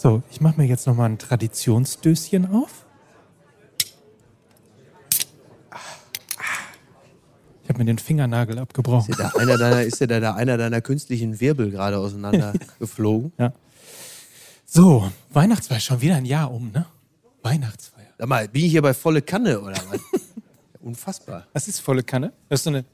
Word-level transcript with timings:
So, 0.00 0.22
ich 0.30 0.40
mache 0.40 0.60
mir 0.60 0.66
jetzt 0.68 0.86
nochmal 0.86 1.10
ein 1.10 1.18
Traditionsdöschen 1.18 2.54
auf. 2.54 2.86
Ich 7.64 7.68
habe 7.68 7.80
mir 7.80 7.84
den 7.84 7.98
Fingernagel 7.98 8.60
abgebrochen. 8.60 9.10
Ist 9.10 9.18
ja 9.18 9.32
da 9.32 9.38
einer 9.40 9.58
deiner, 9.58 9.82
ist 9.82 10.00
ja 10.00 10.06
da, 10.06 10.20
da 10.20 10.34
einer 10.34 10.56
deiner 10.56 10.80
künstlichen 10.82 11.40
Wirbel 11.40 11.72
gerade 11.72 11.98
auseinander 11.98 12.52
geflogen? 12.78 13.32
Ja. 13.38 13.52
So, 14.64 15.10
Weihnachtsfeier, 15.30 15.80
schon 15.80 16.00
wieder 16.00 16.14
ein 16.14 16.26
Jahr 16.26 16.52
um, 16.52 16.70
ne? 16.70 16.86
Weihnachtsfeier. 17.42 18.12
Sag 18.18 18.28
mal, 18.28 18.46
bin 18.46 18.66
ich 18.66 18.70
hier 18.70 18.82
bei 18.82 18.94
volle 18.94 19.22
Kanne 19.22 19.60
oder 19.60 19.78
was? 19.90 20.00
Unfassbar. 20.80 21.48
Was 21.52 21.66
ist 21.66 21.80
volle 21.80 22.04
Kanne? 22.04 22.32
Das 22.48 22.60
ist 22.60 22.64
so 22.64 22.70
eine. 22.70 22.84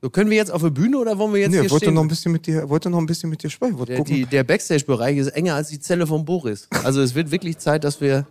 So, 0.00 0.10
können 0.10 0.30
wir 0.30 0.36
jetzt 0.36 0.50
auf 0.50 0.62
der 0.62 0.70
Bühne 0.70 0.98
oder 0.98 1.18
wollen 1.18 1.32
wir 1.34 1.40
jetzt 1.40 1.50
Nee, 1.50 1.60
hier 1.60 1.70
wollte 1.70 1.86
stehen? 1.86 1.94
noch 1.94 2.02
ein 2.02 2.08
bisschen 2.08 2.32
mit 2.32 2.46
dir, 2.46 2.68
wollte 2.68 2.88
noch 2.90 2.98
ein 2.98 3.06
bisschen 3.06 3.28
mit 3.30 3.42
dir 3.42 3.50
sprechen. 3.50 3.76
Der, 3.84 4.02
die, 4.02 4.24
der 4.24 4.42
Backstage-Bereich 4.44 5.18
ist 5.18 5.28
enger 5.28 5.54
als 5.56 5.68
die 5.68 5.78
Zelle 5.78 6.06
von 6.06 6.24
Boris. 6.24 6.68
Also 6.84 7.00
es 7.02 7.14
wird 7.14 7.30
wirklich 7.30 7.58
Zeit, 7.58 7.84
dass 7.84 8.00
wir... 8.00 8.26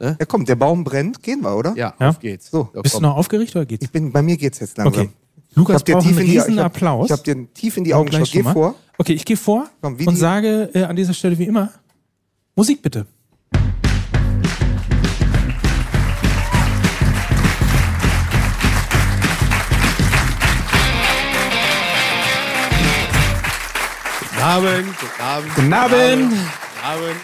ja, 0.00 0.14
komm, 0.26 0.44
der 0.46 0.56
Baum 0.56 0.82
brennt, 0.84 1.22
gehen 1.22 1.42
wir, 1.42 1.54
oder? 1.56 1.74
Ja, 1.76 1.94
Ja. 2.00 2.08
auf 2.08 2.18
geht's. 2.18 2.50
So. 2.50 2.64
Bist 2.82 2.94
du 2.94 2.98
komm. 2.98 3.02
noch 3.08 3.16
aufgeregt 3.16 3.54
oder 3.54 3.66
geht's? 3.66 3.84
Ich 3.84 3.90
bin, 3.90 4.10
bei 4.10 4.22
mir 4.22 4.36
geht's 4.38 4.58
jetzt 4.60 4.78
langsam. 4.78 5.06
Okay. 5.06 5.10
Lukas 5.54 5.82
Ich 5.86 5.94
hab 5.94 6.02
dir 6.02 6.08
tief 6.08 6.16
einen 6.16 6.18
in 6.20 6.26
die- 6.32 6.38
riesen 6.38 6.52
ich 6.54 6.58
hab- 6.60 6.66
Applaus. 6.66 7.06
Ich 7.06 7.12
habe 7.12 7.22
dir 7.22 7.52
tief 7.52 7.76
in 7.76 7.84
die 7.84 7.92
Augen 7.94 8.08
geschaut. 8.08 8.30
Geh 8.32 8.42
vor. 8.42 8.74
Okay, 8.96 9.12
ich 9.14 9.24
gehe 9.24 9.36
vor 9.36 9.68
Komm, 9.82 9.94
und 9.94 9.98
die- 10.10 10.16
sage 10.16 10.70
äh, 10.74 10.84
an 10.84 10.94
dieser 10.96 11.12
Stelle 11.12 11.36
wie 11.38 11.44
immer: 11.44 11.70
Musik 12.56 12.80
bitte. 12.82 13.06
Guten 24.40 24.52
Abend, 24.52 24.98
guten 24.98 25.22
Abend. 25.22 25.54
Guten 25.54 25.72
Abend. 25.74 26.30
Guten 26.30 26.86
Abend. 26.86 27.20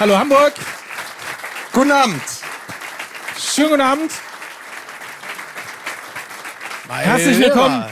Hallo 0.00 0.18
Hamburg. 0.18 0.52
Guten 1.72 1.92
Abend. 1.92 2.22
Schönen 3.38 3.68
guten 3.68 3.80
Abend. 3.80 4.10
Meine 6.88 7.04
Herzlich 7.04 7.38
willkommen. 7.38 7.84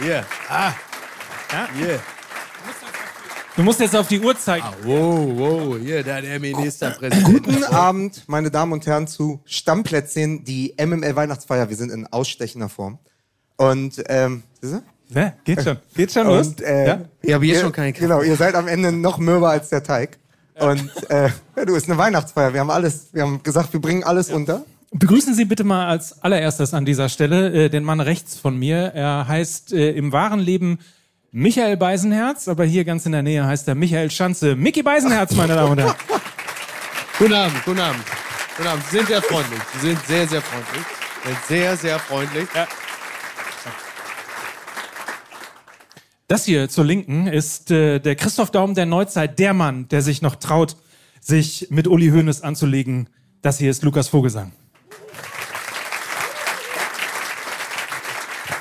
Hier. 0.00 0.24
Ah. 0.48 0.72
Ja? 1.50 1.68
Hier. 1.74 2.00
Du 3.56 3.62
musst 3.64 3.80
jetzt 3.80 3.96
auf 3.96 4.06
die 4.06 4.20
Uhr 4.20 4.38
zeigen. 4.38 4.64
Ah, 4.64 4.74
wow, 4.84 5.28
wow. 5.36 5.76
Hier, 5.80 6.04
da 6.04 6.20
der 6.20 6.38
Ministerpräsident. 6.38 7.24
Guten 7.24 7.64
Abend, 7.64 8.28
meine 8.28 8.52
Damen 8.52 8.74
und 8.74 8.86
Herren, 8.86 9.08
zu 9.08 9.40
Stammplätzchen, 9.44 10.44
die 10.44 10.76
MML 10.78 11.16
Weihnachtsfeier. 11.16 11.68
Wir 11.68 11.76
sind 11.76 11.90
in 11.90 12.06
ausstechender 12.06 12.68
Form. 12.68 13.00
Und, 13.56 14.04
ähm, 14.06 14.44
siehst 14.60 14.74
du? 14.74 14.82
Ja, 15.14 15.32
geht 15.44 15.62
schon. 15.62 15.78
Geht 15.94 16.12
schon 16.12 16.26
los. 16.26 16.48
Und, 16.48 16.60
äh, 16.60 16.86
ja? 16.86 17.00
Ich 17.22 17.32
habe 17.32 17.46
jetzt 17.46 17.56
ihr, 17.56 17.62
schon 17.62 17.72
keinen 17.72 17.92
Kaffee. 17.92 18.06
Genau, 18.06 18.22
ihr 18.22 18.36
seid 18.36 18.54
am 18.54 18.68
Ende 18.68 18.92
noch 18.92 19.18
mürber 19.18 19.50
als 19.50 19.70
der 19.70 19.82
Teig. 19.82 20.18
Und, 20.58 20.90
äh, 21.08 21.30
ja, 21.56 21.64
du, 21.64 21.74
ist 21.74 21.88
eine 21.88 21.98
Weihnachtsfeier. 21.98 22.52
Wir 22.52 22.60
haben 22.60 22.70
alles, 22.70 23.08
wir 23.12 23.22
haben 23.22 23.42
gesagt, 23.42 23.72
wir 23.72 23.80
bringen 23.80 24.04
alles 24.04 24.30
unter. 24.30 24.64
Begrüßen 24.90 25.34
Sie 25.34 25.44
bitte 25.44 25.64
mal 25.64 25.86
als 25.86 26.22
allererstes 26.22 26.74
an 26.74 26.84
dieser 26.84 27.08
Stelle 27.08 27.66
äh, 27.66 27.68
den 27.68 27.84
Mann 27.84 28.00
rechts 28.00 28.36
von 28.36 28.58
mir. 28.58 28.92
Er 28.94 29.28
heißt 29.28 29.72
äh, 29.72 29.90
im 29.92 30.12
wahren 30.12 30.40
Leben 30.40 30.78
Michael 31.30 31.76
Beisenherz, 31.76 32.48
aber 32.48 32.64
hier 32.64 32.84
ganz 32.84 33.04
in 33.04 33.12
der 33.12 33.22
Nähe 33.22 33.46
heißt 33.46 33.68
er 33.68 33.74
Michael 33.74 34.10
Schanze. 34.10 34.56
Mickey 34.56 34.82
Beisenherz, 34.82 35.34
meine 35.34 35.54
Damen 35.54 35.72
und 35.72 35.78
Herren. 35.78 35.94
Guten 37.18 37.34
Abend, 37.34 37.64
guten 37.64 37.80
Abend. 37.80 38.04
Guten 38.56 38.68
Abend. 38.68 38.84
Sie 38.90 38.96
sind 38.96 39.08
sehr 39.08 39.22
freundlich. 39.22 39.60
Sie 39.74 39.88
sind 39.88 40.06
sehr, 40.06 40.28
sehr 40.28 40.40
freundlich. 40.40 40.84
Sie 41.24 41.28
sind 41.28 41.44
sehr, 41.48 41.76
sehr 41.76 41.98
freundlich. 41.98 42.48
Das 46.28 46.44
hier 46.44 46.68
zur 46.68 46.84
Linken 46.84 47.26
ist 47.26 47.70
äh, 47.70 48.00
der 48.00 48.14
Christoph 48.14 48.50
Daum 48.50 48.74
der 48.74 48.84
Neuzeit, 48.84 49.38
der 49.38 49.54
Mann, 49.54 49.88
der 49.88 50.02
sich 50.02 50.20
noch 50.20 50.36
traut, 50.36 50.76
sich 51.22 51.68
mit 51.70 51.88
Uli 51.88 52.10
Hoeneß 52.10 52.42
anzulegen. 52.42 53.08
Das 53.40 53.56
hier 53.56 53.70
ist 53.70 53.82
Lukas 53.82 54.08
Vogelsang. 54.08 54.52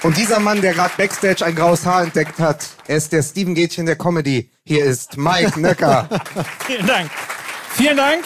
Und 0.02 0.16
dieser 0.16 0.40
Mann, 0.40 0.62
der 0.62 0.76
gerade 0.76 0.94
Backstage 0.96 1.44
ein 1.46 1.56
graues 1.56 1.86
Haar 1.86 2.04
entdeckt 2.04 2.40
hat, 2.40 2.66
er 2.88 2.96
ist 2.96 3.12
der 3.12 3.22
Steven 3.22 3.54
Gätchen 3.54 3.86
der 3.86 3.98
Comedy. 3.98 4.50
Hier 4.64 4.86
ist 4.86 5.18
Mike 5.18 5.60
Nöcker. 5.60 6.08
Vielen 6.66 6.88
Dank. 6.88 7.12
Vielen 7.72 7.98
Dank. 7.98 8.24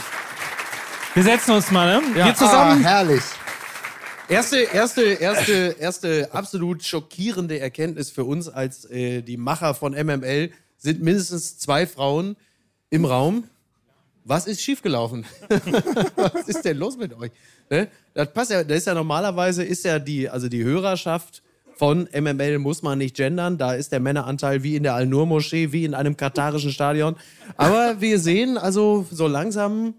Wir 1.16 1.24
setzen 1.24 1.56
uns 1.56 1.72
mal, 1.72 2.00
ne? 2.00 2.13
Wir 2.13 2.25
ah, 2.28 2.35
zusammen. 2.35 2.84
herrlich. 2.84 3.24
Erste, 4.29 4.57
erste, 4.73 5.01
erste, 5.01 5.75
erste 5.79 6.33
absolut 6.33 6.83
schockierende 6.83 7.59
Erkenntnis 7.59 8.09
für 8.09 8.23
uns 8.23 8.47
als 8.47 8.85
äh, 8.85 9.21
die 9.21 9.37
Macher 9.37 9.73
von 9.73 9.93
MML 9.93 10.51
sind 10.77 11.01
mindestens 11.01 11.57
zwei 11.57 11.85
Frauen 11.85 12.35
im 12.89 13.05
Raum. 13.05 13.45
Was 14.23 14.47
ist 14.47 14.61
schiefgelaufen? 14.61 15.25
Was 16.15 16.47
ist 16.47 16.63
denn 16.63 16.77
los 16.77 16.97
mit 16.97 17.13
euch? 17.13 17.31
Ne? 17.69 17.87
Das 18.13 18.31
passt 18.31 18.51
ja, 18.51 18.63
das 18.63 18.77
ist 18.77 18.87
ja 18.87 18.93
normalerweise 18.93 19.63
ist 19.63 19.83
ja 19.83 19.99
die, 19.99 20.29
also 20.29 20.47
die 20.47 20.63
Hörerschaft 20.63 21.41
von 21.75 22.07
MML 22.13 22.59
muss 22.59 22.83
man 22.83 22.99
nicht 22.99 23.15
gendern. 23.15 23.57
Da 23.57 23.73
ist 23.73 23.91
der 23.91 23.99
Männeranteil 23.99 24.61
wie 24.61 24.75
in 24.75 24.83
der 24.83 24.93
Al-Nur-Moschee, 24.93 25.71
wie 25.71 25.83
in 25.83 25.95
einem 25.95 26.15
katarischen 26.15 26.71
Stadion. 26.71 27.15
Aber 27.57 27.99
wir 27.99 28.19
sehen 28.19 28.57
also 28.57 29.07
so 29.09 29.27
langsam, 29.27 29.95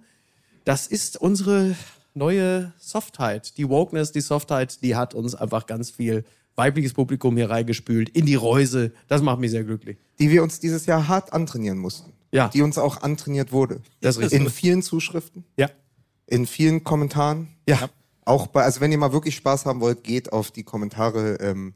das 0.64 0.86
ist 0.86 1.16
unsere 1.16 1.74
neue 2.14 2.72
Softheit. 2.78 3.56
Die 3.58 3.68
Wokeness, 3.68 4.12
die 4.12 4.20
Softheit, 4.20 4.82
die 4.82 4.96
hat 4.96 5.14
uns 5.14 5.34
einfach 5.34 5.66
ganz 5.66 5.90
viel 5.90 6.24
weibliches 6.56 6.92
Publikum 6.92 7.36
hier 7.36 7.48
reingespült, 7.50 8.10
in 8.10 8.26
die 8.26 8.34
Reuse. 8.34 8.92
Das 9.08 9.22
macht 9.22 9.40
mich 9.40 9.50
sehr 9.50 9.64
glücklich. 9.64 9.96
Die 10.18 10.30
wir 10.30 10.42
uns 10.42 10.60
dieses 10.60 10.86
Jahr 10.86 11.08
hart 11.08 11.32
antrainieren 11.32 11.78
mussten. 11.78 12.12
Ja. 12.30 12.48
Die 12.48 12.62
uns 12.62 12.78
auch 12.78 13.02
antrainiert 13.02 13.52
wurde. 13.52 13.80
Das 14.00 14.16
ist 14.16 14.22
richtig. 14.22 14.40
In 14.40 14.50
vielen 14.50 14.82
Zuschriften, 14.82 15.44
Ja. 15.56 15.70
in 16.26 16.46
vielen 16.46 16.84
Kommentaren. 16.84 17.48
Ja. 17.68 17.88
Auch 18.24 18.46
bei, 18.46 18.62
also 18.62 18.80
wenn 18.80 18.92
ihr 18.92 18.98
mal 18.98 19.12
wirklich 19.12 19.34
Spaß 19.36 19.66
haben 19.66 19.80
wollt, 19.80 20.04
geht 20.04 20.32
auf 20.32 20.50
die 20.50 20.62
Kommentare 20.62 21.34
ähm, 21.40 21.74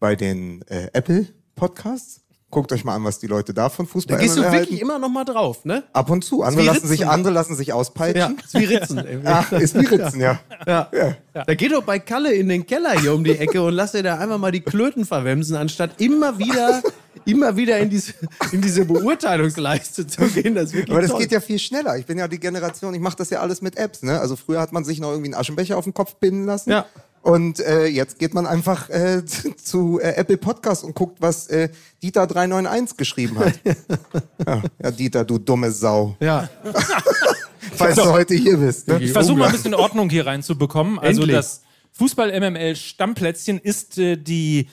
bei 0.00 0.16
den 0.16 0.62
äh, 0.68 0.88
Apple 0.92 1.28
Podcasts. 1.54 2.23
Guckt 2.54 2.72
euch 2.72 2.84
mal 2.84 2.94
an, 2.94 3.02
was 3.04 3.18
die 3.18 3.26
Leute 3.26 3.52
da 3.52 3.68
von 3.68 3.86
Fußball 3.86 4.16
Da 4.16 4.22
gehst 4.22 4.36
du 4.36 4.42
MML 4.42 4.52
wirklich 4.52 4.80
immer 4.80 4.98
noch 4.98 5.08
mal 5.08 5.24
drauf, 5.24 5.64
ne? 5.64 5.82
Ab 5.92 6.08
und 6.08 6.24
zu. 6.24 6.42
Andere 6.42 6.64
lassen, 6.64 6.86
sich, 6.86 7.06
andere 7.06 7.32
lassen 7.32 7.56
sich 7.56 7.68
Ja, 7.68 7.74
auspeitschen. 7.74 8.38
ist 8.44 8.54
wie 8.54 8.64
Ritzen. 8.64 8.98
irgendwie. 8.98 9.26
Ja, 9.28 9.40
ist 9.58 9.74
wie 9.74 9.84
Ritzen, 9.86 10.20
ja. 10.20 10.38
Ja. 10.66 10.88
Da 11.32 11.54
geht 11.54 11.72
doch 11.72 11.82
bei 11.82 11.98
Kalle 11.98 12.32
in 12.32 12.48
den 12.48 12.64
Keller 12.64 12.98
hier 13.00 13.12
um 13.12 13.24
die 13.24 13.36
Ecke 13.36 13.60
und 13.60 13.74
lass 13.74 13.92
dir 13.92 14.02
da 14.04 14.18
einfach 14.18 14.38
mal 14.38 14.52
die 14.52 14.60
Klöten 14.60 15.04
verwemsen, 15.04 15.56
anstatt 15.56 16.00
immer 16.00 16.38
wieder, 16.38 16.80
immer 17.24 17.56
wieder 17.56 17.78
in 17.78 17.90
diese, 17.90 18.14
in 18.52 18.60
diese 18.60 18.84
Beurteilungsleiste 18.84 20.06
zu 20.06 20.22
gehen. 20.28 20.54
Das 20.54 20.72
Aber 20.88 21.00
das 21.00 21.10
toll. 21.10 21.20
geht 21.20 21.32
ja 21.32 21.40
viel 21.40 21.58
schneller. 21.58 21.96
Ich 21.98 22.06
bin 22.06 22.18
ja 22.18 22.28
die 22.28 22.38
Generation, 22.38 22.94
ich 22.94 23.00
mache 23.00 23.16
das 23.16 23.30
ja 23.30 23.40
alles 23.40 23.62
mit 23.62 23.76
Apps. 23.76 24.02
Ne? 24.02 24.18
Also 24.20 24.36
früher 24.36 24.60
hat 24.60 24.72
man 24.72 24.84
sich 24.84 25.00
noch 25.00 25.10
irgendwie 25.10 25.32
einen 25.32 25.40
Aschenbecher 25.40 25.76
auf 25.76 25.84
den 25.84 25.94
Kopf 25.94 26.14
binden 26.16 26.44
lassen. 26.44 26.70
Ja. 26.70 26.86
Und 27.24 27.58
äh, 27.60 27.86
jetzt 27.86 28.18
geht 28.18 28.34
man 28.34 28.46
einfach 28.46 28.90
äh, 28.90 29.24
zu, 29.56 29.98
äh, 29.98 30.14
Apple 30.16 30.36
Podcast 30.36 30.84
und 30.84 30.94
guckt, 30.94 31.22
was 31.22 31.46
äh, 31.46 31.70
Dieter 32.02 32.26
391 32.26 32.98
geschrieben 32.98 33.38
hat. 33.38 33.54
ja, 34.46 34.62
ja, 34.82 34.90
Dieter, 34.90 35.24
du 35.24 35.38
dumme 35.38 35.70
Sau. 35.70 36.16
Ja. 36.20 36.50
Falls 37.76 37.96
du 37.96 38.04
heute 38.12 38.34
hier 38.34 38.58
bist. 38.58 38.88
Ne? 38.88 38.98
Ich 39.00 39.12
versuche 39.12 39.38
mal 39.38 39.46
ein 39.46 39.52
bisschen 39.52 39.72
Ordnung 39.72 40.10
hier 40.10 40.26
reinzubekommen. 40.26 40.98
Also 40.98 41.22
Endlich. 41.22 41.38
das 41.38 41.62
Fußball-MML 41.92 42.76
Stammplätzchen 42.76 43.58
ist 43.58 43.96
äh, 43.96 44.16
die 44.18 44.68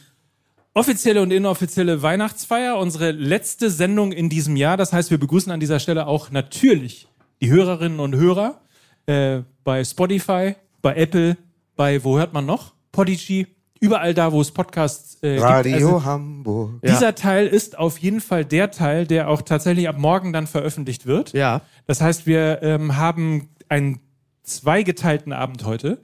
offizielle 0.74 1.22
und 1.22 1.32
inoffizielle 1.32 2.02
Weihnachtsfeier, 2.02 2.78
unsere 2.78 3.12
letzte 3.12 3.70
Sendung 3.70 4.12
in 4.12 4.28
diesem 4.28 4.58
Jahr. 4.58 4.76
Das 4.76 4.92
heißt, 4.92 5.10
wir 5.10 5.20
begrüßen 5.20 5.54
an 5.54 5.62
dieser 5.62 5.80
Stelle 5.80 6.06
auch 6.06 6.32
natürlich 6.32 7.08
die 7.40 7.50
Hörerinnen 7.50 8.02
und 8.02 8.14
Hörer 8.14 8.60
äh, 9.06 9.40
bei 9.64 9.86
Spotify, 9.86 10.56
bei 10.82 10.96
Apple, 10.96 11.38
bei 11.82 12.04
wo 12.04 12.20
hört 12.20 12.32
man 12.32 12.46
noch? 12.46 12.76
Podigy, 12.92 13.48
überall 13.80 14.14
da, 14.14 14.32
wo 14.32 14.40
es 14.40 14.52
Podcasts 14.52 15.16
äh, 15.24 15.40
Radio 15.40 15.72
gibt. 15.72 15.84
Also, 15.84 16.06
Hamburg. 16.06 16.80
dieser 16.84 17.16
Teil 17.16 17.48
ist 17.48 17.76
auf 17.76 17.98
jeden 17.98 18.22
Fall 18.22 18.46
der 18.46 18.70
Teil, 18.70 19.08
der 19.08 19.28
auch 19.30 19.42
tatsächlich 19.42 19.90
ab 19.90 19.98
morgen 19.98 20.32
dann 20.32 20.46
veröffentlicht 20.46 21.08
wird. 21.08 21.34
Ja. 21.34 21.62
Das 21.88 22.00
heißt, 22.00 22.28
wir 22.28 22.62
ähm, 22.62 22.98
haben 22.98 23.50
einen 23.68 24.00
zweigeteilten 24.44 25.34
Abend 25.34 25.66
heute. 25.66 26.04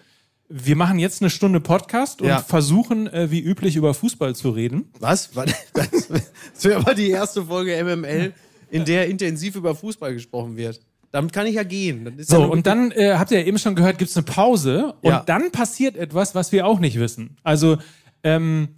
Wir 0.49 0.75
machen 0.75 0.97
jetzt 0.97 1.21
eine 1.21 1.29
Stunde 1.29 1.59
Podcast 1.59 2.23
und 2.23 2.29
Ja. 2.29 2.39
versuchen, 2.39 3.05
äh, 3.05 3.29
wie 3.29 3.39
üblich, 3.41 3.75
über 3.75 3.93
Fußball 3.93 4.33
zu 4.33 4.49
reden. 4.49 4.91
Was? 4.99 5.29
Was? 5.35 5.53
Das 5.75 6.63
wäre 6.63 6.79
aber 6.79 6.95
die 6.95 7.11
erste 7.11 7.45
Folge 7.45 7.75
MML, 7.83 8.33
in 8.71 8.83
der 8.83 9.07
intensiv 9.09 9.55
über 9.55 9.75
Fußball 9.75 10.11
gesprochen 10.15 10.57
wird. 10.57 10.81
Damit 11.11 11.33
kann 11.33 11.47
ich 11.47 11.55
ja 11.55 11.63
gehen. 11.63 12.13
So, 12.19 12.41
ja 12.41 12.45
und 12.47 12.67
dann 12.67 12.91
äh, 12.91 13.15
habt 13.17 13.31
ihr 13.31 13.39
ja 13.39 13.45
eben 13.45 13.57
schon 13.57 13.75
gehört, 13.75 13.97
gibt's 13.97 14.15
eine 14.17 14.25
Pause 14.25 14.93
und 15.01 15.09
Ja. 15.11 15.23
dann 15.25 15.51
passiert 15.51 15.95
etwas, 15.95 16.35
was 16.35 16.51
wir 16.51 16.65
auch 16.65 16.79
nicht 16.79 16.99
wissen. 16.99 17.37
Also, 17.43 17.77
ähm, 18.23 18.69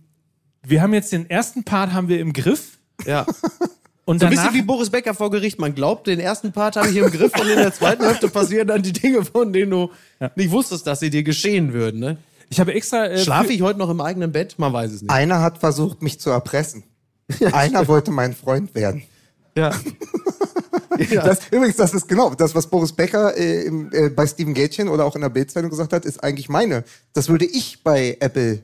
wir 0.64 0.82
haben 0.82 0.94
jetzt 0.94 1.12
den 1.12 1.30
ersten 1.30 1.64
Part 1.64 1.94
haben 1.94 2.08
wir 2.08 2.20
im 2.20 2.34
Griff 2.34 2.78
Ja. 3.06 3.26
und 4.06 4.20
So 4.20 4.26
ein 4.26 4.30
bisschen 4.32 4.54
wie 4.54 4.62
Boris 4.62 4.90
Becker 4.90 5.14
vor 5.14 5.32
Gericht. 5.32 5.60
Man 5.60 5.74
glaubt, 5.74 6.08
den 6.08 6.20
ersten 6.20 6.52
Part 6.52 6.76
habe 6.76 6.90
ich 6.90 6.98
im 6.98 7.10
Griff 7.10 7.32
und 7.40 7.48
in 7.48 7.58
der 7.58 7.74
zweiten 7.74 8.04
Hälfte 8.04 8.28
passieren 8.30 8.68
dann 8.68 8.84
die 8.84 8.94
Dinge, 8.94 9.26
von 9.26 9.52
denen 9.54 9.72
du 9.72 9.92
nicht 10.36 10.52
wusstest, 10.52 10.86
dass 10.86 11.00
sie 11.00 11.10
dir 11.10 11.24
geschehen 11.24 11.74
würden. 11.74 12.00
Ne? 12.00 12.18
ich 12.52 12.60
habe 12.60 12.74
extra 12.74 13.06
äh, 13.06 13.20
Schlafe 13.20 13.54
ich 13.54 13.62
heute 13.62 13.80
noch 13.80 13.90
im 13.90 14.02
eigenen 14.02 14.32
Bett? 14.32 14.56
Man 14.58 14.74
weiß 14.74 14.92
es 14.92 15.02
nicht. 15.02 15.12
Einer 15.12 15.42
hat 15.42 15.60
versucht, 15.60 16.02
mich 16.02 16.20
zu 16.20 16.30
erpressen. 16.30 16.84
Einer 17.54 17.88
wollte 17.88 18.12
mein 18.12 18.34
Freund 18.36 18.74
werden. 18.76 19.04
Ja. 19.56 19.72
Das, 21.08 21.40
übrigens, 21.52 21.78
das 21.78 21.94
ist 21.94 22.08
genau 22.08 22.34
das, 22.36 22.56
was 22.56 22.68
Boris 22.68 22.94
Becker 22.94 23.36
äh, 23.38 23.64
im, 23.64 23.90
äh, 23.92 24.10
bei 24.10 24.28
Steven 24.28 24.54
Gätchen 24.54 24.90
oder 24.90 25.06
auch 25.06 25.16
in 25.16 25.22
der 25.22 25.30
Bildzeitung 25.30 25.70
gesagt 25.70 25.94
hat, 25.94 26.06
ist 26.06 26.24
eigentlich 26.24 26.50
meine. 26.50 26.84
Das 27.14 27.30
würde 27.30 27.46
ich 27.46 27.84
bei 27.84 28.18
Apple 28.20 28.64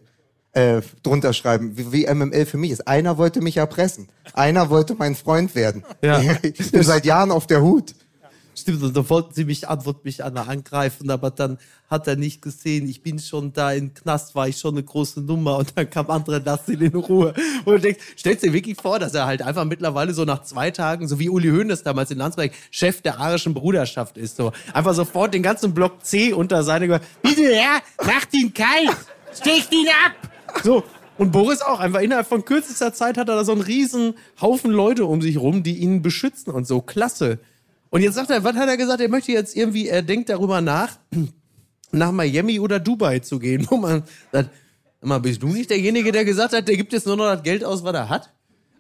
äh, 0.56 0.82
drunter 1.04 1.34
schreiben, 1.34 1.78
wie, 1.78 1.92
wie 1.92 2.14
MML 2.14 2.46
für 2.46 2.58
mich 2.58 2.72
ist. 2.72 2.88
Einer 2.88 3.18
wollte 3.18 3.42
mich 3.42 3.58
erpressen. 3.58 4.10
Einer 4.34 4.70
wollte 4.70 4.96
mein 4.96 5.16
Freund 5.16 5.54
werden. 5.56 5.84
Ja. 6.02 6.22
Ich 6.42 6.72
bin 6.72 6.84
seit 6.84 7.06
Jahren 7.06 7.32
auf 7.32 7.48
der 7.48 7.62
Hut. 7.62 7.94
Stimmt, 8.57 8.84
und 8.84 8.96
da 8.96 9.10
wollten 9.10 9.34
sie 9.34 9.44
mich 9.44 9.68
an, 9.68 9.86
wollten 9.86 10.02
mich 10.04 10.24
an 10.24 10.38
angreifen, 10.38 11.10
aber 11.10 11.30
dann 11.30 11.57
hat 11.90 12.07
er 12.07 12.16
nicht 12.16 12.42
gesehen, 12.42 12.88
ich 12.88 13.04
bin 13.04 13.19
schon 13.19 13.52
da 13.52 13.74
im 13.74 13.94
Knast, 13.94 14.34
war 14.34 14.48
ich 14.48 14.57
schon 14.57 14.75
eine 14.75 14.84
große 14.84 15.19
Nummer 15.22 15.57
und 15.57 15.74
dann 15.75 15.90
kam 15.90 16.10
andere, 16.10 16.42
lass 16.44 16.69
ihn 16.69 16.80
in 16.80 16.96
Ruhe. 16.96 17.34
Und 17.66 17.74
du 17.74 17.80
denkst, 17.80 18.00
stellst 18.18 18.46
dir 18.46 18.54
wirklich 18.54 18.78
vor, 18.81 18.98
dass 18.98 19.13
er 19.13 19.25
halt 19.25 19.42
einfach 19.42 19.66
mittlerweile 19.66 20.13
so 20.13 20.24
nach 20.24 20.44
zwei 20.44 20.72
Tagen, 20.72 21.07
so 21.10 21.19
wie 21.19 21.30
Uli 21.30 21.50
Hoeneß 21.50 21.84
damals 21.84 22.12
in 22.12 22.18
Landsberg, 22.18 22.54
Chef 22.72 23.02
der 23.02 23.19
arischen 23.19 23.54
Bruderschaft 23.54 24.18
ist, 24.18 24.38
so. 24.38 24.54
Einfach 24.74 24.94
sofort 24.94 25.34
den 25.34 25.44
ganzen 25.44 25.74
Block 25.74 26.06
C 26.06 26.31
unter 26.31 26.63
seine, 26.63 27.02
bitte, 27.22 27.52
ja, 27.54 27.80
macht 28.06 28.34
ihn 28.34 28.54
kalt, 28.54 28.96
stecht 29.34 29.74
ihn 29.74 29.88
ab! 30.06 30.31
So. 30.63 30.84
Und 31.18 31.31
Boris 31.31 31.62
auch, 31.62 31.80
einfach 31.80 32.02
innerhalb 32.02 32.28
von 32.28 32.44
kürzester 32.44 32.94
Zeit 32.94 33.18
hat 33.18 33.30
er 33.30 33.36
da 33.36 33.46
so 33.46 33.54
einen 33.54 33.62
riesen 33.62 34.16
Haufen 34.42 34.72
Leute 34.72 35.06
um 35.06 35.22
sich 35.22 35.38
rum, 35.38 35.63
die 35.63 35.78
ihn 35.78 36.02
beschützen 36.02 36.52
und 36.52 36.68
so. 36.68 36.81
Klasse. 36.81 37.40
Und 37.90 38.02
jetzt 38.02 38.16
sagt 38.16 38.30
er, 38.30 38.44
was 38.44 38.56
hat 38.56 38.68
er 38.68 38.78
gesagt? 38.78 39.02
Er 39.02 39.10
möchte 39.10 39.32
jetzt 39.32 39.56
irgendwie, 39.56 39.88
er 39.88 40.02
denkt 40.02 40.30
darüber 40.30 40.62
nach, 40.62 40.98
nach 41.92 42.12
Miami 42.12 42.60
oder 42.60 42.80
Dubai 42.80 43.20
zu 43.20 43.40
gehen, 43.40 43.66
wo 43.70 43.78
man 43.78 44.04
sagt, 44.32 44.50
sag 45.02 45.10
mal, 45.10 45.20
bist 45.20 45.42
du 45.42 45.48
nicht 45.48 45.70
derjenige, 45.70 46.12
der 46.12 46.26
gesagt 46.26 46.54
hat, 46.54 46.68
der 46.68 46.78
gibt 46.78 46.94
jetzt 46.94 47.08
nur 47.08 47.18
noch 47.18 47.26
das 47.26 47.44
Geld 47.44 47.64
aus, 47.64 47.84
was 47.84 47.94
er 47.94 48.10
hat? 48.10 48.32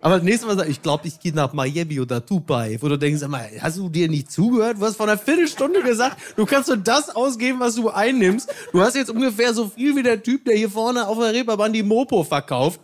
Aber 0.05 0.17
das 0.17 0.23
nächste 0.23 0.45
Mal 0.45 0.55
sagt, 0.55 0.69
ich 0.69 0.83
glaube, 0.83 1.07
ich 1.07 1.19
gehe 1.19 1.33
nach 1.33 1.53
Miami 1.53 1.99
oder 1.99 2.19
Dubai, 2.19 2.77
wo 2.79 2.87
du 2.87 2.95
denkst, 2.95 3.21
sag 3.21 3.29
mal, 3.29 3.49
hast 3.59 3.77
du 3.77 3.89
dir 3.89 4.07
nicht 4.07 4.31
zugehört? 4.31 4.77
Du 4.77 4.85
hast 4.85 4.97
vor 4.97 5.07
einer 5.07 5.17
Viertelstunde 5.17 5.81
gesagt, 5.81 6.17
du 6.35 6.45
kannst 6.45 6.67
nur 6.67 6.77
das 6.77 7.15
ausgeben, 7.15 7.59
was 7.59 7.73
du 7.73 7.89
einnimmst. 7.89 8.53
Du 8.71 8.81
hast 8.81 8.95
jetzt 8.95 9.09
ungefähr 9.09 9.53
so 9.53 9.67
viel 9.69 9.95
wie 9.95 10.03
der 10.03 10.21
Typ, 10.21 10.45
der 10.45 10.55
hier 10.55 10.69
vorne 10.69 11.07
auf 11.07 11.17
der 11.17 11.33
Reeperbahn 11.33 11.73
die 11.73 11.81
Mopo 11.81 12.23
verkauft. 12.23 12.79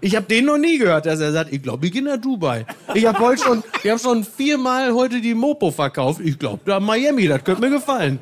Ich 0.00 0.14
habe 0.14 0.26
den 0.26 0.44
noch 0.44 0.58
nie 0.58 0.78
gehört, 0.78 1.06
dass 1.06 1.20
er 1.20 1.32
sagt, 1.32 1.52
ich 1.52 1.62
glaube, 1.62 1.86
ich 1.86 1.92
gehe 1.92 2.02
nach 2.02 2.18
Dubai. 2.18 2.66
Ich 2.94 3.06
habe 3.06 3.18
heute 3.18 3.42
schon, 3.42 3.64
ich 3.82 3.90
habe 3.90 3.98
schon 3.98 4.24
viermal 4.24 4.92
heute 4.94 5.20
die 5.20 5.34
Mopo 5.34 5.70
verkauft. 5.70 6.20
Ich 6.22 6.38
glaube, 6.38 6.60
da 6.64 6.80
Miami, 6.80 7.26
das 7.26 7.42
könnte 7.42 7.62
mir 7.62 7.70
gefallen. 7.70 8.20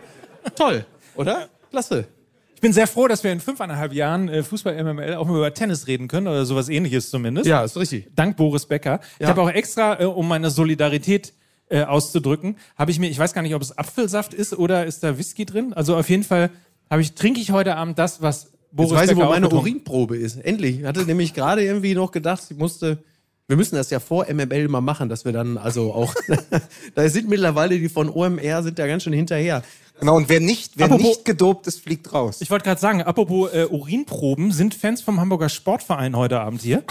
Toll, 0.56 0.84
oder? 1.16 1.48
Klasse. 1.70 2.06
Ich 2.54 2.60
bin 2.60 2.72
sehr 2.72 2.86
froh, 2.86 3.08
dass 3.08 3.22
wir 3.24 3.32
in 3.32 3.40
fünfeinhalb 3.40 3.92
Jahren 3.92 4.28
äh, 4.28 4.42
Fußball-MML 4.42 5.14
auch 5.16 5.26
mal 5.26 5.36
über 5.36 5.52
Tennis 5.52 5.86
reden 5.86 6.08
können 6.08 6.28
oder 6.28 6.46
sowas 6.46 6.68
ähnliches 6.68 7.10
zumindest. 7.10 7.46
Ja, 7.46 7.62
ist 7.64 7.76
richtig. 7.76 8.08
Dank 8.14 8.36
Boris 8.36 8.64
Becker. 8.66 9.00
Ich 9.18 9.22
Ja. 9.22 9.28
habe 9.28 9.42
auch 9.42 9.50
extra, 9.50 10.00
äh, 10.00 10.04
um 10.04 10.26
meine 10.28 10.50
Solidarität 10.50 11.34
äh, 11.68 11.82
auszudrücken, 11.82 12.56
habe 12.78 12.90
ich 12.90 12.98
mir, 13.00 13.08
ich 13.10 13.18
weiß 13.18 13.32
gar 13.34 13.42
nicht, 13.42 13.54
ob 13.54 13.60
es 13.62 13.76
Apfelsaft 13.76 14.32
ist 14.32 14.56
oder 14.56 14.86
ist 14.86 15.02
da 15.02 15.18
Whisky 15.18 15.44
drin. 15.44 15.72
Also 15.74 15.96
auf 15.96 16.08
jeden 16.08 16.22
Fall 16.24 16.50
habe 16.90 17.02
ich, 17.02 17.14
trinke 17.14 17.40
ich 17.40 17.50
heute 17.50 17.76
Abend 17.76 17.98
das, 17.98 18.22
was 18.22 18.52
Boris 18.74 18.90
Jetzt 18.90 19.00
weiß 19.00 19.10
ich, 19.10 19.16
wo 19.16 19.24
meine 19.24 19.48
Urinprobe 19.48 20.16
ist. 20.16 20.36
Endlich. 20.36 20.80
Ich 20.80 20.84
hatte 20.84 21.04
nämlich 21.04 21.32
gerade 21.32 21.62
irgendwie 21.64 21.94
noch 21.94 22.10
gedacht, 22.10 22.42
ich 22.50 22.56
musste. 22.56 22.98
Wir 23.46 23.56
müssen 23.56 23.76
das 23.76 23.90
ja 23.90 24.00
vor 24.00 24.26
MML 24.32 24.68
mal 24.68 24.80
machen, 24.80 25.08
dass 25.08 25.24
wir 25.24 25.32
dann 25.32 25.58
also 25.58 25.92
auch. 25.92 26.14
da 26.94 27.08
sind 27.08 27.28
mittlerweile 27.28 27.78
die 27.78 27.88
von 27.88 28.08
OMR 28.08 28.62
sind 28.62 28.78
da 28.78 28.86
ganz 28.86 29.02
schön 29.02 29.12
hinterher. 29.12 29.62
Genau, 30.00 30.16
und 30.16 30.28
wer 30.28 30.40
nicht, 30.40 30.72
wer 30.76 30.86
Apropos- 30.86 31.06
nicht 31.06 31.24
gedopt 31.24 31.66
ist, 31.66 31.80
fliegt 31.80 32.12
raus. 32.12 32.40
Ich 32.40 32.50
wollte 32.50 32.64
gerade 32.64 32.80
sagen, 32.80 33.02
apropos 33.02 33.52
äh, 33.52 33.66
Urinproben, 33.70 34.50
sind 34.50 34.74
Fans 34.74 35.02
vom 35.02 35.20
Hamburger 35.20 35.48
Sportverein 35.48 36.16
heute 36.16 36.40
Abend 36.40 36.62
hier? 36.62 36.82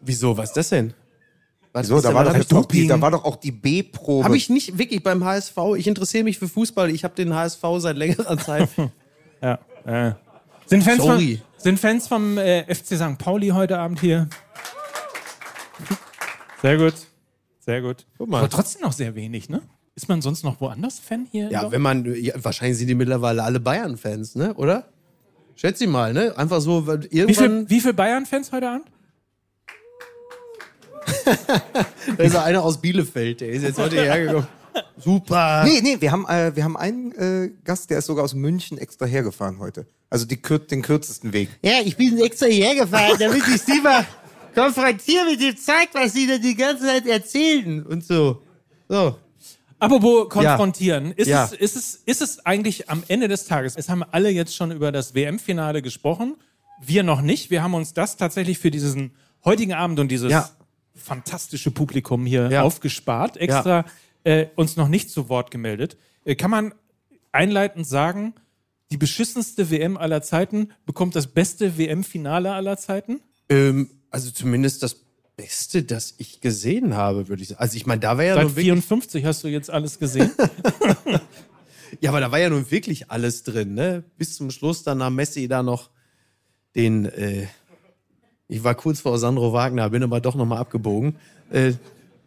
Wieso? 0.00 0.36
Was 0.36 0.50
ist 0.50 0.56
das 0.56 0.68
denn? 0.68 0.94
Was 1.72 1.88
so, 1.88 1.96
ist 1.96 2.04
da 2.04 2.14
war, 2.14 2.24
doch 2.24 2.56
auch 2.56 2.66
die, 2.66 2.86
da 2.86 3.00
war 3.00 3.10
doch 3.10 3.24
auch 3.24 3.36
die 3.36 3.50
B-Probe. 3.50 4.24
Habe 4.24 4.36
ich 4.36 4.48
nicht 4.48 4.78
wirklich 4.78 5.02
beim 5.02 5.24
HSV. 5.24 5.56
Ich 5.76 5.86
interessiere 5.86 6.24
mich 6.24 6.38
für 6.38 6.48
Fußball. 6.48 6.90
Ich 6.90 7.04
habe 7.04 7.14
den 7.14 7.34
HSV 7.34 7.62
seit 7.78 7.96
längerer 7.96 8.38
Zeit. 8.38 8.68
Ja. 9.40 9.60
Äh. 9.86 10.14
Sind 10.68 10.84
Fans 10.84 11.02
Sorry. 11.02 11.36
vom, 11.36 11.62
sind 11.62 11.80
Fans 11.80 12.08
vom 12.08 12.36
äh, 12.36 12.62
FC 12.72 12.96
St. 12.96 13.16
Pauli 13.18 13.48
heute 13.48 13.78
Abend 13.78 14.00
hier? 14.00 14.28
Sehr 16.60 16.76
gut. 16.76 16.94
Sehr 17.60 17.80
gut. 17.80 18.04
Guck 18.18 18.28
mal. 18.28 18.38
Aber 18.40 18.50
trotzdem 18.50 18.82
noch 18.82 18.92
sehr 18.92 19.14
wenig, 19.14 19.48
ne? 19.48 19.62
Ist 19.94 20.08
man 20.08 20.20
sonst 20.20 20.44
noch 20.44 20.60
woanders 20.60 20.98
Fan 20.98 21.26
hier? 21.30 21.50
ja, 21.50 21.72
wenn 21.72 21.80
man. 21.80 22.04
Ja, 22.14 22.34
wahrscheinlich 22.36 22.78
sind 22.78 22.88
die 22.88 22.94
mittlerweile 22.94 23.42
alle 23.42 23.60
Bayern-Fans, 23.60 24.34
ne? 24.34 24.54
Oder? 24.54 24.88
Schätze 25.56 25.84
ich 25.84 25.90
mal, 25.90 26.12
ne? 26.12 26.36
Einfach 26.36 26.60
so, 26.60 26.86
weil 26.86 27.02
wie 27.04 27.18
irgendwann. 27.18 27.66
viele 27.66 27.70
wie 27.70 27.80
viel 27.80 27.94
Bayern-Fans 27.94 28.52
heute 28.52 28.68
Abend? 28.68 28.86
Da 32.16 32.24
ist 32.24 32.36
einer 32.36 32.62
aus 32.62 32.78
Bielefeld, 32.80 33.40
der 33.40 33.50
ist 33.50 33.62
jetzt 33.62 33.78
heute 33.78 33.96
hergekommen. 33.96 34.46
Super. 34.96 35.64
Nee, 35.64 35.80
nee, 35.82 35.96
wir 36.00 36.12
haben, 36.12 36.26
äh, 36.28 36.54
wir 36.54 36.64
haben 36.64 36.76
einen 36.76 37.12
äh, 37.12 37.50
Gast, 37.64 37.90
der 37.90 37.98
ist 37.98 38.06
sogar 38.06 38.24
aus 38.24 38.34
München 38.34 38.78
extra 38.78 39.06
hergefahren 39.06 39.58
heute. 39.58 39.86
Also 40.10 40.24
die, 40.26 40.40
den 40.40 40.82
kürzesten 40.82 41.32
Weg. 41.32 41.48
Ja, 41.62 41.80
ich 41.84 41.96
bin 41.96 42.18
extra 42.18 42.46
hergefahren, 42.46 43.18
damit 43.18 43.42
ich 43.54 43.62
sie 43.62 43.80
mal 43.80 44.06
konfrontiere 44.54 45.24
mit 45.26 45.40
dem 45.40 45.56
Zeug, 45.56 45.88
was 45.92 46.12
sie 46.12 46.26
da 46.26 46.38
die 46.38 46.54
ganze 46.54 46.84
Zeit 46.84 47.06
erzählen. 47.06 47.82
Und 47.84 48.04
so. 48.04 48.42
So. 48.88 49.16
Apropos 49.78 50.28
konfrontieren, 50.28 51.12
ist, 51.12 51.28
Ja. 51.28 51.44
Es, 51.44 51.52
ist, 51.52 51.76
es, 51.76 51.94
ist 52.06 52.22
es 52.22 52.46
eigentlich 52.46 52.90
am 52.90 53.04
Ende 53.06 53.28
des 53.28 53.44
Tages, 53.44 53.76
es 53.76 53.88
haben 53.88 54.02
alle 54.02 54.30
jetzt 54.30 54.56
schon 54.56 54.72
über 54.72 54.90
das 54.90 55.14
WM-Finale 55.14 55.82
gesprochen, 55.82 56.36
wir 56.80 57.02
noch 57.04 57.20
nicht. 57.20 57.50
Wir 57.50 57.62
haben 57.62 57.74
uns 57.74 57.92
das 57.92 58.16
tatsächlich 58.16 58.58
für 58.58 58.70
diesen 58.72 59.12
heutigen 59.44 59.74
Abend 59.74 60.00
und 60.00 60.08
dieses 60.08 60.32
Ja. 60.32 60.48
fantastische 60.96 61.70
Publikum 61.70 62.26
hier 62.26 62.50
Ja. 62.50 62.62
aufgespart, 62.62 63.36
extra 63.36 63.84
äh, 64.24 64.46
uns 64.56 64.76
noch 64.76 64.88
nicht 64.88 65.10
zu 65.10 65.28
Wort 65.28 65.50
gemeldet. 65.50 65.96
Äh, 66.24 66.34
kann 66.34 66.50
man 66.50 66.74
einleitend 67.32 67.86
sagen, 67.86 68.34
die 68.90 68.96
beschissenste 68.96 69.70
WM 69.70 69.96
aller 69.96 70.22
Zeiten 70.22 70.70
bekommt 70.86 71.14
das 71.14 71.26
beste 71.26 71.76
WM-Finale 71.76 72.52
aller 72.52 72.76
Zeiten? 72.76 73.20
Ähm, 73.48 73.90
also 74.10 74.30
zumindest 74.30 74.82
das 74.82 74.96
Beste, 75.36 75.82
das 75.82 76.14
ich 76.18 76.40
gesehen 76.40 76.96
habe, 76.96 77.28
würde 77.28 77.42
ich 77.42 77.48
sagen. 77.48 77.60
Also 77.60 77.76
ich 77.76 77.86
meine, 77.86 78.00
da 78.00 78.16
war 78.16 78.24
ja 78.24 78.34
Seit 78.34 78.44
wirklich, 78.44 78.64
54 78.64 79.24
hast 79.24 79.44
du 79.44 79.48
jetzt 79.48 79.70
alles 79.70 79.98
gesehen. 79.98 80.32
ja, 82.00 82.10
aber 82.10 82.20
da 82.20 82.32
war 82.32 82.38
ja 82.38 82.50
nun 82.50 82.70
wirklich 82.70 83.10
alles 83.10 83.44
drin, 83.44 83.74
ne? 83.74 84.02
Bis 84.16 84.36
zum 84.36 84.50
Schluss 84.50 84.82
dann 84.82 84.98
nahm 84.98 85.14
Messi 85.14 85.46
da 85.48 85.62
noch 85.62 85.90
den, 86.74 87.06
äh, 87.06 87.46
ich 88.48 88.64
war 88.64 88.74
kurz 88.74 89.00
vor 89.00 89.18
Sandro 89.18 89.52
Wagner, 89.52 89.90
bin 89.90 90.02
aber 90.02 90.20
doch 90.20 90.34
nochmal 90.34 90.58
abgebogen. 90.58 91.16
Äh, 91.50 91.74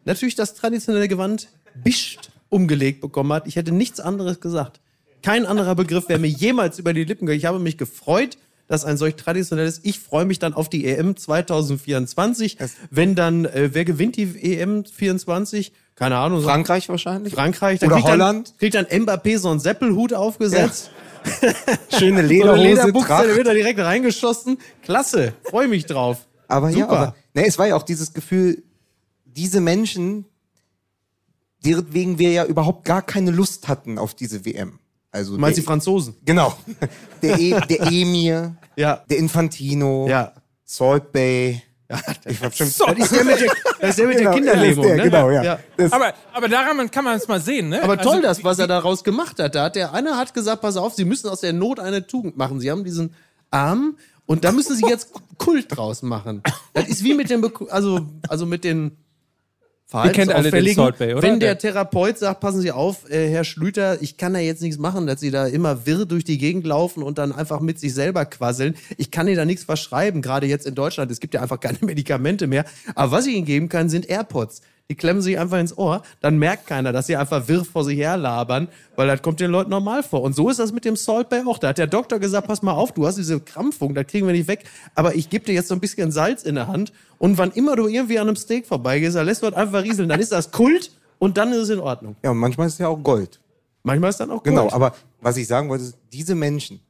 natürlich 0.05 0.36
das 0.36 0.53
traditionelle 0.53 1.07
Gewand 1.07 1.50
bischt 1.75 2.32
umgelegt 2.50 3.01
bekommen 3.01 3.32
hat. 3.34 3.48
Ich 3.48 3.56
hätte 3.56 3.72
nichts 3.72 4.00
anderes 4.00 4.40
gesagt. 4.40 4.80
Kein 5.24 5.46
anderer 5.46 5.75
Begriff 5.75 6.10
wäre 6.10 6.20
mir 6.20 6.28
jemals 6.28 6.80
über 6.80 6.94
die 6.94 7.04
Lippen 7.04 7.25
gegangen. 7.25 7.38
Ich 7.40 7.46
habe 7.46 7.60
mich 7.60 7.78
gefreut, 7.78 8.38
dass 8.68 8.86
ein 8.86 8.98
solch 8.98 9.16
traditionelles, 9.16 9.82
ich 9.84 10.00
freue 10.00 10.25
mich 10.25 10.40
dann 10.40 10.54
auf 10.54 10.70
die 10.70 10.86
EM 10.86 11.16
2024. 11.16 12.58
Wenn 12.90 13.16
dann, 13.16 13.46
äh, 13.46 13.70
wer 13.74 13.86
gewinnt 13.86 14.16
die 14.18 14.24
EM 14.58 14.86
24? 14.86 15.74
Keine 15.96 16.18
Ahnung. 16.18 16.40
so- 16.42 16.48
Frankreich 16.48 16.90
wahrscheinlich? 16.90 17.34
Frankreich. 17.34 17.80
Dann 17.80 17.90
Oder 17.90 17.98
kriegt 17.98 18.10
Holland? 18.10 18.48
Dann, 18.50 18.58
kriegt 18.58 18.75
dann 18.75 18.86
Mbappé 18.86 19.38
so 19.38 19.50
einen 19.50 19.60
Seppelhut 19.60 20.13
aufgesetzt. 20.13 20.90
Schöne 21.90 21.90
So 21.90 22.06
eine 22.06 22.22
Lederhose, 22.24 22.63
Lederbuchse, 22.63 23.08
Tracht. 23.08 23.25
der 23.28 23.36
wird 23.36 23.48
da 23.48 23.54
direkt 23.54 23.80
reingeschossen. 23.80 24.58
Klasse. 24.84 25.34
Freue 25.44 25.68
mich 25.68 25.86
drauf. 25.86 26.25
Aber 26.48 26.70
ja, 26.70 26.80
Super. 26.86 26.90
aber, 26.98 27.16
ne, 27.36 27.46
es 27.46 27.60
war 27.60 27.68
ja 27.68 27.75
auch 27.75 27.84
dieses 27.84 28.13
Gefühl, 28.13 28.63
diese 29.25 29.62
Menschen, 29.62 30.25
wegen 31.63 32.18
wir 32.20 32.32
ja 32.32 32.46
überhaupt 32.46 32.86
gar 32.86 33.01
keine 33.01 33.32
Lust 33.32 33.68
hatten 33.68 33.98
auf 33.98 34.13
diese 34.13 34.46
WM. 34.46 34.80
Also 35.12 35.34
Du 35.36 35.39
meinst 35.41 35.58
die 35.58 35.62
Franzosen? 35.63 36.15
genau. 36.25 36.53
Der, 37.22 37.38
e, 37.39 37.51
der 37.70 37.82
Emir, 37.91 38.56
Ja. 38.75 39.03
der 39.10 39.18
Infantino, 39.18 40.08
Ja. 40.08 40.32
Salt 40.63 41.12
Bay. 41.12 41.62
Ich 42.25 42.41
hab 42.41 42.53
schon 42.56 42.68
Das 42.68 42.98
ist 43.00 43.12
der 43.12 43.25
mit 43.25 43.41
der, 43.41 43.51
das 43.82 43.89
ist 43.89 44.00
der, 44.00 44.08
mit 44.08 44.18
Genau, 44.18 44.30
der 44.32 44.39
Kinderlähmung, 44.39 44.86
ja, 44.88 44.96
der, 44.96 44.98
ne? 44.98 45.03
Genau, 45.12 45.30
ja. 45.30 45.44
ja. 45.44 45.60
Aber, 45.91 46.13
aber 46.32 46.48
daran 46.48 46.89
kann 46.89 47.03
man 47.03 47.18
es 47.18 47.27
mal 47.27 47.41
sehen, 47.41 47.68
ne? 47.68 47.84
Aber 47.84 47.98
toll, 47.98 48.13
Also, 48.15 48.22
das, 48.22 48.44
was 48.46 48.60
er 48.60 48.68
daraus 48.68 49.03
gemacht 49.03 49.38
hat. 49.39 49.53
Da 49.56 49.65
hat 49.65 49.75
der 49.75 49.94
eine 49.94 50.15
hat 50.15 50.34
gesagt, 50.34 50.62
pass 50.62 50.77
auf, 50.77 50.94
Sie 50.94 51.03
müssen 51.03 51.27
aus 51.30 51.41
der 51.41 51.51
Not 51.51 51.82
eine 51.82 52.08
Tugend 52.08 52.38
machen. 52.38 52.62
Sie 52.62 52.72
haben 52.72 52.86
diesen 52.86 53.13
Arm 53.50 53.98
und 54.25 54.46
da 54.46 54.53
müssen 54.53 54.77
Sie 54.77 54.86
jetzt 54.88 55.10
Kult 55.38 55.65
draus 55.75 56.01
machen. 56.01 56.41
Das 56.74 56.88
ist 56.88 57.03
wie 57.03 57.13
mit 57.13 57.30
dem, 57.30 57.44
Beku- 57.44 57.68
also, 57.68 58.06
also 58.30 58.46
mit 58.46 58.63
den 58.63 58.91
den 58.94 58.98
Verhaltensauffälligen. 59.91 60.93
Bay, 60.98 61.13
oder? 61.13 61.21
Wenn 61.21 61.41
der. 61.41 61.57
Therapeut 61.57 62.17
sagt, 62.17 62.39
passen 62.39 62.62
Sie 62.62 62.71
auf, 62.71 63.10
äh, 63.12 63.29
Herr 63.29 63.43
Schlüter, 63.43 64.01
ich 64.01 64.15
kann 64.15 64.33
da 64.33 64.39
jetzt 64.39 64.62
nichts 64.62 64.79
machen, 64.79 65.05
dass 65.05 65.19
Sie 65.19 65.31
da 65.31 65.48
immer 65.48 65.86
wirr 65.86 66.05
durch 66.05 66.24
die 66.24 66.38
Gegend 66.38 66.65
laufen 66.65 67.03
und 67.03 67.17
dann 67.17 67.33
einfach 67.33 67.60
mit 67.60 67.77
sich 67.77 67.93
selber 67.93 68.24
quasseln. 68.24 68.75
Ich 68.95 69.12
kann 69.12 69.27
Ihnen 69.27 69.36
da 69.36 69.43
nichts 69.43 69.65
verschreiben, 69.65 70.21
gerade 70.21 70.48
jetzt 70.48 70.65
in 70.65 70.75
Deutschland. 70.75 71.12
Es 71.12 71.19
gibt 71.19 71.33
ja 71.33 71.41
einfach 71.41 71.60
keine 71.60 71.77
Medikamente 71.81 72.48
mehr. 72.48 72.63
Aber 72.95 73.12
was 73.12 73.27
ich 73.27 73.36
Ihnen 73.36 73.45
geben 73.45 73.67
kann, 73.67 73.89
sind 73.89 74.10
AirPods. 74.10 74.62
Die 74.91 74.95
klemmen 74.98 75.21
sich 75.21 75.39
einfach 75.39 75.57
ins 75.57 75.77
Ohr, 75.77 76.01
dann 76.19 76.38
merkt 76.38 76.67
keiner, 76.67 76.91
dass 76.91 77.07
sie 77.07 77.15
einfach 77.15 77.48
wirr 77.48 77.63
vor 77.63 77.86
sich 77.86 77.95
her 77.98 78.17
labern, 78.17 78.67
weil 78.98 79.07
das 79.07 79.21
kommt 79.21 79.39
den 79.39 79.50
Leuten 79.50 79.69
normal 79.69 80.03
vor. 80.03 80.21
Und 80.21 80.36
so 80.36 80.50
ist 80.50 80.60
das 80.60 80.74
mit 80.74 80.83
dem 80.83 80.98
Salt 80.98 81.29
Bay 81.29 81.43
auch. 81.48 81.60
Da 81.60 81.69
hat 81.69 81.77
der 81.77 81.88
Doktor 81.88 82.19
gesagt, 82.19 82.45
pass 82.45 82.62
mal 82.62 82.74
auf, 82.74 82.91
du 82.91 83.07
hast 83.07 83.15
diese 83.15 83.39
Krampfung, 83.39 83.95
das 83.95 84.05
kriegen 84.07 84.27
wir 84.27 84.33
nicht 84.33 84.50
weg, 84.50 84.65
aber 84.93 85.15
ich 85.15 85.29
gebe 85.29 85.45
dir 85.45 85.53
jetzt 85.53 85.69
so 85.69 85.75
ein 85.75 85.79
bisschen 85.79 86.12
Salz 86.12 86.43
in 86.43 86.55
der 86.55 86.67
Hand 86.67 86.91
und 87.19 87.38
wann 87.38 87.51
immer 87.51 87.77
du 87.77 87.88
irgendwie 87.88 88.19
an 88.19 88.27
einem 88.27 88.36
Steak 88.36 88.67
vorbeigehst, 88.67 89.15
dann 89.15 89.25
lässt 89.25 89.43
du 89.43 89.50
das 89.50 89.55
einfach 89.55 89.81
rieseln. 89.81 90.10
Dann 90.10 90.19
ist 90.19 90.33
das 90.33 90.51
Kult 90.51 90.91
und 91.19 91.38
dann 91.38 91.53
ist 91.53 91.60
es 91.60 91.69
in 91.69 91.79
Ordnung. 91.79 92.17
Ja, 92.21 92.31
und 92.31 92.38
manchmal 92.38 92.67
ist 92.67 92.74
es 92.74 92.79
ja 92.79 92.89
auch 92.89 93.01
Gold. 93.01 93.39
Manchmal 93.83 94.10
ist 94.10 94.19
dann 94.19 94.29
auch 94.29 94.43
Genau, 94.43 94.63
Gold. 94.63 94.74
aber 94.74 94.93
was 95.21 95.38
ich 95.38 95.48
sagen 95.48 95.69
wollte, 95.69 95.86
ist, 95.86 95.98
diese 96.12 96.36
Menschen, 96.36 96.81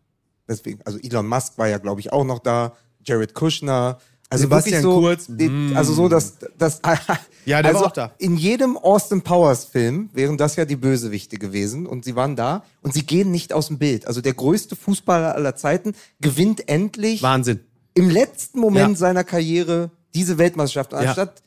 deswegen, 0.47 0.79
also 0.85 0.97
Elon 0.97 1.27
Musk 1.27 1.59
war 1.59 1.67
ja, 1.67 1.77
glaube 1.77 1.99
ich, 2.01 2.11
auch 2.11 2.23
noch 2.23 2.39
da, 2.39 2.73
Jared 3.03 3.35
Kushner, 3.35 3.99
also 4.31 4.43
Sebastian 4.43 4.81
so, 4.81 4.99
Kurz, 4.99 5.27
mm. 5.29 5.75
also 5.75 5.93
so, 5.93 6.07
dass, 6.07 6.37
dass 6.57 6.81
Ja, 7.45 7.61
der 7.61 7.73
war 7.73 7.81
also 7.81 7.89
auch 7.89 7.93
da. 7.93 8.11
In 8.17 8.37
jedem 8.37 8.77
Austin 8.77 9.21
Powers 9.21 9.65
Film 9.65 10.09
wären 10.13 10.37
das 10.37 10.55
ja 10.55 10.65
die 10.65 10.75
Bösewichte 10.75 11.37
gewesen 11.37 11.85
und 11.85 12.05
sie 12.05 12.15
waren 12.15 12.35
da 12.35 12.63
und 12.81 12.93
sie 12.93 13.03
gehen 13.05 13.31
nicht 13.31 13.51
aus 13.51 13.67
dem 13.67 13.77
Bild. 13.77 14.07
Also 14.07 14.21
der 14.21 14.33
größte 14.33 14.75
Fußballer 14.75 15.35
aller 15.35 15.55
Zeiten 15.55 15.93
gewinnt 16.19 16.69
endlich 16.69 17.21
Wahnsinn. 17.23 17.59
im 17.93 18.09
letzten 18.09 18.59
Moment 18.59 18.91
Ja. 18.91 18.95
seiner 18.95 19.23
Karriere 19.23 19.91
diese 20.13 20.37
Weltmeisterschaft. 20.37 20.93
Und 20.93 21.01
Ja. 21.01 21.07
Anstatt 21.09 21.41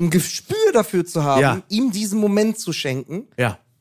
ein 0.00 0.10
Gespür 0.10 0.72
dafür 0.72 1.04
zu 1.04 1.24
haben, 1.24 1.42
Ja. 1.42 1.62
ihm 1.68 1.90
diesen 1.90 2.20
Moment 2.20 2.58
zu 2.58 2.72
schenken, 2.72 3.26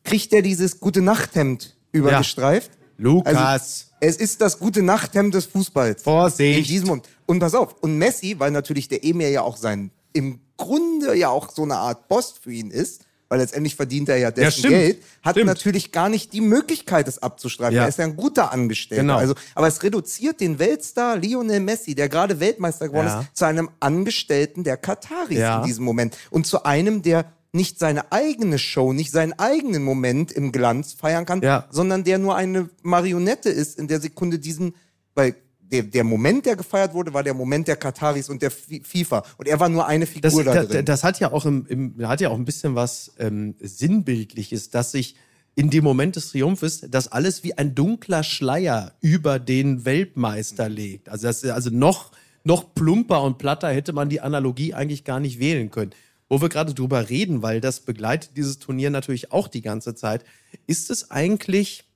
kriegt 0.03 0.33
er 0.33 0.41
dieses 0.41 0.79
gute 0.79 1.01
Nachthemd 1.01 1.75
übergestreift. 1.91 2.71
Lukas. 2.97 3.35
Also, 3.35 3.85
es 3.99 4.15
ist 4.17 4.41
das 4.41 4.59
gute 4.59 4.81
Nachthemd 4.81 5.33
des 5.33 5.45
Fußballs. 5.45 6.03
Vorsicht. 6.03 6.59
In 6.59 6.63
diesem 6.65 6.87
Moment. 6.87 7.07
Und 7.25 7.39
pass 7.39 7.53
auf, 7.55 7.75
und 7.81 7.97
Messi, 7.97 8.35
weil 8.39 8.51
natürlich 8.51 8.87
der 8.87 9.03
Emir 9.03 9.29
ja 9.29 9.41
auch 9.41 9.57
sein, 9.57 9.91
im 10.13 10.39
Grunde 10.57 11.15
ja 11.15 11.29
auch 11.29 11.51
so 11.51 11.63
eine 11.63 11.75
Art 11.77 12.07
Boss 12.07 12.33
für 12.41 12.51
ihn 12.51 12.71
ist, 12.71 13.01
weil 13.29 13.39
letztendlich 13.39 13.75
verdient 13.75 14.07
er 14.07 14.17
ja 14.17 14.31
dessen 14.31 14.59
stimmt. 14.59 14.73
Geld, 14.73 15.03
hat 15.21 15.33
Stimmt. 15.33 15.47
natürlich 15.47 15.91
gar 15.91 16.07
nicht 16.07 16.31
die 16.31 16.39
Möglichkeit, 16.41 17.07
es 17.09 17.21
abzustreifen. 17.21 17.75
Ja. 17.75 17.83
Er 17.83 17.89
ist 17.89 17.97
ja 17.99 18.05
ein 18.05 18.15
guter 18.15 18.53
Angestellter. 18.53 19.01
Genau. 19.03 19.17
Also, 19.17 19.35
aber 19.53 19.67
es 19.67 19.83
reduziert 19.83 20.39
den 20.39 20.59
Weltstar 20.59 21.17
Lionel 21.17 21.59
Messi, 21.59 21.93
der 21.93 22.07
gerade 22.07 22.39
Weltmeister 22.39 22.87
geworden 22.87 23.07
Ja. 23.07 23.19
ist, 23.21 23.35
zu 23.35 23.45
einem 23.45 23.69
Angestellten 23.81 24.63
der 24.63 24.77
Kataris 24.77 25.37
Ja. 25.37 25.59
in 25.59 25.65
diesem 25.67 25.83
Moment. 25.83 26.15
Und 26.29 26.47
zu 26.47 26.63
einem, 26.63 27.01
der 27.01 27.25
nicht 27.53 27.79
seine 27.79 28.11
eigene 28.11 28.59
Show, 28.59 28.93
nicht 28.93 29.11
seinen 29.11 29.33
eigenen 29.39 29.83
Moment 29.83 30.31
im 30.31 30.51
Glanz 30.51 30.93
feiern 30.93 31.25
kann, 31.25 31.41
Ja. 31.41 31.65
sondern 31.71 32.03
der 32.03 32.17
nur 32.17 32.35
eine 32.35 32.69
Marionette 32.83 33.49
ist 33.49 33.79
in 33.79 33.87
der 33.87 33.99
Sekunde 34.01 34.37
diesen, 34.39 34.75
weil 35.15 35.35
der, 35.59 35.83
der 35.83 36.03
Moment, 36.03 36.45
der 36.45 36.55
gefeiert 36.55 36.93
wurde, 36.93 37.13
war 37.13 37.23
der 37.23 37.33
Moment 37.33 37.67
der 37.67 37.75
Kataris 37.75 38.29
und 38.29 38.41
der 38.41 38.51
Fi- 38.51 38.81
FIFA. 38.85 39.23
Und 39.37 39.47
er 39.47 39.59
war 39.59 39.67
nur 39.69 39.85
eine 39.85 40.05
Das, 40.05 40.13
Figur 40.13 40.43
da 40.45 40.53
das, 40.53 40.67
drin. 40.69 40.85
das 40.85 41.03
hat 41.03 41.19
ja 41.19 41.31
auch 41.31 41.45
im, 41.45 41.65
im 41.67 42.07
hat 42.07 42.21
ja 42.21 42.29
auch 42.29 42.37
ein 42.37 42.45
bisschen 42.45 42.75
was 42.75 43.11
ähm, 43.19 43.55
Sinnbildliches, 43.59 44.69
dass 44.69 44.91
sich 44.91 45.15
in 45.55 45.69
dem 45.69 45.83
Moment 45.83 46.15
des 46.15 46.29
Triumphes 46.31 46.85
das 46.89 47.11
alles 47.11 47.43
wie 47.43 47.57
ein 47.57 47.73
dunkler 47.73 48.23
Schleier 48.23 48.93
über 49.01 49.39
den 49.39 49.85
Weltmeister 49.85 50.69
legt. 50.69 51.09
Also, 51.09 51.27
das, 51.27 51.43
also 51.45 51.69
noch, 51.71 52.11
noch 52.43 52.73
plumper 52.75 53.23
und 53.23 53.37
platter 53.39 53.69
hätte 53.69 53.91
man 53.91 54.07
die 54.09 54.21
Analogie 54.21 54.73
eigentlich 54.73 55.03
gar 55.03 55.19
nicht 55.19 55.39
wählen 55.39 55.71
können. 55.71 55.91
Wo 56.29 56.41
wir 56.41 56.49
gerade 56.49 56.73
drüber 56.73 57.09
reden, 57.09 57.41
weil 57.41 57.61
das 57.61 57.79
begleitet 57.79 58.31
dieses 58.35 58.59
Turnier 58.59 58.89
natürlich 58.89 59.31
auch 59.31 59.47
die 59.47 59.61
ganze 59.61 59.95
Zeit, 59.95 60.25
ist 60.65 60.89
es 60.89 61.11
eigentlich 61.11 61.87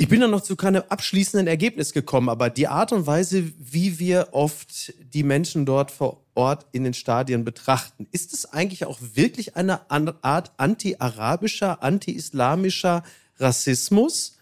ich 0.00 0.06
bin 0.06 0.20
da 0.20 0.28
noch 0.28 0.42
zu 0.42 0.54
keinem 0.54 0.84
abschließenden 0.88 1.48
Ergebnis 1.48 1.92
gekommen, 1.92 2.28
aber 2.28 2.50
die 2.50 2.68
Art 2.68 2.92
und 2.92 3.08
Weise, 3.08 3.52
wie 3.58 3.98
wir 3.98 4.28
oft 4.30 4.94
die 5.12 5.24
Menschen 5.24 5.66
dort 5.66 5.90
vor 5.90 6.24
Ort 6.36 6.66
in 6.70 6.84
den 6.84 6.94
Stadien 6.94 7.44
betrachten, 7.44 8.06
ist 8.12 8.32
es 8.32 8.46
eigentlich 8.46 8.84
auch 8.84 9.00
wirklich 9.00 9.56
eine 9.56 9.90
Art 9.90 10.52
anti-arabischer, 10.56 11.82
anti-islamischer 11.82 13.02
Rassismus, 13.38 14.37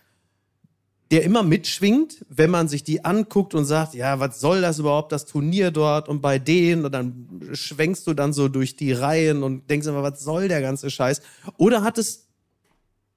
der 1.10 1.22
immer 1.22 1.42
mitschwingt, 1.42 2.25
wenn 2.28 2.50
man 2.50 2.68
sich 2.68 2.82
die 2.82 3.04
anguckt 3.04 3.54
und 3.54 3.64
sagt, 3.64 3.94
ja, 3.94 4.18
was 4.18 4.40
soll 4.40 4.60
das 4.60 4.80
überhaupt, 4.80 5.12
das 5.12 5.25
Turnier 5.25 5.70
dort 5.70 6.08
und 6.08 6.20
bei 6.20 6.38
denen 6.38 6.84
und 6.84 6.92
dann 6.92 7.40
schwenkst 7.52 8.06
du 8.06 8.14
dann 8.14 8.32
so 8.32 8.48
durch 8.48 8.76
die 8.76 8.92
Reihen 8.92 9.42
und 9.42 9.70
denkst 9.70 9.86
immer, 9.86 10.02
was 10.02 10.20
soll 10.20 10.48
der 10.48 10.60
ganze 10.60 10.90
Scheiß? 10.90 11.22
Oder 11.58 11.82
hat 11.82 11.98
es 11.98 12.26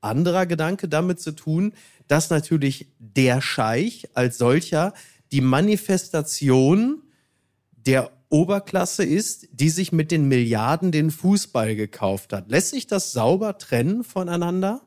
anderer 0.02 0.46
Gedanke 0.46 0.88
damit 0.88 1.20
zu 1.20 1.32
tun, 1.32 1.74
dass 2.08 2.30
natürlich 2.30 2.88
der 3.00 3.42
Scheich 3.42 4.08
als 4.14 4.38
solcher 4.38 4.94
die 5.32 5.42
Manifestation 5.42 7.04
der 7.72 8.12
Oberklasse 8.30 9.04
ist, 9.04 9.48
die 9.52 9.70
sich 9.70 9.92
mit 9.92 10.12
den 10.12 10.28
Milliarden 10.28 10.92
den 10.92 11.10
Fußball 11.10 11.76
gekauft 11.76 12.34
hat. 12.34 12.50
Lässt 12.50 12.70
sich 12.70 12.86
das 12.86 13.12
sauber 13.12 13.58
trennen 13.58 14.04
voneinander? 14.04 14.82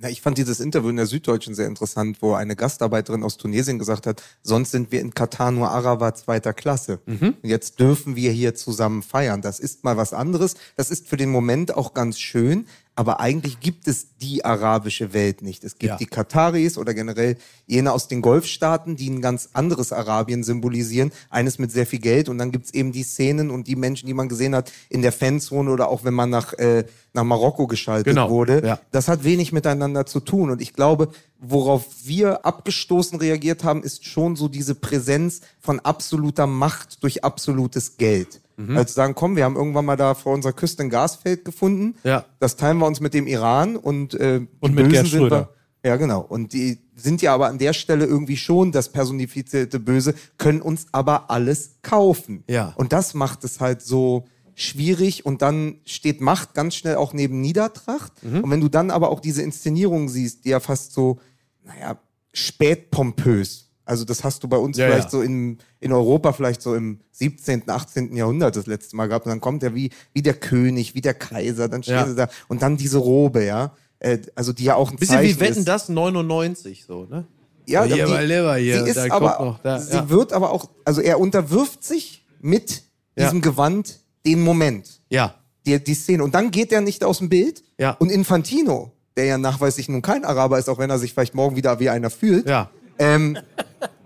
Ja, 0.00 0.10
ich 0.10 0.20
fand 0.20 0.36
dieses 0.36 0.60
Interview 0.60 0.90
in 0.90 0.96
der 0.96 1.06
Süddeutschen 1.06 1.54
sehr 1.54 1.66
interessant, 1.66 2.18
wo 2.20 2.34
eine 2.34 2.54
Gastarbeiterin 2.54 3.22
aus 3.22 3.38
Tunesien 3.38 3.78
gesagt 3.78 4.06
hat, 4.06 4.22
sonst 4.42 4.70
sind 4.70 4.92
wir 4.92 5.00
in 5.00 5.14
Katar 5.14 5.50
nur 5.52 5.70
Araber 5.70 6.12
zweiter 6.14 6.52
Klasse. 6.52 7.00
Und 7.06 7.36
jetzt 7.42 7.80
dürfen 7.80 8.14
wir 8.14 8.30
hier 8.30 8.54
zusammen 8.54 9.02
feiern. 9.02 9.40
Das 9.40 9.58
ist 9.58 9.84
mal 9.84 9.96
was 9.96 10.12
anderes. 10.12 10.54
Das 10.76 10.90
ist 10.90 11.08
für 11.08 11.16
den 11.16 11.30
Moment 11.30 11.74
auch 11.74 11.94
ganz 11.94 12.18
schön. 12.18 12.66
Aber 12.98 13.20
eigentlich 13.20 13.60
gibt 13.60 13.88
es 13.88 14.16
die 14.22 14.42
arabische 14.46 15.12
Welt 15.12 15.42
nicht. 15.42 15.64
Es 15.64 15.74
gibt 15.76 15.90
Ja. 15.90 15.96
die 15.98 16.06
Kataris 16.06 16.78
oder 16.78 16.94
generell 16.94 17.36
jene 17.66 17.92
aus 17.92 18.08
den 18.08 18.22
Golfstaaten, 18.22 18.96
die 18.96 19.10
ein 19.10 19.20
ganz 19.20 19.50
anderes 19.52 19.92
Arabien 19.92 20.42
symbolisieren. 20.42 21.12
Eines 21.28 21.58
mit 21.58 21.70
sehr 21.70 21.84
viel 21.86 21.98
Geld. 21.98 22.30
Und 22.30 22.38
dann 22.38 22.52
gibt's 22.52 22.72
eben 22.72 22.92
die 22.92 23.02
Szenen 23.02 23.50
und 23.50 23.66
die 23.66 23.76
Menschen, 23.76 24.06
die 24.06 24.14
man 24.14 24.30
gesehen 24.30 24.54
hat 24.54 24.72
in 24.88 25.02
der 25.02 25.12
Fanzone 25.12 25.70
oder 25.70 25.88
auch 25.88 26.04
wenn 26.04 26.14
man 26.14 26.30
nach, 26.30 26.54
äh, 26.54 26.84
nach 27.16 27.24
Marokko 27.24 27.66
geschaltet 27.66 28.06
Genau, 28.06 28.30
wurde. 28.30 28.62
ja. 28.64 28.78
Das 28.92 29.08
hat 29.08 29.24
wenig 29.24 29.52
miteinander 29.52 30.06
zu 30.06 30.20
tun. 30.20 30.50
Und 30.50 30.62
ich 30.62 30.72
glaube, 30.72 31.08
worauf 31.40 31.84
wir 32.04 32.46
abgestoßen 32.46 33.18
reagiert 33.18 33.64
haben, 33.64 33.82
ist 33.82 34.04
schon 34.06 34.36
so 34.36 34.46
diese 34.48 34.74
Präsenz 34.74 35.40
von 35.60 35.80
absoluter 35.80 36.46
Macht 36.46 37.02
durch 37.02 37.24
absolutes 37.24 37.96
Geld. 37.96 38.40
Mhm. 38.56 38.76
Also 38.76 38.94
sagen, 38.94 39.14
komm, 39.14 39.36
wir 39.36 39.44
haben 39.44 39.56
irgendwann 39.56 39.84
mal 39.84 39.96
da 39.96 40.14
vor 40.14 40.32
unserer 40.32 40.52
Küste 40.52 40.82
ein 40.82 40.90
Gasfeld 40.90 41.44
gefunden. 41.44 41.96
Ja. 42.04 42.24
Das 42.38 42.56
teilen 42.56 42.78
wir 42.78 42.86
uns 42.86 43.00
mit 43.00 43.12
dem 43.14 43.26
Iran 43.26 43.76
und, 43.76 44.14
äh, 44.14 44.40
Und 44.60 44.74
mit 44.74 44.88
Gerd 44.90 45.06
sind 45.08 45.18
Schröder. 45.20 45.48
wir. 45.82 45.90
Ja, 45.90 45.96
genau. 45.96 46.20
Und 46.20 46.52
die 46.52 46.78
sind 46.96 47.22
ja 47.22 47.32
aber 47.34 47.46
an 47.48 47.58
der 47.58 47.72
Stelle 47.72 48.06
irgendwie 48.06 48.36
schon 48.36 48.72
das 48.72 48.88
personifizierte 48.88 49.78
Böse, 49.78 50.14
können 50.36 50.60
uns 50.60 50.86
aber 50.90 51.30
alles 51.30 51.76
kaufen. 51.82 52.42
Ja. 52.48 52.72
Und 52.76 52.92
das 52.92 53.14
macht 53.14 53.44
es 53.44 53.60
halt 53.60 53.82
so 53.82 54.24
schwierig 54.58 55.24
und 55.24 55.42
dann 55.42 55.76
steht 55.84 56.20
Macht 56.20 56.54
ganz 56.54 56.74
schnell 56.74 56.96
auch 56.96 57.12
neben 57.12 57.40
Niedertracht. 57.40 58.12
Mhm. 58.24 58.42
Und 58.42 58.50
wenn 58.50 58.60
du 58.60 58.68
dann 58.68 58.90
aber 58.90 59.10
auch 59.10 59.20
diese 59.20 59.42
Inszenierung 59.42 60.08
siehst, 60.08 60.44
die 60.44 60.48
ja 60.48 60.58
fast 60.60 60.92
so, 60.94 61.20
naja, 61.62 61.98
spätpompös. 62.32 63.68
Also 63.84 64.04
das 64.04 64.24
hast 64.24 64.42
du 64.42 64.48
bei 64.48 64.56
uns 64.56 64.76
Ja, 64.78 64.86
vielleicht 64.86 65.04
ja. 65.04 65.10
so 65.10 65.20
in, 65.22 65.58
in 65.78 65.92
Europa 65.92 66.32
vielleicht 66.32 66.60
so 66.60 66.74
im 66.74 67.00
17., 67.12 67.68
18. 67.70 68.16
Jahrhundert 68.16 68.56
das 68.56 68.66
letzte 68.66 68.96
Mal 68.96 69.06
gehabt. 69.06 69.26
Und 69.26 69.30
dann 69.30 69.40
kommt 69.40 69.62
er 69.62 69.74
wie, 69.74 69.90
wie 70.12 70.22
der 70.22 70.34
König, 70.34 70.94
wie 70.94 71.00
der 71.00 71.14
Kaiser, 71.14 71.68
dann 71.68 71.82
stehen 71.82 71.94
Ja. 71.94 72.06
sie 72.08 72.16
da 72.16 72.28
und 72.48 72.62
dann 72.62 72.76
diese 72.76 72.98
Robe, 72.98 73.44
ja. 73.44 73.74
Äh, 74.00 74.18
Also 74.34 74.52
die 74.52 74.64
ja 74.64 74.74
auch 74.74 74.90
ein 74.90 74.96
Bisschen 74.96 75.16
Zeichen 75.16 75.36
wie 75.36 75.40
Wetten 75.40 75.58
ist. 75.60 75.68
das 75.68 75.88
99 75.88 76.84
so, 76.84 77.04
ne? 77.04 77.26
Ja, 77.68 77.84
Hier 77.84 78.06
die, 78.06 78.12
lieber 78.26 78.56
hier, 78.56 78.84
sie 78.84 78.90
ist 78.90 78.96
da 78.96 79.10
aber, 79.10 79.32
kommt 79.34 79.48
noch, 79.50 79.58
da, 79.60 79.78
sie 79.80 79.94
ja. 79.96 80.08
wird 80.08 80.32
aber 80.32 80.50
auch, 80.52 80.68
also 80.84 81.00
er 81.00 81.18
unterwirft 81.20 81.82
sich 81.84 82.24
mit 82.40 82.82
Ja. 83.16 83.24
diesem 83.26 83.40
Gewand 83.40 84.00
den 84.26 84.42
Moment, 84.42 85.00
Ja. 85.08 85.34
die, 85.64 85.82
die 85.82 85.94
Szene. 85.94 86.22
Und 86.24 86.34
dann 86.34 86.50
geht 86.50 86.72
er 86.72 86.80
nicht 86.82 87.02
aus 87.04 87.18
dem 87.18 87.28
Bild. 87.28 87.62
Ja. 87.78 87.92
Und 87.92 88.10
Infantino, 88.10 88.92
der 89.16 89.24
ja 89.26 89.38
nachweislich 89.38 89.88
nun 89.88 90.02
kein 90.02 90.24
Araber 90.24 90.58
ist, 90.58 90.68
auch 90.68 90.78
wenn 90.78 90.90
er 90.90 90.98
sich 90.98 91.12
vielleicht 91.14 91.34
morgen 91.34 91.56
wieder 91.56 91.78
wie 91.80 91.88
einer 91.88 92.10
fühlt, 92.10 92.46
Ja. 92.48 92.70
ähm, 92.98 93.38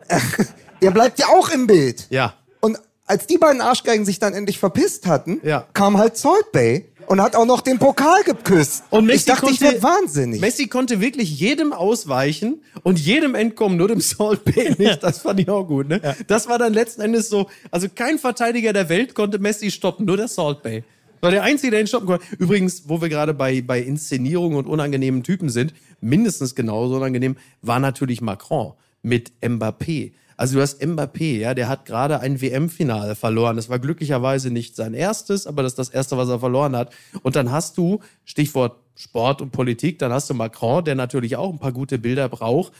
der 0.82 0.90
bleibt 0.90 1.18
ja 1.18 1.26
auch 1.28 1.48
im 1.50 1.66
Bild. 1.66 2.06
Ja. 2.10 2.34
Und 2.60 2.78
als 3.06 3.26
die 3.26 3.38
beiden 3.38 3.60
Arschgeigen 3.60 4.04
sich 4.04 4.18
dann 4.18 4.34
endlich 4.34 4.58
verpisst 4.58 5.06
hatten, 5.06 5.40
Ja. 5.42 5.66
kam 5.72 5.98
halt 5.98 6.16
Salt 6.16 6.52
Bay 6.52 6.89
und 7.10 7.20
hat 7.20 7.34
auch 7.34 7.44
noch 7.44 7.60
den 7.60 7.80
Pokal 7.80 8.22
geküsst. 8.22 8.84
Und 8.90 9.06
Messi 9.06 9.18
ich 9.18 9.24
dachte, 9.24 9.50
ich 9.50 9.58
konnte- 9.58 9.72
werd 9.74 9.82
wahnsinnig. 9.82 10.40
Messi 10.40 10.68
konnte 10.68 11.00
wirklich 11.00 11.40
jedem 11.40 11.72
ausweichen 11.72 12.62
und 12.84 13.00
jedem 13.00 13.34
entkommen, 13.34 13.76
nur 13.76 13.88
dem 13.88 14.00
Salt 14.00 14.44
Bay 14.44 14.76
nicht. 14.78 15.02
Das 15.02 15.18
fand 15.18 15.40
ich 15.40 15.48
auch 15.48 15.64
gut. 15.64 15.88
Ne? 15.88 16.00
Das 16.28 16.48
war 16.48 16.56
dann 16.56 16.72
letzten 16.72 17.00
Endes 17.00 17.28
so, 17.28 17.50
also 17.72 17.88
kein 17.92 18.20
Verteidiger 18.20 18.72
der 18.72 18.88
Welt 18.88 19.16
konnte 19.16 19.40
Messi 19.40 19.72
stoppen, 19.72 20.06
nur 20.06 20.16
der 20.18 20.28
Salt 20.28 20.62
Bay. 20.62 20.84
War 21.20 21.32
der 21.32 21.42
Einzige, 21.42 21.72
der 21.72 21.80
ihn 21.80 21.88
stoppen 21.88 22.06
konnte. 22.06 22.24
Übrigens, 22.38 22.84
wo 22.86 23.02
wir 23.02 23.08
gerade 23.08 23.34
bei, 23.34 23.60
bei 23.60 23.80
Inszenierungen 23.80 24.56
und 24.56 24.68
unangenehmen 24.68 25.24
Typen 25.24 25.50
sind, 25.50 25.74
mindestens 26.00 26.54
genauso 26.54 26.94
unangenehm, 26.94 27.36
war 27.60 27.80
natürlich 27.80 28.20
Macron 28.20 28.74
mit 29.02 29.32
Mbappé. 29.42 30.12
Also 30.40 30.54
du 30.54 30.62
hast 30.62 30.82
Mbappé, 30.82 31.36
ja, 31.36 31.52
der 31.52 31.68
hat 31.68 31.84
gerade 31.84 32.20
ein 32.20 32.40
WM-Finale 32.40 33.14
verloren. 33.14 33.56
Das 33.56 33.68
war 33.68 33.78
glücklicherweise 33.78 34.50
nicht 34.50 34.74
sein 34.74 34.94
erstes, 34.94 35.46
aber 35.46 35.62
das 35.62 35.72
ist 35.72 35.78
das 35.78 35.88
erste, 35.90 36.16
was 36.16 36.30
er 36.30 36.38
verloren 36.38 36.74
hat. 36.74 36.94
Und 37.22 37.36
dann 37.36 37.52
hast 37.52 37.76
du, 37.76 38.00
Stichwort 38.24 38.78
Sport 38.94 39.42
und 39.42 39.52
Politik, 39.52 39.98
dann 39.98 40.14
hast 40.14 40.30
du 40.30 40.34
Macron, 40.34 40.82
der 40.82 40.94
natürlich 40.94 41.36
auch 41.36 41.52
ein 41.52 41.58
paar 41.58 41.72
gute 41.72 41.98
Bilder 41.98 42.30
braucht. 42.30 42.72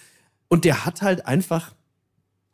Und 0.49 0.65
der 0.65 0.87
hat 0.87 1.03
halt 1.03 1.27
einfach 1.27 1.75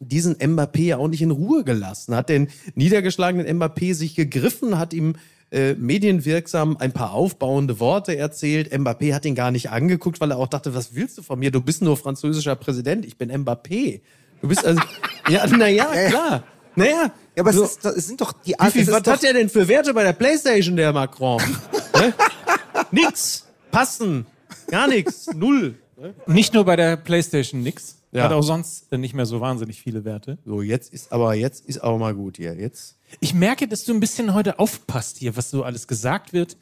diesen 0.00 0.34
Mbappé 0.34 0.80
ja 0.80 0.96
auch 0.96 1.06
nicht 1.06 1.22
in 1.22 1.30
Ruhe 1.30 1.62
gelassen, 1.62 2.16
hat 2.16 2.28
den 2.28 2.48
niedergeschlagenen 2.74 3.46
Mbappé 3.60 3.94
sich 3.94 4.16
gegriffen, 4.16 4.76
hat 4.76 4.92
ihm 4.92 5.14
äh, 5.52 5.74
medienwirksam 5.74 6.78
ein 6.78 6.90
paar 6.90 7.12
aufbauende 7.12 7.78
Worte 7.78 8.16
erzählt. 8.16 8.72
Mbappé 8.72 9.14
hat 9.14 9.24
ihn 9.24 9.36
gar 9.36 9.52
nicht 9.52 9.70
angeguckt, 9.70 10.20
weil 10.20 10.32
er 10.32 10.38
auch 10.38 10.48
dachte, 10.48 10.74
was 10.74 10.96
willst 10.96 11.16
du 11.16 11.22
von 11.22 11.38
mir? 11.38 11.52
Du 11.52 11.60
bist 11.60 11.80
nur 11.80 11.96
französischer 11.96 12.56
Präsident, 12.56 13.06
ich 13.06 13.16
bin 13.16 13.30
Mbappé. 13.30 14.00
Du 14.40 14.48
bist 14.48 14.64
also, 14.64 14.80
ja, 15.28 15.46
naja, 15.46 15.86
klar. 16.08 16.44
Naja, 16.74 17.10
ja, 17.34 17.42
aber 17.42 17.52
so, 17.52 17.64
es, 17.64 17.72
ist, 17.72 17.84
es 17.86 18.06
sind 18.06 18.20
doch 18.20 18.32
die 18.32 18.54
wie 18.58 18.70
viel, 18.70 18.86
was 18.88 19.02
doch, 19.02 19.12
hat 19.12 19.24
er 19.24 19.32
denn 19.32 19.48
für 19.48 19.66
Werte 19.66 19.94
bei 19.94 20.02
der 20.04 20.12
Playstation, 20.12 20.76
der 20.76 20.92
Macron? 20.92 21.42
Ne? 21.98 22.12
Nix. 22.90 23.46
Passen. 23.70 24.26
Gar 24.68 24.88
nichts. 24.88 25.26
Null. 25.34 25.76
Nicht 26.26 26.52
nur 26.52 26.64
bei 26.66 26.76
der 26.76 26.96
PlayStation 26.98 27.62
nix. 27.62 27.96
Ja. 28.12 28.24
Hat 28.24 28.32
auch 28.32 28.42
sonst 28.42 28.92
nicht 28.92 29.14
mehr 29.14 29.24
so 29.26 29.40
wahnsinnig 29.40 29.80
viele 29.80 30.04
Werte. 30.04 30.36
So, 30.44 30.60
jetzt 30.60 30.92
ist 30.92 31.10
aber, 31.12 31.34
jetzt 31.34 31.64
ist 31.66 31.78
aber 31.78 31.96
mal 31.98 32.14
gut 32.14 32.36
hier. 32.36 32.54
Jetzt. 32.54 32.96
Ich 33.20 33.32
merke, 33.32 33.66
dass 33.66 33.84
du 33.84 33.94
ein 33.94 34.00
bisschen 34.00 34.34
heute 34.34 34.58
aufpasst 34.58 35.16
hier, 35.16 35.36
was 35.36 35.50
so 35.50 35.62
alles 35.64 35.86
gesagt 35.86 36.32
wird. 36.34 36.56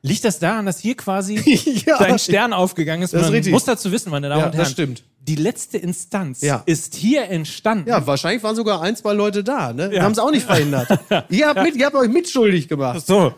Liegt 0.00 0.24
das 0.24 0.38
daran, 0.38 0.64
dass 0.64 0.78
hier 0.78 0.96
quasi 0.96 1.36
Ja. 1.86 1.98
dein 1.98 2.18
Stern 2.18 2.52
aufgegangen 2.52 3.02
ist? 3.02 3.12
Das 3.12 3.26
ist 3.26 3.32
richtig. 3.32 3.52
muss 3.52 3.64
dazu 3.64 3.90
wissen, 3.92 4.10
meine 4.10 4.28
Damen 4.28 4.40
Ja, 4.40 4.46
und 4.46 4.52
Herren. 4.52 4.64
das 4.64 4.72
stimmt. 4.72 5.04
Die 5.28 5.34
letzte 5.36 5.78
Instanz 5.78 6.40
Ja. 6.40 6.62
ist 6.66 6.94
hier 6.94 7.28
entstanden. 7.28 7.88
Ja, 7.88 8.06
wahrscheinlich 8.06 8.42
waren 8.42 8.56
sogar 8.56 8.80
ein, 8.82 8.96
zwei 8.96 9.12
Leute 9.12 9.44
da, 9.44 9.72
ne? 9.72 9.94
Ja. 9.94 10.02
Haben 10.02 10.12
es 10.12 10.18
auch 10.18 10.30
nicht 10.30 10.46
verhindert. 10.46 10.88
ihr, 11.28 11.46
habt 11.46 11.62
mit, 11.62 11.76
ihr 11.76 11.86
habt 11.86 11.94
euch 11.96 12.08
mitschuldig 12.08 12.66
gemacht. 12.66 13.06
So. 13.06 13.34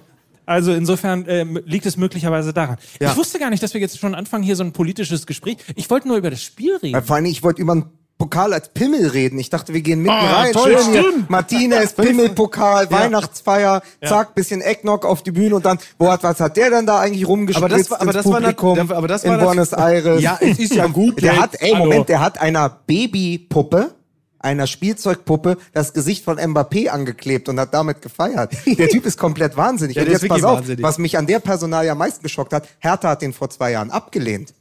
Also 0.46 0.72
insofern 0.72 1.24
ähm, 1.28 1.60
liegt 1.64 1.86
es 1.86 1.96
möglicherweise 1.96 2.52
daran. 2.52 2.76
Ja. 3.00 3.10
Ich 3.10 3.16
wusste 3.16 3.38
gar 3.38 3.50
nicht, 3.50 3.62
dass 3.62 3.74
wir 3.74 3.80
jetzt 3.80 3.98
schon 3.98 4.14
anfangen, 4.14 4.42
hier 4.42 4.56
so 4.56 4.64
ein 4.64 4.72
politisches 4.72 5.26
Gespräch. 5.26 5.58
Ich 5.76 5.90
wollte 5.90 6.08
nur 6.08 6.16
über 6.16 6.30
das 6.30 6.42
Spiel 6.42 6.76
reden. 6.76 6.96
Äh, 6.96 7.02
Vor 7.02 7.16
allem, 7.16 7.26
ich 7.26 7.42
wollte 7.42 7.60
über 7.62 7.72
einen 7.72 7.84
Pokal 8.20 8.52
als 8.52 8.68
Pimmel 8.68 9.06
reden. 9.08 9.38
Ich 9.38 9.48
dachte, 9.48 9.72
wir 9.72 9.80
gehen 9.80 10.02
mitten 10.02 10.14
Ah, 10.14 10.40
rein. 10.42 10.52
toll, 10.52 10.76
Schön 10.78 10.92
hier. 10.92 11.02
stimmt. 11.10 11.30
Martinez, 11.30 11.92
Pimmelpokal, 11.96 12.90
Weihnachtsfeier, 12.90 13.80
zack, 14.06 14.34
bisschen 14.34 14.60
Eggnog 14.60 15.06
auf 15.06 15.22
die 15.22 15.32
Bühne 15.32 15.56
und 15.56 15.64
dann, 15.64 15.78
wo 15.98 16.08
hat, 16.12 16.22
was 16.22 16.38
hat 16.38 16.56
der 16.58 16.68
denn 16.70 16.84
da 16.86 17.00
eigentlich 17.00 17.26
rumgespritzt 17.26 17.64
Aber 17.64 17.76
das 17.78 17.90
war- 17.90 17.96
aber 18.02 18.06
ins 18.08 18.16
das 18.16 18.26
war 18.26 18.40
Publikum 18.40 18.92
aber 18.92 19.08
das 19.08 19.24
in 19.24 19.30
war 19.30 19.38
nat- 19.38 19.46
Buenos 19.46 19.72
Aires? 19.72 20.22
Ja, 20.22 20.38
es 20.40 20.58
ist 20.58 20.74
ja 20.74 20.86
gut 20.86 21.22
Der 21.22 21.40
hat, 21.40 21.56
ey, 21.60 21.70
Hallo. 21.72 21.84
Moment, 21.86 22.08
der 22.10 22.20
hat 22.20 22.38
einer 22.40 22.68
Babypuppe, 22.86 23.94
einer 24.38 24.66
Spielzeugpuppe, 24.66 25.56
das 25.72 25.92
Gesicht 25.94 26.22
von 26.24 26.38
Mbappé 26.38 26.88
angeklebt 26.88 27.48
und 27.48 27.58
hat 27.58 27.72
damit 27.74 28.02
gefeiert. 28.02 28.52
Der 28.66 28.88
Typ 28.88 29.06
ist 29.06 29.18
komplett 29.18 29.56
wahnsinnig. 29.56 29.96
Ja, 29.96 30.02
und 30.02 30.10
jetzt 30.10 30.28
pass 30.28 30.44
auf, 30.44 30.58
wahnsinnig. 30.58 30.82
was 30.82 30.98
mich 30.98 31.16
an 31.18 31.26
der 31.26 31.40
Personalie 31.40 31.90
am 31.90 31.98
meisten 31.98 32.22
geschockt 32.22 32.52
hat, 32.52 32.68
Hertha 32.80 33.08
hat 33.10 33.22
den 33.22 33.32
vor 33.32 33.48
zwei 33.50 33.72
Jahren 33.72 33.90
abgelehnt. 33.90 34.52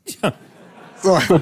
So, 1.01 1.19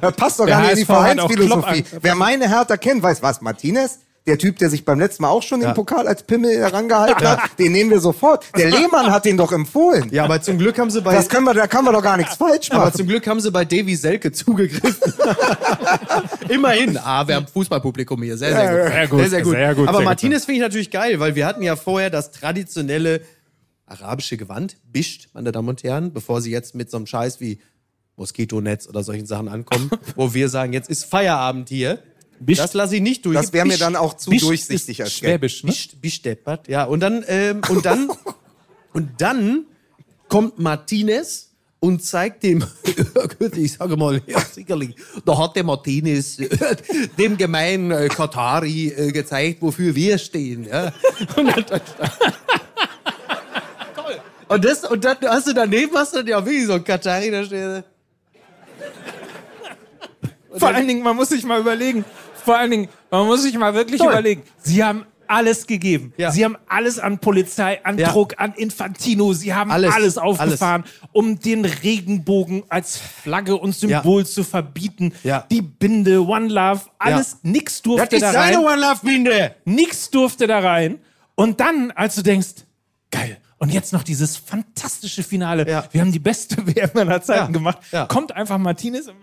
das, 0.00 0.12
passt 0.14 0.38
doch 0.40 0.46
Der 0.46 0.54
gar 0.56 0.60
nicht 0.62 0.70
in 0.72 0.76
die 0.78 0.84
Vereinsphilosophie. 0.84 1.84
Wer 2.00 2.14
meine 2.14 2.48
Hertha 2.48 2.76
kennt, 2.76 3.02
weiß 3.02 3.22
was, 3.22 3.40
Martinez, 3.40 3.98
der 4.26 4.36
Typ, 4.36 4.58
der 4.58 4.68
sich 4.68 4.84
beim 4.84 5.00
letzten 5.00 5.22
Mal 5.22 5.30
auch 5.30 5.42
schon 5.42 5.60
Ja. 5.62 5.70
den 5.70 5.74
Pokal 5.74 6.06
als 6.06 6.22
Pimmel 6.22 6.54
herangehalten 6.58 7.26
hat, 7.26 7.40
den 7.58 7.72
nehmen 7.72 7.90
wir 7.90 8.00
sofort. 8.00 8.44
Der 8.56 8.70
Lehmann 8.70 9.10
hat 9.10 9.24
den 9.24 9.36
doch 9.38 9.50
empfohlen. 9.50 10.08
Ja, 10.12 10.24
aber 10.24 10.40
zum 10.42 10.58
Glück 10.58 10.78
haben 10.78 10.90
sie 10.90 11.00
bei, 11.00 11.14
Das 11.14 11.28
können 11.28 11.46
wir, 11.46 11.54
da 11.54 11.66
kann 11.66 11.84
man 11.86 11.94
doch 11.94 12.02
gar 12.02 12.16
nichts 12.18 12.36
falsch 12.36 12.70
aber 12.70 12.84
machen. 12.84 12.98
zum 12.98 13.06
Glück 13.08 13.26
haben 13.26 13.40
sie 13.40 13.50
bei 13.50 13.64
Davy 13.64 13.96
Selke 13.96 14.30
zugegriffen. 14.30 14.94
Immerhin. 16.48 16.98
Ah, 16.98 17.26
wir 17.26 17.36
haben 17.36 17.46
Fußballpublikum 17.46 18.22
hier. 18.22 18.36
Sehr, 18.36 18.52
sehr 18.52 18.68
gut. 18.68 18.92
Sehr 18.92 19.08
gut, 19.08 19.18
Sehr, 19.20 19.28
sehr 19.30 19.42
gut. 19.42 19.52
sehr 19.54 19.74
gut, 19.74 19.88
aber 19.88 19.98
sehr. 19.98 20.04
Martinez 20.04 20.44
finde 20.44 20.56
ich 20.58 20.62
natürlich 20.62 20.90
geil, 20.90 21.18
weil 21.20 21.34
wir 21.34 21.46
hatten 21.46 21.62
ja 21.62 21.76
vorher 21.76 22.10
das 22.10 22.30
traditionelle 22.30 23.22
arabische 23.86 24.36
Gewand, 24.36 24.76
Bischt, 24.84 25.28
meine 25.32 25.50
Damen 25.50 25.68
und 25.68 25.82
Herren, 25.82 26.12
bevor 26.12 26.40
sie 26.40 26.50
jetzt 26.52 26.74
mit 26.74 26.90
so 26.90 26.96
einem 26.96 27.06
Scheiß 27.06 27.40
wie 27.40 27.58
Moskitonetz 28.20 28.86
oder 28.86 29.02
solchen 29.02 29.26
Sachen 29.26 29.48
ankommen, 29.48 29.90
wo 30.14 30.32
wir 30.32 30.48
sagen, 30.48 30.72
jetzt 30.72 30.88
ist 30.88 31.06
Feierabend 31.06 31.68
hier. 31.68 31.98
Bischt. 32.38 32.60
Das 32.60 32.74
lasse 32.74 32.96
ich 32.96 33.02
nicht 33.02 33.26
durch. 33.26 33.34
Das 33.34 33.52
wäre 33.52 33.66
mir 33.66 33.76
dann 33.76 33.96
auch 33.96 34.14
zu 34.14 34.30
Bischt 34.30 34.44
durchsichtig 34.44 35.02
als. 35.02 35.12
Schwäbisch, 35.12 35.64
ne? 35.64 35.70
Bischt, 35.70 36.00
bisteppert, 36.00 36.68
ja. 36.68 36.84
Und 36.84 37.00
dann, 37.00 37.24
ähm, 37.26 37.60
und 37.68 37.84
dann, 37.84 38.08
und 38.92 39.10
dann 39.18 39.64
kommt 40.28 40.58
Martinez 40.58 41.50
und 41.80 42.04
zeigt 42.04 42.42
dem, 42.42 42.64
ich 43.56 43.72
sage 43.72 43.96
mal, 43.96 44.22
ja, 44.26 44.40
sicherlich, 44.40 44.94
da 45.24 45.36
hat 45.36 45.56
der 45.56 45.64
Martinez 45.64 46.38
äh, 46.38 46.76
dem 47.18 47.36
gemeinen 47.36 47.90
äh, 47.90 48.08
Katari 48.08 48.88
äh, 48.88 49.12
gezeigt, 49.12 49.60
wofür 49.60 49.94
wir 49.94 50.18
stehen. 50.18 50.64
Ja. 50.64 50.92
Und, 51.36 51.46
dann, 51.46 51.64
das, 54.62 54.84
und 54.84 55.04
dann 55.04 55.16
hast 55.26 55.46
du 55.46 55.52
daneben, 55.52 55.94
hast 55.94 56.14
du 56.14 56.20
ja 56.20 56.44
wirklich 56.44 56.66
so 56.66 56.74
einen 56.74 56.84
Katari, 56.84 57.30
da 57.30 57.44
steht. 57.44 57.84
Vor 60.56 60.68
allen 60.68 60.88
Dingen, 60.88 61.02
man 61.02 61.16
muss 61.16 61.28
sich 61.28 61.44
mal 61.44 61.60
überlegen. 61.60 62.04
Vor 62.44 62.56
allen 62.56 62.70
Dingen, 62.70 62.88
man 63.10 63.26
muss 63.26 63.42
sich 63.42 63.56
mal 63.56 63.74
wirklich 63.74 64.00
Toll. 64.00 64.10
überlegen. 64.10 64.42
Sie 64.58 64.82
haben 64.82 65.04
alles 65.30 65.66
gegeben. 65.66 66.12
Ja. 66.16 66.32
Sie 66.32 66.44
haben 66.44 66.56
alles 66.66 66.98
an 66.98 67.18
Polizei, 67.20 67.78
an 67.84 67.96
Ja. 67.98 68.10
Druck, 68.10 68.34
an 68.38 68.52
Infantino. 68.54 69.32
Sie 69.32 69.54
haben 69.54 69.70
Alles, 69.70 69.94
alles, 69.94 70.18
aufgefahren, 70.18 70.84
um 71.12 71.38
den 71.38 71.64
Regenbogen 71.64 72.64
als 72.68 72.98
Flagge 72.98 73.56
und 73.56 73.72
Symbol 73.74 74.26
zu 74.26 74.42
verbieten. 74.42 75.12
Ja. 75.22 75.46
Die 75.50 75.62
Binde, 75.62 76.26
One 76.26 76.48
Love, 76.48 76.80
alles, 76.98 77.38
nix 77.42 77.80
durfte 77.80 78.18
da 78.18 78.32
rein. 78.32 78.56
One 78.58 78.80
Love 78.80 79.00
Binde. 79.04 79.54
Nix 79.64 80.10
durfte 80.10 80.48
da 80.48 80.58
rein. 80.58 80.98
Und 81.36 81.60
dann, 81.60 81.92
als 81.92 82.16
du 82.16 82.22
denkst, 82.22 82.66
geil. 83.12 83.38
Und 83.62 83.70
jetzt 83.72 83.92
noch 83.92 84.02
dieses 84.02 84.36
fantastische 84.38 85.22
Finale. 85.22 85.68
Ja. 85.68 85.84
Wir 85.92 86.00
haben 86.00 86.10
die 86.12 86.18
beste 86.18 86.56
WM 86.66 86.90
aller 86.94 87.20
Zeiten 87.22 87.52
Ja. 87.52 87.58
gemacht. 87.58 87.78
Ja. 87.92 88.06
Kommt 88.06 88.32
einfach 88.34 88.56
Martinez 88.58 89.06
und 89.06 89.16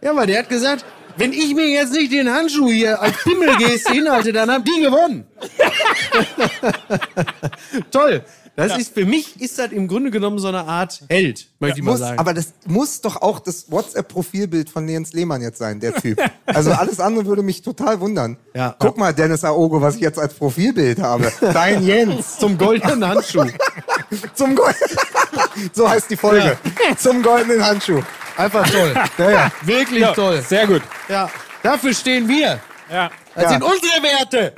Ja, 0.00 0.14
weil 0.16 0.26
der 0.28 0.38
hat 0.38 0.48
gesagt, 0.48 0.84
wenn 1.16 1.32
ich 1.32 1.54
mir 1.56 1.66
jetzt 1.68 1.92
nicht 1.92 2.12
den 2.12 2.32
Handschuh 2.32 2.70
hier 2.70 3.02
als 3.02 3.16
Pimmelgeste 3.24 3.92
hinhalte, 3.92 4.32
dann 4.32 4.48
haben 4.50 4.62
die 4.64 4.80
gewonnen. 4.80 5.26
Toll. 7.90 8.22
Das 8.56 8.76
ist, 8.76 8.92
für 8.94 9.06
mich 9.06 9.40
ist 9.40 9.58
das 9.58 9.72
im 9.72 9.88
Grunde 9.88 10.10
genommen 10.10 10.38
so 10.38 10.48
eine 10.48 10.64
Art 10.66 11.02
Held, 11.08 11.48
möchte 11.60 11.78
ich 11.78 11.84
mal 11.84 11.92
Muss, 11.92 12.00
sagen. 12.00 12.18
aber 12.18 12.34
das 12.34 12.52
muss 12.66 13.00
doch 13.00 13.22
auch 13.22 13.38
das 13.38 13.70
WhatsApp-Profilbild 13.70 14.68
von 14.68 14.86
Jens 14.88 15.12
Lehmann 15.14 15.40
jetzt 15.40 15.58
sein, 15.58 15.80
der 15.80 15.94
Typ. 15.94 16.20
Also 16.44 16.72
alles 16.72 17.00
andere 17.00 17.24
würde 17.26 17.42
mich 17.42 17.62
total 17.62 18.00
wundern. 18.00 18.36
Ja. 18.54 18.74
Guck 18.78 18.98
mal, 18.98 19.14
Dennis 19.14 19.44
Aogo, 19.44 19.80
was 19.80 19.94
ich 19.94 20.02
jetzt 20.02 20.18
als 20.18 20.34
Profilbild 20.34 21.00
habe. 21.00 21.32
Dein 21.40 21.82
Jens. 21.86 22.38
zum 22.38 22.58
goldenen 22.58 23.06
Handschuh. 23.06 23.46
Zum 24.34 24.54
Gold. 24.56 24.76
so 25.72 25.88
heißt 25.88 26.10
die 26.10 26.16
Folge. 26.16 26.58
Zum 26.98 27.22
goldenen 27.22 27.64
Handschuh. 27.64 28.02
Einfach 28.36 28.68
toll. 28.68 28.94
Ja, 29.18 29.30
ja. 29.30 29.52
Wirklich 29.62 30.00
ja, 30.00 30.12
toll. 30.12 30.42
Sehr 30.46 30.66
gut. 30.66 30.82
Ja. 31.08 31.30
Dafür 31.62 31.94
stehen 31.94 32.26
wir. 32.28 32.58
Ja. 32.90 33.10
Das 33.34 33.44
Ja. 33.44 33.48
sind 33.50 33.62
unsere 33.62 34.02
Werte. 34.02 34.52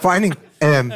Vor 0.00 0.12
allen 0.12 0.22
Dingen, 0.22 0.36
ähm, 0.60 0.94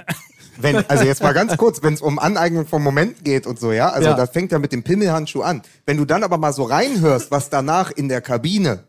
wenn, 0.60 0.76
also 0.88 1.04
jetzt 1.04 1.22
mal 1.22 1.32
ganz 1.32 1.56
kurz, 1.56 1.82
wenn 1.82 1.94
es 1.94 2.00
um 2.00 2.18
Aneignung 2.18 2.66
von 2.66 2.82
Momenten 2.82 3.24
geht 3.24 3.46
und 3.46 3.58
so, 3.58 3.72
ja, 3.72 3.88
also 3.90 4.10
Ja. 4.10 4.14
das 4.16 4.30
fängt 4.30 4.52
ja 4.52 4.58
mit 4.58 4.72
dem 4.72 4.82
Pimmelhandschuh 4.82 5.42
an. 5.42 5.62
Wenn 5.86 5.96
du 5.96 6.04
dann 6.04 6.22
aber 6.24 6.38
mal 6.38 6.52
so 6.52 6.64
reinhörst, 6.64 7.30
was 7.30 7.50
danach 7.50 7.90
in 7.90 8.08
der 8.08 8.20
Kabine 8.20 8.84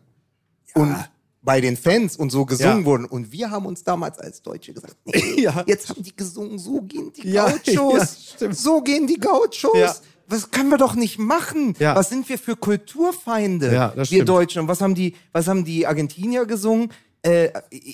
und 0.74 0.94
bei 1.42 1.60
den 1.62 1.76
Fans 1.76 2.16
und 2.16 2.30
so 2.30 2.44
gesungen 2.44 2.80
Ja. 2.80 2.84
wurden 2.84 3.04
und 3.06 3.32
wir 3.32 3.50
haben 3.50 3.64
uns 3.66 3.82
damals 3.82 4.18
als 4.18 4.42
Deutsche 4.42 4.72
gesagt, 4.74 4.96
nee, 5.06 5.22
Ja. 5.42 5.64
jetzt 5.66 5.88
haben 5.88 6.02
die 6.02 6.14
gesungen, 6.14 6.58
so 6.58 6.82
gehen 6.82 7.12
die 7.16 7.28
Ja, 7.30 7.46
Gauchos, 7.74 8.36
ja, 8.38 8.52
so 8.52 8.82
gehen 8.82 9.06
die 9.06 9.18
Gauchos. 9.18 9.62
Ja. 9.74 9.94
Was 10.28 10.50
können 10.52 10.68
wir 10.68 10.78
doch 10.78 10.94
nicht 10.94 11.18
machen? 11.18 11.74
Ja. 11.80 11.96
Was 11.96 12.08
sind 12.08 12.28
wir 12.28 12.38
für 12.38 12.54
Kulturfeinde? 12.54 13.72
Ja, 13.74 13.92
wir. 13.96 14.24
Deutschen. 14.24 14.62
Und 14.62 14.68
was 14.68 14.80
haben 14.80 14.94
die, 14.94 15.16
was 15.32 15.48
haben 15.48 15.64
die 15.64 15.86
Argentinier 15.88 16.46
gesungen? 16.46 16.92
Äh, 17.22 17.50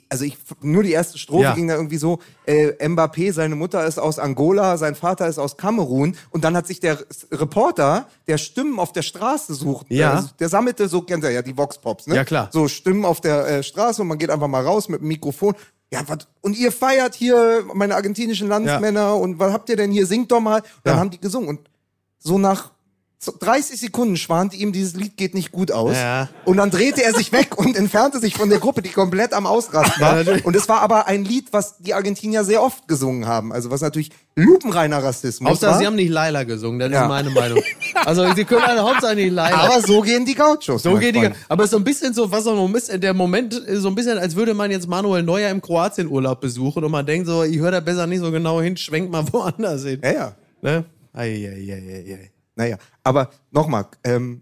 also 0.08 0.24
ich, 0.24 0.36
nur 0.60 0.84
die 0.84 0.92
erste 0.92 1.18
Strophe 1.18 1.42
Ja. 1.42 1.54
ging 1.54 1.66
da 1.66 1.74
irgendwie 1.74 1.96
so, 1.96 2.20
äh, 2.46 2.72
Mbappé, 2.88 3.32
seine 3.32 3.56
Mutter 3.56 3.84
ist 3.84 3.98
aus 3.98 4.20
Angola, 4.20 4.76
sein 4.76 4.94
Vater 4.94 5.26
ist 5.26 5.38
aus 5.38 5.56
Kamerun 5.56 6.16
und 6.30 6.44
dann 6.44 6.56
hat 6.56 6.66
sich 6.68 6.78
der 6.78 6.98
Reporter, 7.32 8.06
der 8.28 8.38
Stimmen 8.38 8.78
auf 8.78 8.92
der 8.92 9.02
Straße 9.02 9.54
sucht, 9.54 9.86
Ja. 9.90 10.20
äh, 10.20 10.22
der 10.38 10.48
sammelte 10.48 10.88
so, 10.88 11.02
kennt 11.02 11.24
ihr 11.24 11.30
ja, 11.30 11.42
die 11.42 11.56
Vox-Pops, 11.56 12.06
ne? 12.06 12.14
Ja, 12.14 12.24
klar. 12.24 12.50
So 12.52 12.68
Stimmen 12.68 13.04
auf 13.04 13.20
der 13.20 13.46
äh, 13.48 13.62
Straße 13.64 14.02
und 14.02 14.08
man 14.08 14.18
geht 14.18 14.30
einfach 14.30 14.48
mal 14.48 14.62
raus 14.64 14.88
mit 14.88 15.00
dem 15.00 15.08
Mikrofon. 15.08 15.54
Ja, 15.92 16.02
was, 16.06 16.18
und 16.40 16.56
ihr 16.56 16.70
feiert 16.70 17.14
hier 17.14 17.64
meine 17.74 17.94
argentinischen 17.96 18.48
Landsmänner 18.48 19.16
und 19.16 19.38
was 19.40 19.52
habt 19.52 19.68
ihr 19.70 19.76
denn 19.76 19.90
hier? 19.90 20.06
Singt 20.06 20.30
doch 20.32 20.40
mal. 20.40 20.60
Und 20.60 20.66
dann 20.84 20.94
Ja. 20.94 21.00
haben 21.00 21.10
die 21.10 21.20
gesungen 21.20 21.48
und 21.48 21.60
so 22.18 22.38
nach 22.38 22.72
30 23.40 23.80
Sekunden 23.80 24.16
schwante 24.16 24.56
ihm, 24.56 24.72
dieses 24.72 24.94
Lied 24.94 25.16
geht 25.16 25.34
nicht 25.34 25.50
gut 25.50 25.72
aus. 25.72 25.96
Ja. 25.96 26.28
Und 26.44 26.58
dann 26.58 26.70
drehte 26.70 27.02
er 27.02 27.12
sich 27.14 27.32
weg 27.32 27.56
und 27.58 27.74
entfernte 27.76 28.20
sich 28.20 28.34
von 28.34 28.50
der 28.50 28.58
Gruppe, 28.58 28.82
die 28.82 28.90
komplett 28.90 29.32
am 29.32 29.46
Ausrasten 29.46 30.00
Ja, 30.02 30.08
war. 30.08 30.14
natürlich. 30.16 30.44
und 30.44 30.54
es 30.54 30.68
war 30.68 30.80
aber 30.82 31.06
ein 31.06 31.24
Lied, 31.24 31.52
was 31.52 31.78
die 31.78 31.94
Argentinier 31.94 32.44
sehr 32.44 32.62
oft 32.62 32.86
gesungen 32.88 33.26
haben. 33.26 33.52
Also 33.52 33.70
was 33.70 33.80
natürlich 33.80 34.10
lupenreiner 34.36 35.02
Rassismus 35.02 35.48
Hauptsache, 35.50 35.72
war. 35.72 35.78
sie 35.78 35.86
haben 35.86 35.96
nicht 35.96 36.10
Laila 36.10 36.44
gesungen, 36.44 36.78
das 36.78 36.90
Ja. 36.92 37.02
ist 37.04 37.08
meine 37.08 37.30
Meinung. 37.30 37.62
Also, 38.04 38.32
sie 38.34 38.44
können 38.44 38.62
alle 38.62 38.82
Hauptsache 38.82 39.14
nicht 39.14 39.32
Laila. 39.32 39.56
aber 39.56 39.80
so 39.80 40.02
gehen 40.02 40.26
die 40.26 40.34
Gauchos. 40.34 40.82
So 40.82 40.90
mein 40.90 41.00
geht 41.00 41.14
die. 41.16 41.20
Freund. 41.20 41.36
Aber 41.48 41.64
es 41.64 41.68
ist 41.68 41.72
so 41.72 41.78
ein 41.78 41.84
bisschen 41.84 42.12
so, 42.12 42.30
was 42.30 42.46
auch 42.46 42.68
bisschen, 42.68 43.00
der 43.00 43.14
Moment 43.14 43.54
ist 43.54 43.80
so 43.80 43.88
ein 43.88 43.94
bisschen, 43.94 44.18
als 44.18 44.36
würde 44.36 44.52
man 44.52 44.70
jetzt 44.70 44.86
Manuel 44.88 45.22
Neuer 45.22 45.48
im 45.50 45.62
Kroatien-Urlaub 45.62 46.40
besuchen 46.40 46.84
und 46.84 46.90
man 46.92 47.06
denkt 47.06 47.26
so, 47.26 47.42
ich 47.44 47.58
höre 47.58 47.70
da 47.70 47.80
besser 47.80 48.06
nicht 48.06 48.20
so 48.20 48.30
genau 48.30 48.60
hin, 48.60 48.76
schwenkt 48.76 49.10
mal 49.10 49.24
woanders 49.32 49.84
hin. 49.84 50.00
Ja, 50.04 50.12
ja. 50.12 50.34
Ne? 50.60 50.84
Ei, 51.14 51.22
ei, 51.22 51.72
ei, 51.72 51.72
ei, 51.72 52.12
ei. 52.12 52.30
Naja, 52.56 52.76
aber 53.04 53.30
nochmal, 53.52 53.86
ähm, 54.02 54.40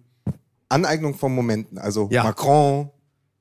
Aneignung 0.69 1.15
von 1.15 1.35
Momenten. 1.35 1.79
Also 1.79 2.09
Ja. 2.11 2.23
Macron, 2.25 2.89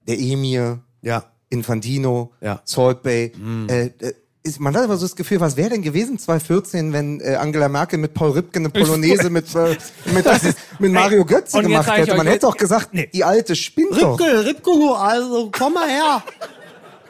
der 0.07 0.19
Emir, 0.19 0.79
Ja. 1.01 1.23
Infantino, 1.49 2.31
Ja. 2.41 2.61
Salt 2.65 3.03
Bay. 3.03 3.31
Äh, 3.69 3.85
äh, 3.85 4.13
ist, 4.45 4.59
man 4.59 4.75
hat 4.75 4.83
aber 4.83 4.97
so 4.97 5.05
das 5.05 5.15
Gefühl, 5.15 5.39
was 5.39 5.55
wäre 5.55 5.69
denn 5.69 5.81
gewesen 5.83 6.19
2014, 6.19 6.91
wenn 6.91 7.21
äh, 7.21 7.35
Angela 7.35 7.69
Merkel 7.69 7.97
mit 7.97 8.13
Paul 8.13 8.31
Ripke 8.31 8.59
eine 8.59 8.69
Polonaise 8.69 9.29
mit, 9.29 9.53
äh, 9.55 9.77
mit, 10.13 10.25
mit 10.79 10.91
Mario 10.91 11.23
Götze 11.23 11.57
jetzt 11.59 11.65
gemacht 11.67 11.89
hätte? 11.95 12.15
Man 12.17 12.27
hätte 12.27 12.39
doch 12.47 12.57
gesagt, 12.57 12.93
Nee. 12.93 13.07
die 13.13 13.23
alte 13.23 13.55
spinnt 13.55 13.91
doch. 14.01 14.19
Ripke, 14.19 14.45
Ripke, 14.45 14.63
du 14.71 14.91
also, 14.93 15.49
komm 15.49 15.73
mal 15.75 15.87
her. 15.87 16.23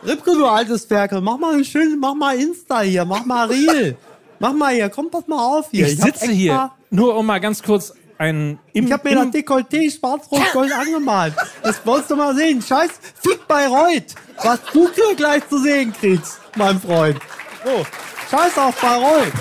Ripke, 0.06 0.32
du 0.34 0.46
altes 0.46 0.86
Ferkel, 0.86 1.22
mach 1.22 1.38
mal 1.40 1.56
ein 1.56 1.66
schön, 1.66 1.98
mach 2.00 2.14
mal 2.14 2.38
Insta 2.40 2.82
hier, 2.82 3.04
mach 3.06 3.26
mal 3.26 3.48
Reel. 3.48 3.98
Mach 4.44 4.52
mal 4.52 4.74
hier, 4.74 4.90
komm, 4.90 5.10
pass 5.10 5.26
mal 5.26 5.40
auf 5.40 5.68
hier. 5.72 5.88
Ich 5.88 6.02
hab 6.02 6.18
sitze 6.18 6.30
hier, 6.30 6.70
nur 6.90 7.16
um 7.16 7.26
mal 7.26 7.40
ganz 7.40 7.64
kurz 7.64 7.94
ein 8.18 8.60
im, 8.74 8.88
Ich 8.88 8.92
hab 8.92 9.06
mir 9.06 9.16
das 9.16 9.28
Dekolleté 9.28 9.90
schwarz-rot-gold 9.90 10.74
angemalt. 10.74 11.34
Das 11.62 11.80
wolltest 11.86 12.12
du 12.12 12.18
mal 12.18 12.36
sehen. 12.36 12.62
Scheiß 12.62 12.92
Fick 13.22 13.48
Bayreuth. 13.48 14.16
Was 14.44 14.60
du 14.74 14.90
hier 14.94 15.16
gleich 15.16 15.48
zu 15.48 15.60
sehen 15.60 15.94
kriegst, 15.98 16.42
mein 16.58 16.78
Freund. 16.78 17.22
So. 17.64 17.86
Scheiß 18.30 18.58
auf 18.58 18.76
Bayreuth. 18.82 19.32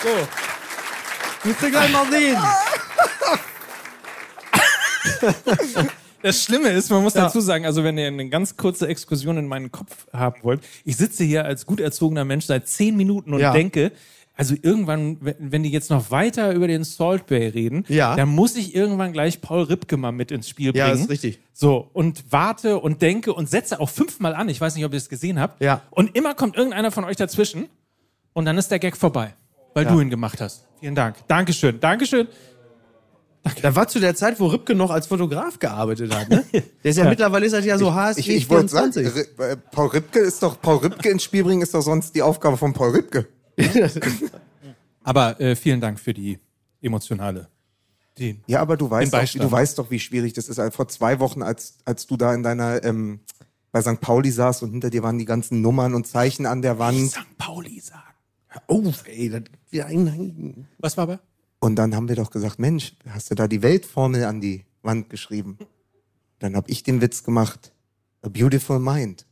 So. 0.00 0.28
Willst 1.42 1.60
du 1.60 1.68
gleich 1.68 1.90
mal 1.90 2.06
sehen. 2.08 2.38
Das 6.22 6.40
Schlimme 6.40 6.68
ist, 6.68 6.88
man 6.88 7.02
muss 7.02 7.14
dazu 7.14 7.40
sagen, 7.40 7.66
also 7.66 7.82
wenn 7.82 7.98
ihr 7.98 8.06
eine 8.06 8.28
ganz 8.28 8.56
kurze 8.56 8.86
Exkursion 8.86 9.38
in 9.38 9.48
meinen 9.48 9.72
Kopf 9.72 10.06
haben 10.12 10.40
wollt, 10.44 10.60
ich 10.84 10.96
sitze 10.96 11.24
hier 11.24 11.44
als 11.44 11.66
gut 11.66 11.80
erzogener 11.80 12.24
Mensch 12.24 12.44
seit 12.46 12.68
zehn 12.68 12.96
Minuten 12.96 13.34
und 13.34 13.40
Ja. 13.40 13.52
denke, 13.52 13.90
also 14.34 14.54
irgendwann, 14.62 15.18
wenn 15.20 15.62
die 15.62 15.70
jetzt 15.70 15.90
noch 15.90 16.10
weiter 16.10 16.52
über 16.54 16.66
den 16.66 16.84
Salt 16.84 17.26
Bay 17.26 17.48
reden, 17.48 17.84
Ja. 17.88 18.16
dann 18.16 18.28
muss 18.30 18.56
ich 18.56 18.74
irgendwann 18.74 19.12
gleich 19.12 19.40
Paul 19.42 19.64
Ripke 19.64 19.96
mal 19.96 20.10
mit 20.12 20.30
ins 20.30 20.48
Spiel 20.48 20.72
bringen. 20.72 20.86
Ja, 20.88 20.92
ist 20.94 21.10
richtig. 21.10 21.38
So, 21.52 21.90
und 21.92 22.24
warte 22.30 22.78
und 22.78 23.02
denke 23.02 23.34
und 23.34 23.48
setze 23.50 23.78
auch 23.78 23.90
fünfmal 23.90 24.34
an. 24.34 24.48
Ich 24.48 24.60
weiß 24.60 24.74
nicht, 24.74 24.84
ob 24.84 24.92
ihr 24.92 24.96
es 24.98 25.08
gesehen 25.10 25.38
habt. 25.38 25.62
Ja. 25.62 25.82
Und 25.90 26.16
immer 26.16 26.34
kommt 26.34 26.56
irgendeiner 26.56 26.90
von 26.90 27.04
euch 27.04 27.16
dazwischen 27.16 27.68
und 28.32 28.46
dann 28.46 28.56
ist 28.56 28.70
der 28.70 28.78
Gag 28.78 28.96
vorbei, 28.96 29.34
weil 29.74 29.84
du 29.84 30.00
ihn 30.00 30.08
gemacht 30.10 30.40
hast. 30.40 30.66
Vielen 30.80 30.94
Dank. 30.94 31.16
Dankeschön. 31.28 31.78
Dankeschön. 31.78 32.26
Da 33.60 33.74
war 33.74 33.88
zu 33.88 33.98
der 33.98 34.14
Zeit, 34.14 34.38
wo 34.38 34.46
Ripke 34.46 34.72
noch 34.74 34.90
als 34.92 35.08
Fotograf 35.08 35.58
gearbeitet 35.58 36.14
hat, 36.14 36.28
ne? 36.30 36.44
Der 36.52 36.90
ist 36.92 36.96
ja, 36.96 37.08
mittlerweile 37.08 37.44
ist 37.44 37.52
er 37.52 37.60
ja 37.60 37.76
so 37.76 37.92
HSG 37.92 38.20
Ich, 38.20 38.28
ich 38.28 38.48
wollte 38.50 38.68
sagen, 38.68 38.92
24. 38.92 39.26
Ri- 39.38 39.42
äh, 39.42 39.56
Paul 39.72 39.88
Ripke 39.88 40.20
ist 40.20 40.40
doch, 40.44 40.60
Paul 40.62 40.76
Ripke 40.76 41.08
ins 41.10 41.24
Spiel 41.24 41.42
bringen 41.42 41.60
ist 41.60 41.74
doch 41.74 41.80
sonst 41.80 42.14
die 42.14 42.22
Aufgabe 42.22 42.56
von 42.56 42.72
Paul 42.72 42.90
Ripke. 42.90 43.26
Aber 45.04 45.40
äh, 45.40 45.56
vielen 45.56 45.80
Dank 45.80 45.98
für 45.98 46.14
die 46.14 46.38
emotionale. 46.80 47.48
Die, 48.18 48.40
Ja, 48.46 48.60
aber 48.60 48.76
du 48.76 48.90
weißt, 48.90 49.12
doch, 49.12 49.24
du 49.24 49.50
weißt 49.50 49.78
doch, 49.78 49.90
wie 49.90 49.98
schwierig 49.98 50.34
das 50.34 50.48
ist. 50.48 50.58
Also 50.58 50.70
Vor 50.76 50.88
zwei 50.88 51.18
Wochen, 51.18 51.42
als, 51.42 51.78
als 51.86 52.06
du 52.06 52.16
da 52.16 52.34
in 52.34 52.42
deiner, 52.42 52.84
ähm, 52.84 53.20
bei 53.70 53.80
St. 53.80 54.00
Pauli 54.00 54.30
saß 54.30 54.62
und 54.62 54.72
hinter 54.72 54.90
dir 54.90 55.02
waren 55.02 55.18
die 55.18 55.24
ganzen 55.24 55.62
Nummern 55.62 55.94
und 55.94 56.06
Zeichen 56.06 56.44
an 56.44 56.60
der 56.60 56.78
Wand. 56.78 57.10
St. 57.10 57.38
Pauli 57.38 57.80
sagen. 57.80 58.02
Oh, 58.66 58.92
ey, 59.06 59.30
das 59.30 59.42
Was 60.78 60.96
war 60.98 61.04
aber? 61.04 61.20
Und 61.58 61.76
dann 61.76 61.94
haben 61.94 62.08
wir 62.08 62.16
doch 62.16 62.30
gesagt, 62.30 62.58
Mensch, 62.58 62.94
hast 63.08 63.30
du 63.30 63.34
da 63.34 63.48
die 63.48 63.62
Weltformel 63.62 64.24
an 64.24 64.40
die 64.40 64.66
Wand 64.82 65.08
geschrieben? 65.08 65.58
Dann 66.38 66.54
habe 66.54 66.70
ich 66.70 66.82
den 66.82 67.00
Witz 67.00 67.22
gemacht, 67.22 67.72
a 68.20 68.28
beautiful 68.28 68.78
mind. 68.78 69.26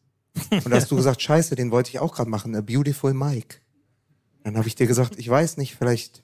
Und 0.50 0.70
da 0.70 0.76
hast 0.76 0.90
du 0.90 0.96
gesagt, 0.96 1.20
scheiße, 1.20 1.54
den 1.54 1.70
wollte 1.70 1.90
ich 1.90 1.98
auch 1.98 2.14
gerade 2.14 2.30
machen, 2.30 2.54
a 2.54 2.62
beautiful 2.62 3.12
Mike. 3.12 3.56
Dann 4.44 4.56
habe 4.56 4.68
ich 4.68 4.74
dir 4.74 4.86
gesagt, 4.86 5.18
ich 5.18 5.28
weiß 5.28 5.56
nicht, 5.56 5.76
vielleicht 5.76 6.22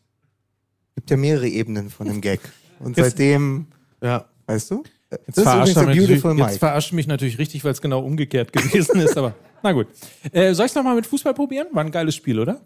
gibt 0.94 1.11
ja 1.11 1.16
mehrere 1.16 1.48
Ebenen 1.48 1.90
von 1.90 2.07
dem 2.07 2.20
Gag. 2.20 2.40
Und 2.79 2.96
Jetzt- 2.96 3.11
seitdem, 3.11 3.66
ja. 4.02 4.24
weißt 4.46 4.70
du? 4.70 4.83
Das 5.09 5.20
Jetzt 5.26 5.40
verarscht, 5.42 5.76
er 5.76 5.94
jetzt 5.94 6.59
verarscht 6.59 6.92
mich 6.92 7.07
natürlich 7.07 7.38
richtig, 7.38 7.62
weil 7.64 7.70
es 7.70 7.81
genau 7.81 8.00
umgekehrt 8.00 8.52
gewesen 8.52 8.98
ist. 9.00 9.16
Aber 9.16 9.35
na 9.62 9.72
gut. 9.72 9.87
Äh, 10.33 10.52
soll 10.52 10.66
ich 10.66 10.72
es 10.72 10.74
nochmal 10.74 10.96
mit 10.96 11.07
Fußball 11.07 11.33
probieren? 11.33 11.68
War 11.72 11.85
ein 11.85 11.92
geiles 11.92 12.16
Spiel, 12.16 12.40
oder? 12.40 12.61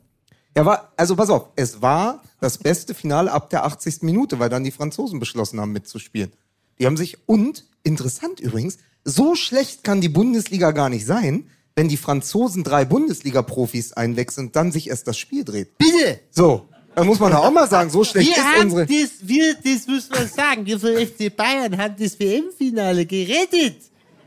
Er 0.54 0.64
war, 0.64 0.92
also 0.96 1.14
pass 1.16 1.30
auf, 1.30 1.50
es 1.56 1.80
war 1.82 2.22
das 2.40 2.58
beste 2.58 2.94
Finale 2.94 3.30
ab 3.30 3.50
der 3.50 3.64
80. 3.64 4.02
Minute, 4.02 4.38
weil 4.38 4.48
dann 4.48 4.64
die 4.64 4.70
Franzosen 4.70 5.20
beschlossen 5.20 5.60
haben 5.60 5.72
mitzuspielen. 5.72 6.32
Die 6.78 6.86
haben 6.86 6.96
sich, 6.96 7.18
und 7.26 7.66
interessant 7.82 8.40
übrigens, 8.40 8.78
so 9.04 9.34
schlecht 9.34 9.84
kann 9.84 10.00
die 10.00 10.08
Bundesliga 10.08 10.72
gar 10.72 10.88
nicht 10.88 11.06
sein, 11.06 11.46
wenn 11.80 11.88
die 11.88 11.96
Franzosen 11.96 12.62
drei 12.62 12.84
Bundesliga-Profis 12.84 13.94
einwechseln 13.94 14.48
und 14.48 14.56
dann 14.56 14.70
sich 14.70 14.90
erst 14.90 15.08
das 15.08 15.16
Spiel 15.16 15.44
dreht. 15.44 15.78
Bitte. 15.78 16.20
So, 16.30 16.68
da 16.94 17.04
muss 17.04 17.18
man 17.18 17.32
doch 17.32 17.42
auch 17.42 17.50
mal 17.50 17.66
sagen, 17.66 17.88
so 17.88 18.04
schlecht 18.04 18.28
Wir 18.28 18.36
ist 18.36 18.44
haben 18.44 18.64
unsere. 18.64 18.84
das, 18.84 19.10
wir, 19.22 19.54
das 19.54 19.86
muss 19.86 20.10
man 20.10 20.28
sagen, 20.28 20.66
wir 20.66 20.78
von 20.78 20.90
FC 20.94 21.34
Bayern 21.34 21.78
haben 21.78 21.94
das 21.98 22.20
WM-Finale 22.20 23.06
gerettet. 23.06 23.76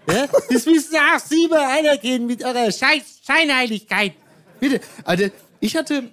Ja? 0.09 0.25
Das 0.49 0.65
müssen 0.65 0.95
auch 0.95 1.19
Sie 1.19 1.47
mal 1.47 1.77
anerkennen 1.77 2.25
mit 2.25 2.43
eurer 2.43 2.71
Scheiß 2.71 3.21
Scheinheiligkeit. 3.23 4.13
Bitte. 4.59 4.81
Also, 5.03 5.25
ich 5.59 5.75
hatte, 5.75 6.05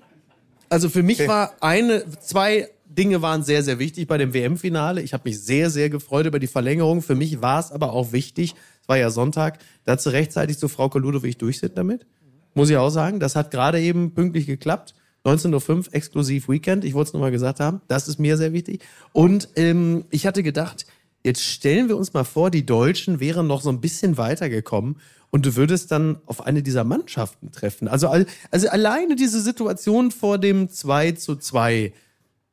also 0.69 0.91
für 0.91 1.03
mich 1.03 1.21
Okay. 1.21 1.29
war 1.29 1.55
eine, 1.61 2.05
zwei 2.21 2.69
Dinge 2.87 3.23
waren 3.23 3.45
sehr, 3.45 3.63
sehr 3.63 3.79
wichtig 3.79 4.07
bei 4.09 4.19
dem 4.19 4.35
WM-Finale. 4.35 5.01
Ich 5.01 5.15
habe 5.15 5.27
mich 5.29 5.41
sehr, 5.41 5.71
sehr 5.71 5.89
gefreut 5.89 6.27
über 6.27 6.39
die 6.39 6.49
Verlängerung. 6.49 7.01
Für 7.01 7.15
mich 7.15 7.41
war 7.41 7.61
es 7.61 7.73
aber 7.73 7.95
auch 7.95 8.13
wichtig, 8.13 8.55
war 8.91 8.99
ja 8.99 9.09
Sonntag, 9.11 9.61
sie 10.03 10.13
rechtzeitig 10.13 10.59
zu 10.59 10.69
Frau 10.69 10.89
Ludowig 10.99 11.39
durch 11.39 11.61
sind 11.61 11.79
damit. 11.79 12.07
Muss 12.55 12.69
ich 12.71 12.77
auch 12.77 12.91
sagen. 12.91 13.21
Das 13.21 13.37
hat 13.37 13.53
gerade 13.53 13.81
eben 13.81 14.13
pünktlich 14.13 14.47
geklappt. 14.47 14.95
19.05 15.25 15.71
Uhr 15.71 15.95
exklusiv 15.95 16.49
Weekend. 16.49 16.85
Ich 16.85 16.93
wollte 16.95 17.09
es 17.11 17.13
nochmal 17.15 17.31
gesagt 17.31 17.61
haben. 17.61 17.81
Das 17.87 18.09
ist 18.09 18.19
mir 18.19 18.37
sehr 18.37 18.53
wichtig. 18.53 18.83
Und 19.13 19.49
ähm, 19.55 20.05
ich 20.11 20.27
hatte 20.27 20.43
gedacht, 20.43 20.87
jetzt 21.23 21.43
stellen 21.45 21.87
wir 21.89 21.97
uns 21.97 22.13
mal 22.15 22.25
vor, 22.25 22.51
die 22.51 22.67
Deutschen 22.67 23.21
wären 23.21 23.47
noch 23.47 23.63
so 23.63 23.69
ein 23.71 23.81
bisschen 23.81 24.19
weitergekommen 24.19 24.97
und 25.31 25.47
du 25.47 25.55
würdest 25.55 25.93
dann 25.93 26.19
auf 26.27 26.45
eine 26.45 26.61
dieser 26.65 26.83
Mannschaften 26.83 27.53
treffen. 27.53 27.87
Also, 27.87 28.09
al- 28.09 28.27
also 28.51 28.69
alleine 28.71 29.15
diese 29.15 29.41
Situation 29.41 30.11
vor 30.11 30.39
dem 30.39 30.69
2 30.69 31.13
zu 31.13 31.37
2, 31.37 31.93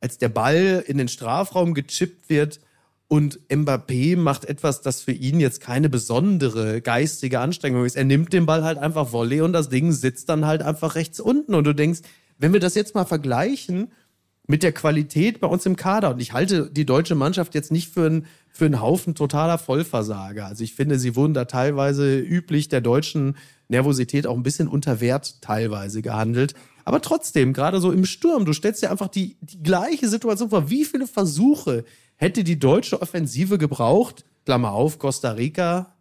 als 0.00 0.18
der 0.18 0.28
Ball 0.28 0.84
in 0.86 0.98
den 0.98 1.08
Strafraum 1.08 1.74
gechippt 1.74 2.28
wird 2.30 2.60
und 3.08 3.40
Mbappé 3.48 4.18
macht 4.18 4.44
etwas, 4.44 4.82
das 4.82 5.00
für 5.00 5.12
ihn 5.12 5.40
jetzt 5.40 5.60
keine 5.60 5.88
besondere 5.88 6.82
geistige 6.82 7.40
Anstrengung 7.40 7.86
ist. 7.86 7.96
Er 7.96 8.04
nimmt 8.04 8.34
den 8.34 8.44
Ball 8.44 8.62
halt 8.62 8.76
einfach 8.76 9.12
Volley 9.12 9.40
und 9.40 9.54
das 9.54 9.70
Ding 9.70 9.92
sitzt 9.92 10.28
dann 10.28 10.44
halt 10.44 10.62
einfach 10.62 10.94
rechts 10.94 11.18
unten. 11.18 11.54
Und 11.54 11.64
du 11.64 11.74
denkst, 11.74 12.00
wenn 12.36 12.52
wir 12.52 12.60
das 12.60 12.74
jetzt 12.74 12.94
mal 12.94 13.06
vergleichen 13.06 13.90
mit 14.46 14.62
der 14.62 14.72
Qualität 14.72 15.40
bei 15.40 15.46
uns 15.46 15.64
im 15.64 15.76
Kader, 15.76 16.10
und 16.10 16.20
ich 16.20 16.34
halte 16.34 16.70
die 16.70 16.84
deutsche 16.84 17.14
Mannschaft 17.14 17.54
jetzt 17.54 17.72
nicht 17.72 17.92
für, 17.92 18.06
ein, 18.06 18.26
für 18.50 18.66
einen 18.66 18.80
Haufen 18.80 19.14
totaler 19.14 19.56
Vollversager. 19.56 20.46
Also 20.46 20.62
ich 20.62 20.74
finde, 20.74 20.98
sie 20.98 21.16
wurden 21.16 21.32
da 21.32 21.46
teilweise 21.46 22.18
üblich 22.18 22.68
der 22.68 22.82
deutschen 22.82 23.36
Nervosität 23.68 24.26
auch 24.26 24.36
ein 24.36 24.42
bisschen 24.42 24.68
unter 24.68 25.00
Wert 25.00 25.40
teilweise 25.40 26.02
gehandelt. 26.02 26.54
Aber 26.88 27.02
trotzdem, 27.02 27.52
gerade 27.52 27.80
so 27.80 27.92
im 27.92 28.06
Sturm, 28.06 28.46
du 28.46 28.54
stellst 28.54 28.82
dir 28.82 28.90
einfach 28.90 29.08
die, 29.08 29.36
die 29.42 29.62
gleiche 29.62 30.08
Situation 30.08 30.48
vor. 30.48 30.70
Wie 30.70 30.86
viele 30.86 31.06
Versuche 31.06 31.84
hätte 32.16 32.44
die 32.44 32.58
deutsche 32.58 33.02
Offensive 33.02 33.58
gebraucht, 33.58 34.24
Klammer 34.46 34.72
auf, 34.72 34.98
Costa 34.98 35.32
Rica 35.32 35.94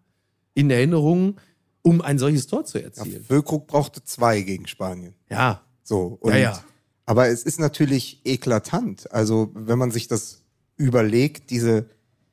in 0.53 0.69
Erinnerung, 0.71 1.35
um 1.81 2.01
ein 2.01 2.17
solches 2.17 2.47
Tor 2.47 2.63
zu 2.63 2.81
erzielen? 2.81 3.21
Füllkrug 3.21 3.67
brauchte 3.67 4.01
zwei 4.03 4.41
gegen 4.41 4.65
Spanien. 4.67 5.13
Ja, 5.29 5.61
So. 5.83 6.17
Und, 6.21 6.31
Ja, 6.31 6.37
ja. 6.37 6.63
Aber 7.05 7.27
es 7.27 7.43
ist 7.43 7.59
natürlich 7.59 8.21
eklatant. 8.23 9.11
Also, 9.11 9.51
wenn 9.53 9.77
man 9.77 9.91
sich 9.91 10.07
das 10.07 10.41
überlegt, 10.77 11.49
diese 11.49 11.89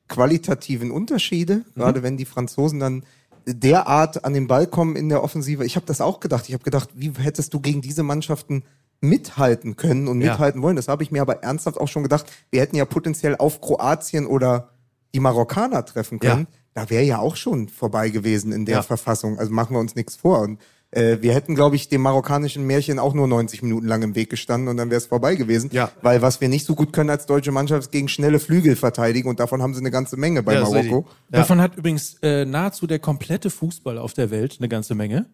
qualitativen 0.09 0.91
Unterschiede, 0.93 1.57
Mhm. 1.57 1.65
gerade 1.75 2.03
wenn 2.05 2.17
die 2.17 2.25
Franzosen 2.25 2.79
dann 2.79 3.05
derart 3.47 4.25
an 4.25 4.33
den 4.35 4.47
Ball 4.47 4.67
kommen 4.67 4.97
in 4.97 5.09
der 5.09 5.23
Offensive. 5.23 5.65
Ich 5.65 5.77
habe 5.77 5.87
das 5.87 6.01
auch 6.01 6.21
gedacht. 6.21 6.47
Ich 6.49 6.55
habe 6.55 6.65
gedacht, 6.65 6.91
wie 6.95 7.13
hättest 7.19 7.53
du 7.55 7.61
gegen 7.61 7.81
diese 7.83 8.03
Mannschaften 8.03 8.65
mithalten 9.01 9.77
können 9.77 10.09
und 10.09 10.21
Ja. 10.21 10.33
mithalten 10.33 10.63
wollen? 10.63 10.77
Das 10.77 10.89
habe 10.89 11.03
ich 11.03 11.11
mir 11.11 11.21
aber 11.23 11.43
ernsthaft 11.43 11.79
auch 11.79 11.89
schon 11.89 12.03
gedacht. 12.03 12.27
Wir 12.51 12.61
hätten 12.61 12.77
ja 12.77 12.85
potenziell 12.85 13.37
auf 13.37 13.61
Kroatien 13.61 14.27
oder 14.27 14.71
die 15.15 15.21
Marokkaner 15.21 15.85
treffen 15.85 16.19
können. 16.19 16.47
Da 16.73 16.91
wäre 16.91 17.05
ja 17.05 17.19
auch 17.19 17.37
schon 17.37 17.69
vorbei 17.69 18.09
gewesen 18.11 18.51
in 18.51 18.65
der 18.65 18.77
Ja. 18.77 18.83
Verfassung. 18.83 19.39
Also 19.39 19.53
machen 19.53 19.75
wir 19.77 19.81
uns 19.81 19.95
nichts 19.95 20.17
vor. 20.17 20.41
Und 20.41 20.59
äh, 20.95 21.23
wir 21.23 21.35
hätten, 21.35 21.55
glaube 21.55 21.77
ich, 21.77 21.89
dem 21.89 22.01
marokkanischen 22.03 22.67
Märchen 22.67 22.99
auch 22.99 23.15
nur 23.15 23.27
90 23.29 23.63
Minuten 23.63 23.87
lang 23.87 24.03
im 24.03 24.15
Weg 24.15 24.31
gestanden 24.31 24.69
und 24.69 24.77
dann 24.77 24.91
wäre 24.91 24.99
es 24.99 25.07
vorbei 25.07 25.35
gewesen. 25.35 25.71
Ja. 25.73 25.91
Weil 26.03 26.23
was 26.23 26.41
wir 26.41 26.49
nicht 26.49 26.65
so 26.67 26.75
gut 26.75 26.93
können 26.93 27.11
als 27.11 27.27
deutsche 27.27 27.53
Mannschaft 27.53 27.83
ist 27.83 27.93
gegen 27.93 28.09
schnelle 28.09 28.39
Flügel 28.39 28.77
verteidigen 28.77 29.29
und 29.29 29.41
davon 29.41 29.63
haben 29.63 29.75
sie 29.75 29.81
eine 29.81 29.91
ganze 29.91 30.17
Menge 30.17 30.43
bei 30.43 30.55
Ja, 30.55 30.63
Marokko. 30.63 31.07
Ja. 31.31 31.39
Davon 31.41 31.61
hat 31.61 31.77
übrigens 31.77 32.17
äh, 32.23 32.45
nahezu 32.45 32.87
der 32.87 32.99
komplette 32.99 33.51
Fußball 33.51 33.99
auf 33.99 34.13
der 34.15 34.31
Welt 34.31 34.57
eine 34.59 34.69
ganze 34.69 34.95
Menge. 34.95 35.27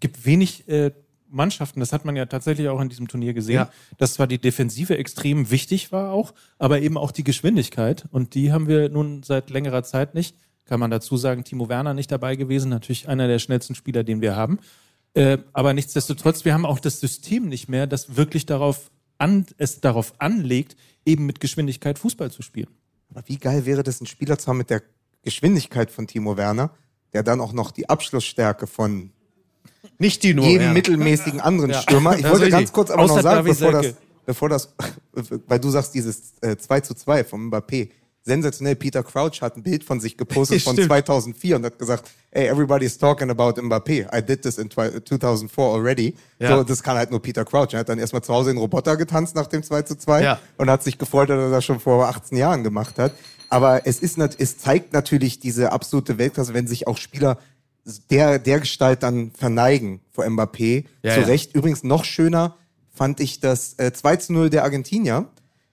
Gibt 0.00 0.24
wenig 0.24 0.68
äh, 0.68 0.90
Mannschaften, 1.28 1.80
das 1.80 1.92
hat 1.92 2.04
man 2.04 2.14
ja 2.16 2.26
tatsächlich 2.26 2.68
auch 2.68 2.80
in 2.80 2.88
diesem 2.88 3.08
Turnier 3.08 3.34
gesehen, 3.34 3.56
Ja. 3.56 3.70
dass 3.98 4.14
zwar 4.14 4.26
die 4.26 4.38
Defensive 4.38 4.96
extrem 4.96 5.50
wichtig 5.50 5.92
war 5.92 6.12
auch, 6.12 6.32
aber 6.58 6.80
eben 6.80 6.96
auch 6.96 7.10
die 7.10 7.24
Geschwindigkeit. 7.24 8.04
Und 8.10 8.34
die 8.34 8.52
haben 8.52 8.68
wir 8.68 8.88
nun 8.88 9.22
seit 9.22 9.50
längerer 9.50 9.82
Zeit 9.82 10.14
nicht. 10.14 10.36
Kann 10.66 10.80
man 10.80 10.90
dazu 10.90 11.16
sagen, 11.16 11.44
Timo 11.44 11.68
Werner 11.68 11.94
nicht 11.94 12.10
dabei 12.10 12.36
gewesen, 12.36 12.70
natürlich 12.70 13.08
einer 13.08 13.28
der 13.28 13.38
schnellsten 13.38 13.74
Spieler, 13.74 14.02
den 14.04 14.20
wir 14.20 14.34
haben. 14.36 14.58
Äh, 15.16 15.38
aber 15.54 15.72
nichtsdestotrotz, 15.72 16.44
wir 16.44 16.52
haben 16.52 16.66
auch 16.66 16.78
das 16.78 17.00
System 17.00 17.48
nicht 17.48 17.70
mehr, 17.70 17.86
das 17.86 18.16
wirklich 18.16 18.44
darauf 18.44 18.90
an, 19.16 19.46
es 19.56 19.80
darauf 19.80 20.12
anlegt, 20.18 20.76
eben 21.06 21.24
mit 21.24 21.40
Geschwindigkeit 21.40 21.98
Fußball 21.98 22.30
zu 22.30 22.42
spielen. 22.42 22.68
Aber 23.08 23.22
wie 23.26 23.38
geil 23.38 23.64
wäre 23.64 23.82
das, 23.82 24.00
einen 24.00 24.08
Spieler 24.08 24.38
zu 24.38 24.48
haben 24.48 24.58
mit 24.58 24.68
der 24.68 24.82
Geschwindigkeit 25.22 25.90
von 25.90 26.06
Timo 26.06 26.36
Werner, 26.36 26.70
der 27.14 27.22
dann 27.22 27.40
auch 27.40 27.54
noch 27.54 27.70
die 27.70 27.88
Abschlussstärke 27.88 28.66
von 28.66 29.10
nicht 29.98 30.22
die 30.22 30.34
nur. 30.34 30.44
jedem 30.44 30.66
ja. 30.66 30.72
mittelmäßigen 30.74 31.40
anderen 31.40 31.70
Ja. 31.72 31.80
Stürmer. 31.80 32.16
Ich 32.16 32.22
Das 32.22 32.32
wollte 32.32 32.50
ganz 32.50 32.70
kurz 32.70 32.90
aber 32.90 33.04
Außer 33.04 33.14
noch 33.14 33.22
sagen, 33.22 33.46
bevor 33.46 33.72
das, 33.72 33.94
bevor 34.26 34.48
das, 34.50 34.74
weil 35.46 35.60
du 35.60 35.70
sagst, 35.70 35.94
dieses 35.94 36.34
äh, 36.42 36.58
2 36.58 36.80
zu 36.80 36.92
2 36.94 37.24
vom 37.24 37.50
Mbappé. 37.50 37.88
Sensationell. 38.26 38.76
Peter 38.76 39.02
Crouch 39.02 39.40
hat 39.40 39.56
ein 39.56 39.62
Bild 39.62 39.82
von 39.84 40.00
sich 40.00 40.18
gepostet 40.18 40.60
von 40.62 40.74
Stimmt. 40.74 40.88
2004 40.88 41.56
und 41.56 41.64
hat 41.64 41.78
gesagt, 41.78 42.10
hey, 42.30 42.48
everybody's 42.48 42.98
talking 42.98 43.30
about 43.30 43.58
Mbappé. 43.60 44.06
I 44.14 44.20
did 44.20 44.42
this 44.42 44.58
in 44.58 44.68
twi- 44.68 45.02
2004 45.02 45.64
already. 45.64 46.14
Ja. 46.38 46.56
So, 46.58 46.64
das 46.64 46.82
kann 46.82 46.98
halt 46.98 47.10
nur 47.10 47.22
Peter 47.22 47.44
Crouch. 47.46 47.72
Er 47.72 47.80
hat 47.80 47.88
dann 47.88 47.98
erstmal 47.98 48.22
zu 48.22 48.34
Hause 48.34 48.50
den 48.50 48.58
Roboter 48.58 48.96
getanzt 48.98 49.34
nach 49.34 49.46
dem 49.46 49.62
2 49.62 49.82
zu 49.82 49.96
2 49.96 50.22
Ja. 50.22 50.38
und 50.58 50.68
hat 50.68 50.82
sich 50.82 50.98
gefreut, 50.98 51.30
dass 51.30 51.38
er 51.38 51.50
das 51.50 51.64
schon 51.64 51.80
vor 51.80 52.06
18 52.08 52.36
Jahren 52.36 52.62
gemacht 52.62 52.98
hat. 52.98 53.12
Aber 53.48 53.86
es 53.86 54.00
ist 54.00 54.18
es 54.18 54.58
zeigt 54.58 54.92
natürlich 54.92 55.38
diese 55.38 55.72
absolute 55.72 56.18
Weltklasse, 56.18 56.52
wenn 56.52 56.66
sich 56.66 56.86
auch 56.88 56.98
Spieler 56.98 57.38
der, 58.10 58.40
der 58.40 58.58
Gestalt 58.60 59.04
dann 59.04 59.30
verneigen 59.30 60.00
vor 60.10 60.24
Mbappé. 60.26 60.84
Ja, 61.04 61.14
zu. 61.14 61.20
Recht. 61.28 61.54
Übrigens 61.54 61.84
noch 61.84 62.04
schöner 62.04 62.56
fand 62.92 63.20
ich 63.20 63.38
das 63.40 63.74
äh, 63.78 63.92
2 63.92 64.16
zu 64.16 64.32
0 64.32 64.50
der 64.50 64.64
Argentinier. 64.64 65.26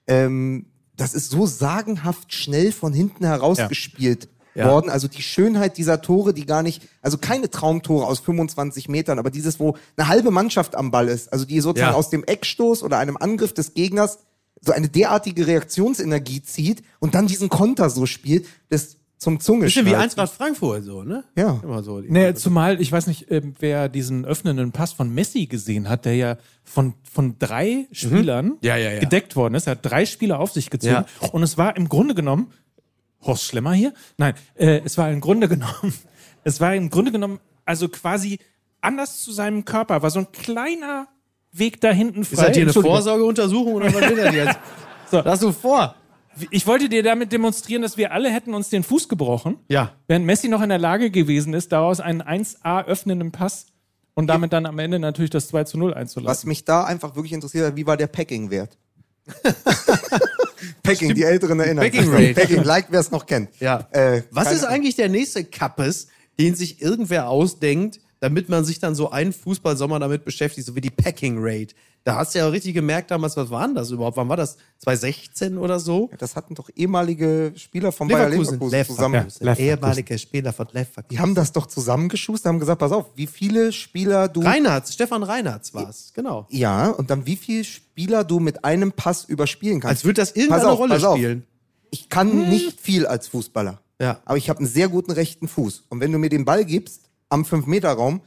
Ähm, 0.06 0.66
das 0.96 1.14
ist 1.14 1.30
so 1.30 1.46
sagenhaft 1.46 2.32
schnell 2.32 2.72
von 2.72 2.92
hinten 2.92 3.24
herausgespielt 3.24 4.28
Ja. 4.54 4.70
worden. 4.70 4.88
Also 4.90 5.08
die 5.08 5.22
Schönheit 5.22 5.76
dieser 5.78 6.00
Tore, 6.00 6.32
die 6.32 6.46
gar 6.46 6.62
nicht, 6.62 6.82
also 7.02 7.18
keine 7.18 7.50
Traumtore 7.50 8.06
aus 8.06 8.20
25 8.20 8.88
Metern, 8.88 9.18
aber 9.18 9.30
dieses, 9.30 9.58
wo 9.58 9.76
eine 9.96 10.06
halbe 10.08 10.30
Mannschaft 10.30 10.76
am 10.76 10.90
Ball 10.92 11.08
ist, 11.08 11.32
also 11.32 11.44
die 11.44 11.60
sozusagen 11.60 11.92
Ja. 11.92 11.96
aus 11.98 12.10
dem 12.10 12.22
Eckstoß 12.24 12.82
oder 12.84 12.98
einem 12.98 13.16
Angriff 13.16 13.52
des 13.52 13.74
Gegners 13.74 14.18
so 14.60 14.72
eine 14.72 14.88
derartige 14.88 15.46
Reaktionsenergie 15.46 16.42
zieht 16.42 16.82
und 17.00 17.14
dann 17.14 17.26
diesen 17.26 17.48
Konter 17.48 17.90
so 17.90 18.06
spielt, 18.06 18.46
das 18.70 18.96
zum 19.24 19.40
Zunge 19.40 19.64
Bisschen 19.64 19.86
wie. 19.86 19.94
Eintracht 19.94 20.32
Frankfurt 20.32 20.84
so, 20.84 21.02
ne? 21.02 21.24
Ja. 21.34 21.58
Immer 21.62 21.82
so. 21.82 22.00
Nee, 22.00 22.34
zumal, 22.34 22.80
ich 22.80 22.92
weiß 22.92 23.06
nicht, 23.06 23.30
ähm, 23.30 23.54
wer 23.58 23.88
diesen 23.88 24.26
öffnenden 24.26 24.70
Pass 24.70 24.92
von 24.92 25.12
Messi 25.12 25.46
gesehen 25.46 25.88
hat, 25.88 26.04
der 26.04 26.14
ja 26.14 26.36
von, 26.62 26.92
von 27.10 27.38
drei 27.38 27.86
Spielern 27.90 28.46
Mhm. 28.46 28.58
Ja, 28.60 28.76
ja, 28.76 28.92
ja. 28.92 29.00
gedeckt 29.00 29.34
worden 29.34 29.54
ist. 29.54 29.66
Er 29.66 29.72
hat 29.72 29.78
drei 29.82 30.04
Spieler 30.04 30.38
auf 30.38 30.52
sich 30.52 30.68
gezogen. 30.68 31.06
Ja. 31.22 31.28
Und 31.32 31.42
es 31.42 31.56
war 31.56 31.76
im 31.76 31.88
Grunde 31.88 32.14
genommen, 32.14 32.52
Horst 33.22 33.44
Schlemmer 33.44 33.72
hier? 33.72 33.94
Nein, 34.18 34.34
äh, 34.56 34.82
es 34.84 34.98
war 34.98 35.10
im 35.10 35.20
Grunde 35.22 35.48
genommen, 35.48 35.94
es 36.44 36.60
war 36.60 36.74
im 36.74 36.90
Grunde 36.90 37.10
genommen, 37.10 37.40
also 37.64 37.88
quasi 37.88 38.38
anders 38.82 39.22
zu 39.22 39.32
seinem 39.32 39.64
Körper, 39.64 40.02
war 40.02 40.10
so 40.10 40.18
ein 40.18 40.30
kleiner 40.32 41.08
Weg 41.50 41.80
da 41.80 41.90
hinten 41.90 42.24
frei. 42.24 42.32
Ist 42.32 42.48
das 42.48 42.56
hier 42.56 42.64
eine. 42.64 42.72
Vorsorgeuntersuchung 42.74 43.72
oder 43.74 43.86
was 43.86 44.02
will 44.02 44.16
das 44.16 44.34
jetzt? 44.34 44.58
So. 45.10 45.22
Hast 45.22 45.42
du 45.42 45.52
vor? 45.52 45.94
Ich 46.50 46.66
wollte 46.66 46.88
dir 46.88 47.02
damit 47.02 47.32
demonstrieren, 47.32 47.82
dass 47.82 47.96
wir 47.96 48.12
alle 48.12 48.30
hätten 48.30 48.54
uns 48.54 48.68
den 48.68 48.82
Fuß 48.82 49.08
gebrochen, 49.08 49.56
Ja. 49.68 49.92
während 50.06 50.26
Messi 50.26 50.48
noch 50.48 50.62
in 50.62 50.68
der 50.68 50.78
Lage 50.78 51.10
gewesen 51.10 51.54
ist, 51.54 51.72
daraus 51.72 52.00
einen 52.00 52.22
1A 52.22 52.84
öffnenden 52.86 53.30
Pass 53.32 53.66
und 54.14 54.26
damit 54.26 54.52
dann 54.52 54.66
am 54.66 54.78
Ende 54.78 54.98
natürlich 54.98 55.30
das 55.30 55.48
2 55.48 55.64
zu 55.64 55.78
0 55.78 55.94
einzulassen. 55.94 56.30
Was 56.30 56.44
mich 56.44 56.64
da 56.64 56.84
einfach 56.84 57.14
wirklich 57.16 57.32
interessiert 57.32 57.66
hat, 57.66 57.76
wie 57.76 57.86
war 57.86 57.96
der 57.96 58.06
Packing-Wert? 58.08 58.76
Packing, 60.82 61.14
die 61.14 61.22
Älteren 61.22 61.60
erinnern. 61.60 61.84
Packing 61.84 62.10
Rate. 62.10 62.34
Packing, 62.34 62.62
like 62.62 62.86
wer 62.90 63.00
es 63.00 63.10
noch 63.10 63.26
kennt. 63.26 63.50
Ja. 63.60 63.88
Äh, 63.92 64.22
Was 64.30 64.52
ist 64.52 64.64
eigentlich 64.64 64.96
der 64.96 65.08
nächste 65.08 65.44
Kappes, 65.44 66.08
den 66.38 66.54
sich 66.54 66.80
irgendwer 66.82 67.28
ausdenkt, 67.28 68.00
damit 68.24 68.48
man 68.48 68.64
sich 68.64 68.78
dann 68.78 68.94
so 68.94 69.10
einen 69.10 69.34
Fußballsommer 69.34 70.00
damit 70.00 70.24
beschäftigt, 70.24 70.66
so 70.66 70.74
wie 70.74 70.80
die 70.80 70.88
Packing 70.88 71.36
Rate? 71.40 71.74
Da 72.04 72.16
hast 72.16 72.34
du 72.34 72.38
ja 72.38 72.48
richtig 72.48 72.72
gemerkt 72.72 73.10
damals, 73.10 73.36
was 73.36 73.50
war 73.50 73.66
denn 73.66 73.74
das 73.74 73.90
überhaupt? 73.90 74.16
Wann 74.16 74.30
war 74.30 74.38
das? 74.38 74.56
2016 74.78 75.58
oder 75.58 75.78
so? 75.78 76.08
Das 76.16 76.34
hatten 76.34 76.54
doch 76.54 76.70
ehemalige 76.74 77.52
Spieler 77.54 77.92
von 77.92 78.08
Bayer 78.08 78.30
Leverkusen 78.30 78.86
zusammen. 78.86 79.26
Leverkusen. 79.40 79.58
Ehemalige 79.58 80.18
Spieler 80.18 80.54
von 80.54 80.68
Leverkusen. 80.72 81.08
Die 81.10 81.18
haben 81.18 81.34
das 81.34 81.52
doch 81.52 81.66
zusammengeschustert, 81.66 82.48
haben 82.48 82.60
gesagt, 82.60 82.78
pass 82.78 82.92
auf, 82.92 83.10
wie 83.14 83.26
viele 83.26 83.72
Spieler 83.72 84.28
du... 84.28 84.40
Reinhardt, 84.40 84.88
Stefan 84.88 85.22
Reinhardt 85.22 85.74
war 85.74 85.90
es, 85.90 86.14
genau. 86.14 86.46
Ja, 86.48 86.88
und 86.88 87.10
dann 87.10 87.26
wie 87.26 87.36
viele 87.36 87.64
Spieler 87.64 88.24
du 88.24 88.40
mit 88.40 88.64
einem 88.64 88.92
Pass 88.92 89.26
überspielen 89.26 89.80
kannst. 89.80 89.98
Als 89.98 90.04
würde 90.06 90.22
das 90.22 90.32
irgendeine 90.32 90.70
auf, 90.70 90.78
Rolle 90.78 90.98
spielen. 90.98 91.44
Ich 91.90 92.08
kann 92.08 92.48
nicht 92.48 92.80
viel 92.80 93.06
als 93.06 93.28
Fußballer. 93.28 93.82
Ja. 94.00 94.20
Aber 94.24 94.38
ich 94.38 94.48
habe 94.48 94.60
einen 94.60 94.68
sehr 94.68 94.88
guten 94.88 95.10
rechten 95.10 95.46
Fuß. 95.46 95.84
Und 95.90 96.00
wenn 96.00 96.10
du 96.10 96.18
mir 96.18 96.30
den 96.30 96.46
Ball 96.46 96.64
gibst 96.64 97.03
am 97.34 97.42
5-Meter-Raum, 97.42 98.22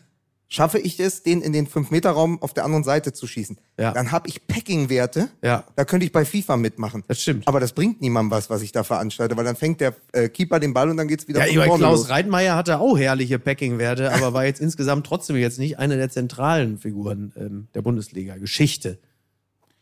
schaffe 0.50 0.80
ich 0.80 1.00
es, 1.00 1.24
den 1.24 1.42
in 1.42 1.52
den 1.52 1.68
5-Meter-Raum 1.68 2.42
auf 2.42 2.54
der 2.54 2.64
anderen 2.64 2.84
Seite 2.84 3.12
zu 3.12 3.28
schießen. 3.28 3.58
Ja. 3.78 3.92
Dann 3.92 4.12
habe 4.12 4.30
ich 4.30 4.48
Packing-Werte. 4.48 5.30
Ja. 5.42 5.66
Da 5.76 5.86
könnte 5.86 6.06
ich 6.06 6.12
bei 6.12 6.24
FIFA 6.24 6.58
mitmachen. 6.58 7.04
Das 7.08 7.22
stimmt. 7.22 7.48
Aber 7.48 7.60
das 7.60 7.74
bringt 7.74 8.02
niemandem 8.02 8.32
was, 8.32 8.50
was 8.50 8.62
ich 8.62 8.72
da 8.72 8.84
veranstalte, 8.84 9.36
weil 9.36 9.46
dann 9.46 9.56
fängt 9.56 9.82
der 9.82 9.94
äh, 10.14 10.30
Keeper 10.30 10.60
den 10.60 10.74
Ball 10.74 10.90
und 10.90 10.98
dann 10.98 11.08
geht's 11.08 11.28
wieder 11.28 11.46
Ja, 11.46 11.62
von 11.62 11.68
vorne 11.70 11.84
Klaus 11.84 12.00
los. 12.00 12.10
Reitmeier 12.10 12.56
hatte 12.56 12.80
auch 12.80 12.98
herrliche 12.98 13.40
Packing-Werte, 13.40 14.14
aber 14.14 14.34
war 14.34 14.46
jetzt 14.46 14.62
insgesamt 14.62 15.06
trotzdem 15.06 15.36
jetzt 15.36 15.60
nicht 15.60 15.80
eine 15.80 15.98
der 15.98 16.10
zentralen 16.10 16.78
Figuren 16.78 17.34
ähm, 17.36 17.68
der 17.74 17.82
Bundesliga-Geschichte. 17.82 19.00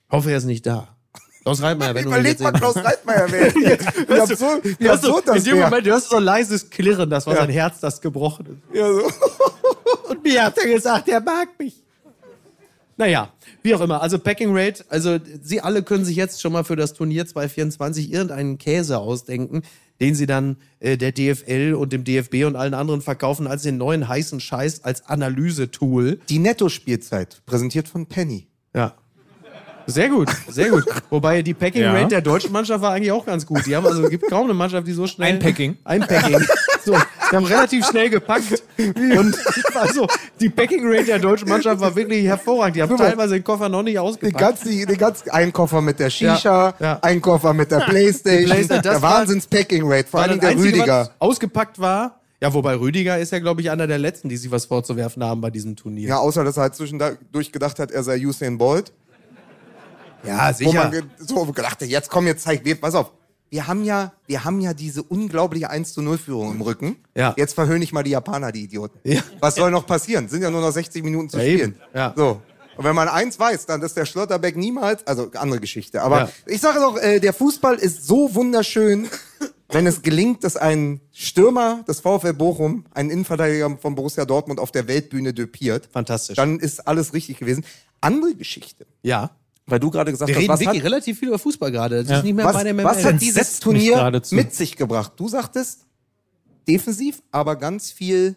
Hoffe, 0.10 0.32
er 0.32 0.38
ist 0.38 0.46
nicht 0.46 0.66
da. 0.66 0.95
Klaus 1.46 1.62
Reitmeier, 1.62 1.94
wenn 1.96 2.06
Überleg 2.08 2.26
jetzt 2.32 2.42
mal, 2.42 2.52
sehen- 2.52 2.60
Klaus 2.60 2.76
Reitmeier 2.78 3.32
wäre. 3.32 3.54
Wie 3.56 4.20
absurd, 4.20 4.64
wie 4.80 4.88
Hörst 4.88 5.04
du, 5.04 5.08
absurd 5.10 5.28
das 5.28 5.38
in 5.38 5.44
dem. 5.44 5.60
Moment 5.60 5.86
hörst 5.88 6.08
du 6.08 6.10
so 6.10 6.16
ein 6.18 6.24
leises 6.24 6.70
Klirren, 6.72 7.08
das 7.10 7.28
war 7.28 7.36
Ja. 7.36 7.42
sein 7.42 7.50
Herz, 7.52 7.80
das 7.80 8.02
gebrochen 8.02 8.48
ist. 8.72 8.78
Ja, 8.78 8.92
so. 8.92 9.02
Und 10.10 10.24
mir 10.24 10.44
hat 10.44 10.58
er 10.58 10.68
gesagt, 10.74 11.08
er 11.08 11.22
mag 11.22 11.50
mich. 11.60 11.84
Naja, 12.98 13.32
wie 13.62 13.76
auch 13.76 13.82
immer. 13.82 14.02
Also 14.02 14.18
Packing 14.18 14.58
Rate, 14.58 14.86
also 14.90 15.20
Sie 15.44 15.62
alle 15.62 15.84
können 15.84 16.04
sich 16.06 16.16
jetzt 16.16 16.42
schon 16.42 16.52
mal 16.54 16.64
für 16.64 16.76
das 16.78 16.94
Turnier 16.94 17.28
2024 17.28 18.12
irgendeinen 18.12 18.58
Käse 18.58 18.98
ausdenken, 18.98 19.62
den 20.02 20.16
Sie 20.16 20.26
dann 20.26 20.58
äh, 20.80 20.98
der 20.98 21.12
DFL 21.12 21.76
und 21.78 21.94
dem 21.94 22.04
DFB 22.06 22.46
und 22.46 22.56
allen 22.56 22.74
anderen 22.74 23.02
verkaufen 23.02 23.46
als 23.48 23.64
den 23.64 23.78
neuen 23.78 24.08
heißen 24.08 24.40
Scheiß 24.40 24.84
als 24.84 25.06
Analysetool. 25.06 26.20
Die 26.30 26.40
Nettospielzeit, 26.40 27.42
präsentiert 27.46 27.88
von 27.88 28.08
Penny. 28.08 28.48
Ja. 28.74 28.96
Sehr 29.88 30.10
gut, 30.10 30.30
sehr 30.50 30.70
gut. 30.70 30.84
Wobei 31.10 31.42
die 31.42 31.54
Packing 31.54 31.84
Ja. 31.84 31.94
Rate 31.94 32.08
der 32.08 32.22
deutschen 32.22 32.52
Mannschaft 32.52 32.82
war 32.82 32.94
eigentlich 32.94 33.12
auch 33.12 33.26
ganz 33.26 33.46
gut. 33.46 33.66
Die 33.66 33.76
haben 33.76 33.86
also 33.86 34.08
gibt 34.10 34.28
kaum 34.30 34.46
eine 34.46 34.54
Mannschaft, 34.54 34.88
die 34.88 34.94
so 34.94 35.06
schnell 35.08 35.34
Einpacking. 35.34 35.78
Einpacking. 35.84 36.44
So, 36.84 36.94
die 37.32 37.36
haben 37.36 37.46
relativ 37.46 37.86
schnell 37.88 38.10
gepackt 38.10 38.62
und 38.78 39.36
also 39.76 40.08
die 40.40 40.50
Packing 40.50 40.82
Rate 40.86 41.06
der 41.06 41.20
deutschen 41.20 41.50
Mannschaft 41.50 41.80
war 41.82 41.96
wirklich 41.96 42.26
hervorragend. 42.26 42.76
Die 42.78 42.82
haben 42.84 42.96
teilweise 42.98 43.34
den 43.36 43.44
Koffer 43.44 43.70
noch 43.70 43.82
nicht 43.84 43.96
Den 43.96 44.02
ausgepackt. 44.04 44.38
ganzen, 44.38 44.86
den 44.86 44.98
ganzen, 44.98 45.30
ein 45.32 45.52
Koffer 45.54 45.82
mit 45.82 46.00
der 46.00 46.10
Shisha, 46.10 46.36
Ja, 46.44 46.74
ja. 46.80 47.00
ein 47.02 47.22
Koffer 47.22 47.54
mit 47.54 47.72
der 47.72 47.80
Playstation, 47.80 48.46
Playstation, 48.52 48.84
das 48.84 48.94
der 48.94 49.02
war- 49.02 49.20
Wahnsinns-Packing-Rate, 49.22 50.08
vor 50.10 50.20
War 50.22 50.30
allem 50.30 50.40
der 50.40 50.50
Einzige, 50.50 50.76
Rüdiger. 50.78 51.00
was 51.02 51.12
ausgepackt 51.20 51.80
war. 51.80 52.20
Ja, 52.42 52.54
wobei 52.54 52.76
Rüdiger 52.76 53.18
ist 53.18 53.32
ja, 53.32 53.40
glaube 53.40 53.62
ich, 53.62 53.72
einer 53.72 53.88
der 53.88 53.98
letzten, 53.98 54.30
die 54.30 54.38
sich 54.38 54.52
was 54.52 54.66
vorzuwerfen 54.66 55.24
haben 55.24 55.42
bei 55.42 55.50
diesem 55.50 55.76
Turnier. 55.76 56.10
Ja, 56.10 56.18
außer 56.18 56.44
dass 56.44 56.58
er 56.58 56.64
halt 56.64 56.76
zwischendurch 56.76 57.52
gedacht 57.52 57.80
hat, 57.80 57.92
er 57.92 58.04
sei 58.04 58.20
Usain 58.26 58.58
Bolt. 58.58 58.92
Ja 60.26 60.54
Wo 60.62 60.72
man 60.74 61.12
so 61.18 61.46
gedacht 61.46 61.82
hat, 61.82 61.88
jetzt 61.88 62.10
komm, 62.10 62.28
jetzt 62.28 62.44
zeig, 62.44 62.64
wir, 62.66 62.80
pass 62.80 62.96
auf. 62.96 63.12
Wir 63.50 63.68
haben 63.68 63.84
ja, 63.84 64.12
wir 64.28 64.44
haben 64.44 64.60
ja 64.60 64.74
diese 64.74 65.04
unglaubliche 65.04 65.70
1 65.70 65.94
zu 65.94 66.02
0 66.02 66.18
Führung 66.18 66.52
im 66.52 66.62
Rücken. 66.62 66.98
Ja. 67.16 67.34
Jetzt 67.38 67.54
verhöhne 67.54 67.84
ich 67.84 67.94
mal 67.94 68.04
die 68.04 68.10
Japaner, 68.12 68.52
die 68.52 68.64
Idioten. 68.64 69.00
Ja. 69.04 69.22
Was 69.40 69.56
soll 69.56 69.72
noch 69.72 69.86
passieren? 69.86 70.28
Sind 70.28 70.42
ja 70.42 70.50
nur 70.50 70.62
noch 70.62 70.72
60 70.72 71.04
Minuten 71.04 71.30
zu 71.30 71.38
Ja, 71.38 71.44
spielen. 71.44 71.60
eben. 71.76 71.76
Ja. 71.94 72.14
So. 72.18 72.42
Und 72.76 72.84
wenn 72.84 72.96
man 72.96 73.08
eins 73.08 73.40
weiß, 73.40 73.68
dann 73.68 73.82
ist 73.84 73.96
der 73.96 74.06
Schlotterbeck 74.06 74.58
niemals, 74.58 75.06
also 75.08 75.32
andere 75.36 75.62
Geschichte. 75.62 76.02
Aber 76.02 76.22
Ja. 76.22 76.30
ich 76.48 76.60
sage 76.60 76.80
doch, 76.80 76.98
äh, 76.98 77.20
der 77.20 77.32
Fußball 77.34 77.76
ist 77.76 78.06
so 78.06 78.34
wunderschön, 78.36 79.08
wenn 79.70 79.88
es 79.88 80.02
gelingt, 80.02 80.44
dass 80.44 80.58
ein 80.58 81.00
Stürmer 81.14 81.84
des 81.88 82.02
VfL 82.02 82.34
Bochum, 82.34 82.86
ein 82.94 83.10
Innenverteidiger 83.10 83.78
von 83.78 83.96
Borussia 83.96 84.26
Dortmund 84.26 84.60
auf 84.60 84.72
der 84.72 84.88
Weltbühne 84.90 85.34
döpiert. 85.34 85.88
Fantastisch. 85.94 86.36
Dann 86.36 86.60
ist 86.60 86.86
alles 86.88 87.14
richtig 87.14 87.38
gewesen. 87.38 87.64
Andere 88.02 88.36
Geschichte. 88.36 88.86
Ja. 89.04 89.32
Weil 89.68 89.80
du 89.80 89.90
gerade 89.90 90.12
gesagt 90.12 90.28
Wir 90.30 90.36
hast, 90.36 90.42
reden 90.42 90.50
was 90.54 90.60
wirklich 90.60 90.80
hat, 90.80 90.86
relativ 90.86 91.18
viel 91.20 91.28
über 91.30 91.40
Fußball 91.40 91.72
gerade. 91.72 92.02
Das 92.04 92.10
Ja. 92.12 92.18
ist 92.20 92.24
nicht 92.24 92.36
mehr 92.36 92.46
was, 92.46 92.54
bei 92.54 92.64
der 92.64 92.84
was 92.84 93.04
hat 93.04 93.20
dieses 93.20 93.38
Entsetzt 93.38 93.66
mich 93.68 93.90
Turnier 93.90 94.22
mit 94.32 94.54
sich 94.54 94.76
gebracht? 94.76 95.14
Du 95.16 95.28
sagtest 95.28 95.86
defensiv, 96.68 97.22
aber 97.32 97.56
ganz 97.56 97.92
viel 97.92 98.36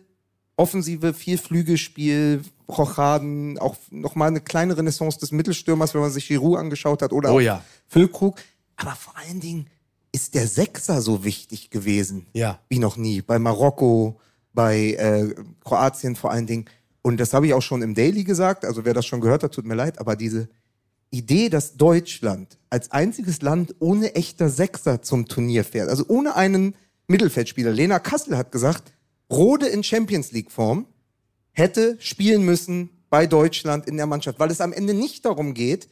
Offensive, 0.57 1.15
viel 1.15 1.39
Flügelspiel, 1.39 2.43
Rochaden, 2.69 3.59
auch 3.59 3.77
nochmal 3.91 4.29
eine 4.29 4.41
kleine 4.41 4.77
Renaissance 4.77 5.19
des 5.19 5.31
Mittelstürmers, 5.33 5.95
wenn 5.95 6.01
man 6.01 6.11
sich 6.11 6.27
Giroud 6.29 6.59
angeschaut 6.59 7.03
hat 7.03 7.13
oder 7.13 7.33
Oh 7.33 7.41
ja. 7.41 7.63
Füllkrug. 7.87 8.37
Aber 8.77 8.93
vor 8.93 9.15
allen 9.17 9.41
Dingen 9.41 9.67
ist 10.13 10.35
der 10.35 10.47
Sechser 10.47 11.01
so 11.01 11.25
wichtig 11.25 11.71
gewesen. 11.71 12.27
Ja. 12.33 12.59
Wie 12.69 12.79
noch 12.79 12.97
nie. 12.97 13.23
Bei 13.23 13.39
Marokko, 13.39 14.21
bei 14.53 14.93
äh, 14.95 15.35
Kroatien 15.65 16.17
vor 16.17 16.31
allen 16.31 16.47
Dingen. 16.47 16.65
Und 17.03 17.19
das 17.21 17.33
habe 17.35 17.47
ich 17.47 17.55
auch 17.55 17.63
schon 17.63 17.83
im 17.83 17.95
Daily 17.95 18.25
gesagt. 18.25 18.65
Also 18.65 18.85
wer 18.85 18.95
das 18.95 19.07
schon 19.07 19.21
gehört 19.21 19.43
hat, 19.43 19.53
tut 19.53 19.65
mir 19.65 19.75
leid. 19.75 19.99
Aber 19.99 20.17
diese 20.17 20.49
Idee, 21.11 21.49
dass 21.49 21.77
Deutschland 21.77 22.59
als 22.71 22.91
einziges 22.91 23.41
Land 23.43 23.75
ohne 23.79 24.15
echter 24.15 24.51
Sechser 24.51 25.01
zum 25.03 25.27
Turnier 25.27 25.65
fährt, 25.65 25.89
also 25.89 26.05
ohne 26.09 26.37
einen 26.37 26.75
Mittelfeldspieler. 27.07 27.71
Lena 27.73 27.99
Kassel 27.99 28.37
hat 28.37 28.53
gesagt, 28.53 28.93
Rode 29.31 29.67
in 29.67 29.83
Champions 29.83 30.33
League 30.33 30.51
Form 30.51 30.87
hätte 31.53 31.97
spielen 32.01 32.43
müssen 32.45 32.91
bei 33.11 33.27
Deutschland 33.27 33.87
in 33.87 33.97
der 33.97 34.07
Mannschaft, 34.07 34.39
weil 34.39 34.51
es 34.51 34.61
am 34.61 34.73
Ende 34.73 34.93
nicht 34.93 35.25
darum 35.25 35.55
geht, 35.55 35.89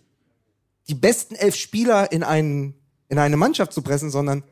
die 0.89 0.95
besten 0.95 1.35
elf 1.35 1.55
Spieler 1.57 2.13
in, 2.13 2.23
einen, 2.23 2.75
in 3.09 3.19
eine 3.19 3.37
Mannschaft 3.39 3.73
zu 3.73 3.81
pressen, 3.83 4.11
sondern 4.11 4.43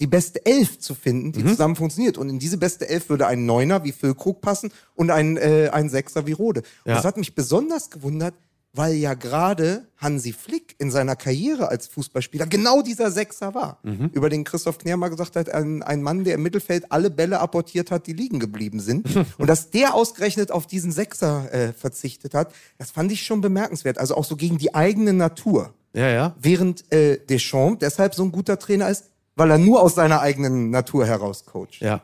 die 0.00 0.06
beste 0.06 0.44
Elf 0.46 0.78
zu 0.78 0.94
finden, 0.94 1.28
Mhm. 1.28 1.32
die 1.32 1.44
zusammen 1.44 1.76
funktioniert. 1.76 2.16
Und 2.18 2.28
in 2.30 2.38
diese 2.38 2.56
beste 2.56 2.88
Elf 2.88 3.08
würde 3.10 3.26
ein 3.26 3.44
Neuner 3.46 3.84
wie 3.84 3.92
Füllkrug 3.92 4.40
passen 4.40 4.72
und 4.94 5.10
ein, 5.10 5.36
äh, 5.36 5.70
ein 5.72 5.90
Sechser 5.90 6.26
wie 6.26 6.32
Rode. 6.32 6.60
Und 6.84 6.90
Ja. 6.90 6.94
das 6.96 7.04
hat 7.04 7.16
mich 7.16 7.34
besonders 7.34 7.90
gewundert, 7.90 8.34
weil 8.78 8.94
ja 8.94 9.14
gerade 9.14 9.88
Hansi 9.96 10.32
Flick 10.32 10.76
in 10.78 10.92
seiner 10.92 11.16
Karriere 11.16 11.68
als 11.68 11.88
Fußballspieler 11.88 12.46
genau 12.46 12.80
dieser 12.80 13.10
Sechser 13.10 13.52
war. 13.52 13.80
Über 14.12 14.28
den 14.28 14.44
Christoph 14.44 14.78
Kner 14.78 14.96
mal 14.96 15.08
gesagt 15.08 15.34
hat, 15.34 15.50
ein, 15.50 15.82
ein 15.82 16.00
Mann, 16.00 16.22
der 16.22 16.36
im 16.36 16.44
Mittelfeld 16.44 16.92
alle 16.92 17.10
Bälle 17.10 17.40
apportiert 17.40 17.90
hat, 17.90 18.06
die 18.06 18.12
liegen 18.12 18.38
geblieben 18.38 18.78
sind. 18.78 19.08
Und 19.38 19.48
dass 19.48 19.70
der 19.70 19.94
ausgerechnet 19.94 20.52
auf 20.52 20.68
diesen 20.68 20.92
Sechser 20.92 21.52
äh, 21.52 21.72
verzichtet 21.72 22.34
hat, 22.34 22.54
das 22.78 22.92
fand 22.92 23.10
ich 23.10 23.24
schon 23.24 23.40
bemerkenswert. 23.40 23.98
Also 23.98 24.14
auch 24.14 24.24
so 24.24 24.36
gegen 24.36 24.58
die 24.58 24.72
eigene 24.76 25.12
Natur. 25.12 25.74
Ja, 25.92 26.08
ja. 26.08 26.36
Während 26.40 26.90
äh, 26.92 27.18
Deschamps 27.18 27.80
deshalb 27.80 28.14
so 28.14 28.22
ein 28.22 28.30
guter 28.30 28.60
Trainer 28.60 28.88
ist, 28.88 29.10
weil 29.34 29.50
er 29.50 29.58
nur 29.58 29.82
aus 29.82 29.96
seiner 29.96 30.20
eigenen 30.20 30.70
Natur 30.70 31.04
heraus 31.04 31.44
coacht. 31.44 31.80
Ja. 31.80 32.02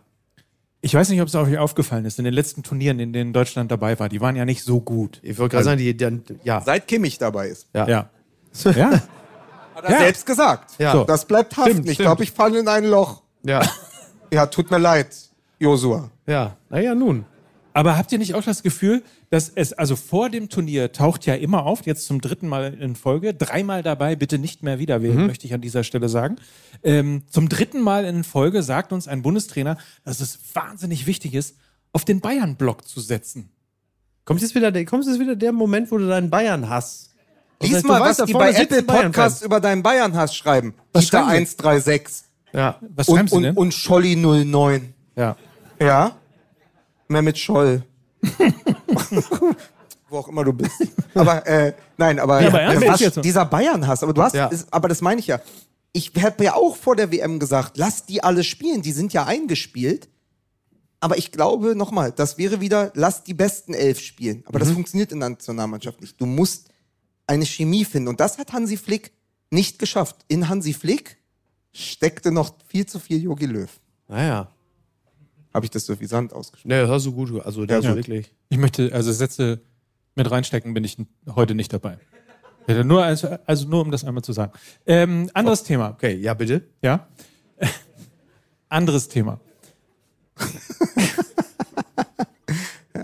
Ich 0.85 0.93
weiß 0.95 1.09
nicht, 1.09 1.23
ob 1.23 1.29
es 1.29 1.35
euch 1.35 1.57
aufgefallen 1.57 2.05
ist, 2.05 2.19
in 2.19 2.27
den 2.27 2.35
letzten 2.35 2.63
Turnieren, 2.63 3.01
in 3.01 3.15
denen 3.15 3.33
Deutschland 3.33 3.71
dabei 3.71 3.99
war, 3.99 4.11
die 4.11 4.21
waren 4.21 4.37
ja 4.37 4.45
nicht 4.45 4.63
so 4.63 4.83
gut. 4.83 5.19
Ich 5.23 5.39
wollte 5.39 5.53
gerade 5.55 5.65
sagen, 5.65 5.79
die, 5.79 5.97
dann, 5.97 6.23
ja. 6.43 6.61
Seit 6.61 6.87
Kimmich 6.87 7.17
dabei 7.17 7.49
ist. 7.49 7.69
Ja. 7.75 7.89
Ja. 7.89 8.11
Ja. 8.77 8.91
Hat 9.75 9.85
er 9.85 9.91
Ja. 9.91 9.99
selbst 10.01 10.27
gesagt. 10.27 10.75
Ja. 10.79 10.93
So. 10.93 11.05
Das 11.05 11.25
bleibt 11.25 11.57
haften. 11.57 11.71
Stimmt, 11.73 11.89
ich 11.89 11.97
glaube, 11.99 12.23
ich 12.23 12.33
falle 12.33 12.61
in 12.61 12.69
ein 12.69 12.85
Loch. 12.85 13.23
Ja. 13.45 13.63
Ja, 14.31 14.45
tut 14.47 14.71
mir 14.71 14.77
leid, 14.79 15.09
Josua. 15.59 16.11
Ja. 16.27 16.55
Naja, 16.69 16.95
nun. 16.95 17.25
Aber 17.77 17.99
habt 17.99 18.13
ihr 18.13 18.19
nicht 18.19 18.35
auch 18.35 18.43
das 18.45 18.63
Gefühl, 18.63 19.03
dass 19.31 19.51
es, 19.53 19.73
also 19.73 19.97
vor 19.97 20.31
dem 20.31 20.49
Turnier 20.49 20.93
taucht 20.93 21.27
ja 21.27 21.35
immer 21.35 21.67
auf, 21.67 21.85
jetzt 21.87 22.07
zum 22.07 22.21
dritten 22.21 22.47
Mal 22.49 22.73
in 22.75 22.95
Folge, 22.95 23.35
dreimal 23.35 23.83
dabei, 23.83 24.15
bitte 24.15 24.39
nicht 24.39 24.63
mehr 24.63 24.79
wieder 24.79 25.03
wählen, 25.03 25.27
möchte 25.27 25.45
ich 25.47 25.53
an 25.55 25.61
dieser 25.61 25.83
Stelle 25.85 26.09
sagen. 26.09 26.37
Ähm, 26.85 27.25
zum 27.29 27.49
dritten 27.49 27.83
Mal 27.83 28.05
in 28.05 28.23
Folge 28.25 28.63
sagt 28.63 28.93
uns 28.93 29.09
ein 29.09 29.23
Bundestrainer, 29.23 29.77
dass 30.05 30.21
es 30.21 30.39
wahnsinnig 30.55 31.07
wichtig 31.07 31.35
ist, 31.35 31.57
auf 31.93 32.05
den 32.05 32.21
Bayern-Block 32.21 32.87
zu 32.87 33.01
setzen. 33.01 33.51
Kommt 34.25 34.41
jetzt 34.41 34.55
wieder, 34.55 34.71
der- 34.71 34.85
kommt 34.85 35.05
jetzt 35.05 35.19
wieder 35.19 35.35
der 35.37 35.53
Moment, 35.53 35.91
wo 35.91 35.99
du 35.99 36.07
deinen 36.07 36.31
Bayern 36.31 36.69
hast. 36.69 37.11
Lies 37.61 37.83
Du 37.83 37.89
mal, 37.89 38.01
weißt, 38.01 38.21
was 38.21 38.27
die 38.27 38.33
bei 38.35 38.51
Apple. 38.53 38.83
Podcasts 38.85 39.43
über 39.43 39.61
deinen 39.61 39.83
Bayern-Hass 39.83 40.35
schreiben. 40.37 40.75
Was 40.93 41.05
Dieter 41.07 41.25
schreiben 41.25 41.47
sie? 41.47 41.57
136 41.59 42.25
Ja. 42.53 42.79
Was 42.95 43.09
und, 43.09 43.17
schreiben 43.17 43.29
Sie 43.29 43.35
und, 43.37 43.43
denn? 43.43 43.57
und 43.57 43.75
Scholli 43.75 44.15
09. 44.17 44.95
ja. 45.17 45.37
Ja? 45.81 46.17
Mehr 47.09 47.23
mit 47.23 47.39
Scholl. 47.39 47.83
Wo 50.09 50.19
auch 50.19 50.29
immer 50.29 50.45
du 50.45 50.53
bist. 50.53 50.75
Aber, 51.15 51.47
äh, 51.47 51.73
nein, 51.97 52.19
aber, 52.19 52.41
Ja, 52.43 52.49
aber 52.49 52.61
ernsthaft 52.61 52.93
was, 52.93 53.01
jetzt? 53.01 53.25
dieser 53.25 53.45
Bayern-Hass. 53.47 54.03
Aber 54.03 54.13
du 54.13 54.23
hast, 54.23 54.35
Ja. 54.35 54.47
ist, 54.47 54.73
aber 54.73 54.89
das 54.89 55.01
meine 55.01 55.21
ich 55.21 55.27
ja. 55.27 55.41
Ich 55.93 56.13
habe 56.21 56.45
ja 56.45 56.55
auch 56.55 56.77
vor 56.77 56.97
der 56.97 57.11
WM 57.13 57.39
gesagt, 57.39 57.77
lass 57.77 58.05
die 58.05 58.23
alle 58.23 58.45
spielen. 58.45 58.83
Die 58.83 58.93
sind 58.93 59.13
ja 59.13 59.25
eingespielt. 59.25 60.09
Aber 61.01 61.19
ich 61.19 61.33
glaube, 61.33 61.75
nochmal, 61.77 62.13
das 62.13 62.39
wäre 62.39 62.61
wieder, 62.61 62.91
lass 62.95 63.25
die 63.25 63.35
besten 63.35 63.75
elf 63.75 64.01
spielen. 64.01 64.43
Aber 64.47 64.59
Mhm. 64.59 64.65
das 64.65 64.71
funktioniert 64.73 65.13
in 65.13 65.21
der 65.21 65.31
Nationalmannschaft 65.31 66.01
nicht. 66.01 66.21
Du 66.21 66.27
musst 66.27 66.69
eine 67.27 67.45
Chemie 67.47 67.85
finden. 67.85 68.09
Und 68.09 68.21
das 68.21 68.39
hat 68.39 68.53
Hansi 68.53 68.77
Flick 68.77 69.13
nicht 69.51 69.79
geschafft. 69.79 70.17
In 70.29 70.49
Hansi 70.49 70.73
Flick 70.73 71.17
steckte 71.73 72.31
noch 72.33 72.55
viel 72.67 72.87
zu 72.87 72.99
viel 72.99 73.23
Jogi 73.23 73.47
Löw. 73.47 73.71
Naja. 74.09 74.49
Habe 75.55 75.65
ich 75.67 75.71
das 75.71 75.87
so 75.87 75.99
wie 76.01 76.07
Sand 76.07 76.33
ausgesprochen? 76.33 76.69
Nee, 76.69 76.81
das 76.83 76.91
hast 76.91 77.07
du 77.07 77.13
gut. 77.13 77.41
Also, 77.45 77.65
der 77.65 77.81
Ja. 77.81 77.91
ist 77.91 77.97
wirklich. 77.97 78.33
Ich 78.49 78.59
möchte, 78.59 78.93
also 78.93 79.13
Sätze 79.13 79.61
mit 80.17 80.29
reinstecken, 80.31 80.75
bin 80.75 80.83
ich 80.85 80.97
heute 81.35 81.55
nicht 81.55 81.73
dabei. 81.73 81.97
Ja, 82.67 82.83
Nur, 82.83 83.05
also, 83.05 83.29
also 83.47 83.69
nur 83.69 83.83
um 83.83 83.91
das 83.91 84.05
einmal 84.05 84.25
zu 84.25 84.33
sagen. 84.33 84.53
Ähm, 84.87 85.31
anderes 85.35 85.63
Thema. 85.65 85.91
Okay, 85.91 86.15
ja, 86.17 86.35
bitte. 86.35 86.63
Ja? 86.83 87.07
Anderes 88.69 89.09
Thema. 89.09 89.39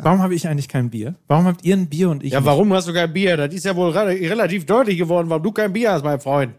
Warum 0.03 0.21
habe 0.23 0.35
ich 0.35 0.49
eigentlich 0.49 0.69
kein 0.69 0.89
Bier? 0.89 1.15
Warum 1.29 1.45
habt 1.45 1.63
ihr 1.65 1.77
ein 1.77 1.87
Bier 1.89 2.09
und 2.11 2.25
ich 2.25 2.33
Ja, 2.33 2.41
nicht? 2.41 2.47
warum 2.47 2.73
hast 2.73 2.89
du 2.89 2.95
kein 2.95 3.13
Bier? 3.13 3.37
Das 3.37 3.53
ist 3.55 3.65
ja 3.67 3.77
wohl 3.77 3.91
re 3.91 4.07
relativ 4.09 4.65
deutlich 4.65 4.97
geworden, 4.97 5.29
warum 5.29 5.43
du 5.43 5.53
kein 5.53 5.73
Bier 5.75 5.93
hast, 5.93 6.03
mein 6.05 6.19
Freund. 6.21 6.55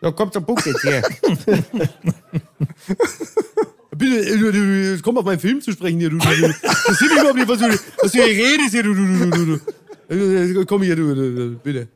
So, 0.00 0.10
komm 0.12 0.32
zum 0.32 0.46
Punkt 0.46 0.64
jetzt 0.64 0.80
hier. 0.80 1.02
Bitte, 3.96 4.20
äh, 4.20 4.38
du, 4.38 4.52
du, 4.52 4.96
du, 4.96 5.02
komm 5.02 5.18
auf 5.18 5.24
meinen 5.24 5.40
Film 5.40 5.60
zu 5.60 5.72
sprechen 5.72 5.98
hier, 5.98 6.10
du. 6.10 6.18
du, 6.18 6.28
du. 6.28 6.54
Das 6.62 6.98
sieht 6.98 7.10
überhaupt 7.10 7.34
nicht, 7.34 7.48
was 7.48 7.58
du, 7.58 7.68
was 8.02 8.12
du 8.12 8.22
hier 8.22 8.26
redest 8.26 8.70
hier, 8.70 8.82
du, 8.82 8.94
du, 8.94 9.06
du, 9.06 9.30
du, 9.30 9.46
du. 9.56 9.60
Äh, 10.14 10.64
Komm 10.64 10.82
hier, 10.82 10.96
du, 10.96 11.14
du, 11.14 11.34
du, 11.34 11.58
bitte. 11.58 11.88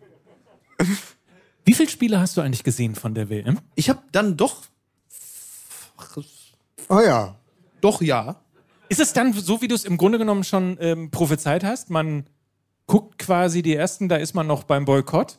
Wie 1.65 1.75
viele 1.75 1.89
Spiele 1.89 2.21
hast 2.21 2.37
du 2.37 2.41
eigentlich 2.41 2.65
gesehen 2.65 2.95
von 2.95 3.15
der 3.15 3.29
WM? 3.29 3.59
Ich 3.75 3.89
habe 3.89 4.03
dann 4.13 4.37
doch, 4.37 4.63
Oh 6.89 7.01
ja. 7.01 7.37
doch 7.81 8.03
ja. 8.03 8.37
Ist 8.89 9.01
es 9.01 9.13
dann 9.13 9.33
so, 9.33 9.63
wie 9.63 9.69
du 9.69 9.75
es 9.75 9.85
im 9.85 9.97
Grunde 9.97 10.19
genommen 10.19 10.45
schon 10.45 10.77
ähm, 10.81 11.11
prophezeit 11.11 11.65
hast? 11.65 11.91
Man 11.91 12.27
guckt 12.87 13.19
quasi 13.19 13.63
die 13.63 13.75
ersten, 13.75 14.09
da 14.09 14.17
ist 14.17 14.35
man 14.35 14.47
noch 14.47 14.65
beim 14.65 14.85
Boykott. 14.85 15.39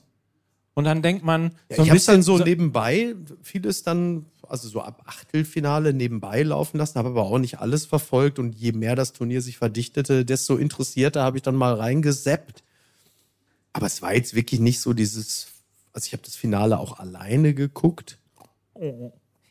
Und 0.73 0.83
dann 0.83 1.01
denkt 1.01 1.23
man, 1.23 1.51
so 1.69 1.83
ich 1.83 1.89
habe 1.89 1.99
dann 1.99 2.21
so 2.21 2.37
nebenbei 2.37 3.15
vieles 3.41 3.83
dann, 3.83 4.25
also 4.49 4.67
so 4.67 4.81
ab 4.81 5.03
Achtelfinale 5.05 5.93
nebenbei 5.93 6.43
laufen 6.43 6.77
lassen, 6.77 6.97
habe 6.97 7.09
aber 7.09 7.23
auch 7.23 7.37
nicht 7.37 7.59
alles 7.59 7.85
verfolgt 7.85 8.39
und 8.39 8.55
je 8.55 8.71
mehr 8.71 8.95
das 8.95 9.13
Turnier 9.13 9.41
sich 9.41 9.57
verdichtete, 9.57 10.25
desto 10.25 10.57
interessierter 10.57 11.23
habe 11.23 11.37
ich 11.37 11.43
dann 11.43 11.55
mal 11.55 11.73
reingeseppt. 11.73 12.63
Aber 13.73 13.87
es 13.87 14.01
war 14.01 14.13
jetzt 14.13 14.35
wirklich 14.35 14.59
nicht 14.59 14.79
so 14.79 14.93
dieses, 14.93 15.47
also 15.93 16.07
ich 16.07 16.13
habe 16.13 16.23
das 16.23 16.35
Finale 16.35 16.79
auch 16.79 16.99
alleine 16.99 17.53
geguckt. 17.53 18.17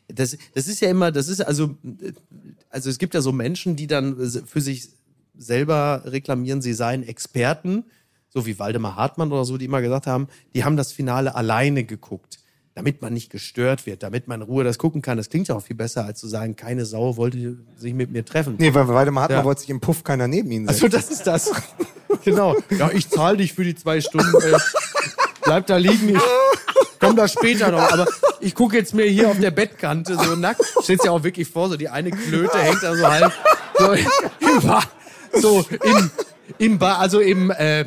Das, 0.07 0.37
das 0.53 0.67
ist 0.67 0.81
ja 0.81 0.89
immer, 0.89 1.11
das 1.11 1.27
ist 1.27 1.41
also, 1.41 1.77
also 2.69 2.89
es 2.89 2.97
gibt 2.97 3.13
ja 3.13 3.21
so 3.21 3.31
Menschen, 3.31 3.75
die 3.75 3.87
dann 3.87 4.17
für 4.45 4.61
sich 4.61 4.89
selber 5.37 6.03
reklamieren, 6.05 6.61
sie 6.61 6.73
seien 6.73 7.03
Experten, 7.03 7.85
so 8.29 8.45
wie 8.45 8.59
Waldemar 8.59 8.95
Hartmann 8.95 9.31
oder 9.31 9.45
so, 9.45 9.57
die 9.57 9.65
immer 9.65 9.81
gesagt 9.81 10.07
haben, 10.07 10.27
die 10.53 10.63
haben 10.63 10.77
das 10.77 10.91
Finale 10.91 11.35
alleine 11.35 11.83
geguckt, 11.83 12.39
damit 12.75 13.01
man 13.01 13.13
nicht 13.13 13.29
gestört 13.31 13.85
wird, 13.85 14.03
damit 14.03 14.27
man 14.27 14.41
in 14.41 14.47
Ruhe 14.47 14.65
das 14.65 14.77
gucken 14.77 15.01
kann. 15.01 15.15
Das 15.17 15.29
klingt 15.29 15.47
ja 15.47 15.55
auch 15.55 15.63
viel 15.63 15.77
besser, 15.77 16.05
als 16.05 16.19
zu 16.19 16.27
sagen, 16.27 16.57
keine 16.57 16.85
Sau 16.85 17.15
wollte 17.15 17.57
sich 17.77 17.93
mit 17.93 18.11
mir 18.11 18.25
treffen. 18.25 18.55
Nee, 18.59 18.73
weil 18.73 18.87
Waldemar 18.89 19.23
Hartmann 19.23 19.39
Ja. 19.39 19.45
wollte 19.45 19.61
sich 19.61 19.69
im 19.69 19.79
Puff 19.79 20.03
keiner 20.03 20.27
neben 20.27 20.51
ihn 20.51 20.67
Also 20.67 20.81
setzen. 20.81 20.91
das 20.91 21.09
ist 21.09 21.23
das. 21.25 21.51
genau. 22.25 22.55
Ja, 22.77 22.91
ich 22.91 23.09
zahle 23.09 23.37
dich 23.37 23.53
für 23.53 23.63
die 23.63 23.75
zwei 23.75 24.01
Stunden. 24.01 24.29
Äh, 24.41 24.57
bleib 25.43 25.67
da 25.67 25.77
liegen. 25.77 26.09
Ich 26.09 26.19
komm 26.99 27.15
da 27.15 27.29
später 27.29 27.71
noch. 27.71 27.91
Aber 27.93 28.07
ich 28.41 28.53
gucke 28.53 28.75
jetzt 28.77 28.93
mir 28.93 29.05
hier 29.05 29.29
auf 29.29 29.39
der 29.39 29.51
Bettkante 29.51 30.15
so 30.17 30.35
nackt. 30.35 30.61
Stellst 30.83 31.05
dir 31.05 31.13
auch 31.13 31.23
wirklich 31.23 31.47
vor, 31.47 31.69
so 31.69 31.77
die 31.77 31.87
eine 31.87 32.11
Klöte 32.11 32.57
hängt 32.57 32.83
da 32.83 32.93
so 32.93 33.07
halb 33.07 33.31
so 33.79 33.93
im 33.93 34.61
Bar. 34.61 34.83
So 35.33 35.65
im, 35.81 36.11
im 36.57 36.77
Bar, 36.77 36.99
also 36.99 37.19
im 37.21 37.51
äh, 37.51 37.85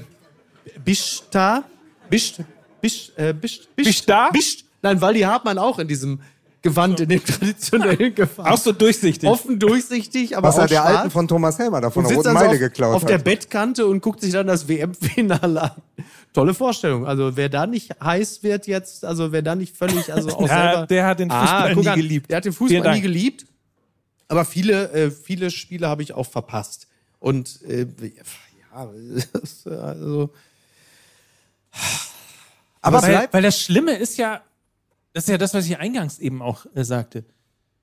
Bishta. 0.82 1.64
Bisht, 2.08 2.40
Bisht, 2.80 3.12
äh, 3.18 3.34
Bisht, 3.34 3.74
Bisht, 3.76 3.88
Bishta? 3.88 4.30
Bisht. 4.30 4.64
Nein, 4.82 5.00
weil 5.00 5.14
die 5.14 5.26
Hartmann 5.26 5.58
auch 5.58 5.78
in 5.78 5.88
diesem 5.88 6.20
Gewand, 6.60 6.98
in 7.00 7.08
dem 7.08 7.24
traditionellen 7.24 8.14
Gewand. 8.14 8.48
auch 8.50 8.58
so 8.58 8.72
durchsichtig. 8.72 9.28
Offen 9.28 9.58
durchsichtig, 9.60 10.36
aber 10.36 10.48
Was 10.48 10.56
auch 10.56 10.62
hat 10.62 10.70
der 10.70 10.80
schwarz 10.82 10.96
Alten 10.96 11.10
von 11.10 11.28
Thomas 11.28 11.58
Helmer 11.58 11.80
da 11.80 11.90
von 11.90 12.04
der 12.04 12.16
Roten 12.16 12.24
dann 12.24 12.36
so 12.36 12.44
Meile 12.44 12.54
auf, 12.54 12.58
geklaut 12.58 12.94
auf 12.96 13.04
der 13.04 13.18
hat? 13.18 13.24
Bettkante 13.24 13.86
und 13.86 14.00
guckt 14.02 14.20
sich 14.20 14.32
dann 14.32 14.48
das 14.48 14.66
WM-Finale 14.68 15.62
an. 15.62 15.70
Tolle 16.32 16.54
Vorstellung. 16.54 17.06
Also 17.06 17.36
wer 17.36 17.48
da 17.48 17.66
nicht 17.66 17.92
heiß 18.02 18.42
wird 18.42 18.66
jetzt, 18.66 19.04
also 19.04 19.30
wer 19.32 19.42
da 19.42 19.54
nicht 19.54 19.76
völlig, 19.76 20.12
also 20.12 20.30
auch 20.36 20.48
Ja, 20.48 20.72
selber, 20.72 20.86
der 20.86 21.06
hat 21.06 21.20
den 21.20 21.30
Fußball 21.30 21.74
guck 21.74 21.84
nie 21.84 21.90
an, 21.90 21.96
geliebt. 21.96 22.30
Der 22.30 22.36
hat 22.38 22.44
den 22.44 22.52
Fußball 22.52 22.94
nie 22.94 23.00
geliebt. 23.02 23.46
Aber 24.26 24.44
viele, 24.44 24.90
äh, 24.92 25.10
viele 25.10 25.50
Spiele 25.50 25.88
habe 25.88 26.02
ich 26.02 26.12
auch 26.12 26.26
verpasst. 26.26 26.86
Und 27.20 27.62
äh, 27.62 27.86
ja, 28.02 28.88
also 29.70 30.30
Aber 32.82 33.02
weil, 33.02 33.10
bleibt, 33.10 33.34
weil 33.34 33.42
das 33.42 33.60
Schlimme 33.60 33.92
ist 33.96 34.18
ja, 34.18 34.42
das 35.12 35.24
ist 35.24 35.30
ja 35.30 35.38
das, 35.38 35.54
was 35.54 35.66
ich 35.66 35.78
eingangs 35.78 36.18
eben 36.18 36.42
auch 36.42 36.66
äh, 36.74 36.84
sagte. 36.84 37.24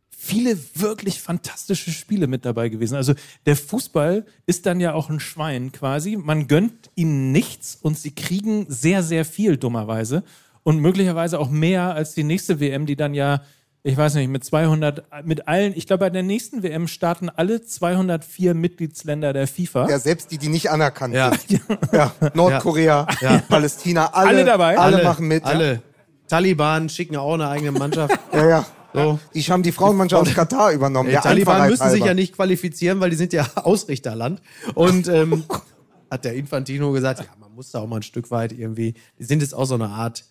Viele 0.10 0.58
wirklich 0.76 1.22
fantastische 1.22 1.92
Spiele 1.92 2.28
mit 2.28 2.46
dabei 2.46 2.70
gewesen. 2.70 2.96
Also 2.96 3.14
der 3.46 3.56
Fußball 3.56 4.26
ist 4.46 4.66
dann 4.66 4.80
ja 4.80 4.94
auch 4.94 5.10
ein 5.10 5.20
Schwein 5.20 5.72
quasi. 5.72 6.16
Man 6.16 6.48
gönnt 6.48 6.90
ihnen 6.96 7.32
nichts 7.32 7.78
und 7.82 7.98
sie 7.98 8.12
kriegen 8.12 8.66
sehr, 8.70 9.04
sehr 9.04 9.26
viel 9.26 9.58
dummerweise. 9.58 10.24
Und 10.64 10.80
möglicherweise 10.80 11.40
auch 11.40 11.50
mehr 11.50 11.94
als 11.94 12.14
die 12.14 12.24
nächste 12.24 12.60
WM, 12.60 12.86
die 12.86 12.96
dann 12.96 13.14
ja, 13.14 13.42
ich 13.84 13.98
weiß 13.98 14.16
nicht, 14.16 14.30
mit 14.30 14.44
200, 14.44 15.04
mit 15.26 15.48
allen, 15.48 15.74
ich 15.76 15.86
glaube, 15.86 16.06
bei 16.06 16.10
der 16.10 16.24
nächsten 16.24 16.64
WM 16.64 16.88
starten 16.88 17.30
alle 17.30 17.62
204 17.62 18.56
Mitgliedsländer 18.56 19.32
der 19.32 19.48
FIFA. 19.48 19.90
ja, 19.90 20.00
selbst 20.00 20.32
die, 20.32 20.40
die 20.40 20.48
nicht 20.48 20.72
anerkannt 20.72 21.14
ja, 21.14 21.32
sind. 21.36 21.62
Ja, 21.92 22.14
Nordkorea. 22.34 23.06
Palästina, 23.48 24.08
alle, 24.08 24.30
Alle 24.30 24.46
dabei? 24.46 24.78
Alle, 24.78 24.96
alle 24.96 25.04
machen 25.04 25.28
mit. 25.28 25.44
Alle. 25.44 25.84
Taliban 26.28 26.90
schicken 26.90 27.16
auch 27.16 27.34
eine 27.34 27.48
eigene 27.48 27.72
Mannschaft. 27.72 28.18
Ja, 28.34 28.48
ja. 28.48 28.66
So. 28.94 29.20
Die 29.34 29.42
haben 29.42 29.62
die 29.62 29.74
Frauenmannschaft 29.74 30.30
aus 30.30 30.34
Katar 30.34 30.72
übernommen. 30.72 31.10
Die 31.10 31.16
Taliban 31.16 31.70
müssen 31.70 31.90
sich 31.90 32.04
ja 32.04 32.14
nicht 32.14 32.34
qualifizieren, 32.34 33.02
weil 33.02 33.10
die 33.10 33.18
sind 33.18 33.34
ja 33.34 33.46
Ausrichterland. 33.56 34.42
Und 34.74 35.10
ähm, 35.10 35.44
hat 36.10 36.24
der 36.24 36.34
Infantino 36.36 36.92
gesagt, 36.94 37.20
ja, 37.20 37.26
man 37.38 37.54
muss 37.54 37.72
da 37.72 37.80
auch 37.80 37.88
mal 37.88 37.98
ein 37.98 38.04
Stück 38.04 38.32
weit 38.32 38.54
irgendwie, 38.54 38.94
die 39.20 39.26
sind 39.26 39.42
jetzt 39.42 39.54
auch 39.54 39.66
so 39.66 39.76
eine 39.76 39.90
Art, 39.90 40.24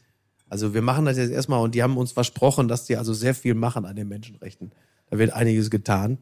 also 0.49 0.73
wir 0.73 0.81
machen 0.81 1.05
das 1.05 1.19
jetzt 1.19 1.31
erstmal 1.31 1.61
und 1.61 1.75
die 1.75 1.83
haben 1.83 1.99
uns 1.99 2.13
versprochen, 2.13 2.69
dass 2.69 2.87
die 2.87 2.97
also 2.97 3.13
sehr 3.13 3.35
viel 3.35 3.55
machen 3.55 3.85
an 3.85 3.97
den 3.97 4.09
Menschenrechten. 4.09 4.73
Da 5.11 5.19
wird 5.19 5.35
einiges 5.35 5.69
getan. 5.71 6.19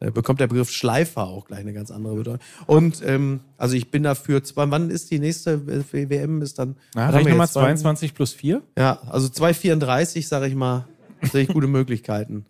Äh, 0.00 0.10
bekommt 0.10 0.40
der 0.40 0.46
Begriff 0.46 0.70
Schleifer 0.70 1.26
auch 1.26 1.46
gleich 1.46 1.60
eine 1.60 1.72
ganz 1.72 1.90
andere 1.90 2.16
Bedeutung. 2.16 2.40
Und 2.66 3.02
ähm, 3.04 3.40
also 3.56 3.74
ich 3.76 3.90
bin 3.90 4.02
dafür, 4.02 4.44
zwei, 4.44 4.70
wann 4.70 4.90
ist 4.90 5.10
die 5.10 5.18
nächste 5.18 5.66
WM? 5.66 6.42
Ist 6.42 6.58
dann 6.58 6.76
Na, 6.94 7.18
jetzt? 7.18 7.52
Zwei- 7.52 7.60
22 7.62 8.14
plus 8.14 8.32
4. 8.32 8.62
Ja, 8.76 9.00
also 9.08 9.28
2,34, 9.28 10.26
sage 10.26 10.48
ich 10.48 10.54
mal, 10.54 10.86
sehe 11.22 11.42
ich 11.44 11.48
gute 11.48 11.66
Möglichkeiten. 11.66 12.44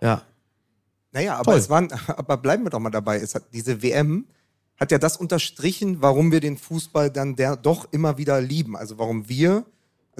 Ja. 0.00 0.22
Naja, 1.12 1.34
aber 1.36 1.52
Toll. 1.52 1.58
es 1.58 1.70
waren, 1.70 1.88
aber 2.08 2.36
bleiben 2.36 2.64
wir 2.64 2.70
doch 2.70 2.78
mal 2.78 2.90
dabei. 2.90 3.18
Es 3.18 3.34
hat, 3.34 3.44
diese 3.52 3.82
WM 3.82 4.26
hat 4.78 4.92
ja 4.92 4.98
das 4.98 5.16
unterstrichen, 5.16 6.02
warum 6.02 6.30
wir 6.30 6.40
den 6.40 6.56
Fußball 6.56 7.10
dann 7.10 7.34
der 7.34 7.56
doch 7.56 7.88
immer 7.92 8.18
wieder 8.18 8.40
lieben. 8.40 8.76
Also 8.76 8.98
warum 8.98 9.28
wir, 9.28 9.64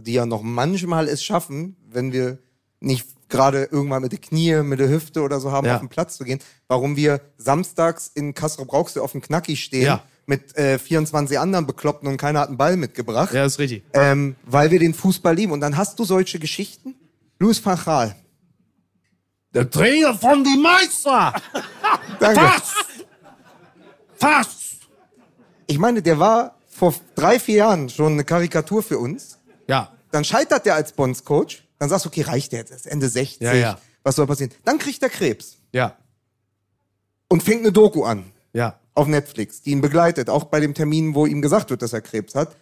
die 0.01 0.15
ja 0.15 0.27
noch 0.27 0.43
manchmal 0.43 1.09
es 1.09 1.23
schaffen, 1.23 1.77
wenn 1.89 2.13
wir 2.13 2.39
nicht 2.81 3.07
gerade 3.29 3.65
irgendwann 3.71 4.03
mit 4.03 4.13
der 4.13 4.19
Knie, 4.21 4.63
mit 4.63 4.79
der 4.81 4.89
Hüfte 4.89 5.23
oder 5.23 5.41
so 5.41 5.51
haben, 5.53 5.67
Ja. 5.67 5.75
auf 5.75 5.81
den 5.81 5.89
Platz 5.89 6.17
zu 6.17 6.25
gehen, 6.25 6.39
warum 6.69 6.97
wir 6.97 7.21
samstags 7.39 8.11
in 8.15 8.35
Kassel 8.35 8.65
Brauxel 8.67 9.03
auf 9.03 9.13
dem 9.13 9.21
Knacki 9.21 9.57
stehen 9.57 9.83
Ja. 9.85 10.03
mit 10.27 10.57
äh, 10.57 10.79
24 10.79 11.39
anderen 11.39 11.67
Bekloppten 11.67 12.09
und 12.09 12.17
keiner 12.17 12.41
hat 12.41 12.49
einen 12.49 12.57
Ball 12.57 12.77
mitgebracht. 12.77 13.33
Ja, 13.35 13.45
ist 13.45 13.59
richtig. 13.59 13.83
Ähm, 13.93 14.37
weil 14.45 14.71
wir 14.71 14.79
den 14.79 14.95
Fußball 14.95 15.35
lieben. 15.35 15.53
Und 15.53 15.61
dann 15.61 15.77
hast 15.77 15.99
du 15.99 16.05
solche 16.05 16.39
Geschichten. 16.39 16.95
Louis 17.39 17.65
van 17.65 17.79
Gaal. 17.85 18.15
Der 19.55 19.69
Trainer 19.71 20.15
von 20.15 20.45
die 20.45 20.57
Meister! 20.59 21.33
Danke. 22.21 22.41
Fast! 22.41 22.75
Fast! 24.17 24.57
Ich 25.67 25.79
meine, 25.79 26.03
der 26.03 26.19
war 26.19 26.57
vor 26.69 26.95
drei, 27.15 27.39
vier 27.41 27.57
Jahren 27.57 27.89
schon 27.89 28.13
eine 28.15 28.25
Karikatur 28.25 28.83
für 28.83 28.99
uns. 28.99 29.39
Ja. 29.67 29.93
Dann 30.11 30.25
scheitert 30.25 30.67
der 30.67 30.75
als 30.75 30.93
Bondscoach. 30.93 31.63
Dann 31.79 31.89
sagst 31.89 32.05
du, 32.05 32.09
okay, 32.09 32.23
reicht 32.23 32.53
der 32.53 32.61
jetzt? 32.61 32.71
Er 32.71 32.77
ist 32.77 32.87
Ende 32.87 33.09
60. 33.09 33.41
Ja, 33.41 33.55
ja. 33.55 33.79
Was 34.03 34.17
soll 34.17 34.27
passieren? 34.27 34.53
Dann 34.65 34.79
kriegt 34.79 35.03
er 35.03 35.09
Krebs 35.11 35.57
Ja. 35.73 35.97
und 37.29 37.43
fängt 37.43 37.61
eine 37.61 37.73
Doku 37.73 38.05
an 38.05 38.25
Ja. 38.53 38.79
auf 38.95 39.07
Netflix, 39.09 39.63
die 39.63 39.71
ihn 39.71 39.81
begleitet, 39.81 40.31
auch 40.31 40.45
bei 40.45 40.61
dem 40.61 40.75
Termin, 40.75 41.15
wo 41.15 41.27
ihm 41.27 41.43
gesagt 41.43 41.71
wird, 41.71 41.83
dass 41.83 41.93
er 41.93 42.01
Krebs 42.01 42.35
hat. 42.35 42.57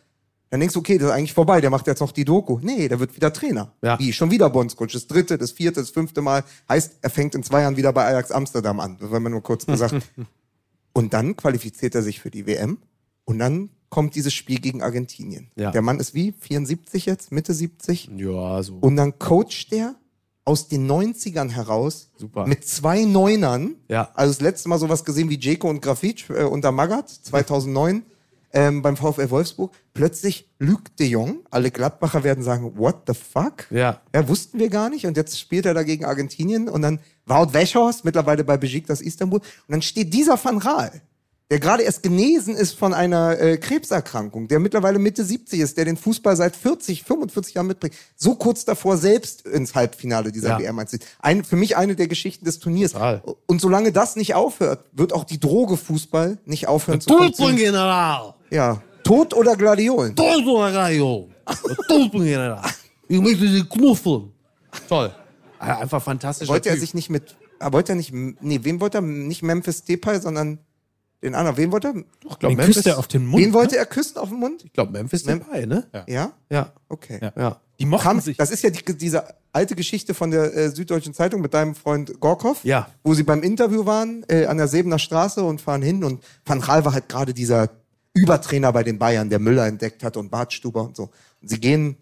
Dann 0.50 0.60
denkst 0.60 0.74
du, 0.74 0.80
okay, 0.80 0.98
das 0.98 1.08
ist 1.08 1.14
eigentlich 1.14 1.34
vorbei, 1.34 1.60
der 1.60 1.70
macht 1.70 1.86
jetzt 1.86 2.00
noch 2.00 2.12
die 2.12 2.24
Doku. 2.24 2.58
Nee, 2.62 2.86
der 2.88 3.00
wird 3.00 3.16
wieder 3.16 3.32
Trainer. 3.32 3.72
Ja. 3.82 3.98
Wie, 3.98 4.12
schon 4.12 4.30
wieder 4.30 4.48
Bondscoach. 4.50 4.92
Das 4.92 5.06
dritte, 5.08 5.36
das 5.36 5.50
vierte, 5.52 5.80
das 5.80 5.90
fünfte 5.90 6.22
Mal. 6.22 6.44
Heißt, 6.68 6.98
er 7.02 7.10
fängt 7.10 7.34
in 7.34 7.42
zwei 7.42 7.62
Jahren 7.62 7.76
wieder 7.76 7.92
bei 7.92 8.04
Ajax 8.06 8.30
Amsterdam 8.30 8.78
an. 8.78 8.96
Das 9.00 9.10
war 9.10 9.18
mir 9.20 9.30
nur 9.30 9.42
kurz 9.42 9.66
gesagt. 9.66 9.94
und 10.92 11.12
dann 11.12 11.36
qualifiziert 11.36 11.94
er 11.96 12.02
sich 12.02 12.20
für 12.20 12.30
die 12.30 12.46
WM. 12.46 12.78
Und 13.24 13.38
dann 13.40 13.70
kommt 13.94 14.16
dieses 14.16 14.34
Spiel 14.34 14.58
gegen 14.58 14.82
Argentinien. 14.82 15.52
Ja. 15.54 15.70
Der 15.70 15.80
Mann 15.80 16.00
ist 16.00 16.14
wie? 16.14 16.34
74 16.40 17.06
jetzt? 17.06 17.30
Mitte 17.30 17.54
70? 17.54 18.10
Ja, 18.16 18.60
so. 18.60 18.74
Und 18.80 18.96
dann 18.96 19.20
coacht 19.20 19.70
der 19.70 19.94
aus 20.44 20.66
den 20.66 20.90
90ern 20.90 21.48
heraus 21.48 22.10
Super. 22.16 22.44
mit 22.44 22.66
zwei 22.66 23.04
Neunern. 23.04 23.76
Ja. 23.88 24.10
Also 24.14 24.32
das 24.32 24.40
letzte 24.40 24.68
Mal 24.68 24.80
sowas 24.80 25.04
gesehen 25.04 25.30
wie 25.30 25.38
Jeko 25.38 25.70
und 25.70 25.80
Grafitsch 25.80 26.28
äh, 26.28 26.42
unter 26.42 26.72
Magath 26.72 27.08
2009 27.08 28.02
ähm, 28.52 28.82
beim 28.82 28.96
VfL 28.96 29.30
Wolfsburg. 29.30 29.72
Plötzlich 29.92 30.50
Luc 30.58 30.96
de 30.96 31.06
Jong. 31.06 31.46
Alle 31.52 31.70
Gladbacher 31.70 32.24
werden 32.24 32.42
sagen, 32.42 32.76
what 32.76 33.02
the 33.06 33.14
fuck? 33.14 33.70
Ja. 33.70 34.00
Ja, 34.12 34.28
wussten 34.28 34.58
wir 34.58 34.70
gar 34.70 34.90
nicht. 34.90 35.06
Und 35.06 35.16
jetzt 35.16 35.38
spielt 35.38 35.66
er 35.66 35.74
da 35.74 35.84
gegen 35.84 36.04
Argentinien 36.04 36.68
und 36.68 36.82
dann 36.82 36.98
Wout 37.26 37.54
Weghorst, 37.54 38.04
mittlerweile 38.04 38.42
bei 38.42 38.56
Besiktas 38.56 39.00
Istanbul. 39.00 39.38
Und 39.38 39.46
dann 39.68 39.82
steht 39.82 40.12
dieser 40.12 40.36
Van 40.44 40.58
Raal, 40.58 41.00
der 41.54 41.60
gerade 41.60 41.84
erst 41.84 42.02
genesen 42.02 42.56
ist 42.56 42.76
von 42.76 42.92
einer 42.92 43.38
äh, 43.38 43.58
Krebserkrankung, 43.58 44.48
der 44.48 44.58
mittlerweile 44.58 44.98
Mitte 44.98 45.24
70 45.24 45.60
ist, 45.60 45.76
der 45.76 45.84
den 45.84 45.96
Fußball 45.96 46.34
seit 46.34 46.56
40, 46.56 47.04
45 47.04 47.54
Jahren 47.54 47.68
mitbringt, 47.68 47.94
so 48.16 48.34
kurz 48.34 48.64
davor 48.64 48.96
selbst 48.96 49.46
ins 49.46 49.76
Halbfinale 49.76 50.32
dieser 50.32 50.48
Ja. 50.48 50.58
WM 50.58 50.76
einzieht. 50.80 51.06
Ein, 51.20 51.44
für 51.44 51.54
mich 51.54 51.76
eine 51.76 51.94
der 51.94 52.08
Geschichten 52.08 52.44
des 52.44 52.58
Turniers. 52.58 52.90
Total. 52.90 53.22
Und 53.46 53.60
solange 53.60 53.92
das 53.92 54.16
nicht 54.16 54.34
aufhört, 54.34 54.84
wird 54.90 55.12
auch 55.12 55.22
die 55.22 55.38
Droge 55.38 55.76
Fußball 55.76 56.38
nicht 56.44 56.66
aufhören 56.66 57.00
zu 57.00 57.16
funktionieren. 57.16 57.56
General! 57.56 58.34
Ja. 58.50 58.82
Tod 59.04 59.32
oder 59.32 59.54
Gladiolen? 59.54 60.16
Toto 60.16 60.58
General! 62.18 62.62
Ich 63.06 63.20
möchte 63.20 63.48
sie 63.48 63.62
knuffeln! 63.62 64.32
Toll. 64.88 65.14
Einfach 65.60 66.02
fantastisch. 66.02 66.48
Wollte 66.48 66.70
er 66.70 66.78
sich 66.78 66.94
nicht 66.94 67.10
mit, 67.10 67.36
wollte 67.60 67.92
er 67.92 67.94
nicht, 67.94 68.12
nee, 68.12 68.58
wem 68.62 68.80
wollte 68.80 68.98
er, 68.98 69.02
nicht 69.02 69.44
Memphis 69.44 69.84
Depay, 69.84 70.20
sondern 70.20 70.58
den 71.24 71.34
anderen. 71.34 71.56
Wen 71.56 71.72
wollte 71.72 71.88
er? 71.88 71.94
Ich 72.30 72.38
glaube, 72.38 72.54
Den 72.56 72.64
küsst 72.66 72.86
er 72.86 72.98
auf 72.98 73.08
den 73.08 73.26
Mund. 73.26 73.42
Wen 73.42 73.52
wollte 73.52 73.76
er 73.76 73.86
küssen 73.86 74.18
auf 74.18 74.28
den 74.28 74.38
Mund? 74.38 74.64
Ich 74.64 74.72
glaube, 74.72 74.92
Memphis 74.92 75.24
Mem- 75.24 75.40
dabei, 75.40 75.66
ne? 75.66 75.86
Ja? 76.06 76.32
Ja. 76.50 76.72
Okay. 76.88 77.18
Ja. 77.20 77.32
Ja. 77.36 77.60
Die 77.80 77.86
mochten 77.86 78.04
Kam, 78.04 78.20
sich. 78.20 78.36
das 78.36 78.50
ist 78.52 78.62
ja 78.62 78.70
die, 78.70 78.96
diese 78.96 79.24
alte 79.52 79.74
Geschichte 79.74 80.14
von 80.14 80.30
der 80.30 80.54
äh, 80.54 80.70
Süddeutschen 80.70 81.12
Zeitung 81.12 81.40
mit 81.40 81.54
deinem 81.54 81.74
Freund 81.74 82.20
Gorkov, 82.20 82.64
Ja. 82.64 82.88
wo 83.02 83.14
sie 83.14 83.24
beim 83.24 83.42
Interview 83.42 83.84
waren 83.84 84.24
äh, 84.28 84.46
an 84.46 84.58
der 84.58 84.68
Sebener 84.68 85.00
Straße 85.00 85.42
und 85.42 85.60
fahren 85.60 85.82
hin 85.82 86.04
und 86.04 86.22
Van 86.44 86.60
Gaal 86.60 86.84
war 86.84 86.92
halt 86.92 87.08
gerade 87.08 87.34
dieser 87.34 87.70
Übertrainer 88.12 88.72
bei 88.72 88.84
den 88.84 88.98
Bayern, 89.00 89.28
der 89.28 89.40
Müller 89.40 89.66
entdeckt 89.66 90.04
hat 90.04 90.16
und 90.16 90.30
Bartstuber 90.30 90.82
und 90.84 90.94
so. 90.96 91.10
Und 91.42 91.48
sie 91.50 91.58
gehen 91.58 91.96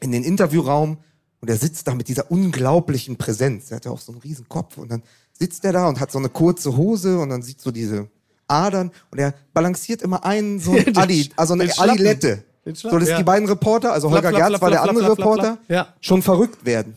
in 0.00 0.10
den 0.10 0.24
Interviewraum 0.24 0.98
und 1.40 1.48
er 1.48 1.56
sitzt 1.56 1.86
da 1.86 1.94
mit 1.94 2.08
dieser 2.08 2.28
unglaublichen 2.32 3.16
Präsenz. 3.16 3.70
Er 3.70 3.76
hat 3.76 3.84
ja 3.84 3.92
auch 3.92 4.00
so 4.00 4.10
einen 4.10 4.20
riesen 4.22 4.48
Kopf 4.48 4.76
und 4.76 4.90
dann 4.90 5.04
sitzt 5.32 5.64
er 5.64 5.72
da 5.72 5.86
und 5.88 6.00
hat 6.00 6.10
so 6.10 6.18
eine 6.18 6.30
kurze 6.30 6.76
Hose 6.76 7.18
und 7.20 7.28
dann 7.28 7.42
sieht 7.42 7.60
so 7.60 7.70
diese 7.70 8.08
Adern 8.48 8.90
und 9.10 9.18
er 9.18 9.34
balanciert 9.54 10.02
immer 10.02 10.24
einen 10.24 10.58
so 10.60 10.72
ein 10.72 10.78
Sch- 10.84 11.30
also 11.36 11.54
eine. 11.54 11.64
Den 12.64 12.74
So, 12.74 12.96
dass 12.98 13.08
ja. 13.08 13.16
die 13.18 13.24
beiden 13.24 13.48
Reporter, 13.48 13.92
also 13.92 14.10
Holger 14.10 14.30
Gerz 14.32 14.60
war 14.60 14.70
der 14.70 14.82
andere 14.82 15.10
Reporter. 15.12 15.58
Ja. 15.68 15.88
schon 16.00 16.22
verrückt 16.22 16.64
werden. 16.64 16.94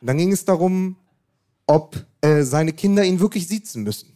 Und 0.00 0.06
dann 0.06 0.18
ging 0.18 0.30
es 0.32 0.44
darum, 0.44 0.96
ob 1.66 1.96
äh, 2.20 2.42
seine 2.42 2.72
Kinder 2.72 3.02
ihn 3.04 3.18
wirklich 3.20 3.48
siezen 3.48 3.82
müssen. 3.82 4.10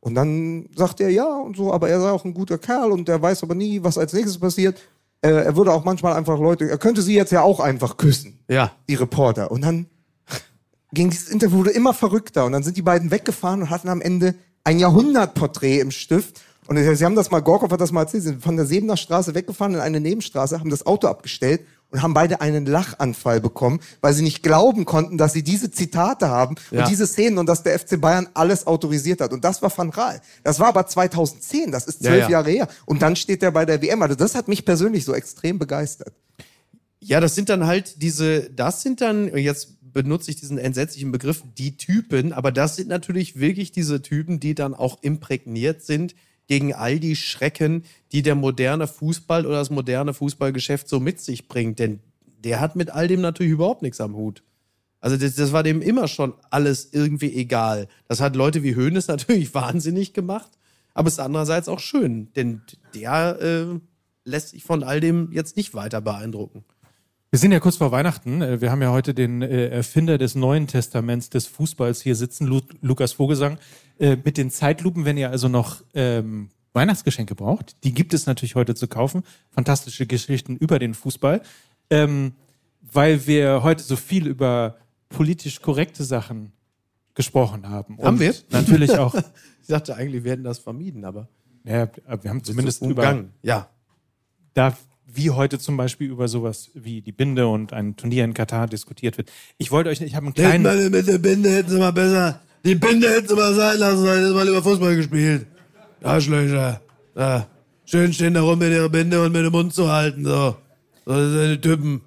Und 0.00 0.14
dann 0.14 0.68
sagt 0.76 1.00
er 1.00 1.08
ja 1.10 1.24
und 1.24 1.56
so, 1.56 1.72
aber 1.72 1.88
er 1.88 2.00
sei 2.00 2.10
auch 2.10 2.24
ein 2.24 2.34
guter 2.34 2.58
Kerl 2.58 2.92
und 2.92 3.08
er 3.08 3.20
weiß 3.22 3.42
aber 3.42 3.54
nie, 3.54 3.82
was 3.82 3.96
als 3.98 4.12
nächstes 4.12 4.38
passiert. 4.38 4.78
Äh, 5.22 5.30
er 5.30 5.56
würde 5.56 5.72
auch 5.72 5.84
manchmal 5.84 6.12
einfach 6.12 6.38
Leute, 6.38 6.68
er 6.68 6.78
könnte 6.78 7.00
sie 7.02 7.14
jetzt 7.14 7.32
ja 7.32 7.40
auch 7.42 7.58
einfach 7.60 7.96
küssen, 7.96 8.38
Ja. 8.48 8.72
die 8.88 8.94
Reporter. 8.94 9.50
Und 9.50 9.62
dann 9.62 9.86
ging 10.92 11.10
dieses 11.10 11.28
Interview 11.30 11.58
wurde 11.58 11.70
immer 11.70 11.94
verrückter 11.94 12.44
und 12.44 12.52
dann 12.52 12.62
sind 12.62 12.76
die 12.76 12.82
beiden 12.82 13.10
weggefahren 13.10 13.62
und 13.62 13.70
hatten 13.70 13.88
am 13.88 14.00
Ende 14.02 14.34
ein 14.66 14.78
Jahrhundertporträt 14.80 15.78
im 15.80 15.90
Stift. 15.92 16.40
Und 16.66 16.76
sie 16.76 17.04
haben 17.04 17.14
das 17.14 17.30
mal, 17.30 17.40
Gorkov 17.40 17.70
hat 17.70 17.80
das 17.80 17.92
mal 17.92 18.02
erzählt, 18.02 18.24
sie 18.24 18.28
sind 18.30 18.42
von 18.42 18.56
der 18.56 18.66
Sebener 18.66 18.96
Straße 18.96 19.34
weggefahren 19.36 19.74
in 19.74 19.80
eine 19.80 20.00
Nebenstraße, 20.00 20.58
haben 20.58 20.70
das 20.70 20.84
Auto 20.84 21.06
abgestellt 21.06 21.60
und 21.90 22.02
haben 22.02 22.14
beide 22.14 22.40
einen 22.40 22.66
Lachanfall 22.66 23.40
bekommen, 23.40 23.78
weil 24.00 24.12
sie 24.12 24.24
nicht 24.24 24.42
glauben 24.42 24.84
konnten, 24.84 25.16
dass 25.18 25.32
sie 25.32 25.44
diese 25.44 25.70
Zitate 25.70 26.28
haben 26.28 26.56
Ja. 26.72 26.80
und 26.82 26.90
diese 26.90 27.06
Szenen 27.06 27.38
und 27.38 27.46
dass 27.46 27.62
der 27.62 27.78
FC 27.78 28.00
Bayern 28.00 28.28
alles 28.34 28.66
autorisiert 28.66 29.20
hat. 29.20 29.32
Und 29.32 29.44
das 29.44 29.62
war 29.62 29.70
Van 29.76 29.90
Raal. 29.90 30.20
Das 30.42 30.58
war 30.58 30.66
aber 30.66 30.84
2010, 30.88 31.70
das 31.70 31.86
ist 31.86 32.02
Ja, 32.02 32.10
zwölf 32.10 32.22
ja. 32.24 32.30
Jahre 32.30 32.50
her. 32.50 32.68
Und 32.86 33.02
dann 33.02 33.14
steht 33.14 33.44
er 33.44 33.52
bei 33.52 33.64
der 33.64 33.80
WM. 33.80 34.02
Also 34.02 34.16
das 34.16 34.34
hat 34.34 34.48
mich 34.48 34.64
persönlich 34.64 35.04
so 35.04 35.14
extrem 35.14 35.60
begeistert. 35.60 36.12
Ja, 36.98 37.20
das 37.20 37.36
sind 37.36 37.48
dann 37.50 37.66
halt 37.68 38.02
diese, 38.02 38.50
das 38.50 38.82
sind 38.82 39.00
dann, 39.00 39.28
jetzt 39.36 39.75
benutze 39.96 40.30
ich 40.30 40.36
diesen 40.36 40.58
entsetzlichen 40.58 41.10
Begriff, 41.10 41.42
die 41.56 41.78
Typen, 41.78 42.34
aber 42.34 42.52
das 42.52 42.76
sind 42.76 42.88
natürlich 42.88 43.40
wirklich 43.40 43.72
diese 43.72 44.02
Typen, 44.02 44.38
die 44.40 44.54
dann 44.54 44.74
auch 44.74 45.02
imprägniert 45.02 45.80
sind 45.82 46.14
gegen 46.48 46.74
all 46.74 47.00
die 47.00 47.16
Schrecken, 47.16 47.82
die 48.12 48.20
der 48.20 48.34
moderne 48.34 48.88
Fußball 48.88 49.46
oder 49.46 49.56
das 49.56 49.70
moderne 49.70 50.12
Fußballgeschäft 50.12 50.86
so 50.86 51.00
mit 51.00 51.20
sich 51.20 51.48
bringt. 51.48 51.78
Denn 51.78 52.00
der 52.44 52.60
hat 52.60 52.76
mit 52.76 52.90
all 52.90 53.08
dem 53.08 53.22
natürlich 53.22 53.52
überhaupt 53.52 53.80
nichts 53.80 54.02
am 54.02 54.14
Hut. 54.16 54.42
Also 55.00 55.16
das, 55.16 55.34
das 55.34 55.52
war 55.52 55.62
dem 55.62 55.80
immer 55.80 56.08
schon 56.08 56.34
alles 56.50 56.90
irgendwie 56.92 57.34
egal. 57.34 57.88
Das 58.06 58.20
hat 58.20 58.36
Leute 58.36 58.62
wie 58.62 58.76
Hoeneß 58.76 59.08
natürlich 59.08 59.54
wahnsinnig 59.54 60.12
gemacht, 60.12 60.50
aber 60.92 61.08
es 61.08 61.14
ist 61.14 61.20
andererseits 61.20 61.68
auch 61.68 61.80
schön, 61.80 62.30
denn 62.36 62.60
der 62.94 63.40
äh, 63.40 63.80
lässt 64.24 64.50
sich 64.50 64.62
von 64.62 64.82
all 64.82 65.00
dem 65.00 65.32
jetzt 65.32 65.56
nicht 65.56 65.72
weiter 65.72 66.02
beeindrucken. 66.02 66.66
Wir 67.36 67.40
sind 67.40 67.52
ja 67.52 67.60
kurz 67.60 67.76
vor 67.76 67.92
Weihnachten. 67.92 68.40
Äh, 68.40 68.62
Wir 68.62 68.70
haben 68.70 68.80
ja 68.80 68.90
heute 68.90 69.12
den 69.12 69.42
äh, 69.42 69.68
Erfinder 69.68 70.16
des 70.16 70.36
Neuen 70.36 70.68
Testaments 70.68 71.28
des 71.28 71.46
Fußballs 71.46 72.00
hier 72.00 72.16
sitzen, 72.16 72.46
Lu 72.46 72.62
Lukas 72.80 73.12
Vogelsang. 73.12 73.58
Äh, 73.98 74.16
mit 74.24 74.38
den 74.38 74.50
Zeitlupen, 74.50 75.04
wenn 75.04 75.18
ihr 75.18 75.28
also 75.28 75.46
noch 75.48 75.82
ähm, 75.92 76.48
Weihnachtsgeschenke 76.72 77.34
braucht, 77.34 77.84
die 77.84 77.92
gibt 77.92 78.14
es 78.14 78.24
natürlich 78.24 78.54
heute 78.54 78.74
zu 78.74 78.88
kaufen. 78.88 79.22
Fantastische 79.50 80.06
Geschichten 80.06 80.56
über 80.56 80.78
den 80.78 80.94
Fußball. 80.94 81.42
Ähm, 81.90 82.36
weil 82.80 83.26
wir 83.26 83.62
heute 83.62 83.82
so 83.82 83.96
viel 83.96 84.26
über 84.28 84.78
politisch 85.10 85.60
korrekte 85.60 86.04
Sachen 86.04 86.52
gesprochen 87.12 87.68
haben. 87.68 87.98
Haben 87.98 88.14
Und 88.14 88.20
wir? 88.20 88.34
Natürlich 88.48 88.96
auch. 88.96 89.14
Ich 89.60 89.68
dachte 89.68 89.94
eigentlich, 89.94 90.24
wir 90.24 90.30
hätten 90.30 90.44
das 90.44 90.60
vermieden, 90.60 91.04
aber 91.04 91.28
ja, 91.64 91.90
wir 92.22 92.30
haben 92.30 92.42
zumindest 92.44 92.80
über 92.80 92.90
umgangen. 92.90 93.32
Ja. 93.42 93.68
da 94.54 94.74
wie 95.16 95.30
heute 95.30 95.58
zum 95.58 95.76
Beispiel 95.76 96.10
über 96.10 96.28
sowas 96.28 96.70
wie 96.74 97.00
die 97.00 97.12
Binde 97.12 97.48
und 97.48 97.72
ein 97.72 97.96
Turnier 97.96 98.24
in 98.24 98.34
Katar 98.34 98.66
diskutiert 98.66 99.18
wird. 99.18 99.30
Ich 99.58 99.70
wollte 99.70 99.90
euch, 99.90 100.00
ich 100.00 100.14
habe 100.14 100.26
einen 100.26 100.34
kleinen, 100.34 100.62
Mal 100.62 100.90
mit 100.90 101.06
der 101.06 101.18
Binde 101.18 101.50
hätten 101.50 101.70
sie 101.70 101.78
mal 101.78 101.92
besser. 101.92 102.40
Die 102.64 102.74
Binde 102.74 103.08
hätten 103.08 103.28
sie 103.28 103.34
mal 103.34 103.54
sein 103.54 103.78
lassen, 103.78 104.04
dann 104.04 104.16
hätten 104.16 104.28
sie 104.28 104.34
mal 104.34 104.46
lieber 104.46 104.62
Fußball 104.62 104.96
gespielt. 104.96 105.46
Arschlöcher. 106.02 106.80
Ja. 107.16 107.46
Schön 107.84 108.12
stehen 108.12 108.34
da 108.34 108.42
rum 108.42 108.58
mit 108.58 108.72
ihrer 108.72 108.88
Binde 108.88 109.22
und 109.22 109.32
mit 109.32 109.44
dem 109.44 109.52
Mund 109.52 109.72
zu 109.72 109.90
halten, 109.90 110.24
so. 110.24 110.56
So 111.04 111.30
sind 111.30 111.50
die 111.50 111.60
Typen. 111.60 112.00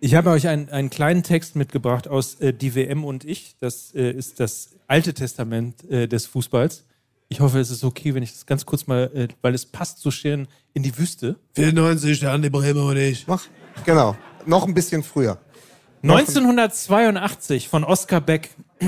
Ich 0.00 0.14
habe 0.14 0.30
euch 0.30 0.48
einen, 0.48 0.68
einen 0.70 0.90
kleinen 0.90 1.22
Text 1.22 1.56
mitgebracht 1.56 2.08
aus 2.08 2.36
äh, 2.40 2.52
Die 2.52 2.74
WM 2.74 3.04
und 3.04 3.24
ich. 3.24 3.56
Das 3.60 3.94
äh, 3.94 4.10
ist 4.10 4.40
das 4.40 4.70
Alte 4.86 5.14
Testament 5.14 5.88
äh, 5.90 6.08
des 6.08 6.26
Fußballs. 6.26 6.86
Ich 7.28 7.40
hoffe, 7.40 7.58
es 7.58 7.70
ist 7.70 7.82
okay, 7.82 8.14
wenn 8.14 8.22
ich 8.22 8.32
das 8.32 8.46
ganz 8.46 8.66
kurz 8.66 8.86
mal, 8.86 9.10
äh, 9.14 9.28
weil 9.42 9.54
es 9.54 9.66
passt 9.66 9.98
so 9.98 10.10
schön 10.10 10.46
in 10.74 10.82
die 10.82 10.96
Wüste. 10.96 11.36
94, 11.54 12.20
der 12.20 12.32
Andi 12.32 12.50
Bremer 12.50 12.84
und 12.84 12.96
ich. 12.96 13.26
Mach. 13.26 13.44
Genau. 13.84 14.16
Noch 14.46 14.66
ein 14.66 14.74
bisschen 14.74 15.02
früher. 15.02 15.38
1982 16.02 17.68
von 17.68 17.82
Oskar 17.82 18.20
Beck. 18.20 18.50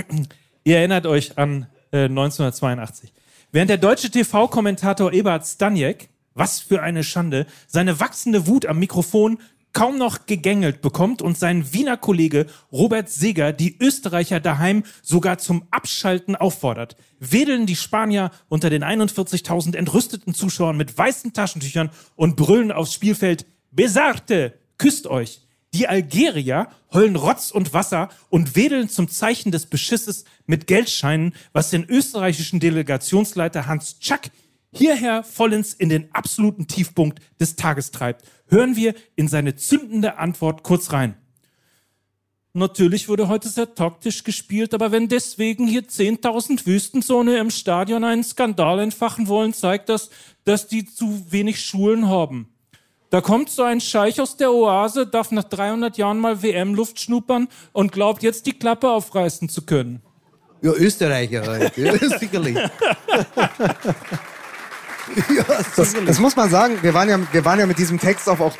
Ihr 0.65 0.79
erinnert 0.79 1.07
euch 1.07 1.37
an 1.37 1.67
äh, 1.91 2.05
1982. 2.05 3.13
Während 3.51 3.71
der 3.71 3.79
deutsche 3.79 4.11
TV-Kommentator 4.11 5.13
Ebert 5.13 5.45
Staniek, 5.47 6.09
was 6.35 6.61
für 6.61 6.81
eine 6.83 7.03
Schande, 7.03 7.47
seine 7.67 7.99
wachsende 7.99 8.47
Wut 8.47 8.67
am 8.67 8.79
Mikrofon 8.79 9.39
kaum 9.79 9.97
noch 9.97 10.27
gegängelt 10.27 10.83
bekommt 10.83 11.23
und 11.23 11.39
sein 11.39 11.73
Wiener 11.73 11.97
Kollege 11.97 12.47
Robert 12.73 13.09
Seger 13.09 13.53
die 13.53 13.77
Österreicher 13.79 14.41
daheim 14.41 14.83
sogar 15.03 15.39
zum 15.39 15.69
Abschalten 15.71 16.35
auffordert, 16.35 16.97
wedeln 17.21 17.65
die 17.65 17.77
Spanier 17.77 18.33
unter 18.49 18.71
den 18.71 18.83
41.000 18.83 19.77
entrüsteten 19.77 20.35
Zuschauern 20.35 20.77
mit 20.77 20.99
weißen 20.99 21.33
Taschentüchern 21.33 21.91
und 22.17 22.35
brüllen 22.35 22.73
aufs 22.73 22.93
Spielfeld, 22.93 23.47
Besarte, 23.71 24.59
küsst 24.79 25.07
euch. 25.07 25.43
Die 25.75 25.87
Algerier 25.87 26.67
heulen 26.93 27.15
Rotz 27.15 27.53
und 27.53 27.73
Wasser 27.73 28.09
und 28.31 28.57
wedeln 28.57 28.89
zum 28.89 29.09
Zeichen 29.09 29.53
des 29.53 29.67
Beschisses 29.67 30.25
mit 30.47 30.67
Geldscheinen, 30.67 31.35
was 31.53 31.71
den 31.71 31.85
österreichischen 31.89 32.59
Delegationsleiter 32.59 33.69
Hans 33.69 34.01
Tschack 34.01 34.33
hierher 34.73 35.23
vollends 35.23 35.75
in 35.75 35.89
den 35.89 36.15
absoluten 36.15 36.67
Tiefpunkt 36.67 37.21
des 37.41 37.57
Tages 37.57 37.91
treibt. 37.91 38.25
Hören 38.49 38.77
wir 38.77 38.95
in 39.17 39.29
seine 39.29 39.57
zündende 39.57 40.19
Antwort 40.19 40.63
kurz 40.63 40.93
rein. 40.93 41.17
Natürlich 42.55 43.09
wurde 43.09 43.29
heute 43.29 43.49
sehr 43.49 43.75
taktisch 43.75 44.25
gespielt, 44.25 44.75
aber 44.75 44.91
wenn 44.91 45.09
deswegen 45.09 45.69
hier 45.69 45.83
10.000 45.83 46.67
Wüstensone 46.67 47.39
im 47.39 47.51
Stadion 47.51 48.05
einen 48.05 48.25
Skandal 48.25 48.81
entfachen 48.81 49.29
wollen, 49.29 49.53
zeigt 49.53 49.89
das, 49.89 50.11
dass 50.45 50.67
die 50.67 50.85
zu 50.85 51.31
wenig 51.31 51.65
Schulen 51.65 52.09
haben. 52.09 52.49
Da 53.11 53.21
kommt 53.21 53.49
so 53.49 53.63
ein 53.63 53.81
Scheich 53.81 54.21
aus 54.21 54.37
der 54.37 54.53
Oase, 54.53 55.07
darf 55.07 55.31
nach 55.31 55.45
300 55.45 55.97
Jahren 55.99 56.19
mal 56.19 56.43
WM-Luft 56.43 57.01
schnuppern 57.01 57.49
und 57.73 57.93
glaubt 57.93 58.23
jetzt 58.23 58.47
die 58.47 58.59
Klappe 58.59 58.91
aufreißen 58.91 59.49
zu 59.49 59.63
können. 59.63 60.03
Ja, 60.61 60.73
Österreicher 60.73 61.47
halt. 61.47 61.77
Ja, 61.77 61.97
sicherlich. 62.19 62.59
ja, 65.37 65.45
Das, 65.77 65.95
das 65.95 66.19
muss 66.19 66.37
man 66.37 66.51
sagen. 66.51 66.79
Wir 66.83 66.95
waren 66.95 67.09
ja, 67.09 67.19
wir 67.33 67.45
waren 67.45 67.59
ja 67.59 67.67
mit 67.67 67.79
diesem 67.79 67.99
Text 67.99 68.29
auf, 68.29 68.41
auch, 68.41 68.57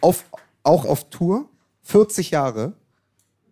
auf, 0.00 0.24
auch 0.62 0.84
auf 0.84 1.10
Tour. 1.10 1.48
40 1.82 2.30
Jahre. 2.30 2.74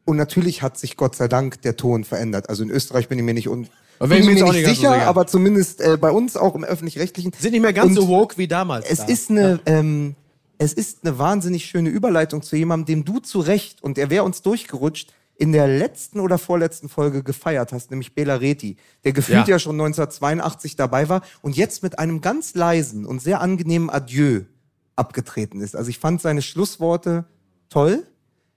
Und 0.05 0.17
natürlich 0.17 0.63
hat 0.63 0.79
sich 0.79 0.97
Gott 0.97 1.17
sei 1.17 1.27
Dank 1.27 1.63
der 1.63 1.77
Ton 1.77 2.05
verändert. 2.05 2.49
Also 2.49 2.63
in 2.63 2.71
Österreich 2.71 3.09
bin 3.09 3.19
ich 3.19 3.25
mir 3.25 3.35
nicht, 3.35 3.49
un 3.49 3.69
bin 3.99 4.13
ich 4.13 4.27
mir 4.27 4.35
nicht 4.35 4.43
nicht 4.43 4.47
so 4.47 4.53
sicher, 4.53 4.93
sicher. 4.93 5.07
aber 5.07 5.27
zumindest 5.27 5.81
äh, 5.81 5.97
bei 5.99 6.11
uns 6.11 6.37
auch 6.37 6.55
im 6.55 6.63
öffentlich-rechtlichen. 6.63 7.33
Sind 7.39 7.53
nicht 7.53 7.63
mehr 7.63 7.73
ganz 7.73 7.89
Und 7.89 7.95
so 7.95 8.09
woke 8.09 8.37
wie 8.37 8.47
damals. 8.47 8.87
Es 8.89 8.99
da. 8.99 9.05
ist 9.07 9.31
eine, 9.31 9.59
ähm, 9.67 10.15
es 10.59 10.75
ist 10.75 10.99
eine 11.03 11.19
wahnsinnig 11.19 11.65
schöne 11.65 11.89
Überleitung 11.89 12.43
zu 12.43 12.57
jemandem, 12.57 12.87
dem 12.87 13.05
du 13.05 13.21
zu 13.21 13.41
Recht, 13.41 13.83
und 13.83 13.99
er 13.99 14.11
wäre 14.11 14.25
uns 14.25 14.43
durchgerutscht, 14.43 15.13
in 15.39 15.53
der 15.53 15.67
letzten 15.67 16.21
oder 16.21 16.39
vorletzten 16.39 16.89
Folge 16.89 17.23
gefeiert 17.23 17.73
hast, 17.73 17.91
nämlich 17.91 18.15
Bela 18.15 18.37
Reti, 18.37 18.77
der 19.05 19.13
gefühlt 19.13 19.47
Ja. 19.47 19.55
ja, 19.55 19.59
schon 19.59 19.75
1982 19.75 20.77
dabei 20.77 21.09
war 21.09 21.23
und 21.43 21.57
jetzt 21.57 21.83
mit 21.83 21.99
einem 21.99 22.21
ganz 22.21 22.55
leisen 22.55 23.05
und 23.05 23.21
sehr 23.21 23.41
angenehmen 23.41 23.91
Adieu 23.91 24.43
abgetreten 24.97 25.61
ist. 25.61 25.77
Also 25.77 25.91
ich 25.91 25.99
fand 25.99 26.23
seine 26.23 26.43
Schlussworte 26.43 27.27
toll. 27.69 28.07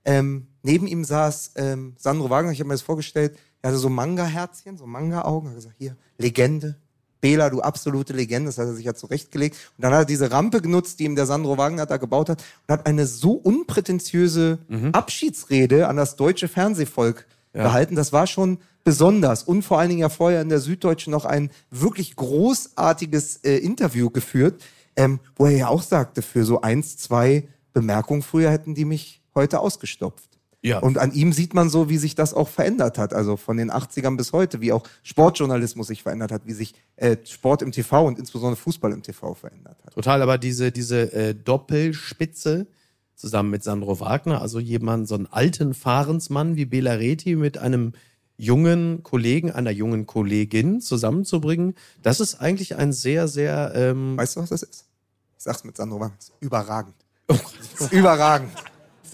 Ähm, 0.06 0.48
neben 0.64 0.88
ihm 0.88 1.04
saß 1.04 1.52
ähm, 1.56 1.96
Sandro 1.98 2.30
Wagner, 2.30 2.52
ich 2.52 2.60
habe 2.60 2.70
mir 2.70 2.76
das 2.76 2.82
vorgestellt, 2.82 3.38
er 3.62 3.72
hatte 3.72 3.80
so 3.80 3.90
Manga-Herzchen, 3.90 4.78
so 4.78 4.86
Manga-Augen, 4.86 5.48
er 5.48 5.50
hat 5.50 5.56
gesagt, 5.58 5.76
hier, 5.78 5.98
Legende, 6.18 6.78
Bela, 7.22 7.50
du 7.50 7.62
absolute 7.62 8.14
Legende, 8.14 8.48
das 8.48 8.58
hat 8.58 8.68
er 8.68 8.74
sich 8.74 8.86
ja 8.86 8.94
zurechtgelegt. 8.94 9.58
Und 9.78 9.84
dann 9.84 9.94
hat 9.94 10.02
er 10.02 10.06
diese 10.06 10.32
Rampe 10.32 10.62
genutzt, 10.62 11.00
die 11.00 11.06
ihm 11.06 11.16
der 11.16 11.26
Sandro 11.26 11.58
Wagner 11.58 11.86
da 11.86 11.98
gebaut 11.98 12.30
hat 12.30 12.44
und 12.68 12.74
hat 12.74 12.86
eine 12.86 13.06
so 13.06 13.32
unprätentiöse 13.32 14.60
Abschiedsrede 14.94 15.88
an 15.88 15.98
das 15.98 16.16
deutsche 16.16 16.48
Fernsehvolk 16.48 17.26
gehalten. 17.54 17.96
Das 17.96 18.14
war 18.14 18.28
schon 18.28 18.60
besonders. 18.84 19.44
Und 19.44 19.64
vor 19.64 19.80
allen 19.80 19.90
Dingen 19.90 20.02
ja 20.02 20.10
vorher 20.10 20.42
in 20.42 20.50
der 20.50 20.60
Süddeutschen 20.60 21.12
noch 21.12 21.26
ein 21.26 21.52
wirklich 21.70 22.16
großartiges 22.16 23.38
äh, 23.38 23.58
Interview 23.58 24.10
geführt, 24.10 24.62
ähm, 24.96 25.20
wo 25.36 25.46
er 25.46 25.52
ja 25.52 25.68
auch 25.68 25.82
sagte, 25.82 26.22
für 26.22 26.46
so 26.46 26.62
eins, 26.62 26.98
zwei 26.98 27.48
Bemerkungen 27.74 28.22
früher 28.22 28.52
hätten 28.52 28.76
die 28.76 28.86
mich 28.86 29.22
heute 29.36 29.60
ausgestopft. 29.60 30.29
Ja. 30.62 30.80
Und 30.80 30.98
an 30.98 31.14
ihm 31.14 31.32
sieht 31.32 31.54
man 31.54 31.70
so, 31.70 31.90
wie 31.90 31.98
sich 31.98 32.16
das 32.16 32.34
auch 32.34 32.50
verändert 32.50 32.98
hat. 32.98 33.14
Also 33.14 33.38
von 33.38 33.58
den 33.58 33.72
80ern 33.72 34.18
bis 34.18 34.34
heute, 34.34 34.60
wie 34.60 34.74
auch 34.74 34.84
Sportjournalismus 35.04 35.88
sich 35.88 36.04
verändert 36.04 36.32
hat, 36.32 36.42
wie 36.46 36.54
sich 36.54 36.74
äh, 36.98 37.16
Sport 37.26 37.62
im 37.62 37.72
TV 37.72 38.06
und 38.06 38.20
insbesondere 38.20 38.58
Fußball 38.58 38.92
im 38.92 39.02
TV 39.02 39.34
verändert 39.34 39.78
hat. 39.86 39.94
Total, 39.94 40.22
aber 40.22 40.38
diese, 40.38 40.72
diese 40.72 41.14
äh, 41.14 41.34
Doppelspitze 41.34 42.68
zusammen 43.16 43.52
mit 43.52 43.64
Sandro 43.64 44.00
Wagner, 44.00 44.42
also 44.42 44.60
jemand, 44.60 45.08
so 45.08 45.16
einen 45.16 45.28
alten 45.28 45.74
Fahrensmann 45.74 46.56
wie 46.56 46.66
Bela 46.66 46.94
Reti 46.94 47.36
mit 47.36 47.58
einem 47.58 47.94
jungen 48.38 49.04
Kollegen, 49.04 49.52
einer 49.52 49.72
jungen 49.72 50.08
Kollegin 50.08 50.80
zusammenzubringen, 50.82 51.76
das 52.02 52.20
ist 52.22 52.36
eigentlich 52.36 52.76
ein 52.78 52.94
sehr, 52.94 53.28
sehr 53.28 53.74
ähm, 53.76 54.18
Weißt 54.18 54.38
du, 54.38 54.42
was 54.42 54.50
das 54.50 54.64
ist? 54.64 54.86
Ich 55.38 55.44
sag's 55.44 55.64
mit 55.64 55.78
Sandro 55.78 56.00
Wagner. 56.00 56.16
Das 56.18 56.30
ist 56.30 56.34
überragend. 56.42 56.96
Ist 57.80 57.94
überragend. 57.94 58.52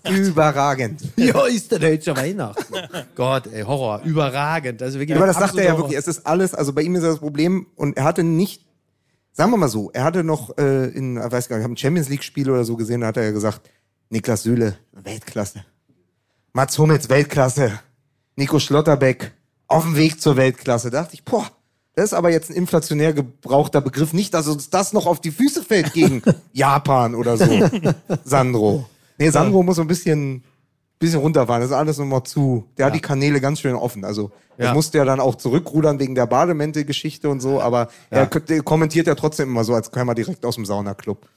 Überragend. 0.10 1.02
Ja, 1.18 1.46
ist 1.48 1.72
der 1.72 1.80
deutsche 1.80 2.16
Weihnachten. 2.16 2.74
Gott, 3.16 3.48
ey, 3.48 3.64
Horror, 3.64 4.02
überragend. 4.04 4.82
Also 4.82 5.00
wirklich 5.00 5.18
Aber 5.18 5.28
das 5.28 5.38
sagt 5.38 5.58
er 5.58 5.64
ja 5.64 5.72
absoluter 5.72 5.90
wirklich. 5.90 6.00
Es 6.00 6.08
ist 6.08 6.26
alles, 6.26 6.54
also 6.54 6.74
bei 6.74 6.82
ihm 6.82 6.96
ist 6.96 7.04
das 7.04 7.20
Problem 7.20 7.68
und 7.76 7.98
er 7.98 8.04
hatte 8.04 8.24
nicht, 8.24 8.66
sagen 9.32 9.52
wir 9.52 9.58
mal 9.58 9.68
so, 9.70 9.92
er 9.92 10.04
hatte 10.04 10.24
noch 10.24 10.58
äh, 10.58 10.90
in, 10.90 11.18
ich 11.18 11.32
weiß 11.32 11.50
gar 11.50 11.58
nicht, 11.58 11.62
ich 11.62 11.64
habe 11.64 11.74
ein 11.74 11.78
Champions 11.78 12.10
League 12.10 12.24
Spiel 12.24 12.50
oder 12.50 12.64
so 12.64 12.76
gesehen, 12.76 13.02
da 13.02 13.08
hat 13.08 13.18
er 13.18 13.24
ja 13.24 13.32
gesagt, 13.32 13.62
Niklas 14.10 14.44
Süle, 14.44 14.78
Weltklasse. 14.92 15.66
Mats 16.54 16.78
Hummels, 16.78 17.10
Weltklasse. 17.10 17.80
Nico 18.36 18.60
Schlotterbeck, 18.60 19.32
auf 19.68 19.84
dem 19.84 19.96
Weg 19.96 20.22
zur 20.22 20.38
Weltklasse. 20.38 20.90
Da 20.90 21.02
dachte 21.02 21.16
ich, 21.16 21.24
boah, 21.24 21.50
das 21.96 22.06
ist 22.06 22.14
aber 22.14 22.30
jetzt 22.30 22.50
ein 22.50 22.56
inflationär 22.56 23.14
gebrauchter 23.14 23.80
Begriff. 23.82 24.12
Nicht, 24.14 24.34
dass 24.34 24.48
uns 24.48 24.70
das 24.70 24.92
noch 24.92 25.06
auf 25.06 25.22
die 25.22 25.32
Füße 25.32 25.64
fällt 25.64 25.94
gegen 25.94 26.22
Japan 26.54 27.16
oder 27.16 27.38
so. 27.38 27.70
Sandro. 28.24 28.90
Nee, 29.18 29.30
Sandro 29.30 29.64
muss 29.64 29.78
so 29.78 29.82
ein 29.82 29.88
bisschen, 29.88 30.44
bisschen 31.00 31.20
runterfahren. 31.20 31.62
Das 31.62 31.72
ist 31.72 31.76
alles 31.76 31.98
nochmal 31.98 32.24
zu. 32.24 32.66
Der 32.78 32.88
hat 32.88 32.96
die 32.96 33.00
Kanäle 33.02 33.40
ganz 33.42 33.60
schön 33.62 33.76
offen. 33.76 34.04
Also, 34.06 34.32
Ja. 34.58 34.66
das 34.68 34.74
musste 34.74 34.98
ja 34.98 35.06
dann 35.06 35.20
auch 35.20 35.36
zurückrudern 35.36 36.00
wegen 36.00 36.16
der 36.16 36.26
Bademäntel-Geschichte 36.28 37.30
und 37.30 37.40
so. 37.42 37.62
Aber 37.62 37.90
er 38.10 38.28
kommentiert 38.28 39.08
ja 39.08 39.16
trotzdem 39.16 39.50
immer 39.50 39.64
so, 39.64 39.74
als 39.74 39.92
käme 39.92 40.12
er 40.12 40.16
direkt 40.16 40.46
aus 40.46 40.56
dem 40.56 40.66
Saunaclub. 40.66 41.28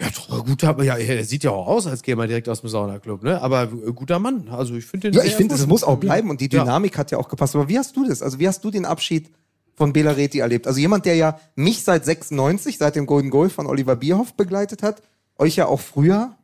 Ja, 0.00 0.06
doch, 0.14 0.44
guter, 0.46 0.80
ja, 0.84 0.96
er 0.96 1.24
sieht 1.24 1.42
ja 1.42 1.50
auch 1.50 1.66
aus, 1.66 1.88
als 1.88 2.02
käme 2.02 2.22
er 2.22 2.28
direkt 2.28 2.48
aus 2.48 2.60
dem 2.60 2.68
Saunaclub, 2.70 3.24
ne? 3.24 3.42
Aber 3.42 3.64
äh, 3.64 3.92
guter 3.92 4.20
Mann. 4.20 4.48
Also 4.48 4.74
ich 4.76 4.86
finde 4.86 5.10
den 5.10 5.18
Ja, 5.18 5.24
ich 5.24 5.34
finde, 5.34 5.56
es 5.56 5.66
muss 5.66 5.82
auch 5.82 5.96
bleiben 5.96 6.30
und 6.30 6.40
die 6.40 6.48
Ja. 6.52 6.60
Dynamik 6.62 6.96
hat 6.96 7.10
ja 7.10 7.18
auch 7.18 7.28
gepasst. 7.28 7.56
Aber 7.56 7.68
wie 7.68 7.76
hast 7.78 7.96
du 7.96 8.06
das? 8.06 8.22
Also 8.22 8.38
wie 8.38 8.46
hast 8.46 8.62
du 8.64 8.70
den 8.70 8.84
Abschied 8.84 9.28
von 9.74 9.92
Bela 9.92 10.12
Reti 10.12 10.38
erlebt? 10.38 10.68
Also 10.68 10.78
jemand, 10.78 11.04
der 11.04 11.16
ja 11.16 11.40
mich 11.56 11.82
seit 11.82 12.04
96, 12.04 12.78
seit 12.78 12.94
dem 12.94 13.06
Golden 13.06 13.30
Goal 13.30 13.50
von 13.50 13.66
Oliver 13.66 13.96
Bierhoff 13.96 14.34
begleitet 14.34 14.84
hat, 14.84 15.02
euch 15.36 15.56
ja 15.56 15.66
auch 15.66 15.80
früher. 15.80 16.36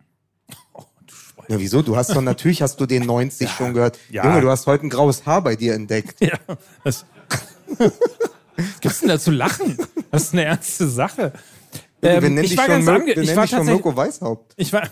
Ja, 1.49 1.59
wieso? 1.59 1.82
Du 1.82 1.97
hast 1.97 2.11
doch 2.11 2.20
natürlich 2.22 2.62
hast 2.62 2.80
du 2.80 2.86
den 2.86 3.05
90 3.05 3.51
schon 3.51 3.74
gehört. 3.74 3.99
ja. 4.11 4.24
Junge, 4.24 4.40
du 4.40 4.51
hast 4.51 4.66
heute 4.66 4.86
ein 4.86 4.90
graues 4.90 5.24
Haar 5.26 5.42
bei 5.42 5.57
dir 5.57 5.74
entdeckt. 5.74 6.20
Ja, 6.20 6.38
was, 6.82 7.05
was 7.78 7.92
gibt's 8.80 9.01
denn 9.01 9.09
da 9.09 9.18
zu 9.18 9.30
lachen? 9.30 9.76
Das 10.11 10.24
ist 10.24 10.32
eine 10.32 10.45
ernste 10.45 10.88
Sache. 10.88 11.32
wir 12.01 12.11
Ähm, 12.11 12.22
nennen 12.22 12.45
ich 12.45 12.51
dich 12.51 12.59
war 12.59 12.66
schon, 12.66 12.84
ganz 12.84 13.07
wir 13.07 13.18
ich 13.18 13.36
war 13.36 13.47
schon 13.47 13.66
Mirko 13.66 13.97
Weishaupt. 13.97 14.53
ich 14.57 14.72
war, 14.72 14.82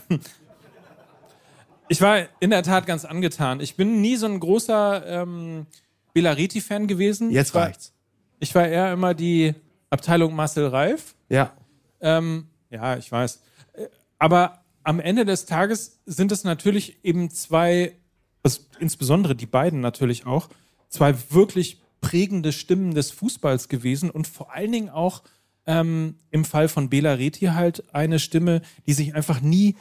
ich 1.89 2.01
war 2.01 2.21
in 2.41 2.51
der 2.51 2.63
Tat 2.63 2.87
ganz 2.87 3.05
angetan. 3.05 3.61
Ich 3.61 3.77
bin 3.77 4.01
nie 4.01 4.17
so 4.17 4.27
ein 4.27 4.41
großer 4.41 5.05
ähm, 5.07 5.67
Belariti-Fan 6.15 6.87
gewesen. 6.87 7.31
Jetzt 7.31 7.55
reicht's. 7.55 7.93
Ich 8.41 8.55
war 8.55 8.67
eher 8.67 8.93
immer 8.93 9.15
die 9.15 9.55
Abteilung 9.91 10.35
Marcel 10.35 10.67
Reif. 10.67 11.15
Ja. 11.29 11.53
Ähm, 12.01 12.49
ja, 12.71 12.97
ich 12.97 13.13
weiß. 13.13 13.41
Äh, 13.75 13.87
Aber 14.19 14.62
am 14.85 15.01
Ende 15.01 15.25
des 15.25 15.47
Tages 15.47 16.01
sind 16.07 16.33
es 16.33 16.45
natürlich 16.45 17.05
eben 17.05 17.31
zwei, 17.31 17.97
also 18.43 18.61
insbesondere 18.79 19.35
die 19.35 19.47
beiden 19.47 19.81
natürlich 19.81 20.27
auch, 20.27 20.49
zwei 20.89 21.15
wirklich 21.31 21.81
prägende 22.01 22.53
Stimmen 22.53 22.95
des 22.95 23.11
Fußballs 23.11 23.69
gewesen 23.69 24.11
und 24.11 24.27
vor 24.27 24.53
allen 24.53 24.73
Dingen 24.73 24.91
auch 24.91 25.23
ähm, 25.67 26.17
im 26.31 26.45
Fall 26.45 26.69
von 26.69 26.89
Bela 26.89 27.15
Reti 27.15 27.47
halt 27.47 27.95
eine 27.95 28.19
Stimme, 28.19 28.63
die 28.87 28.93
sich 28.93 29.15
einfach 29.15 29.41
nie 29.41 29.77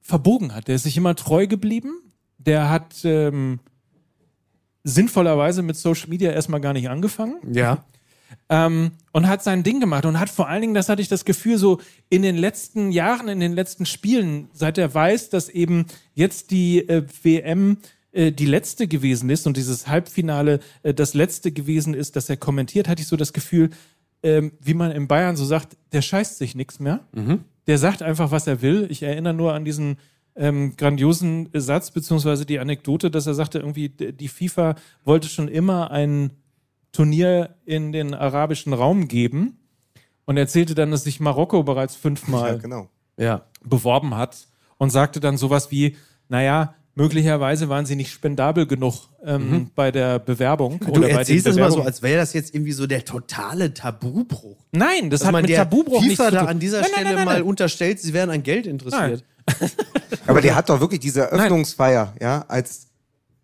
verbogen 0.00 0.54
hat. 0.54 0.68
Der 0.68 0.74
ist 0.74 0.82
sich 0.82 0.96
immer 0.96 1.14
treu 1.14 1.46
geblieben. 1.46 2.00
Der 2.38 2.68
hat 2.68 3.04
ähm, 3.04 3.60
sinnvollerweise 4.82 5.62
mit 5.62 5.76
Social 5.76 6.08
Media 6.08 6.32
erstmal 6.32 6.60
gar 6.60 6.72
nicht 6.72 6.88
angefangen. 6.88 7.36
Ja. 7.54 7.84
Ähm, 8.48 8.92
und 9.12 9.28
hat 9.28 9.42
sein 9.42 9.62
Ding 9.62 9.80
gemacht 9.80 10.06
und 10.06 10.18
hat 10.18 10.30
vor 10.30 10.48
allen 10.48 10.62
Dingen, 10.62 10.74
das 10.74 10.88
hatte 10.88 11.02
ich 11.02 11.08
das 11.08 11.24
Gefühl, 11.24 11.58
so 11.58 11.80
in 12.08 12.22
den 12.22 12.36
letzten 12.36 12.90
Jahren, 12.90 13.28
in 13.28 13.40
den 13.40 13.52
letzten 13.52 13.86
Spielen, 13.86 14.48
seit 14.52 14.78
er 14.78 14.92
weiß, 14.92 15.30
dass 15.30 15.48
eben 15.48 15.86
jetzt 16.14 16.50
die 16.50 16.88
äh, 16.88 17.04
WM 17.22 17.78
äh, 18.12 18.30
die 18.30 18.46
letzte 18.46 18.88
gewesen 18.88 19.30
ist 19.30 19.46
und 19.46 19.56
dieses 19.56 19.88
Halbfinale 19.88 20.60
äh, 20.82 20.92
das 20.92 21.14
letzte 21.14 21.50
gewesen 21.50 21.94
ist, 21.94 22.14
dass 22.16 22.28
er 22.28 22.36
kommentiert, 22.36 22.88
hatte 22.88 23.02
ich 23.02 23.08
so 23.08 23.16
das 23.16 23.32
Gefühl, 23.32 23.70
ähm, 24.22 24.52
wie 24.60 24.74
man 24.74 24.92
in 24.92 25.08
Bayern 25.08 25.36
so 25.36 25.44
sagt, 25.44 25.76
der 25.92 26.02
scheißt 26.02 26.38
sich 26.38 26.54
nichts 26.54 26.78
mehr. 26.78 27.00
Der 27.66 27.78
sagt 27.78 28.02
einfach, 28.02 28.30
was 28.30 28.46
er 28.46 28.62
will. 28.62 28.86
Ich 28.90 29.02
erinnere 29.02 29.34
nur 29.34 29.54
an 29.54 29.64
diesen 29.64 29.96
ähm, 30.36 30.76
grandiosen 30.76 31.48
Satz, 31.52 31.90
beziehungsweise 31.90 32.46
die 32.46 32.58
Anekdote, 32.58 33.10
dass 33.10 33.26
er 33.26 33.34
sagte, 33.34 33.58
irgendwie, 33.58 33.88
die 33.88 34.28
FIFA 34.28 34.76
wollte 35.04 35.28
schon 35.28 35.48
immer 35.48 35.90
ein 35.90 36.30
Turnier 36.92 37.56
in 37.64 37.92
den 37.92 38.14
arabischen 38.14 38.72
Raum 38.72 39.08
geben 39.08 39.58
und 40.24 40.36
erzählte 40.36 40.74
dann, 40.74 40.90
dass 40.90 41.04
sich 41.04 41.20
Marokko 41.20 41.62
bereits 41.62 41.96
fünfmal 41.96 42.52
Ja, 42.52 42.56
genau. 42.58 42.88
Ja. 43.18 43.42
beworben 43.64 44.14
hat 44.16 44.46
und 44.78 44.90
sagte 44.90 45.20
dann 45.20 45.36
sowas 45.36 45.70
wie, 45.70 45.96
naja, 46.28 46.74
möglicherweise 46.94 47.68
waren 47.70 47.86
sie 47.86 47.96
nicht 47.96 48.10
spendabel 48.12 48.66
genug 48.66 49.08
ähm, 49.24 49.70
bei 49.74 49.90
der 49.90 50.18
Bewerbung. 50.18 50.78
Du 50.80 50.90
oder 50.90 51.00
bei 51.00 51.08
den 51.08 51.16
erzählst 51.18 51.46
das 51.46 51.56
mal 51.56 51.70
so, 51.72 51.82
als 51.82 52.02
wäre 52.02 52.18
das 52.18 52.34
jetzt 52.34 52.54
irgendwie 52.54 52.72
so 52.72 52.86
der 52.86 53.04
totale 53.04 53.72
Tabubruch. 53.72 54.58
Nein, 54.72 55.08
das 55.10 55.20
Dass 55.20 55.26
hat 55.28 55.32
man 55.32 55.42
mit 55.42 55.50
der 55.50 55.58
Tabubruch 55.58 56.02
nichts 56.02 56.16
FIFA 56.16 56.26
zu 56.28 56.34
da 56.34 56.40
tun. 56.40 56.48
an 56.48 56.58
dieser 56.60 56.80
Nein, 56.82 56.90
Stelle 56.90 57.04
nein, 57.06 57.14
nein, 57.16 57.24
mal 57.24 57.34
nein. 57.34 57.42
unterstellt, 57.44 58.00
sie 58.00 58.12
wären 58.12 58.30
an 58.30 58.42
Geld 58.42 58.66
interessiert. 58.66 59.24
Aber 60.26 60.40
der 60.40 60.54
hat 60.54 60.68
doch 60.68 60.80
wirklich 60.80 61.00
diese 61.00 61.26
Öffnungsfeier, 61.32 62.14
ja, 62.20 62.44
als, 62.48 62.88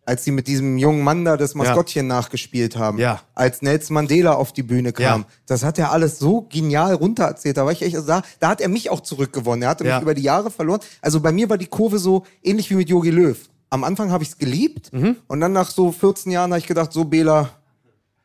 als 0.09 0.25
sie 0.25 0.31
mit 0.33 0.47
diesem 0.49 0.79
jungen 0.79 1.03
Mann 1.05 1.25
da 1.25 1.37
das 1.37 1.55
Maskottchen 1.55 2.07
nachgespielt 2.07 2.77
haben, 2.77 2.99
Ja. 2.99 3.21
als 3.35 3.61
Nelson 3.63 3.95
Mandela 3.95 4.33
auf 4.33 4.53
die 4.53 4.63
Bühne 4.63 4.93
kam, 4.93 5.21
Ja. 5.21 5.27
das 5.47 5.63
hat 5.65 5.79
er 5.79 5.93
alles 5.93 6.19
so 6.19 6.47
genial 6.51 6.95
runtererzählt. 6.95 7.57
Da 7.59 7.65
war 7.67 7.73
ich 7.73 7.83
echt, 7.83 7.95
also 7.95 8.09
da, 8.09 8.23
da 8.41 8.49
hat 8.49 8.61
er 8.63 8.69
mich 8.69 8.89
auch 8.91 9.01
zurückgewonnen. 9.01 9.63
Er 9.63 9.69
hatte 9.69 9.85
Ja. 9.87 9.97
mich 9.97 10.03
über 10.03 10.15
die 10.15 10.23
Jahre 10.23 10.51
verloren. 10.51 10.81
Also 11.03 11.21
bei 11.21 11.31
mir 11.31 11.49
war 11.51 11.59
die 11.59 11.67
Kurve 11.67 11.99
so 11.99 12.25
ähnlich 12.43 12.71
wie 12.71 12.75
mit 12.75 12.89
Jogi 12.89 13.11
Löw. 13.11 13.37
Am 13.71 13.85
Anfang 13.85 14.11
habe 14.11 14.23
ich 14.25 14.31
es 14.31 14.39
geliebt 14.39 14.91
Mhm. 14.95 15.17
und 15.27 15.41
dann 15.41 15.53
nach 15.53 15.71
so 15.71 15.93
14 15.93 16.33
Jahren 16.33 16.51
habe 16.53 16.59
ich 16.59 16.67
gedacht, 16.67 16.91
so 16.93 17.05
Bela, 17.05 17.51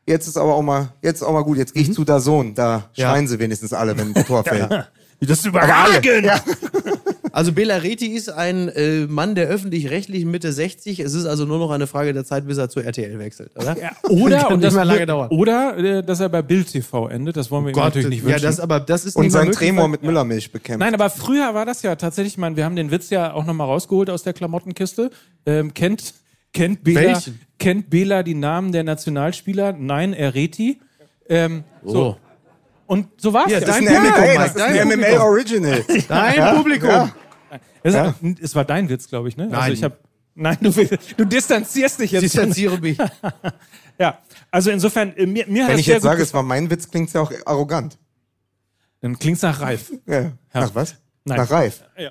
jetzt 0.06 0.26
ist 0.26 0.38
aber 0.38 0.54
auch 0.54 0.62
mal, 0.62 0.88
jetzt 1.02 1.22
auch 1.22 1.32
mal 1.34 1.44
gut, 1.44 1.58
jetzt 1.58 1.74
gehe 1.74 1.82
ich 1.82 1.92
zu 1.92 2.02
Dazon, 2.04 2.54
da 2.54 2.78
Mhm. 2.78 2.82
Ja. 2.94 3.10
schreien 3.10 3.28
sie 3.28 3.38
wenigstens 3.38 3.74
alle, 3.74 3.96
wenn 3.98 4.16
ein 4.16 4.24
Tor 4.24 4.42
fällt. 4.44 4.70
Das 5.20 5.38
ist 5.38 5.46
überragend! 5.46 6.06
Also 7.34 7.50
Bela 7.50 7.78
Reti 7.78 8.06
ist 8.06 8.28
ein 8.28 8.68
äh, 8.68 9.08
Mann 9.08 9.34
der 9.34 9.48
öffentlich-rechtlichen 9.48 10.30
Mitte 10.30 10.52
60. 10.52 11.00
Es 11.00 11.14
ist 11.14 11.26
also 11.26 11.46
nur 11.46 11.58
noch 11.58 11.72
eine 11.72 11.88
Frage 11.88 12.12
der 12.12 12.24
Zeit, 12.24 12.46
bis 12.46 12.58
er 12.58 12.68
zu 12.68 12.78
RTL 12.78 13.18
wechselt, 13.18 13.50
oder? 13.56 13.76
Ja, 13.76 13.90
oder, 14.08 14.52
und 14.52 14.62
das 14.62 14.72
mehr 14.72 14.84
lange 14.84 15.04
dauern. 15.04 15.30
oder 15.30 15.76
äh, 15.76 16.04
dass 16.04 16.20
er 16.20 16.28
bei 16.28 16.42
Bild 16.42 16.68
TV 16.70 17.08
endet. 17.08 17.36
Das 17.36 17.50
wollen 17.50 17.64
wir 17.64 17.72
ihm 17.72 17.76
natürlich 17.76 18.08
nicht 18.08 18.20
ja, 18.20 18.34
wünschen. 18.34 18.44
das, 18.44 18.60
aber 18.60 18.78
das 18.78 19.04
ist 19.04 19.16
Und 19.16 19.30
sein 19.30 19.50
Tremor 19.50 19.88
mit 19.88 20.04
Müllermilch 20.04 20.52
bekämpft. 20.52 20.78
Nein, 20.78 20.94
aber 20.94 21.10
früher 21.10 21.54
war 21.54 21.66
das 21.66 21.82
ja 21.82 21.96
tatsächlich, 21.96 22.34
ich 22.34 22.38
meine, 22.38 22.56
wir 22.56 22.64
haben 22.64 22.76
den 22.76 22.92
Witz 22.92 23.10
ja 23.10 23.32
auch 23.32 23.44
nochmal 23.44 23.66
rausgeholt 23.66 24.10
aus 24.10 24.22
der 24.22 24.32
Klamottenkiste. 24.32 25.10
Ähm, 25.44 25.74
kennt, 25.74 26.14
kennt, 26.52 26.84
Bela, 26.84 27.00
Welchen? 27.00 27.40
kennt 27.58 27.90
Bela 27.90 28.22
die 28.22 28.34
Namen 28.34 28.70
der 28.70 28.84
Nationalspieler? 28.84 29.72
Nein, 29.72 30.12
Ereti. 30.12 30.78
Ähm, 31.28 31.64
so. 31.84 32.10
Oh. 32.10 32.16
Und 32.86 33.08
so 33.16 33.32
war 33.32 33.46
es 33.46 33.52
Ja, 33.52 33.58
ja. 33.58 33.66
dein 33.66 33.82
Ja, 33.82 33.90
Publikum, 33.92 34.22
ey, 34.22 34.28
Mike, 34.28 34.38
das 34.38 34.48
ist 34.48 34.58
dein 34.60 34.78
ein 34.78 34.88
Publikum. 34.88 35.10
MML 35.10 35.20
Original. 35.20 35.84
Dein 36.08 36.56
Publikum. 36.56 36.88
Ja. 36.90 37.12
Es, 37.84 37.94
es 38.40 38.54
war 38.54 38.64
dein 38.64 38.88
Witz, 38.88 39.08
glaube 39.08 39.28
ich, 39.28 39.36
ne? 39.36 39.44
Also 39.44 39.56
Nein. 39.56 39.72
ich 39.72 39.84
hab, 39.84 39.98
nein, 40.34 40.56
du, 40.60 40.72
du 41.16 41.24
distanzierst 41.24 42.00
dich 42.00 42.12
jetzt. 42.12 42.22
Distanziere 42.22 42.78
mich. 42.78 42.98
Ja, 43.96 44.18
also 44.50 44.72
insofern, 44.72 45.14
äh, 45.16 45.24
mir, 45.24 45.46
mir 45.46 45.62
hat 45.62 45.68
Wenn 45.68 45.76
das 45.76 45.80
ich 45.82 45.86
jetzt 45.86 46.02
sage, 46.02 46.16
gefallen. 46.16 46.22
es 46.22 46.34
war 46.34 46.42
mein 46.42 46.68
Witz, 46.68 46.90
klingt 46.90 47.06
es 47.06 47.12
ja 47.12 47.20
auch 47.20 47.30
arrogant. 47.46 47.96
Dann 49.00 49.16
klingt's 49.16 49.42
nach 49.42 49.60
Reif. 49.60 49.92
Ja. 50.04 50.32
Nach 50.52 50.74
was? 50.74 50.96
Nein. 51.24 51.38
Nach 51.38 51.48
Reif. 51.48 51.84
Ja. 51.96 52.10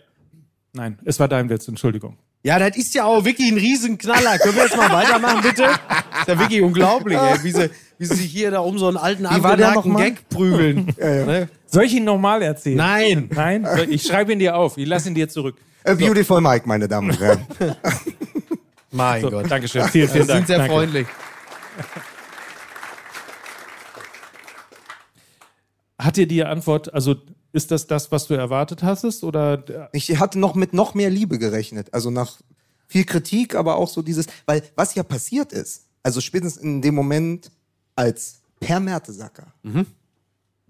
Nein, 0.71 0.97
es 1.03 1.19
war 1.19 1.27
dein 1.27 1.49
Witz, 1.49 1.67
Entschuldigung. 1.67 2.17
Ja, 2.41 2.57
das 2.59 2.77
ist 2.77 2.93
ja 2.93 3.03
auch 3.05 3.25
wirklich 3.25 3.51
ein 3.51 3.57
Riesenknaller. 3.57 4.37
Können 4.37 4.55
wir 4.55 4.63
jetzt 4.63 4.77
mal 4.77 4.91
weitermachen, 4.91 5.41
bitte? 5.41 5.63
Ist 5.63 6.27
ja 6.27 6.39
wirklich 6.39 6.61
unglaublich, 6.61 7.17
ey, 7.17 7.43
wie, 7.43 7.51
sie, 7.51 7.69
wie 7.97 8.05
sie 8.05 8.15
sich 8.15 8.31
hier 8.31 8.51
da 8.51 8.59
um 8.59 8.77
so 8.77 8.87
einen 8.87 8.97
alten, 8.97 9.25
mal? 9.93 10.03
Gag 10.03 10.29
prügeln. 10.29 10.93
Ne? 10.97 11.49
Soll 11.67 11.83
ich 11.85 11.93
ihn 11.95 12.03
nochmal 12.03 12.41
erzählen? 12.41 12.77
Nein. 12.77 13.29
Nein? 13.33 13.67
Ich 13.89 14.03
schreibe 14.03 14.33
ihn 14.33 14.39
dir 14.39 14.55
auf. 14.55 14.77
Ich 14.77 14.87
lasse 14.87 15.09
ihn 15.09 15.15
dir 15.15 15.27
zurück. 15.29 15.55
A 15.85 15.93
beautiful 15.95 16.39
Mike, 16.41 16.67
meine 16.67 16.87
Damen 16.87 17.09
und 17.11 17.19
Herren. 17.19 17.45
Mein 18.91 19.21
So, 19.21 19.31
Gott. 19.31 19.49
Dankeschön. 19.49 19.83
Vielen, 19.85 20.07
vielen 20.07 20.23
Sie 20.23 20.27
Dank. 20.27 20.37
sind 20.39 20.47
sehr 20.47 20.57
Danke. 20.59 20.73
freundlich. 20.73 21.07
Hat 25.99 26.17
dir 26.17 26.27
die 26.27 26.43
Antwort, 26.43 26.93
also 26.93 27.15
ist 27.53 27.71
das 27.71 27.87
das, 27.87 28.11
was 28.11 28.27
du 28.27 28.33
erwartet 28.33 28.83
hast? 28.83 29.23
Oder 29.23 29.63
Ich 29.93 30.19
hatte 30.19 30.39
noch 30.39 30.55
mit 30.55 30.73
noch 30.73 30.93
mehr 30.95 31.09
Liebe 31.09 31.37
gerechnet. 31.39 31.93
Also 31.93 32.09
nach 32.09 32.37
viel 32.87 33.05
Kritik, 33.05 33.55
aber 33.55 33.75
auch 33.77 33.87
so 33.89 34.01
dieses, 34.01 34.27
weil 34.45 34.63
was 34.75 34.95
ja 34.95 35.03
passiert 35.03 35.53
ist, 35.53 35.85
also 36.03 36.19
spätestens 36.21 36.61
in 36.63 36.81
dem 36.81 36.95
Moment, 36.95 37.51
als 37.95 38.41
Per 38.59 38.79
Mertesacker, 38.79 39.47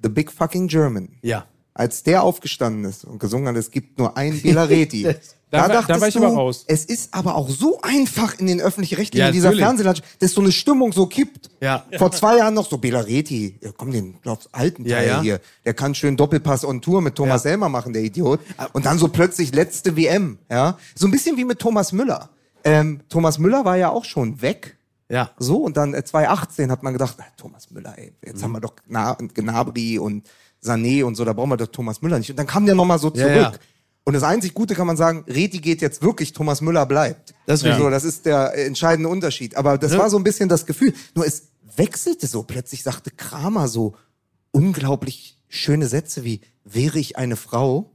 The 0.02 0.10
Big 0.10 0.32
Fucking 0.32 0.68
German, 0.68 1.10
Ja. 1.22 1.46
als 1.74 2.04
der 2.04 2.24
aufgestanden 2.24 2.86
ist 2.86 3.06
und 3.06 3.20
gesungen 3.20 3.48
hat, 3.48 3.56
es 3.56 3.72
gibt 3.72 3.98
nur 4.00 4.18
ein 4.18 4.40
Bela 4.44 4.64
Reti. 4.64 5.04
Da 5.52 5.70
war- 5.70 5.84
da 5.86 6.02
war 6.02 6.08
ich 6.08 6.16
du, 6.16 6.26
aber 6.26 6.34
raus. 6.34 6.64
Es 6.68 6.84
ist 6.86 7.14
aber 7.14 7.36
auch 7.36 7.48
so 7.48 7.80
einfach 7.84 8.40
in 8.40 8.48
den 8.48 8.60
öffentlich-rechtlichen, 8.60 9.20
Ja, 9.22 9.28
in 9.28 9.34
dieser. 9.34 9.54
Fernsehlandschaft, 9.54 10.20
dass 10.20 10.32
so 10.32 10.42
eine 10.42 10.52
Stimmung 10.52 10.92
so 10.94 11.06
kippt. 11.06 11.52
Ja. 11.62 11.86
Vor 12.00 12.12
zwei 12.12 12.38
Jahren 12.38 12.56
noch 12.56 12.68
so 12.68 12.80
Bela 12.80 13.02
Reti, 13.02 13.60
ja, 13.62 13.70
komm, 13.78 13.92
den 13.92 14.20
glaubst 14.24 14.50
alten 14.52 14.84
Teil 14.84 15.08
ja. 15.08 15.22
hier, 15.22 15.40
der 15.64 15.76
kann 15.76 15.94
schön 15.94 16.18
Doppelpass 16.18 16.66
on 16.66 16.82
Tour 16.82 17.02
mit 17.02 17.14
Thomas 17.14 17.44
Ja. 17.44 17.52
Selmer 17.52 17.70
machen, 17.70 17.94
der 17.94 18.02
Idiot. 18.02 18.40
Und 18.74 18.88
dann 18.88 18.98
so 18.98 19.10
plötzlich 19.10 19.54
letzte 19.54 19.96
WM, 19.96 20.40
ja. 20.50 20.80
So 20.96 21.06
ein 21.08 21.12
bisschen 21.12 21.38
wie 21.38 21.46
mit 21.46 21.60
Thomas 21.60 21.92
Müller. 21.92 22.32
Ähm, 22.64 23.02
Thomas 23.10 23.38
Müller 23.38 23.64
war 23.64 23.78
ja 23.78 23.90
auch 23.92 24.06
schon 24.06 24.42
weg. 24.42 24.76
Ja. 25.10 25.32
So, 25.38 25.58
und 25.58 25.78
dann 25.78 25.94
äh, 25.94 26.04
2018 26.04 26.72
hat 26.72 26.84
man 26.84 26.94
gedacht, 26.94 27.18
Thomas 27.38 27.70
Müller, 27.72 27.94
ey, 27.98 28.14
jetzt 28.26 28.40
Mhm. 28.40 28.44
haben 28.44 28.52
wir 28.54 28.62
doch 28.62 28.76
Gna 28.88 29.14
Gnabry 29.34 30.00
und 30.00 30.28
Sané 30.64 31.04
und 31.04 31.16
so, 31.16 31.26
da 31.26 31.34
brauchen 31.34 31.50
wir 31.50 31.58
doch 31.58 31.68
Thomas 31.68 32.02
Müller 32.02 32.18
nicht. 32.18 32.30
Und 32.30 32.38
dann 32.38 32.48
kam 32.48 32.66
der 32.66 32.76
nochmal 32.76 33.00
so 33.00 33.08
Ja, 33.10 33.14
zurück. 33.14 33.36
ja. 33.36 33.52
Und 34.06 34.14
das 34.14 34.24
einzig 34.24 34.54
Gute 34.54 34.76
kann 34.76 34.88
man 34.88 34.98
sagen, 34.98 35.24
Reti 35.28 35.60
geht 35.60 35.82
jetzt 35.82 36.02
wirklich, 36.02 36.34
Thomas 36.34 36.62
Müller 36.62 36.86
bleibt. 36.86 37.34
Das 37.46 37.60
ist 37.60 37.62
so, 37.64 37.68
richtig. 37.70 37.92
das 37.92 38.04
ist 38.04 38.26
der 38.26 38.54
äh, 38.56 38.66
entscheidende 38.66 39.08
Unterschied. 39.10 39.56
Aber 39.56 39.78
das 39.78 39.94
Ja. 39.94 40.00
war 40.00 40.10
so 40.10 40.18
ein 40.18 40.24
bisschen 40.24 40.50
das 40.50 40.66
Gefühl. 40.66 40.94
Nur 41.16 41.26
es 41.26 41.50
wechselte 41.76 42.28
so. 42.28 42.44
Plötzlich 42.44 42.84
sagte 42.84 43.12
Kramer 43.12 43.68
so 43.68 43.96
unglaublich 44.52 45.38
schöne 45.48 45.88
Sätze 45.88 46.24
wie, 46.24 46.42
wäre 46.64 47.00
ich 47.00 47.18
eine 47.18 47.36
Frau, 47.36 47.92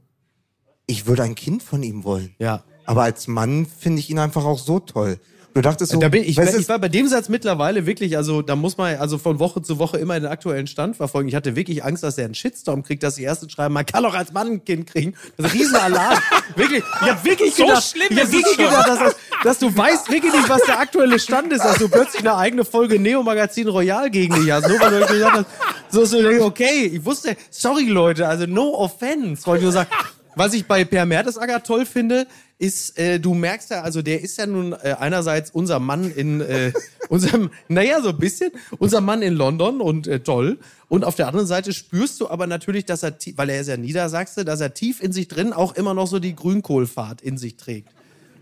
ich 0.85 1.05
würde 1.07 1.23
ein 1.23 1.35
Kind 1.35 1.63
von 1.63 1.83
ihm 1.83 2.03
wollen. 2.03 2.35
Ja. 2.39 2.63
Aber 2.85 3.03
als 3.03 3.27
Mann 3.27 3.65
finde 3.65 3.99
ich 3.99 4.09
ihn 4.09 4.19
einfach 4.19 4.45
auch 4.45 4.59
so 4.59 4.79
toll. 4.79 5.19
Du 5.59 5.63
dachtest 5.63 5.91
so, 5.91 5.99
Da 5.99 6.07
bin 6.07 6.23
ich, 6.23 6.37
du, 6.37 6.57
ich 6.57 6.69
war 6.69 6.79
bei 6.79 6.87
dem 6.87 7.09
Satz 7.09 7.27
mittlerweile 7.27 7.85
wirklich, 7.85 8.15
also 8.15 8.41
da 8.41 8.55
muss 8.55 8.77
man 8.77 8.95
also 8.95 9.17
von 9.17 9.39
Woche 9.39 9.61
zu 9.61 9.77
Woche 9.77 9.97
immer 9.97 10.17
den 10.17 10.29
aktuellen 10.29 10.67
Stand 10.67 10.95
verfolgen. 10.95 11.27
Ich 11.27 11.35
hatte 11.35 11.57
wirklich 11.57 11.83
Angst, 11.83 12.01
dass 12.01 12.17
er 12.17 12.23
einen 12.23 12.33
Shitstorm 12.33 12.81
kriegt, 12.81 13.03
dass 13.03 13.15
die 13.15 13.25
ersten 13.25 13.49
schreiben, 13.49 13.73
man 13.73 13.85
kann 13.85 14.03
doch 14.03 14.13
als 14.13 14.31
Mann 14.31 14.47
ein 14.47 14.63
Kind 14.63 14.87
kriegen. 14.87 15.15
Das 15.35 15.47
ist 15.47 15.51
ein 15.51 15.59
Riesenalarm. 15.59 16.17
wirklich, 16.55 16.81
ich 17.01 17.09
habe 17.09 17.25
wirklich 17.25 17.55
So 17.55 17.65
gedacht, 17.65 17.83
schlimm 17.83 18.07
ich 18.09 18.17
hab 18.19 18.23
ist 18.23 18.31
wirklich 18.31 18.57
gedacht, 18.57 18.87
dass, 18.87 18.99
das, 18.99 19.15
dass 19.43 19.59
du 19.59 19.75
weißt 19.75 20.09
wirklich 20.09 20.31
nicht, 20.31 20.47
was 20.47 20.61
der 20.61 20.79
aktuelle 20.79 21.19
Stand 21.19 21.51
ist, 21.51 21.65
dass 21.65 21.77
du 21.77 21.89
plötzlich 21.89 22.21
eine 22.21 22.37
eigene 22.37 22.63
Folge 22.63 22.97
Neo 22.97 23.21
Magazin 23.21 23.67
Royal 23.67 24.09
gegen 24.09 24.35
dich 24.35 24.49
hast. 24.49 24.65
Nur 24.65 24.79
weil 24.79 24.97
du 24.97 25.07
gesagt 25.07 25.39
hast, 25.39 25.47
so, 25.89 26.05
so 26.05 26.19
okay, 26.45 26.85
ich 26.85 27.03
wusste, 27.03 27.35
sorry 27.49 27.83
Leute, 27.83 28.29
also 28.29 28.45
no 28.45 28.75
offense, 28.75 29.45
wollte 29.45 29.59
ich 29.59 29.63
nur 29.63 29.73
sagen. 29.73 29.89
Was 30.35 30.53
ich 30.53 30.65
bei 30.65 30.85
Per 30.85 31.05
Mertesacker 31.05 31.63
toll 31.63 31.85
finde, 31.85 32.27
ist, 32.59 32.99
äh, 32.99 33.19
du 33.19 33.33
merkst 33.33 33.71
ja, 33.71 33.81
also 33.81 34.01
der 34.01 34.21
ist 34.21 34.37
ja 34.37 34.45
nun 34.45 34.73
äh, 34.73 34.95
einerseits 34.99 35.49
unser 35.49 35.79
Mann 35.79 36.11
in, 36.11 36.41
äh, 36.41 36.73
unserem, 37.09 37.49
naja, 37.69 38.01
so 38.01 38.09
ein 38.09 38.17
bisschen, 38.17 38.51
unser 38.77 39.01
Mann 39.01 39.21
in 39.21 39.33
London 39.33 39.81
und 39.81 40.07
äh, 40.07 40.19
toll. 40.19 40.59
Und 40.89 41.05
auf 41.05 41.15
der 41.15 41.27
anderen 41.27 41.47
Seite 41.47 41.71
spürst 41.71 42.19
du 42.19 42.29
aber 42.29 42.47
natürlich, 42.47 42.85
dass 42.85 43.01
er, 43.01 43.15
weil 43.35 43.49
er 43.49 43.61
ist 43.61 43.67
ja 43.67 43.77
Niedersachse, 43.77 44.43
dass 44.43 44.59
er 44.59 44.73
tief 44.73 45.01
in 45.01 45.13
sich 45.13 45.29
drin 45.29 45.53
auch 45.53 45.73
immer 45.75 45.93
noch 45.93 46.07
so 46.07 46.19
die 46.19 46.35
Grünkohlfahrt 46.35 47.21
in 47.21 47.37
sich 47.37 47.55
trägt. 47.55 47.89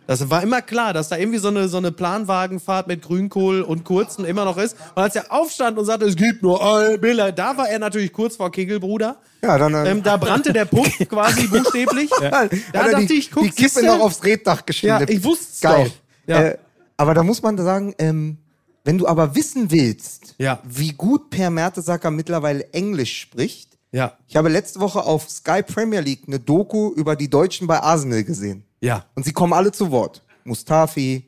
Das 0.07 0.29
war 0.29 0.41
immer 0.41 0.61
klar, 0.61 0.93
dass 0.93 1.09
da 1.09 1.17
irgendwie 1.17 1.37
so 1.37 1.49
eine, 1.49 1.67
so 1.67 1.77
eine 1.77 1.91
Planwagenfahrt 1.91 2.87
mit 2.87 3.01
Grünkohl 3.01 3.61
und 3.61 3.83
Kurzen 3.83 4.23
immer 4.25 4.45
noch 4.45 4.57
ist. 4.57 4.77
Und 4.95 5.03
als 5.03 5.15
er 5.15 5.31
aufstand 5.31 5.77
und 5.77 5.85
sagte, 5.85 6.05
es 6.05 6.15
gibt 6.15 6.41
nur 6.41 6.63
ein 6.65 6.99
Bilder, 6.99 7.31
da 7.33 7.57
war 7.57 7.67
er 7.69 7.77
natürlich 7.77 8.13
kurz 8.13 8.37
vor 8.37 8.51
Kegelbruder. 8.51 9.17
Ja, 9.43 9.57
dann, 9.57 9.73
äh, 9.73 9.91
ähm, 9.91 10.03
da 10.03 10.15
brannte 10.17 10.53
der 10.53 10.65
Puff 10.65 10.87
quasi 11.09 11.47
buchstäblich. 11.47 12.09
da 12.19 12.47
Da 12.73 12.89
dachte 12.89 13.05
die, 13.05 13.13
ich, 13.15 13.31
guck, 13.31 13.43
die 13.43 13.51
Kippe 13.51 13.85
noch 13.85 13.99
aufs 13.99 14.23
Reddach 14.23 14.65
geschrieben. 14.65 14.99
Ja, 15.01 15.07
ich 15.09 15.23
wusste's 15.23 15.59
Geil. 15.61 15.85
doch. 15.85 16.33
Ja. 16.33 16.41
Äh, 16.43 16.57
aber 16.95 17.13
da 17.13 17.23
muss 17.23 17.41
man 17.43 17.57
sagen, 17.57 17.93
ähm, 17.99 18.37
wenn 18.85 18.97
du 18.97 19.05
aber 19.07 19.35
wissen 19.35 19.69
willst, 19.71 20.35
Ja. 20.37 20.59
wie 20.63 20.93
gut 20.93 21.29
Per 21.29 21.49
Mertesacker 21.49 22.09
mittlerweile 22.11 22.71
Englisch 22.71 23.19
spricht, 23.19 23.77
Ja. 23.91 24.13
ich 24.27 24.37
habe 24.37 24.47
letzte 24.47 24.79
Woche 24.79 25.03
auf 25.03 25.29
Sky 25.29 25.61
Premier 25.63 25.99
League 25.99 26.23
eine 26.27 26.39
Doku 26.39 26.93
über 26.93 27.17
die 27.17 27.29
Deutschen 27.29 27.67
bei 27.67 27.81
Arsenal 27.81 28.23
gesehen. 28.23 28.63
Ja. 28.81 29.05
Und 29.15 29.23
sie 29.25 29.33
kommen 29.33 29.53
alle 29.53 29.71
zu 29.71 29.91
Wort. 29.91 30.23
Mustafi, 30.43 31.25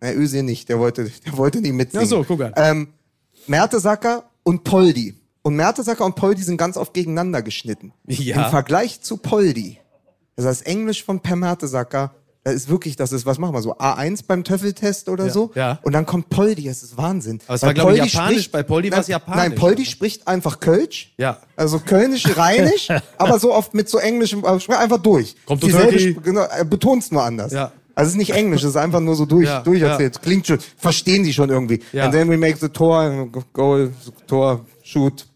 na, 0.00 0.12
Özil 0.12 0.42
nicht, 0.42 0.68
der 0.68 0.78
wollte, 0.78 1.10
der 1.26 1.36
wollte 1.36 1.60
nicht 1.60 1.72
mitsingen. 1.72 2.06
Ach 2.06 2.10
so, 2.10 2.24
guck 2.24 2.42
an. 2.42 2.52
Ähm, 2.56 2.88
Mertesacker 3.46 4.30
und 4.42 4.64
Poldi. 4.64 5.14
und 5.42 5.56
Mertesacker 5.56 6.04
und 6.04 6.14
Poldi 6.16 6.42
sind 6.42 6.56
ganz 6.56 6.76
oft 6.76 6.94
gegeneinander 6.94 7.42
geschnitten. 7.42 7.92
Ja. 8.06 8.44
Im 8.44 8.50
Vergleich 8.50 9.02
zu 9.02 9.18
Poldi, 9.18 9.78
das 10.36 10.62
Englisch 10.62 11.04
von 11.04 11.20
Per 11.20 11.36
Mertesacker, 11.36 12.14
das 12.44 12.54
ist 12.54 12.68
wirklich, 12.68 12.94
das 12.96 13.10
ist, 13.12 13.24
was 13.24 13.38
machen 13.38 13.54
wir 13.54 13.62
so, 13.62 13.74
A1 13.74 14.24
beim 14.28 14.44
Töffeltest 14.44 15.08
oder 15.08 15.30
so? 15.30 15.50
ja. 15.54 15.78
Und 15.82 15.92
dann 15.92 16.04
kommt 16.04 16.28
Poldi, 16.28 16.64
das 16.64 16.82
ist 16.82 16.96
Wahnsinn. 16.96 17.40
Aber 17.46 17.54
es 17.54 17.62
Weil 17.62 17.68
war, 17.68 17.74
glaub 17.74 17.92
ich, 17.92 18.12
japanisch. 18.12 18.50
Bei 18.50 18.62
Poldi 18.62 18.92
war 18.92 19.00
es 19.00 19.08
japanisch, 19.08 19.42
Nein, 19.42 19.54
Poldi 19.54 19.86
spricht 19.86 20.28
einfach 20.28 20.60
Kölsch. 20.60 21.14
Ja. 21.16 21.38
Also 21.56 21.78
Kölnisch, 21.78 22.36
Rheinisch, 22.36 22.88
aber 23.18 23.38
so 23.38 23.52
oft 23.52 23.72
mit 23.72 23.88
so 23.88 23.98
englischem, 23.98 24.44
aber 24.44 24.60
sprich 24.60 24.76
einfach 24.76 24.98
durch. 24.98 25.34
Kommt 25.46 25.62
Dieselbe 25.62 26.20
genau, 26.20 26.42
er 26.42 26.64
betont 26.64 27.10
nur 27.10 27.22
anders. 27.22 27.52
Ja. 27.52 27.72
Also 27.94 28.08
es 28.08 28.12
ist 28.14 28.18
nicht 28.18 28.32
Englisch, 28.32 28.62
es 28.62 28.70
ist 28.70 28.76
einfach 28.76 29.00
nur 29.00 29.14
so 29.14 29.24
durch, 29.24 29.46
Ja, 29.46 29.60
durcherzählt. 29.60 30.20
Klingt 30.20 30.46
schon, 30.46 30.58
verstehen 30.76 31.22
die 31.24 31.32
schon 31.32 31.48
irgendwie. 31.48 31.80
Ja. 31.92 32.04
And 32.04 32.12
then 32.12 32.28
we 32.28 32.36
make 32.36 32.58
the 32.58 32.68
Tor, 32.68 33.28
Goal, 33.52 33.92
Tor, 34.26 34.60
Shoot, 34.82 35.26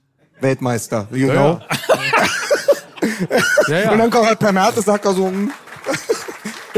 Weltmeister, 0.40 1.08
you 1.12 1.28
know. 1.28 1.60
Ja, 3.68 3.78
ja. 3.80 3.92
Und 3.92 3.98
dann 3.98 4.10
kommt 4.10 4.26
halt 4.26 4.38
Per 4.38 4.52
Mertesacker 4.52 5.12
so, 5.12 5.26
hm. 5.26 5.50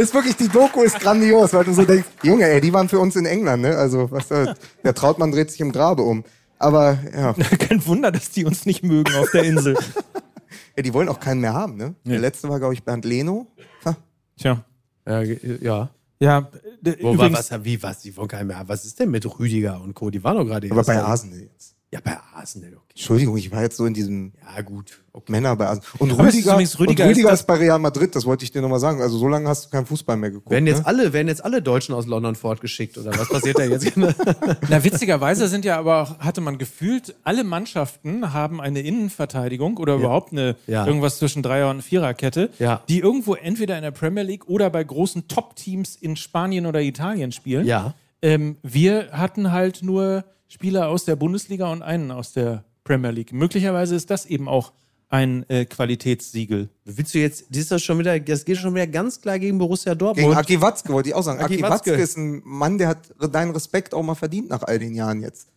Ist 0.01 0.15
wirklich, 0.15 0.37
die 0.37 0.49
Doku 0.49 0.83
ist 0.83 0.99
grandios, 1.01 1.53
weil 1.53 1.65
du 1.65 1.73
so 1.73 1.85
denkst, 1.85 2.09
Junge, 2.23 2.45
ey, 2.45 2.61
die 2.61 2.73
waren 2.73 2.89
für 2.89 2.99
uns 2.99 3.17
in 3.17 3.27
England, 3.27 3.63
ne? 3.63 3.77
Also, 3.77 4.11
was 4.11 4.29
soll's. 4.29 4.59
Der 4.85 4.95
Trautmann 4.95 5.33
dreht 5.33 5.51
sich 5.51 5.61
im 5.61 5.73
Grabe 5.73 6.03
um. 6.03 6.25
Aber, 6.59 6.99
ja. 7.13 7.33
Kein 7.59 7.85
Wunder, 7.87 8.13
dass 8.13 8.31
die 8.31 8.45
uns 8.45 8.67
nicht 8.67 8.83
mögen 8.83 9.15
auf 9.17 9.31
der 9.31 9.45
Insel. 9.45 9.77
ja, 10.77 10.83
die 10.83 10.93
wollen 10.93 11.09
auch 11.09 11.21
keinen 11.21 11.41
mehr 11.41 11.55
haben, 11.55 11.77
ne? 11.77 11.95
Der 12.05 12.19
letzte 12.19 12.49
war, 12.49 12.59
glaube 12.59 12.75
ich, 12.75 12.85
Bernd 12.85 13.05
Leno. 13.05 13.47
Ha. 13.85 13.97
Tja. 14.37 14.65
ja, 15.07 15.23
ja. 15.23 15.91
Ja, 16.23 16.51
Wo 16.83 17.17
war, 17.17 17.27
übrigens, 17.27 17.51
was, 17.51 17.65
wie, 17.65 17.83
was, 17.83 18.01
die 18.01 18.15
wollen 18.15 18.29
keinen 18.29 18.49
mehr 18.49 18.59
haben. 18.59 18.69
Was 18.69 18.85
ist 18.85 19.01
denn 19.01 19.11
mit 19.11 19.25
Rüdiger 19.39 19.81
und 19.81 19.95
Co.? 19.95 20.11
Die 20.11 20.23
waren 20.23 20.37
doch 20.37 20.45
gerade 20.45 20.71
Aber 20.71 20.85
bei. 20.85 21.03
Arsenal 21.03 21.41
jetzt. 21.41 21.77
Ja, 21.93 21.99
bei 22.05 22.17
Arsenal, 22.37 22.75
okay. 22.75 22.85
Entschuldigung, 22.91 23.37
ich 23.37 23.51
war 23.51 23.63
jetzt 23.63 23.77
so 23.77 23.85
in 23.85 23.95
diesem 23.95 24.33
Ja, 24.55 24.63
gut. 24.63 25.03
Okay. 25.13 25.33
Männer 25.33 25.57
bei 25.57 25.67
Arsenal. 25.67 25.89
Und 25.99 26.13
Aber 26.13 26.25
Rüdiger, 26.25 26.53
übrigens- 26.53 26.79
Rüdiger 26.79 27.03
und 27.03 27.11
Rüdiger 27.11 27.33
ist 27.33 27.41
ist, 27.41 27.47
bei 27.49 27.55
Real 27.55 27.81
Madrid, 27.81 28.15
das 28.15 28.25
wollte 28.27 28.45
ich 28.45 28.53
dir 28.53 28.63
nochmal 28.63 28.79
sagen. 28.79 29.03
Also 29.03 29.19
so 29.19 29.27
lange 29.27 29.49
hast 29.49 29.65
du 29.65 29.71
keinen 29.71 29.87
Fußball 29.87 30.17
mehr 30.17 30.31
geguckt. 30.31 30.51
Werden 30.53 30.69
jetzt 30.69 30.83
ne? 30.83 30.87
alle, 30.87 31.13
werden 31.13 31.27
jetzt 31.27 31.45
alle 31.45 31.61
Deutschen 31.61 31.93
aus 31.97 32.07
London 32.07 32.37
fortgeschickt 32.37 32.97
oder 32.97 33.11
was 33.19 33.29
passiert 33.29 33.59
da 33.59 33.65
jetzt? 33.65 33.91
na, 34.69 34.85
witzigerweise 34.85 35.49
sind 35.49 35.65
ja 35.65 35.81
aber 35.81 36.03
auch, 36.03 36.19
hatte 36.21 36.41
man 36.41 36.59
gefühlt, 36.59 37.17
alle 37.25 37.43
Mannschaften 37.43 38.33
haben 38.33 38.61
eine 38.61 38.83
Innenverteidigung 38.83 39.77
oder 39.79 39.97
überhaupt 39.97 40.31
eine 40.31 40.55
Ja. 40.69 40.87
irgendwas 40.87 41.19
zwischen 41.19 41.43
Dreier- 41.43 41.71
und 41.71 41.83
Viererkette, 41.83 42.51
Ja. 42.61 42.85
die 42.89 43.01
irgendwo 43.01 43.35
entweder 43.35 43.77
in 43.77 43.83
der 43.83 43.91
Premier 43.91 44.23
League 44.23 44.49
oder 44.49 44.71
bei 44.71 44.85
großen 44.85 45.27
Top-Teams 45.27 45.97
in 45.97 46.15
Spanien 46.15 46.67
oder 46.67 46.81
Italien 46.83 47.33
spielen. 47.33 47.67
ja. 47.67 47.95
Ähm, 48.23 48.59
wir 48.63 49.09
hatten 49.13 49.51
halt 49.51 49.83
nur 49.83 50.25
Spieler 50.51 50.89
aus 50.89 51.05
der 51.05 51.15
Bundesliga 51.17 51.71
und 51.71 51.81
einen 51.83 52.11
aus 52.11 52.33
der 52.33 52.65
Premier 52.83 53.11
League. 53.13 53.33
Möglicherweise 53.33 53.95
ist 53.95 54.11
das 54.11 54.27
eben 54.27 54.49
auch 54.49 54.73
ein 55.09 55.49
äh, 55.49 55.65
Qualitätssiegel. 55.65 56.69
Willst 56.85 57.15
du 57.15 57.19
jetzt, 57.19 57.47
das 57.51 57.59
ist 57.59 57.71
das 57.71 57.83
schon 57.83 57.99
wieder, 58.01 58.19
das 58.19 58.45
geht 58.45 58.59
schon 58.59 58.75
wieder 58.75 58.89
ganz 58.89 59.21
klar 59.21 59.39
gegen 59.39 59.59
Borussia 59.59 59.93
Gegen 59.93 59.99
Dortmund. 60.01 60.37
Aki 60.37 60.61
Watzke 60.61 60.93
wollte 60.93 61.09
ich 61.11 61.15
auch 61.15 61.23
sagen. 61.23 61.41
Aki 61.41 61.55
Aki, 61.55 61.63
Watzke. 61.63 61.91
Watzke 61.93 62.03
ist 62.03 62.17
ein 62.17 62.43
Mann, 62.45 62.79
der 62.79 62.89
hat 62.89 62.99
deinen 63.33 63.53
Respekt 63.53 63.95
auch 63.95 64.03
mal 64.03 64.15
verdient 64.17 64.51
nach 64.51 64.63
all 64.65 64.79
den 64.81 64.95
Jahren 64.95 65.21
jetzt. 65.21 65.49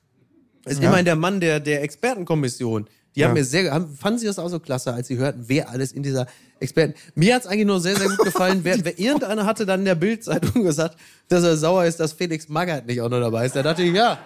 ist 0.66 0.82
immerhin 0.82 1.06
der 1.06 1.16
Mann 1.16 1.40
der, 1.40 1.60
der 1.60 1.82
Expertenkommission. 1.84 2.88
Die 3.16 3.24
haben 3.24 3.32
Ja. 3.32 3.34
mir 3.42 3.46
sehr, 3.46 3.72
haben, 3.72 3.96
fanden 3.96 4.20
sie 4.20 4.26
das 4.28 4.38
auch 4.40 4.50
so 4.50 4.60
klasse, 4.60 4.94
als 4.94 5.08
sie 5.08 5.18
hörten, 5.18 5.44
wer 5.48 5.70
alles 5.70 5.92
in 5.92 6.04
dieser 6.04 6.28
Experten. 6.60 6.94
Mir 7.16 7.36
hat's 7.36 7.46
eigentlich 7.48 7.66
nur 7.68 7.80
sehr, 7.80 7.96
sehr 7.96 8.10
gut 8.10 8.20
gefallen. 8.26 8.60
wer, 8.64 8.84
wer, 8.86 8.98
irgendeiner 9.00 9.46
hatte 9.46 9.66
dann 9.66 9.82
in 9.82 9.86
der 9.86 9.96
Bildzeitung 9.96 10.64
gesagt, 10.64 10.98
dass 11.30 11.44
er 11.44 11.58
sauer 11.58 11.86
ist, 11.86 12.00
dass 12.00 12.14
Felix 12.14 12.48
Magath 12.50 12.88
nicht 12.88 13.02
auch 13.02 13.10
noch 13.10 13.20
dabei 13.20 13.46
ist. 13.46 13.56
Da 13.56 13.62
dachte 13.62 13.84
ich, 13.84 13.94
ja, 13.94 14.18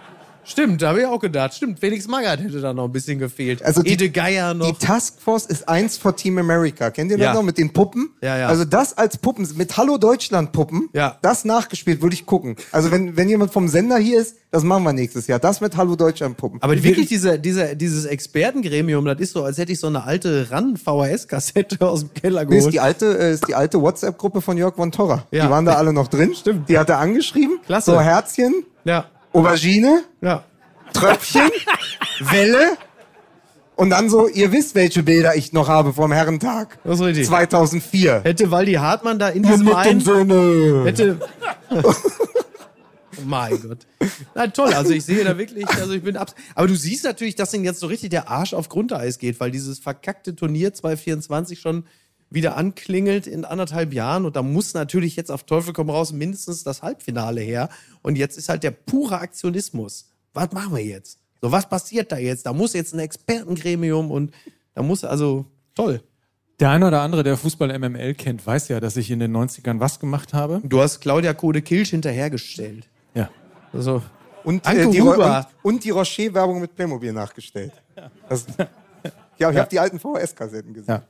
stimmt, 0.47 0.81
da 0.81 0.89
habe 0.89 1.01
ich 1.01 1.05
auch 1.05 1.19
gedacht. 1.19 1.53
Stimmt, 1.53 1.79
Felix 1.79 2.07
Magath 2.07 2.39
hätte 2.39 2.59
da 2.61 2.73
noch 2.73 2.85
ein 2.85 2.91
bisschen 2.91 3.19
gefehlt. 3.19 3.63
Also 3.63 3.81
die- 3.83 3.91
Ede 3.91 4.09
Geier 4.09 4.53
noch. 4.53 4.67
Die 4.77 4.85
Taskforce 4.85 5.45
ist 5.45 5.67
eins 5.69 5.97
vor 5.97 6.15
Team 6.15 6.37
America. 6.37 6.89
Kennt 6.89 7.11
ihr 7.11 7.17
das 7.17 7.25
Ja. 7.25 7.33
noch 7.33 7.43
mit 7.43 7.57
den 7.57 7.71
Puppen? 7.73 8.09
Ja, 8.21 8.37
ja. 8.37 8.47
Also 8.47 8.65
das 8.65 8.97
als 8.97 9.17
Puppen, 9.17 9.47
mit 9.55 9.77
Hallo 9.77 9.97
Deutschland 9.97 10.51
Puppen, 10.53 10.89
Ja. 10.93 11.17
das 11.21 11.45
nachgespielt, 11.45 12.01
würde 12.01 12.13
ich 12.15 12.25
gucken. 12.25 12.55
Also 12.71 12.91
wenn, 12.91 13.15
wenn 13.17 13.29
jemand 13.29 13.51
vom 13.53 13.67
Sender 13.67 13.97
hier 13.97 14.19
ist, 14.19 14.35
das 14.51 14.63
machen 14.63 14.83
wir 14.83 14.93
nächstes 14.93 15.27
Jahr. 15.27 15.39
Das 15.39 15.59
mit 15.61 15.75
Hallo 15.75 15.95
Deutschland 15.95 16.37
Puppen. 16.37 16.61
Aber 16.61 16.81
wirklich, 16.81 17.07
diese, 17.07 17.37
diese, 17.37 17.75
dieses 17.75 18.05
Expertengremium, 18.05 19.03
das 19.05 19.19
ist 19.19 19.33
so, 19.33 19.43
als 19.43 19.57
hätte 19.57 19.73
ich 19.73 19.79
so 19.79 19.87
eine 19.87 20.03
alte 20.05 20.47
RAN-VHS-Kassette 20.51 21.85
aus 21.85 22.01
dem 22.01 22.13
Keller 22.13 22.45
Nee, 22.45 22.55
ist 22.55 22.59
geholt. 22.59 22.73
die 22.73 22.79
alte, 22.79 23.17
äh, 23.19 23.33
ist 23.33 23.47
die 23.47 23.55
alte 23.55 23.81
WhatsApp-Gruppe 23.81 24.41
von 24.41 24.57
Jörg 24.57 24.75
von 24.75 24.91
Torra. 24.91 25.25
Ja. 25.31 25.45
Die 25.45 25.51
waren 25.51 25.65
da 25.65 25.73
alle 25.75 25.93
noch 25.93 26.07
drin. 26.07 26.33
Stimmt. 26.33 26.69
Die 26.69 26.77
hat 26.77 26.89
er 26.89 26.99
angeschrieben. 26.99 27.59
Klasse. 27.65 27.91
So 27.91 27.99
Herzchen, 28.01 28.63
Ja, 28.85 29.05
Aubergine, 29.37 30.03
ja. 30.21 30.43
Tröpfchen, 30.93 31.49
Welle. 32.19 32.77
Und 33.75 33.91
dann 33.91 34.09
so, 34.09 34.27
ihr 34.27 34.51
wisst, 34.51 34.73
welche 34.73 35.03
Bilder 35.03 35.35
ich 35.35 35.53
noch 35.53 35.67
habe 35.67 35.93
vom 35.93 36.11
Herrentag. 36.11 36.79
Das 36.83 36.99
ist 36.99 37.05
richtig. 37.05 37.27
2004. 37.27 38.21
Hätte 38.23 38.49
Waldi 38.49 38.73
Hartmann 38.73 39.19
da 39.19 39.29
in 39.29 39.43
diesem 39.43 39.71
einen... 39.75 40.01
Söhne. 40.01 40.83
Hätte. 40.85 41.19
oh 41.69 41.93
mein 43.23 43.61
Gott. 43.61 43.85
Na 44.33 44.47
toll, 44.47 44.73
also 44.73 44.91
ich 44.91 45.05
sehe 45.05 45.23
da 45.23 45.37
wirklich, 45.37 45.67
also 45.67 45.93
ich 45.93 46.01
bin 46.01 46.17
abs 46.17 46.33
Aber 46.55 46.67
du 46.67 46.75
siehst 46.75 47.03
natürlich, 47.03 47.35
dass 47.35 47.53
ihnen 47.53 47.65
jetzt 47.65 47.79
so 47.79 47.85
richtig 47.85 48.09
der 48.09 48.29
Arsch 48.29 48.55
auf 48.55 48.67
Grundeis 48.67 49.19
geht, 49.19 49.39
weil 49.39 49.51
dieses 49.51 49.77
verkackte 49.77 50.35
Turnier 50.35 50.73
2024 50.73 51.59
schon 51.59 51.85
wieder 52.29 52.57
anklingelt 52.57 53.27
in 53.27 53.45
anderthalb 53.45 53.93
Jahren 53.93 54.25
und 54.25 54.35
da 54.35 54.41
muss 54.41 54.73
natürlich 54.73 55.15
jetzt 55.15 55.31
auf 55.31 55.43
Teufel 55.43 55.73
komm 55.73 55.89
raus 55.89 56.11
mindestens 56.11 56.63
das 56.63 56.81
Halbfinale 56.81 57.41
her 57.41 57.69
und 58.01 58.17
jetzt 58.17 58.37
ist 58.37 58.49
halt 58.49 58.63
der 58.63 58.71
pure 58.71 59.19
Aktionismus. 59.19 60.09
Was 60.33 60.51
machen 60.51 60.75
wir 60.75 60.83
jetzt? 60.83 61.19
So, 61.41 61.51
was 61.51 61.69
passiert 61.69 62.11
da 62.11 62.17
jetzt? 62.17 62.45
Da 62.45 62.53
muss 62.53 62.73
jetzt 62.73 62.93
ein 62.93 62.99
Expertengremium 62.99 64.11
und 64.11 64.33
da 64.73 64.83
muss 64.83 65.03
also 65.03 65.45
toll. 65.75 66.01
Der 66.59 66.71
eine 66.71 66.87
oder 66.87 67.01
andere, 67.01 67.23
der 67.23 67.37
Fußball 67.37 67.77
MML 67.77 68.15
kennt, 68.15 68.45
weiß 68.45 68.69
ja, 68.69 68.79
dass 68.79 68.97
ich 68.97 69.11
in 69.11 69.19
den 69.19 69.35
90ern 69.35 69.79
was 69.79 69.99
gemacht 69.99 70.33
habe. 70.33 70.59
Du 70.63 70.81
hast 70.81 71.01
Claudia 71.01 71.33
Kode 71.33 71.61
Kilsch 71.61 71.91
hinterhergestellt. 71.91 72.87
Ja. 73.13 73.29
Also, 73.71 74.01
Und, 74.43 74.65
äh, 74.67 74.89
die, 74.89 75.01
und, 75.01 75.45
und 75.61 75.83
die 75.83 75.91
Rocher-Werbung 75.91 76.59
mit 76.59 76.75
Playmobil 76.75 77.13
nachgestellt. 77.13 77.73
Das, 78.27 78.45
ja, 79.37 79.51
ich 79.51 79.57
habe 79.57 79.69
die 79.69 79.79
alten 79.79 79.99
VHS-Kassetten 79.99 80.73
gesehen. 80.73 80.95
Ja. 80.95 81.03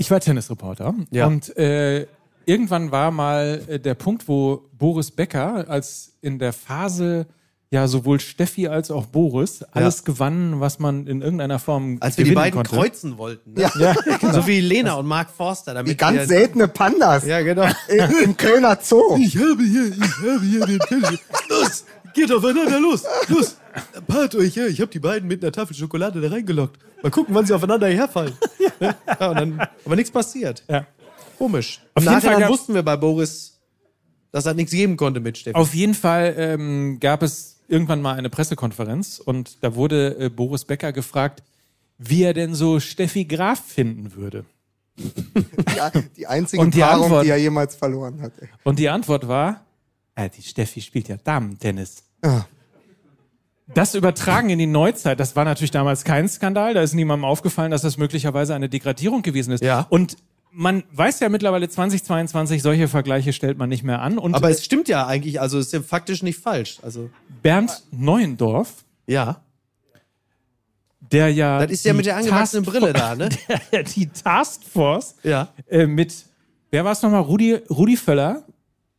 Ich 0.00 0.10
war 0.10 0.18
Tennisreporter 0.18 0.94
Ja. 1.10 1.26
und 1.26 1.54
äh, 1.58 2.06
irgendwann 2.46 2.90
war 2.90 3.10
mal 3.10 3.60
äh, 3.68 3.78
der 3.78 3.92
Punkt, 3.94 4.26
wo 4.28 4.62
Boris 4.72 5.10
Becker 5.10 5.66
als 5.68 6.14
in 6.22 6.38
der 6.38 6.54
Phase 6.54 7.26
ja 7.70 7.86
sowohl 7.86 8.18
Steffi 8.18 8.66
als 8.66 8.90
auch 8.90 9.04
Boris 9.06 9.62
alles 9.72 10.04
gewann, 10.04 10.58
was 10.58 10.78
man 10.78 11.06
in 11.06 11.20
irgendeiner 11.20 11.58
Form 11.58 11.98
als 12.00 12.16
wir 12.16 12.24
die 12.24 12.32
beiden 12.32 12.56
konnte. 12.56 12.74
kreuzen 12.74 13.18
wollten. 13.18 13.52
Ne? 13.52 13.60
Ja. 13.60 13.72
Ja, 13.78 13.94
So 14.32 14.46
wie 14.46 14.60
Lena 14.60 14.94
und 14.94 15.06
Mark 15.06 15.28
Forster. 15.30 15.74
Damit 15.74 15.92
Die 15.92 15.96
ganz 15.98 16.16
wir- 16.16 16.26
seltene 16.26 16.66
Pandas 16.66 17.26
Ja, 17.26 17.42
genau. 17.42 17.66
im, 17.88 18.10
im 18.24 18.36
Kölner 18.38 18.78
Zoo. 18.82 19.16
Ich 19.18 19.36
habe 19.36 19.62
hier, 19.62 19.88
ich 19.88 20.00
habe 20.00 20.40
hier 20.44 20.66
den 20.66 20.78
Tisch. 20.80 21.18
Los, 21.50 21.84
geht 22.14 22.32
aufeinander 22.32 22.80
los. 22.80 23.04
Los, 23.28 23.56
paart 24.06 24.34
euch. 24.34 24.56
Ich 24.56 24.80
habe 24.80 24.90
die 24.90 24.98
beiden 24.98 25.28
mit 25.28 25.42
einer 25.42 25.52
Tafel 25.52 25.76
Schokolade 25.76 26.20
da 26.20 26.28
reingelockt. 26.28 26.78
Mal 27.02 27.10
gucken, 27.10 27.34
wann 27.34 27.46
sie 27.46 27.54
aufeinander 27.54 27.88
herfallen. 27.88 28.32
Ja. 28.78 29.28
und 29.30 29.36
dann, 29.38 29.60
aber 29.84 29.96
nichts 29.96 30.10
passiert. 30.10 30.62
Ja. 30.68 30.86
Komisch. 31.38 31.80
Auf 31.94 32.02
jeden 32.04 32.20
Fall 32.20 32.34
Nachher 32.34 32.48
wussten 32.48 32.74
wir 32.74 32.82
bei 32.82 32.96
Boris, 32.96 33.58
dass 34.32 34.46
er 34.46 34.54
nichts 34.54 34.72
geben 34.72 34.96
konnte 34.96 35.20
mit 35.20 35.38
Steffi. 35.38 35.56
Auf 35.56 35.74
jeden 35.74 35.94
Fall 35.94 36.34
ähm, 36.36 36.98
gab 37.00 37.22
es 37.22 37.56
irgendwann 37.68 38.02
mal 38.02 38.16
eine 38.16 38.28
Pressekonferenz 38.30 39.20
und 39.24 39.62
da 39.62 39.74
wurde 39.74 40.16
äh, 40.18 40.28
Boris 40.28 40.64
Becker 40.64 40.92
gefragt, 40.92 41.42
wie 41.98 42.22
er 42.24 42.34
denn 42.34 42.54
so 42.54 42.80
Steffi 42.80 43.24
Graf 43.24 43.62
finden 43.64 44.14
würde. 44.14 44.44
Die, 44.96 46.02
die 46.18 46.26
einzige 46.26 46.60
Und 46.62 46.74
die 46.74 46.80
Paarung, 46.80 47.04
Antwort- 47.04 47.24
die 47.24 47.30
er 47.30 47.36
jemals 47.38 47.74
verloren 47.74 48.20
hat. 48.20 48.32
ey. 48.40 48.48
Und 48.64 48.78
die 48.78 48.88
Antwort 48.90 49.26
war, 49.28 49.64
die 50.28 50.42
Steffi 50.42 50.80
spielt 50.80 51.08
ja 51.08 51.16
Damen-Tennis. 51.16 52.02
Ah. 52.22 52.42
Das 53.72 53.94
übertragen 53.94 54.50
in 54.50 54.58
die 54.58 54.66
Neuzeit, 54.66 55.20
das 55.20 55.36
war 55.36 55.44
natürlich 55.44 55.70
damals 55.70 56.02
kein 56.04 56.28
Skandal, 56.28 56.74
da 56.74 56.82
ist 56.82 56.92
niemandem 56.92 57.24
aufgefallen, 57.24 57.70
dass 57.70 57.82
das 57.82 57.96
möglicherweise 57.98 58.54
eine 58.54 58.68
Degradierung 58.68 59.22
gewesen 59.22 59.52
ist. 59.52 59.62
Ja. 59.62 59.86
Und 59.90 60.16
man 60.50 60.82
weiß 60.90 61.20
ja 61.20 61.28
mittlerweile 61.28 61.68
2022, 61.68 62.60
solche 62.62 62.88
Vergleiche 62.88 63.32
stellt 63.32 63.58
man 63.58 63.68
nicht 63.68 63.84
mehr 63.84 64.02
an. 64.02 64.18
Und 64.18 64.34
aber 64.34 64.50
es 64.50 64.64
stimmt 64.64 64.88
ja 64.88 65.06
eigentlich, 65.06 65.40
also 65.40 65.58
es 65.60 65.66
ist 65.66 65.72
ja 65.72 65.82
faktisch 65.82 66.24
nicht 66.24 66.40
falsch. 66.40 66.78
Also, 66.82 67.10
Bernd 67.42 67.84
Neuendorf, 67.92 68.84
ja. 69.06 69.40
der 71.12 71.32
ja. 71.32 71.60
Das 71.60 71.70
ist 71.70 71.84
ja 71.84 71.92
mit 71.92 72.06
der 72.06 72.16
angewachsenen 72.16 72.64
Taskfo- 72.64 72.70
Brille 72.80 72.92
da, 72.92 73.14
ne? 73.14 73.28
Der, 73.72 73.84
die 73.84 74.08
Taskforce 74.08 75.14
Ja. 75.22 75.48
äh, 75.68 75.86
mit, 75.86 76.12
wer 76.72 76.84
war 76.84 76.90
es 76.92 77.02
nochmal? 77.02 77.20
Rudi, 77.22 77.54
Rudi 77.70 77.96
Völler, 77.96 78.42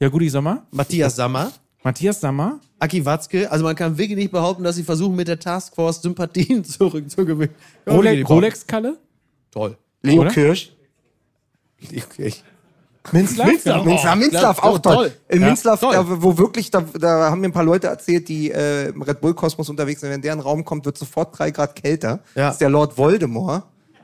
ja, 0.01 0.07
Rudi 0.09 0.29
Sommer, 0.29 0.65
Matthias 0.71 1.15
Sammer. 1.15 1.51
Matthias 1.83 2.19
Sammer, 2.19 2.59
Aki 2.79 3.05
Watzke, 3.05 3.49
also 3.51 3.63
man 3.63 3.75
kann 3.75 3.97
wirklich 3.97 4.17
nicht 4.17 4.31
behaupten, 4.31 4.63
dass 4.63 4.75
sie 4.75 4.83
versuchen, 4.83 5.15
mit 5.15 5.27
der 5.27 5.39
Taskforce 5.39 6.01
Sympathien 6.01 6.63
zurückzugewinnen. 6.65 7.55
Kann 7.85 7.95
man 7.95 8.03
wirklich 8.03 8.05
Role 8.05 8.17
nicht 8.17 8.29
Rolex 8.29 8.67
Kalle. 8.67 8.97
Toll. 9.51 9.77
Leo 10.03 10.21
Oder? 10.21 10.31
Kirsch. 10.31 10.71
Okay. 11.83 12.33
Minzlaff? 13.11 13.47
Minzlaff. 13.47 13.77
Ja. 13.77 13.83
Minzlaff, 13.83 14.15
Minzlaff 14.15 14.57
ja, 14.57 14.63
auch 14.63 14.79
toll. 14.79 14.95
toll. 14.95 15.11
In 15.29 15.41
Ja, 15.41 15.47
Minzlaff, 15.47 15.79
toll. 15.79 15.93
da, 15.93 16.05
wo 16.21 16.37
wirklich, 16.37 16.69
da, 16.69 16.81
da 16.99 17.31
haben 17.31 17.41
mir 17.41 17.47
ein 17.47 17.51
paar 17.51 17.63
Leute 17.63 17.87
erzählt, 17.87 18.29
die 18.29 18.51
äh, 18.51 18.89
im 18.89 19.01
Red 19.01 19.21
Bull 19.21 19.33
Kosmos 19.33 19.69
unterwegs 19.69 20.01
sind. 20.01 20.11
Wenn 20.11 20.21
der 20.21 20.33
in 20.33 20.39
den 20.39 20.43
Raum 20.43 20.63
kommt, 20.63 20.85
wird 20.85 20.97
sofort 20.97 21.37
drei 21.37 21.49
Grad 21.49 21.75
kälter. 21.75 22.19
Ja. 22.35 22.45
Das 22.47 22.55
ist 22.55 22.61
der 22.61 22.69
Lord 22.69 22.95
Voldemort. 22.97 23.63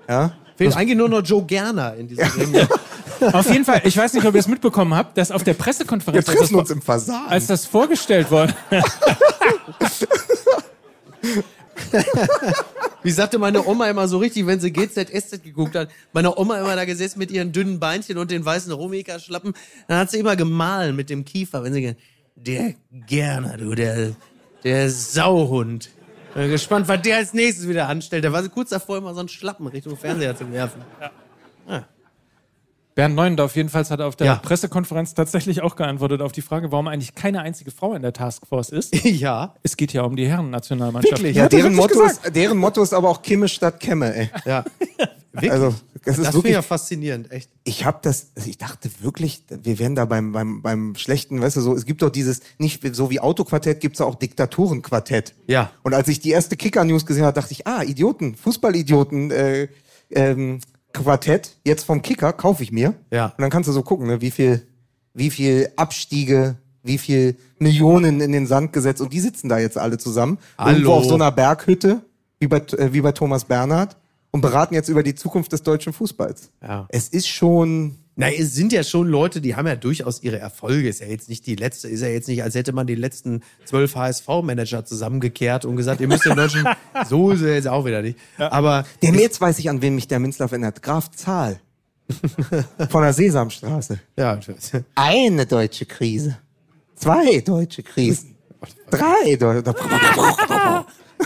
Ja. 0.10 0.34
Fehlt 0.56 0.76
eigentlich 0.76 0.98
nur 0.98 1.10
noch 1.10 1.22
Joe 1.24 1.43
Gerner 1.43 1.93
in 1.95 2.08
diesem 2.08 2.28
Gremium. 2.30 2.68
Auf 3.34 3.49
jeden 3.51 3.65
Fall, 3.65 3.82
ich 3.84 3.95
weiß 3.97 4.13
nicht, 4.13 4.26
ob 4.26 4.34
ihr 4.34 4.39
es 4.39 4.47
mitbekommen 4.47 4.93
habt, 4.93 5.18
dass 5.18 5.32
auf 5.32 5.43
der 5.43 5.53
Wir 5.55 5.59
Pressekonferenz, 5.63 6.28
als 6.28 6.38
das, 6.38 6.38
treffen 6.49 6.55
uns 6.59 6.70
im 6.72 6.82
Fasan. 6.82 7.28
als 7.28 7.47
das 7.47 7.65
vorgestellt 7.65 8.30
wurde, 8.32 8.53
Wie 13.03 13.11
sagte 13.11 13.38
meine 13.39 13.65
Oma 13.65 13.89
immer 13.89 14.07
so 14.07 14.18
richtig, 14.18 14.45
wenn 14.47 14.59
sie 14.59 14.72
GZSZ 14.72 15.43
geguckt 15.43 15.76
hat, 15.76 15.89
meine 16.11 16.36
Oma 16.38 16.59
immer 16.59 16.76
da 16.76 16.84
gesessen 16.86 17.20
mit 17.20 17.32
ihren 17.32 17.51
dünnen 17.51 17.80
Beinchen 17.80 18.18
und 18.18 18.32
den 18.32 18.43
weißen 18.43 18.72
Romika-Schlappen, 18.72 19.53
dann 19.88 19.99
hat 19.99 20.11
sie 20.11 20.18
immer 20.20 20.36
gemahlen 20.36 20.95
mit 20.95 21.09
dem 21.09 21.24
Kiefer, 21.24 21.63
wenn 21.63 21.74
sie 21.74 21.82
ge- 21.82 21.95
der 22.36 22.74
Gerner, 22.91 23.57
du, 23.57 23.74
der, 23.76 24.11
der 24.63 24.89
Sauhund. 24.89 25.89
Bin 26.34 26.49
gespannt, 26.49 26.88
was 26.88 27.01
der 27.01 27.18
als 27.18 27.34
nächstes 27.34 27.68
wieder 27.68 27.88
anstellt. 27.88 28.26
Da 28.26 28.32
war 28.32 28.43
sie 28.43 28.49
kurz 28.49 28.70
davor, 28.70 28.97
immer 28.97 29.13
so 29.13 29.22
einen 29.22 29.30
Schlappen 29.30 29.68
Richtung 29.68 29.95
Fernseher 29.97 30.36
zu 30.36 30.51
werfen. 30.51 30.82
Bernd 32.98 33.14
Neuendorf 33.14 33.56
jedenfalls 33.56 33.91
hat 33.91 34.02
auf 34.02 34.16
der 34.16 34.26
Ja. 34.26 34.36
Pressekonferenz 34.38 35.14
tatsächlich 35.14 35.62
auch 35.62 35.76
geantwortet 35.76 36.20
auf 36.20 36.32
die 36.32 36.41
Frage, 36.41 36.72
warum 36.72 36.88
eigentlich 36.88 37.14
keine 37.14 37.41
einzige 37.41 37.70
Frau 37.70 37.93
in 37.93 38.02
der 38.02 38.12
Taskforce 38.12 38.70
ist. 38.70 38.95
ja, 39.06 39.54
Es 39.62 39.78
geht 39.78 39.93
ja 39.93 40.02
um 40.02 40.16
die 40.16 40.28
Herren-Nationalmannschaft. 40.28 41.20
Wirklich? 41.22 41.38
ja, 41.38 41.43
er 41.43 41.50
deren 41.50 41.76
Motto, 41.76 42.02
ist, 42.02 42.22
deren 42.36 42.58
Motto 42.58 42.82
ist 42.82 42.93
aber 42.93 43.10
auch 43.10 43.22
Kimme 43.22 43.48
statt 43.50 43.80
Kemme, 43.80 44.16
ey. 44.16 44.32
ja. 44.45 44.66
Wirklich? 45.32 45.52
Also, 45.52 45.66
das 45.68 45.76
ist 45.76 45.86
das 46.08 46.16
finde 46.16 46.28
ich 46.28 46.34
wirklich. 46.34 46.54
ja 46.54 46.62
faszinierend, 46.64 47.32
echt. 47.32 47.52
Ich 47.64 47.86
habe 47.86 48.00
das, 48.02 48.32
also 48.36 48.50
ich 48.50 48.58
dachte 48.58 48.89
wirklich, 49.02 49.43
wir 49.50 49.78
wären 49.78 49.93
da 49.93 50.06
beim, 50.06 50.32
beim, 50.32 50.64
beim 50.64 50.95
schlechten, 50.95 51.39
weißt 51.39 51.58
du, 51.58 51.62
so, 51.62 51.76
es 51.76 51.86
gibt 51.86 52.02
doch 52.02 52.10
dieses, 52.10 52.39
nicht 52.58 52.82
so 52.95 53.12
wie 53.12 53.20
Autoquartett, 53.20 53.80
gibt's 53.80 54.02
auch 54.02 54.16
Diktatorenquartett. 54.16 55.36
Ja. 55.45 55.70
Und 55.84 55.93
als 55.93 56.08
ich 56.08 56.20
die 56.20 56.32
erste 56.32 56.58
Kicker-News 56.58 57.06
gesehen 57.06 57.26
habe, 57.26 57.39
dachte 57.39 57.52
ich, 57.52 57.68
ah, 57.68 57.84
Idioten, 57.84 58.34
Fußballidioten, 58.34 59.30
äh, 59.30 59.68
ähm, 60.10 60.60
Quartett, 61.04 61.56
jetzt 61.66 61.84
vom 61.84 62.02
Kicker, 62.02 62.34
kaufe 62.34 62.64
ich 62.64 62.72
mir. 62.72 62.93
Ja. 63.12 63.26
Und 63.26 63.41
dann 63.41 63.50
kannst 63.50 63.68
du 63.70 63.74
so 63.74 63.84
gucken, 63.84 64.08
ne, 64.08 64.22
wie 64.22 64.32
viel, 64.32 64.66
wie 65.14 65.30
viel 65.30 65.70
Abstiege, 65.76 66.56
wie 66.84 66.98
viel 66.98 67.36
Millionen 67.60 68.22
in 68.22 68.32
den 68.32 68.48
Sand 68.48 68.74
gesetzt 68.74 69.02
und 69.02 69.14
die 69.14 69.20
sitzen 69.20 69.50
da 69.50 69.60
jetzt 69.60 69.78
alle 69.78 69.98
zusammen. 69.98 70.38
Hallo. 70.58 70.72
Irgendwo 70.72 70.93
auf 70.93 71.06
so 71.06 71.16
einer 71.16 71.32
Berghütte, 71.32 72.02
wie 72.39 72.48
bei, 72.48 72.58
äh, 72.58 72.93
wie 72.93 73.02
bei 73.02 73.12
Thomas 73.12 73.45
Bernhard 73.45 73.98
und 74.32 74.41
beraten 74.41 74.74
jetzt 74.74 74.89
über 74.89 75.04
die 75.04 75.16
Zukunft 75.16 75.52
des 75.52 75.64
deutschen 75.64 75.93
Fußballs. 75.93 76.52
Ja. 76.62 76.88
Es 76.89 77.10
ist 77.10 77.28
schon, 77.28 77.95
Na, 78.20 78.32
es 78.32 78.55
sind 78.55 78.74
ja 78.74 78.84
schon 78.84 79.07
Leute, 79.07 79.41
die 79.41 79.55
haben 79.55 79.68
ja 79.68 79.76
durchaus 79.76 80.24
ihre 80.24 80.39
Erfolge. 80.39 80.89
Ist 80.89 81.01
ja 81.01 81.07
jetzt 81.07 81.30
nicht 81.30 81.45
die 81.45 81.55
letzte, 81.55 81.88
ist 81.88 82.01
ja 82.01 82.07
jetzt 82.07 82.28
nicht, 82.28 82.41
als 82.41 82.55
hätte 82.55 82.74
man 82.74 82.88
die 82.88 82.95
letzten 82.95 83.43
zwölf 83.63 83.95
HSV-Manager 83.95 84.86
zusammengekehrt 84.86 85.65
und 85.65 85.76
gesagt, 85.76 86.01
ihr 86.01 86.07
müsst 86.07 86.26
den 86.26 86.36
deutschen, 86.36 86.68
so 87.07 87.30
ist 87.30 87.43
er 87.43 87.53
jetzt 87.53 87.68
auch 87.68 87.86
wieder 87.86 88.01
nicht. 88.01 88.18
Aber 88.39 88.86
Den 89.03 89.13
jetzt 89.13 89.39
weiß 89.39 89.59
ich, 89.59 89.70
an 89.70 89.84
wen 89.84 89.93
mich 89.93 90.07
der 90.07 90.18
Minzlaff 90.20 90.51
erinnert. 90.51 90.82
Graf 90.82 91.11
Zahl. 91.11 91.59
Von 92.89 93.03
der 93.03 93.13
Sesamstraße. 93.13 93.99
ja, 94.18 94.39
Eine 94.95 95.45
deutsche 95.45 95.86
Krise. 95.86 96.38
Zwei 96.95 97.41
deutsche 97.41 97.84
Krisen. 97.84 98.36
Drei 98.89 99.36
deutsche. 99.36 99.76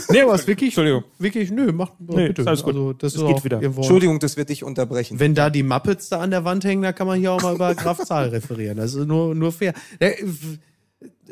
Nee, 0.09 0.21
aber 0.21 0.33
es 0.35 0.41
ist 0.41 0.47
wirklich, 0.47 0.69
Entschuldigung. 0.69 1.03
wirklich, 1.19 1.51
nö, 1.51 1.71
macht 1.71 1.93
Nee, 1.99 2.27
bitte. 2.29 2.47
alles 2.47 2.63
gut. 2.63 2.73
Also, 2.75 2.93
das 2.93 3.15
Es 3.15 3.21
ist 3.21 3.27
geht 3.27 3.43
wieder. 3.43 3.61
Entschuldigung, 3.61 4.19
das 4.19 4.37
wird 4.37 4.49
dich 4.49 4.63
unterbrechen. 4.63 5.19
Wenn 5.19 5.35
da 5.35 5.49
die 5.49 5.63
Muppets 5.63 6.09
da 6.09 6.19
an 6.19 6.31
der 6.31 6.43
Wand 6.45 6.63
hängen, 6.63 6.81
da 6.83 6.93
kann 6.93 7.07
man 7.07 7.19
hier 7.19 7.31
auch 7.33 7.41
mal 7.41 7.55
über 7.55 7.73
Graf 7.75 7.99
Zahl 8.05 8.29
referieren. 8.29 8.77
Das 8.77 8.93
ist 8.93 9.05
nur, 9.07 9.33
nur 9.35 9.51
fair. 9.51 9.73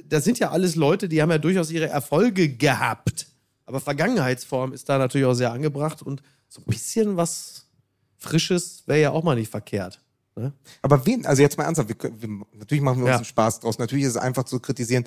Das 0.08 0.24
sind 0.24 0.40
ja 0.40 0.50
alles 0.52 0.76
Leute, 0.76 1.08
die 1.10 1.22
haben 1.22 1.30
ja 1.32 1.38
durchaus 1.38 1.72
ihre 1.72 1.88
Erfolge 1.90 2.50
gehabt. 2.50 3.28
Aber 3.66 3.80
Vergangenheitsform 3.80 4.74
ist 4.74 4.90
da 4.90 4.98
natürlich 4.98 5.28
auch 5.28 5.34
sehr 5.36 5.52
angebracht 5.52 6.02
und 6.02 6.24
so 6.48 6.62
ein 6.62 6.66
bisschen 6.66 7.18
was 7.18 7.68
Frisches 8.18 8.84
wäre 8.88 9.00
ja 9.00 9.12
auch 9.12 9.24
mal 9.24 9.36
nicht 9.36 9.52
verkehrt. 9.52 10.02
Ne? 10.36 10.52
Aber 10.82 11.06
wen, 11.06 11.26
also 11.26 11.42
jetzt 11.42 11.58
mal 11.58 11.66
ernsthaft, 11.66 11.88
wir, 11.90 11.96
können- 11.96 12.22
wir, 12.22 12.30
natürlich 12.58 12.82
machen 12.84 12.98
wir 12.98 13.04
uns 13.06 13.10
Ja. 13.12 13.16
einen 13.18 13.26
Spaß 13.26 13.60
draus. 13.60 13.78
Natürlich 13.78 14.06
ist 14.06 14.12
es 14.12 14.18
einfach 14.18 14.44
zu 14.44 14.60
kritisieren. 14.60 15.06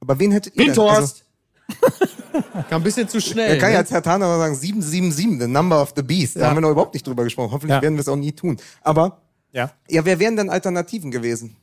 Aber 0.00 0.18
wen 0.18 0.30
hättet 0.32 0.54
ihr 0.54 0.58
denn? 0.60 0.68
Windhorst! 0.68 1.24
Kam 2.68 2.80
ein 2.80 2.82
bisschen 2.82 3.08
zu 3.08 3.20
schnell. 3.20 3.50
Er 3.50 3.58
kann 3.58 3.68
ja 3.70 3.74
ne? 3.74 3.78
als 3.78 3.90
Herr 3.90 4.02
Taner 4.02 4.26
mal 4.26 4.38
sagen, 4.38 4.54
777, 4.54 5.40
the 5.40 5.46
number 5.46 5.80
of 5.80 5.92
the 5.96 6.02
beast. 6.02 6.36
Da 6.36 6.40
Ja. 6.40 6.46
haben 6.48 6.56
wir 6.56 6.60
noch 6.62 6.70
überhaupt 6.70 6.94
nicht 6.94 7.06
drüber 7.06 7.24
gesprochen. 7.24 7.52
Hoffentlich 7.52 7.76
Ja. 7.76 7.82
werden 7.82 7.94
wir 7.94 8.00
es 8.00 8.08
auch 8.08 8.16
nie 8.16 8.32
tun. 8.32 8.56
Aber, 8.82 9.20
Ja. 9.52 9.70
ja, 9.88 10.04
wer 10.04 10.18
wären 10.18 10.36
denn 10.36 10.50
Alternativen 10.50 11.10
gewesen? 11.10 11.56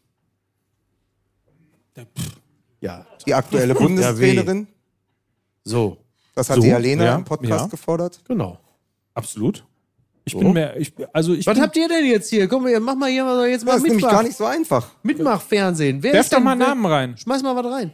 ja, 2.79 3.05
Die 3.25 3.33
aktuelle 3.33 3.75
Bundestrainerin? 3.75 4.67
so, 5.63 5.97
Das 6.35 6.49
hat 6.49 6.55
So, 6.57 6.61
die 6.63 6.71
Alena 6.73 7.03
ja, 7.03 7.15
im 7.15 7.25
Podcast 7.25 7.65
ja. 7.65 7.67
gefordert. 7.67 8.19
genau. 8.27 8.57
Absolut. 9.13 9.65
Ich 10.23 10.33
So. 10.33 10.39
bin 10.39 10.53
mehr, 10.53 10.77
ich, 10.77 10.93
also 11.13 11.33
ich 11.33 11.45
Was 11.45 11.55
bin, 11.55 11.63
habt 11.63 11.75
ihr 11.75 11.87
denn 11.89 12.05
jetzt 12.05 12.29
hier? 12.29 12.47
Komm, 12.47 12.65
mach 12.81 12.95
mal 12.95 13.09
hier 13.09 13.25
mal 13.25 13.47
jetzt 13.49 13.65
mal 13.65 13.73
Das 13.73 13.81
ist 13.81 13.87
nämlich 13.87 14.05
gar 14.07 14.23
nicht 14.23 14.37
so 14.37 14.45
einfach. 14.45 14.87
Mitmachfernsehen. 15.03 16.01
Wer 16.03 16.13
werf 16.13 16.25
ist 16.25 16.31
doch 16.31 16.37
denn- 16.37 16.45
mal 16.45 16.57
wer- 16.57 16.67
Namen 16.67 16.85
rein. 16.85 17.17
Schmeiß 17.17 17.41
mal 17.43 17.55
was 17.55 17.65
rein. 17.71 17.91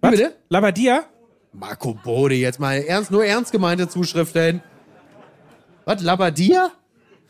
Was? 0.00 0.10
Bitte? 0.10 0.36
Labadia? 0.48 1.04
Marco 1.52 1.94
Bode, 1.94 2.34
jetzt 2.34 2.60
mal 2.60 2.74
ernst, 2.78 3.10
nur 3.10 3.24
ernst 3.24 3.52
gemeinte 3.52 3.88
Zuschriften. 3.88 4.62
Was, 5.84 6.02
Labadia? 6.02 6.70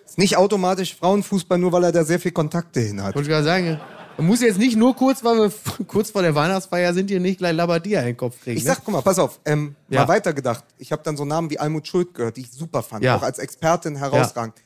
Ist 0.05 0.19
nicht 0.19 0.37
automatisch 0.37 0.95
Frauenfußball, 0.97 1.59
nur 1.59 1.73
weil 1.73 1.85
er 1.85 1.93
da 1.93 2.05
sehr 2.05 2.19
viel 2.19 2.33
Kontakte 2.33 2.81
hin 2.81 3.03
hat. 3.03 3.15
Wollte 3.15 3.29
ich 3.29 3.33
gerade 3.33 3.45
sagen. 3.45 3.81
Man 4.17 4.27
muss 4.27 4.41
jetzt 4.41 4.59
nicht 4.59 4.77
nur 4.77 4.97
kurz, 4.97 5.23
weil 5.23 5.37
wir 5.37 5.53
kurz 5.87 6.11
vor 6.11 6.23
der 6.23 6.35
Weihnachtsfeier 6.35 6.93
sind, 6.93 7.09
hier 7.09 7.21
nicht 7.21 7.39
gleich 7.39 7.55
Labadia 7.55 8.01
in 8.01 8.07
den 8.07 8.17
Kopf 8.17 8.43
kriegen. 8.43 8.57
Ich 8.57 8.65
ne? 8.65 8.71
sag, 8.71 8.85
guck 8.85 8.95
mal, 8.95 9.03
pass 9.03 9.19
auf, 9.21 9.39
ähm, 9.45 9.77
Ja. 9.89 10.01
mal 10.01 10.09
weitergedacht. 10.09 10.65
Ich 10.79 10.91
habe 10.91 11.03
dann 11.05 11.17
so 11.17 11.25
Namen 11.25 11.51
wie 11.51 11.59
Almut 11.61 11.87
Schuld 11.87 12.15
gehört, 12.15 12.37
die 12.37 12.41
ich 12.41 12.51
super 12.51 12.83
fand, 12.83 13.05
Ja. 13.05 13.17
auch 13.17 13.23
als 13.23 13.39
Expertin 13.39 13.95
herausragend. 13.95 14.57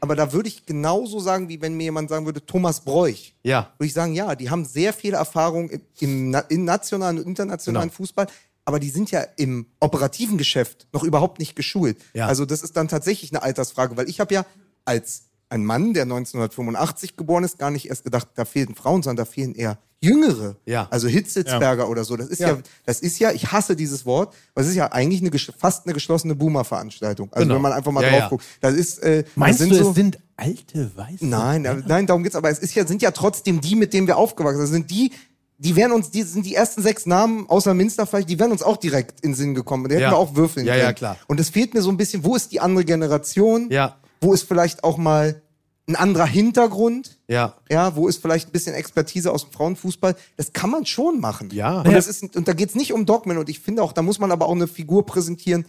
Aber 0.00 0.14
da 0.14 0.32
würde 0.32 0.48
ich 0.48 0.66
genauso 0.66 1.20
sagen, 1.20 1.48
wie 1.48 1.60
wenn 1.62 1.74
mir 1.74 1.84
jemand 1.84 2.10
sagen 2.10 2.26
würde, 2.26 2.44
Thomas 2.44 2.80
Bräuch. 2.82 3.34
Ja. 3.42 3.72
Würde 3.78 3.86
ich 3.86 3.94
sagen, 3.94 4.12
ja, 4.14 4.34
die 4.34 4.50
haben 4.50 4.66
sehr 4.66 4.92
viel 4.92 5.14
Erfahrung 5.14 5.70
im, 5.70 5.80
im, 6.00 6.36
im 6.50 6.64
nationalen 6.66 7.18
und 7.18 7.26
internationalen 7.26 7.88
Genau. 7.88 7.96
Fußball, 7.96 8.26
aber 8.68 8.80
die 8.80 8.90
sind 8.90 9.10
ja 9.10 9.22
im 9.36 9.64
operativen 9.80 10.36
Geschäft 10.36 10.88
noch 10.92 11.02
überhaupt 11.02 11.38
nicht 11.38 11.56
geschult. 11.56 11.96
Ja. 12.12 12.26
Also 12.26 12.44
das 12.44 12.60
ist 12.62 12.76
dann 12.76 12.86
tatsächlich 12.86 13.32
eine 13.32 13.42
Altersfrage, 13.42 13.96
weil 13.96 14.10
ich 14.10 14.20
habe 14.20 14.34
ja 14.34 14.44
als 14.84 15.22
ein 15.48 15.64
Mann, 15.64 15.94
der 15.94 16.02
1985 16.02 17.16
geboren 17.16 17.44
ist, 17.44 17.58
gar 17.58 17.70
nicht 17.70 17.88
erst 17.88 18.04
gedacht, 18.04 18.28
da 18.34 18.44
fehlen 18.44 18.74
Frauen, 18.74 19.02
sondern 19.02 19.24
da 19.24 19.30
fehlen 19.30 19.54
eher 19.54 19.78
Jüngere. 20.00 20.56
Ja. 20.66 20.86
Also 20.90 21.08
Hitzitzberger 21.08 21.88
oder 21.88 22.04
so. 22.04 22.16
Das 22.18 22.28
ist 22.28 22.40
ja. 22.40 22.50
Ja. 22.50 22.58
das 22.84 23.00
ist 23.00 23.18
ja, 23.18 23.32
ich 23.32 23.50
hasse 23.50 23.74
dieses 23.74 24.04
Wort, 24.04 24.34
weil 24.52 24.64
es 24.64 24.70
ist 24.70 24.76
ja 24.76 24.92
eigentlich 24.92 25.22
eine, 25.22 25.30
fast 25.56 25.86
eine 25.86 25.94
geschlossene 25.94 26.34
Boomer-Veranstaltung. 26.34 27.32
Also 27.32 27.44
Genau. 27.44 27.54
wenn 27.54 27.62
man 27.62 27.72
einfach 27.72 27.90
mal 27.90 28.04
Ja, 28.04 28.10
drauf 28.10 28.20
ja. 28.20 28.28
guckt. 28.28 28.44
Das 28.60 28.74
ist, 28.74 28.98
äh, 28.98 29.24
Meinst 29.34 29.60
das 29.60 29.68
du, 29.68 29.74
sind 29.74 29.82
so, 29.84 29.90
es 29.90 29.96
sind 29.96 30.18
alte 30.36 30.90
Weiße? 30.94 31.26
Nein, 31.26 31.82
nein, 31.86 32.06
darum 32.06 32.22
geht's. 32.22 32.36
Aber 32.36 32.50
es 32.50 32.58
ist 32.58 32.74
ja, 32.74 32.86
sind 32.86 33.02
ja 33.02 33.10
trotzdem 33.10 33.60
die, 33.60 33.74
mit 33.74 33.92
denen 33.92 34.06
wir 34.06 34.18
aufgewachsen 34.18 34.58
sind. 34.58 34.64
Das 34.66 34.70
sind 34.72 34.90
die, 34.90 35.12
die 35.60 35.74
wären 35.76 35.90
uns, 35.92 36.10
die 36.10 36.22
sind 36.22 36.46
die 36.46 36.54
ersten 36.54 36.82
sechs 36.82 37.04
Namen 37.04 37.48
außer 37.48 37.74
Minster 37.74 38.06
vielleicht, 38.06 38.30
die 38.30 38.38
wären 38.38 38.52
uns 38.52 38.62
auch 38.62 38.76
direkt 38.76 39.20
in 39.20 39.30
den 39.32 39.36
Sinn 39.36 39.54
gekommen. 39.54 39.88
Die 39.88 39.94
hätten 39.96 40.02
Ja. 40.04 40.10
wir 40.12 40.16
auch 40.18 40.36
würfeln 40.36 40.64
Ja, 40.66 40.72
können. 40.74 40.84
ja, 40.84 40.92
klar. 40.92 41.16
Und 41.26 41.40
es 41.40 41.50
fehlt 41.50 41.74
mir 41.74 41.82
so 41.82 41.90
ein 41.90 41.96
bisschen, 41.96 42.24
wo 42.24 42.36
ist 42.36 42.52
die 42.52 42.60
andere 42.60 42.84
Generation? 42.84 43.68
Ja. 43.70 43.96
Wo 44.20 44.32
ist 44.32 44.42
vielleicht 44.44 44.84
auch 44.84 44.96
mal 44.98 45.42
ein 45.88 45.96
anderer 45.96 46.26
Hintergrund? 46.26 47.18
Ja. 47.28 47.54
Ja, 47.70 47.96
wo 47.96 48.08
ist 48.08 48.20
vielleicht 48.22 48.48
ein 48.48 48.52
bisschen 48.52 48.74
Expertise 48.74 49.32
aus 49.32 49.42
dem 49.44 49.52
Frauenfußball? 49.52 50.14
Das 50.36 50.52
kann 50.52 50.70
man 50.70 50.86
schon 50.86 51.18
machen. 51.20 51.48
Ja. 51.52 51.80
Und, 51.80 51.92
das 51.92 52.06
ist, 52.06 52.36
und 52.36 52.46
da 52.46 52.52
geht's 52.52 52.74
nicht 52.74 52.92
um 52.92 53.04
Dogmen. 53.06 53.36
Und 53.38 53.48
ich 53.48 53.58
finde 53.60 53.82
auch, 53.82 53.92
da 53.92 54.02
muss 54.02 54.18
man 54.20 54.30
aber 54.30 54.46
auch 54.46 54.54
eine 54.54 54.68
Figur 54.68 55.06
präsentieren, 55.06 55.64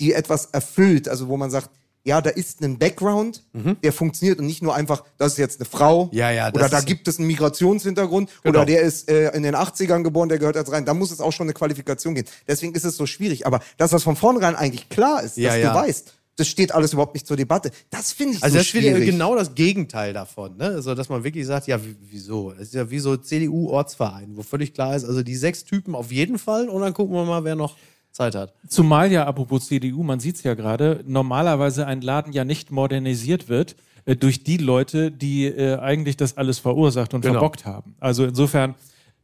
die 0.00 0.12
etwas 0.12 0.46
erfüllt. 0.46 1.08
Also 1.08 1.28
wo 1.28 1.36
man 1.36 1.50
sagt, 1.50 1.70
ja, 2.04 2.20
da 2.20 2.30
ist 2.30 2.60
ein 2.62 2.78
Background, 2.78 3.42
der 3.82 3.92
funktioniert 3.92 4.38
und 4.38 4.46
nicht 4.46 4.62
nur 4.62 4.74
einfach, 4.74 5.04
das 5.18 5.32
ist 5.32 5.38
jetzt 5.38 5.60
eine 5.60 5.64
Frau 5.68 6.04
Mhm. 6.06 6.10
Ja, 6.12 6.30
ja, 6.30 6.50
das 6.50 6.60
oder 6.62 6.68
da 6.68 6.80
gibt 6.82 7.08
es 7.08 7.18
einen 7.18 7.26
Migrationshintergrund 7.28 8.30
Genau. 8.42 8.58
oder 8.58 8.66
der 8.66 8.82
ist 8.82 9.10
äh, 9.10 9.30
in 9.34 9.42
den 9.42 9.54
80ern 9.56 10.02
geboren, 10.02 10.28
der 10.28 10.38
gehört 10.38 10.56
jetzt 10.56 10.70
rein. 10.70 10.84
Da 10.84 10.92
muss 10.94 11.10
es 11.10 11.20
auch 11.20 11.32
schon 11.32 11.46
eine 11.46 11.54
Qualifikation 11.54 12.14
gehen. 12.14 12.26
Deswegen 12.46 12.74
ist 12.74 12.84
es 12.84 12.96
so 12.96 13.06
schwierig. 13.06 13.46
Aber 13.46 13.60
das, 13.78 13.92
was 13.92 14.02
von 14.02 14.16
vornherein 14.16 14.54
eigentlich 14.54 14.88
klar 14.90 15.22
ist, 15.22 15.36
Ja, 15.38 15.56
dass 15.58 15.72
du 15.72 15.74
weißt, 15.74 16.14
das 16.36 16.48
steht 16.48 16.72
alles 16.72 16.92
überhaupt 16.92 17.14
nicht 17.14 17.26
zur 17.28 17.36
Debatte. 17.36 17.70
Das 17.90 18.12
finde 18.12 18.36
ich 18.36 18.42
Also 18.42 18.54
so 18.54 18.58
das 18.58 18.66
schwierig. 18.66 19.06
genau 19.06 19.36
das 19.36 19.54
Gegenteil 19.54 20.12
davon, 20.12 20.56
ne? 20.56 20.64
Also 20.66 20.94
dass 20.96 21.08
man 21.08 21.22
wirklich 21.24 21.46
sagt, 21.46 21.68
ja, 21.68 21.82
wie- 21.82 21.96
wieso? 22.10 22.50
Das 22.50 22.62
ist 22.62 22.74
ja 22.74 22.90
wie 22.90 22.98
so 22.98 23.16
CDU-Ortsverein, 23.16 24.36
wo 24.36 24.42
völlig 24.42 24.74
klar 24.74 24.96
ist, 24.96 25.04
also 25.04 25.22
die 25.22 25.36
sechs 25.36 25.64
Typen 25.64 25.94
auf 25.94 26.10
jeden 26.12 26.38
Fall 26.38 26.68
und 26.68 26.80
dann 26.82 26.92
gucken 26.92 27.14
wir 27.14 27.24
mal, 27.24 27.44
wer 27.44 27.54
noch 27.56 27.76
Zeit 28.14 28.34
hat. 28.34 28.54
Zumal 28.68 29.10
ja, 29.10 29.26
apropos 29.26 29.66
CDU, 29.66 30.02
man 30.04 30.20
sieht 30.20 30.36
es 30.36 30.42
ja 30.44 30.54
gerade, 30.54 31.02
normalerweise 31.06 31.86
ein 31.86 32.00
Laden 32.00 32.32
ja 32.32 32.44
nicht 32.44 32.70
modernisiert 32.70 33.48
wird 33.48 33.74
äh, 34.06 34.14
durch 34.16 34.44
die 34.44 34.56
Leute, 34.56 35.10
die 35.10 35.46
äh, 35.46 35.78
eigentlich 35.78 36.16
das 36.16 36.36
alles 36.36 36.60
verursacht 36.60 37.12
und 37.12 37.22
Genau. 37.22 37.34
verbockt 37.34 37.66
haben. 37.66 37.96
Also 37.98 38.24
insofern 38.24 38.76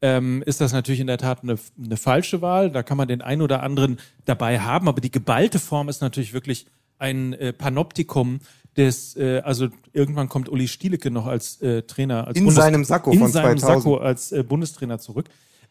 ähm, 0.03 0.43
ist 0.45 0.61
das 0.61 0.73
natürlich 0.73 1.01
in 1.01 1.07
der 1.07 1.19
Tat 1.19 1.43
eine, 1.43 1.57
eine 1.83 1.97
falsche 1.97 2.43
Wahl. 2.43 2.71
Da 2.71 2.83
kann 2.83 2.97
man 2.97 3.07
den 3.07 3.23
einen 3.23 3.43
oder 3.43 3.63
anderen 3.63 3.99
dabei 4.25 4.59
haben, 4.59 4.89
aber 4.89 5.01
die 5.01 5.11
geballte 5.11 5.59
Form 5.61 5.89
ist 5.89 6.01
natürlich 6.03 6.33
wirklich 6.33 6.67
ein 6.99 7.33
äh, 7.35 7.53
Panoptikum 7.53 8.41
des, 8.77 9.17
äh, 9.17 9.41
also 9.45 9.69
irgendwann 9.93 10.29
kommt 10.29 10.49
Uli 10.49 10.67
Stielecke 10.69 11.11
noch 11.11 11.27
als 11.27 11.63
äh, 11.63 11.83
Trainer, 11.83 12.27
als 12.27 12.37
In 12.37 12.51
seinem 12.51 12.85
Sakko 12.85 13.13
in 13.13 13.21
von 13.21 13.31
seinem 13.31 13.59
2000. 13.59 13.83
Sakko 13.83 13.97
als 13.99 14.33
äh, 14.33 14.43
Bundestrainer 14.43 14.99
zurück. 14.99 15.27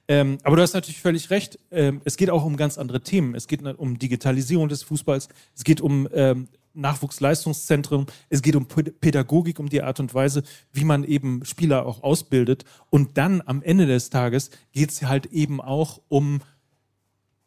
Ähm, 0.10 0.39
aber 0.43 0.55
du 0.55 0.64
hast 0.64 0.74
natürlich 0.74 0.99
völlig 0.99 1.30
recht. 1.30 1.60
Ähm, 1.70 2.01
es 2.03 2.18
geht 2.18 2.32
auch 2.32 2.43
um 2.43 2.57
ganz 2.57 2.80
andere 2.80 3.01
Themen. 3.01 3.36
Es 3.36 3.47
geht 3.47 3.62
um 3.62 3.99
Digitalisierung 3.99 4.68
des 4.68 4.82
Fußballs. 4.82 5.30
Es 5.55 5.64
geht 5.64 5.82
um 5.82 6.10
ähm, 6.12 6.47
Nachwuchsleistungszentren. 6.74 8.07
Es 8.28 8.41
geht 8.41 8.55
um 8.55 8.66
Pä- 8.66 8.91
Pädagogik, 8.99 9.60
um 9.60 9.70
die 9.70 9.84
Art 9.84 9.99
und 9.99 10.16
Weise, 10.16 10.41
wie 10.74 10.84
man 10.84 11.03
eben 11.03 11.45
Spieler 11.45 11.86
auch 11.86 12.01
ausbildet. 12.01 12.66
Und 12.89 13.20
dann 13.20 13.43
am 13.45 13.62
Ende 13.62 13.86
des 13.86 14.10
Tages 14.10 14.49
geht 14.72 14.89
es 14.89 15.03
halt 15.03 15.28
eben 15.28 15.62
auch 15.62 16.01
um 16.07 16.41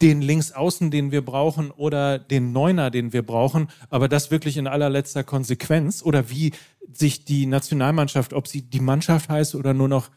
den 0.00 0.22
Linksaußen, 0.22 0.92
den 0.92 1.10
wir 1.10 1.24
brauchen, 1.24 1.72
oder 1.72 2.20
den 2.20 2.52
Neuner, 2.52 2.90
den 2.90 3.12
wir 3.12 3.22
brauchen, 3.24 3.68
aber 3.88 4.08
das 4.08 4.32
wirklich 4.32 4.56
in 4.56 4.66
allerletzter 4.68 5.24
Konsequenz. 5.24 6.02
Oder 6.02 6.30
wie 6.30 6.52
sich 6.92 7.24
die 7.24 7.46
Nationalmannschaft, 7.46 8.32
ob 8.32 8.46
sie 8.46 8.62
die 8.62 8.80
Mannschaft 8.80 9.28
heißt 9.28 9.56
oder 9.56 9.74
nur 9.74 9.88
noch 9.88 10.10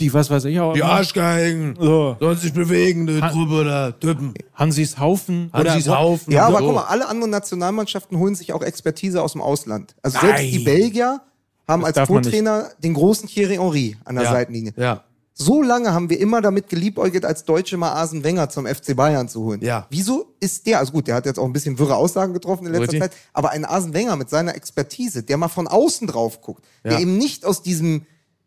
die, 0.00 0.12
was 0.12 0.30
weiß 0.30 0.44
ich 0.46 0.58
auch. 0.58 0.74
Die 0.74 0.82
Arschgeigen. 0.82 1.76
So. 1.78 2.16
Sollen 2.18 2.38
sich 2.38 2.52
bewegen, 2.52 3.06
die 3.06 3.20
Truppe 3.20 3.64
da, 3.64 3.92
Typen. 3.92 4.34
Hansis 4.54 4.98
Haufen. 4.98 5.50
Hansis 5.52 5.86
oder, 5.88 6.00
Haufen. 6.00 6.32
Ja, 6.32 6.46
aber 6.46 6.58
so. 6.58 6.66
guck 6.66 6.74
mal, 6.74 6.84
alle 6.84 7.08
anderen 7.08 7.30
Nationalmannschaften 7.30 8.18
holen 8.18 8.34
sich 8.34 8.52
auch 8.52 8.62
Expertise 8.62 9.22
aus 9.22 9.32
dem 9.32 9.42
Ausland. 9.42 9.94
Also 10.02 10.18
selbst 10.18 10.42
Nein. 10.42 10.50
die 10.50 10.58
Belgier 10.60 11.20
haben 11.68 11.84
als 11.84 11.96
man 11.96 12.08
nicht. 12.08 12.24
Co-Trainer 12.24 12.70
den 12.82 12.94
großen 12.94 13.28
Thierry 13.28 13.56
Henry 13.56 13.96
an 14.04 14.16
der 14.16 14.24
ja. 14.24 14.32
Seitenlinie. 14.32 14.72
Ja. 14.76 15.04
So 15.34 15.62
lange 15.62 15.94
haben 15.94 16.10
wir 16.10 16.20
immer 16.20 16.42
damit 16.42 16.68
geliebäugelt, 16.68 17.24
als 17.24 17.44
Deutsche 17.44 17.76
mal 17.76 17.92
Arsene 17.92 18.22
Wenger 18.22 18.50
zum 18.50 18.66
FC 18.66 18.94
Bayern 18.94 19.28
zu 19.28 19.42
holen. 19.44 19.60
Ja. 19.62 19.86
Wieso 19.88 20.34
ist 20.40 20.66
der, 20.66 20.78
also 20.78 20.92
gut, 20.92 21.06
der 21.06 21.14
hat 21.14 21.24
jetzt 21.26 21.38
auch 21.38 21.46
ein 21.46 21.54
bisschen 21.54 21.78
wirre 21.78 21.96
Aussagen 21.96 22.34
getroffen 22.34 22.66
in 22.66 22.72
letzter 22.72 22.92
Richtig. 22.92 23.00
Zeit, 23.00 23.12
aber 23.32 23.50
ein 23.50 23.64
Arsene 23.64 23.94
Wenger 23.94 24.16
mit 24.16 24.28
seiner 24.28 24.54
Expertise, 24.54 25.22
der 25.22 25.38
mal 25.38 25.48
von 25.48 25.68
außen 25.68 26.06
drauf 26.06 26.42
guckt, 26.42 26.64
der 26.84 26.92
Ja. 26.92 26.98
eben 27.00 27.16
nicht 27.16 27.46
aus 27.46 27.62
diesem 27.62 28.04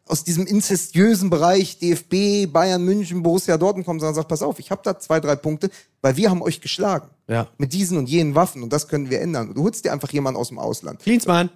aus 0.07 0.23
diesem 0.23 0.45
inzestiösen 0.45 1.29
Bereich 1.29 1.79
DFB, 1.79 2.51
Bayern 2.51 2.83
München, 2.83 3.23
Borussia 3.23 3.57
Dortmund 3.57 3.85
kommt, 3.87 4.01
sondern 4.01 4.15
sagt, 4.15 4.27
pass 4.27 4.41
auf, 4.43 4.59
ich 4.59 4.69
habe 4.71 4.81
da 4.83 4.99
zwei, 4.99 5.19
drei 5.19 5.35
Punkte, 5.35 5.69
weil 6.01 6.15
wir 6.15 6.29
haben 6.29 6.41
euch 6.43 6.61
geschlagen. 6.61 7.09
Ja. 7.27 7.47
Mit 7.57 7.73
diesen 7.73 7.97
und 7.97 8.07
jenen 8.07 8.35
Waffen 8.35 8.61
und 8.61 8.71
das 8.71 8.87
können 8.87 9.09
wir 9.09 9.19
ändern. 9.21 9.53
Du 9.55 9.63
holst 9.63 9.83
dir 9.83 9.91
einfach 9.93 10.11
jemanden 10.11 10.39
aus 10.39 10.49
dem 10.49 10.59
Ausland. 10.59 10.99
Klinsmann. 11.01 11.49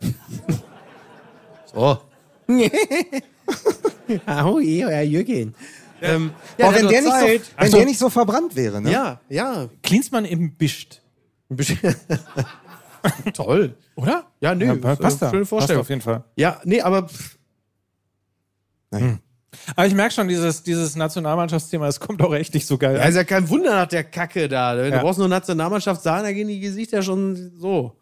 so. 1.72 1.98
Oh, 4.26 4.60
Herr 4.60 5.02
Jürgen. 5.02 5.54
Ähm, 6.02 6.30
Boah, 6.58 6.74
wenn 6.74 6.84
hat 6.84 6.92
der, 6.92 7.02
nicht 7.02 7.12
so, 7.42 7.50
wenn 7.58 7.70
so. 7.70 7.76
der 7.76 7.86
nicht 7.86 7.98
so 7.98 8.10
verbrannt 8.10 8.54
wäre, 8.56 8.80
ne? 8.80 8.90
Ja, 8.90 9.20
ja. 9.28 9.68
Klinsmann 9.82 10.24
im 10.26 10.54
Bischt. 10.54 11.00
Toll. 13.34 13.74
Oder? 13.96 14.26
Ja, 14.40 14.54
nö, 14.54 14.66
Ja, 14.66 14.74
passt 14.76 15.00
eine 15.00 15.10
da. 15.18 15.30
schöne 15.30 15.40
Passt 15.40 15.48
Vorstellung. 15.50 15.80
auf 15.82 15.88
jeden 15.88 16.00
Fall. 16.00 16.24
Ja, 16.36 16.60
nee, 16.64 16.80
aber 16.80 17.08
pff, 17.08 17.38
Aber 19.76 19.86
ich 19.86 19.94
merke 19.94 20.12
schon, 20.14 20.26
dieses, 20.28 20.62
dieses 20.64 20.96
Nationalmannschaftsthema, 20.96 21.86
das 21.86 22.00
kommt 22.00 22.20
auch 22.22 22.34
echt 22.34 22.52
nicht 22.54 22.66
so 22.66 22.76
geil 22.76 22.96
ja, 22.96 23.02
an. 23.02 23.08
ist 23.08 23.14
ja 23.14 23.24
kein 23.24 23.48
Wunder 23.48 23.70
nach 23.74 23.86
der 23.86 24.02
Kacke 24.04 24.48
da. 24.48 24.74
Du 24.74 24.88
Ja. 24.88 25.00
brauchst 25.00 25.18
nur 25.18 25.28
Nationalmannschaft 25.28 26.02
sagen, 26.02 26.24
da 26.24 26.32
gehen 26.32 26.48
die 26.48 26.58
Gesichter 26.60 27.02
schon 27.02 27.52
so. 27.58 27.92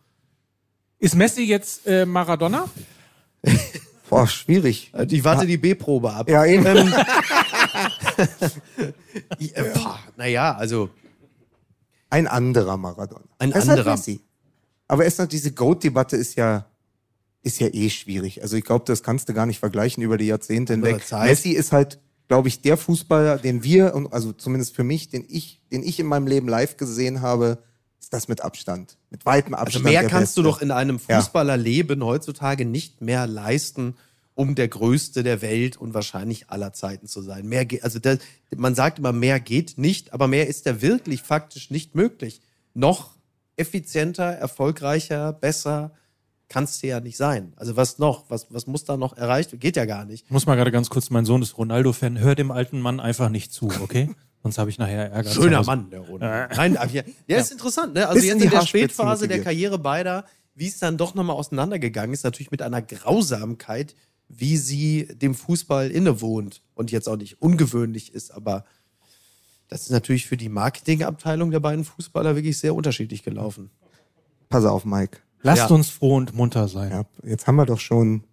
Ist 0.99 1.15
Messi 1.15 1.43
jetzt 1.45 1.87
äh, 1.87 2.07
Maradona? 2.07 2.69
Boah, 4.09 4.27
schwierig. 4.27 4.93
Ich 5.09 5.25
warte 5.25 5.47
die 5.47 5.57
B-Probe 5.57 6.13
ab. 6.13 6.29
Ja, 6.29 6.45
eben. 6.45 6.93
Äh, 9.39 9.65
pah, 9.75 9.99
naja, 10.17 10.55
also 10.55 10.91
Ein 12.11 12.27
anderer 12.27 12.77
Maradona. 12.77 13.25
Ein 13.39 13.51
Es 13.51 13.69
halt 13.69 13.71
anderer. 13.81 13.93
Messi. 13.93 14.21
Aber 14.89 15.05
erst 15.05 15.19
noch 15.19 15.27
diese 15.27 15.53
Goat-Debatte 15.53 16.17
ist 16.17 16.35
ja, 16.37 16.67
ist 17.43 17.61
ja 17.61 17.69
eh 17.73 17.91
schwierig. 17.91 18.43
Also 18.43 18.57
ich 18.57 18.65
glaube, 18.65 18.85
das 18.87 19.03
kannst 19.03 19.29
du 19.29 19.35
gar 19.35 19.47
nicht 19.47 19.59
vergleichen 19.59 20.03
über 20.03 20.17
die 20.17 20.27
Jahrzehnte 20.27 20.75
hinweg. 20.75 21.03
Messi 21.11 21.51
ist 21.51 21.73
halt, 21.73 21.99
glaube 22.29 22.49
ich, 22.49 22.63
der 22.63 22.77
Fußballer, 22.77 23.39
den 23.39 23.63
wir, 23.65 23.95
und 23.95 24.13
also 24.13 24.33
zumindest 24.33 24.75
für 24.77 24.85
mich, 24.85 25.09
den 25.09 25.25
ich, 25.29 25.61
den 25.73 25.83
ich 25.83 25.99
in 25.99 26.07
meinem 26.07 26.27
Leben 26.27 26.49
live 26.49 26.77
gesehen 26.77 27.21
habe, 27.21 27.59
ist 28.01 28.13
das 28.13 28.29
mit 28.29 28.41
Abstand. 28.43 28.97
Mit 29.11 29.27
weitem 29.27 29.55
Also 29.55 29.63
Abstand. 29.65 29.85
mehr 29.85 30.01
der 30.03 30.11
kannst 30.11 30.37
du 30.37 30.43
Beste. 30.43 30.57
doch 30.57 30.63
in 30.63 30.71
einem 30.71 31.01
Ja. 31.09 31.21
Fußballerleben 31.21 32.05
heutzutage 32.05 32.65
nicht 32.65 33.01
mehr 33.01 33.27
leisten, 33.27 33.97
um 34.35 34.55
der 34.55 34.69
Größte 34.69 35.23
der 35.23 35.43
Welt 35.43 35.77
und 35.77 35.95
wahrscheinlich 35.95 36.49
aller 36.49 36.73
Zeiten 36.73 37.07
zu 37.07 37.23
sein. 37.23 37.47
Mehr 37.49 37.65
geht, 37.67 37.85
also 37.85 37.99
das, 37.99 38.19
man 38.57 38.75
sagt 38.75 38.99
immer, 38.99 39.13
mehr 39.13 39.41
geht 39.41 39.77
nicht, 39.79 40.13
aber 40.13 40.27
mehr 40.27 40.47
ist 40.47 40.65
ja 40.65 40.81
wirklich 40.81 41.23
faktisch 41.23 41.71
nicht 41.71 41.95
möglich. 41.95 42.41
Noch 42.73 43.17
effizienter, 43.57 44.25
erfolgreicher, 44.25 45.33
besser 45.33 45.93
kannst 46.49 46.83
du 46.83 46.87
ja 46.87 47.01
nicht 47.01 47.17
sein. 47.17 47.53
Also 47.57 47.77
was 47.77 47.99
noch? 47.99 48.29
Was, 48.29 48.47
was 48.51 48.67
muss 48.67 48.85
da 48.85 48.97
noch 48.97 49.17
erreicht? 49.17 49.53
werden? 49.53 49.61
Geht 49.61 49.77
ja 49.77 49.85
gar 49.85 50.05
nicht. 50.05 50.25
Ich 50.27 50.31
muss 50.31 50.47
mal 50.47 50.57
gerade 50.57 50.71
ganz 50.71 50.91
kurz, 50.91 51.11
mein 51.11 51.25
Sohn 51.25 51.43
ist 51.43 51.57
Ronaldo-Fan, 51.57 52.19
hör 52.19 52.35
dem 52.35 52.51
alten 52.51 52.81
Mann 52.81 53.01
einfach 53.01 53.29
nicht 53.29 53.53
zu, 53.53 53.71
okay? 53.83 54.11
Sonst 54.43 54.59
habe 54.59 54.71
ich 54.71 54.79
nachher 54.79 55.11
Ärger. 55.13 55.31
Schöner. 55.31 55.63
Mann, 55.65 55.91
der 55.91 56.01
Ronaldo. 56.01 56.55
Nein, 56.57 56.77
aber 56.77 56.91
ja, 56.91 57.03
der 57.29 57.39
ist 57.39 57.53
interessant. 57.53 57.95
Ne? 57.95 58.09
Also 58.09 58.15
Bis 58.15 58.25
jetzt 58.25 58.41
die 58.41 58.45
in 58.47 58.51
der 58.51 58.67
Spätphase 58.67 59.29
der. 59.29 59.41
Karriere 59.41 59.79
beider, 59.79 60.25
wie 60.55 60.67
es 60.67 60.79
dann 60.79 60.97
doch 60.97 61.15
nochmal 61.15 61.37
auseinandergegangen 61.37 62.13
ist, 62.13 62.25
natürlich 62.25 62.51
mit 62.51 62.61
einer 62.61 62.83
Grausamkeit, 62.83 63.95
wie 64.29 64.57
sie 64.57 65.07
dem 65.15 65.35
Fußball 65.35 65.91
innewohnt 65.91 66.63
und 66.75 66.91
jetzt 66.91 67.09
auch 67.09 67.17
nicht 67.17 67.41
ungewöhnlich 67.41 68.13
ist, 68.15 68.33
aber 68.33 68.65
das 69.69 69.83
ist 69.83 69.91
natürlich 69.91 70.27
für 70.27 70.37
die 70.37 70.49
Marketingabteilung 70.51 71.51
der 71.51 71.61
beiden 71.61 71.85
Fußballer 71.85 72.35
wirklich 72.35 72.59
sehr 72.59 72.75
unterschiedlich 72.75 73.23
gelaufen. 73.23 73.71
Pass 74.51 74.67
auf, 74.67 74.85
Mike. 74.85 75.19
Lasst 75.43 75.69
Ja. 75.71 75.75
uns 75.75 75.91
froh 75.91 76.17
und 76.17 76.35
munter 76.35 76.69
sein. 76.69 76.91
Ja, 76.91 77.03
jetzt 77.29 77.47
haben 77.47 77.57
wir 77.57 77.67
doch 77.67 77.81
schon 77.81 78.25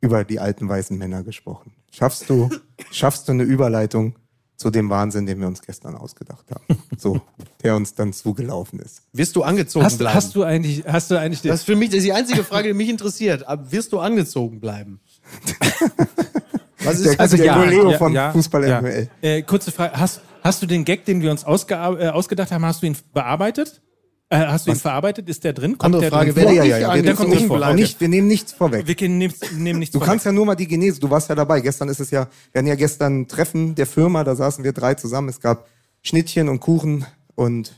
über 0.00 0.24
die 0.24 0.40
alten 0.40 0.68
weißen 0.68 0.96
Männer 0.98 1.22
gesprochen. 1.22 1.72
Schaffst 1.90 2.28
du, 2.28 2.48
schaffst 2.90 3.28
du 3.28 3.32
eine 3.32 3.44
Überleitung 3.44 4.16
zu 4.56 4.70
dem 4.70 4.90
Wahnsinn, 4.90 5.26
den 5.26 5.40
wir 5.40 5.46
uns 5.46 5.62
gestern 5.62 5.94
ausgedacht 5.96 6.44
haben? 6.50 6.82
So, 6.98 7.20
der 7.62 7.76
uns 7.76 7.94
dann 7.94 8.12
zugelaufen 8.12 8.80
ist. 8.80 9.02
Wirst 9.12 9.34
du 9.36 9.42
angezogen 9.42 9.84
Hast, 9.84 9.98
bleiben? 9.98 10.14
hast 10.14 10.34
du 10.34 10.42
eigentlich, 10.42 10.84
hast 10.86 11.10
du 11.10 11.18
eigentlich 11.18 11.42
das 11.42 11.60
ist 11.60 11.66
für 11.66 11.76
mich 11.76 11.90
das 11.90 11.98
ist 11.98 12.04
die 12.06 12.12
einzige 12.12 12.42
Frage, 12.44 12.68
die 12.68 12.74
mich 12.74 12.88
interessiert. 12.88 13.46
Aber 13.46 13.70
wirst 13.70 13.92
du 13.92 14.00
angezogen 14.00 14.60
bleiben? 14.60 15.00
Was 16.84 16.98
ist 16.98 17.12
Der, 17.12 17.20
Also 17.20 17.36
der 17.36 17.46
ja, 17.46 17.56
Goleo 17.62 17.90
ja, 17.92 17.98
von 17.98 18.12
ja, 18.12 18.32
Fußball 18.32 18.68
ja. 18.68 18.80
MWL. 18.80 19.08
Äh, 19.22 19.42
kurze 19.42 19.70
Frage, 19.70 19.96
hast, 19.98 20.20
hast 20.42 20.60
du 20.62 20.66
den 20.66 20.84
Gag, 20.84 21.04
den 21.04 21.20
wir 21.22 21.30
uns 21.30 21.44
ausge, 21.44 21.74
äh, 21.74 22.08
ausgedacht 22.08 22.50
haben, 22.50 22.64
hast 22.64 22.82
du 22.82 22.86
ihn 22.86 22.96
bearbeitet? 23.12 23.80
Äh, 24.32 24.46
hast 24.46 24.66
du 24.66 24.70
ihn 24.70 24.76
verarbeitet? 24.76 25.28
Ist 25.28 25.44
der 25.44 25.52
drin? 25.52 25.76
Kommt 25.76 25.94
Andere 25.94 26.00
der 26.00 26.10
Frage, 26.10 26.32
drin? 26.32 26.54
Ja, 26.54 26.64
ja, 26.64 26.78
ja. 26.78 27.04
Wir, 27.04 27.14
kommt 27.14 27.28
nicht 27.28 27.46
vor. 27.46 27.74
nicht, 27.74 28.00
wir 28.00 28.08
nehmen 28.08 28.28
nichts 28.28 28.54
vorweg. 28.54 28.86
Wir 28.86 28.96
nehmen 28.96 29.18
nichts, 29.18 29.52
nehmen 29.52 29.78
nichts 29.78 29.92
Du 29.92 29.98
vorweg. 29.98 30.10
kannst 30.10 30.24
ja 30.24 30.32
nur 30.32 30.46
mal 30.46 30.54
die 30.54 30.66
Genese, 30.66 31.00
du 31.00 31.10
warst 31.10 31.28
ja 31.28 31.34
dabei. 31.34 31.60
Gestern 31.60 31.90
ist 31.90 32.00
es 32.00 32.10
ja, 32.10 32.26
wir 32.50 32.58
hatten 32.58 32.66
ja 32.66 32.74
gestern 32.74 33.20
ein 33.20 33.28
Treffen 33.28 33.74
der 33.74 33.86
Firma, 33.86 34.24
da 34.24 34.34
saßen 34.34 34.64
wir 34.64 34.72
drei 34.72 34.94
zusammen. 34.94 35.28
Es 35.28 35.38
gab 35.40 35.68
Schnittchen 36.00 36.48
und 36.48 36.60
Kuchen 36.60 37.04
und 37.34 37.74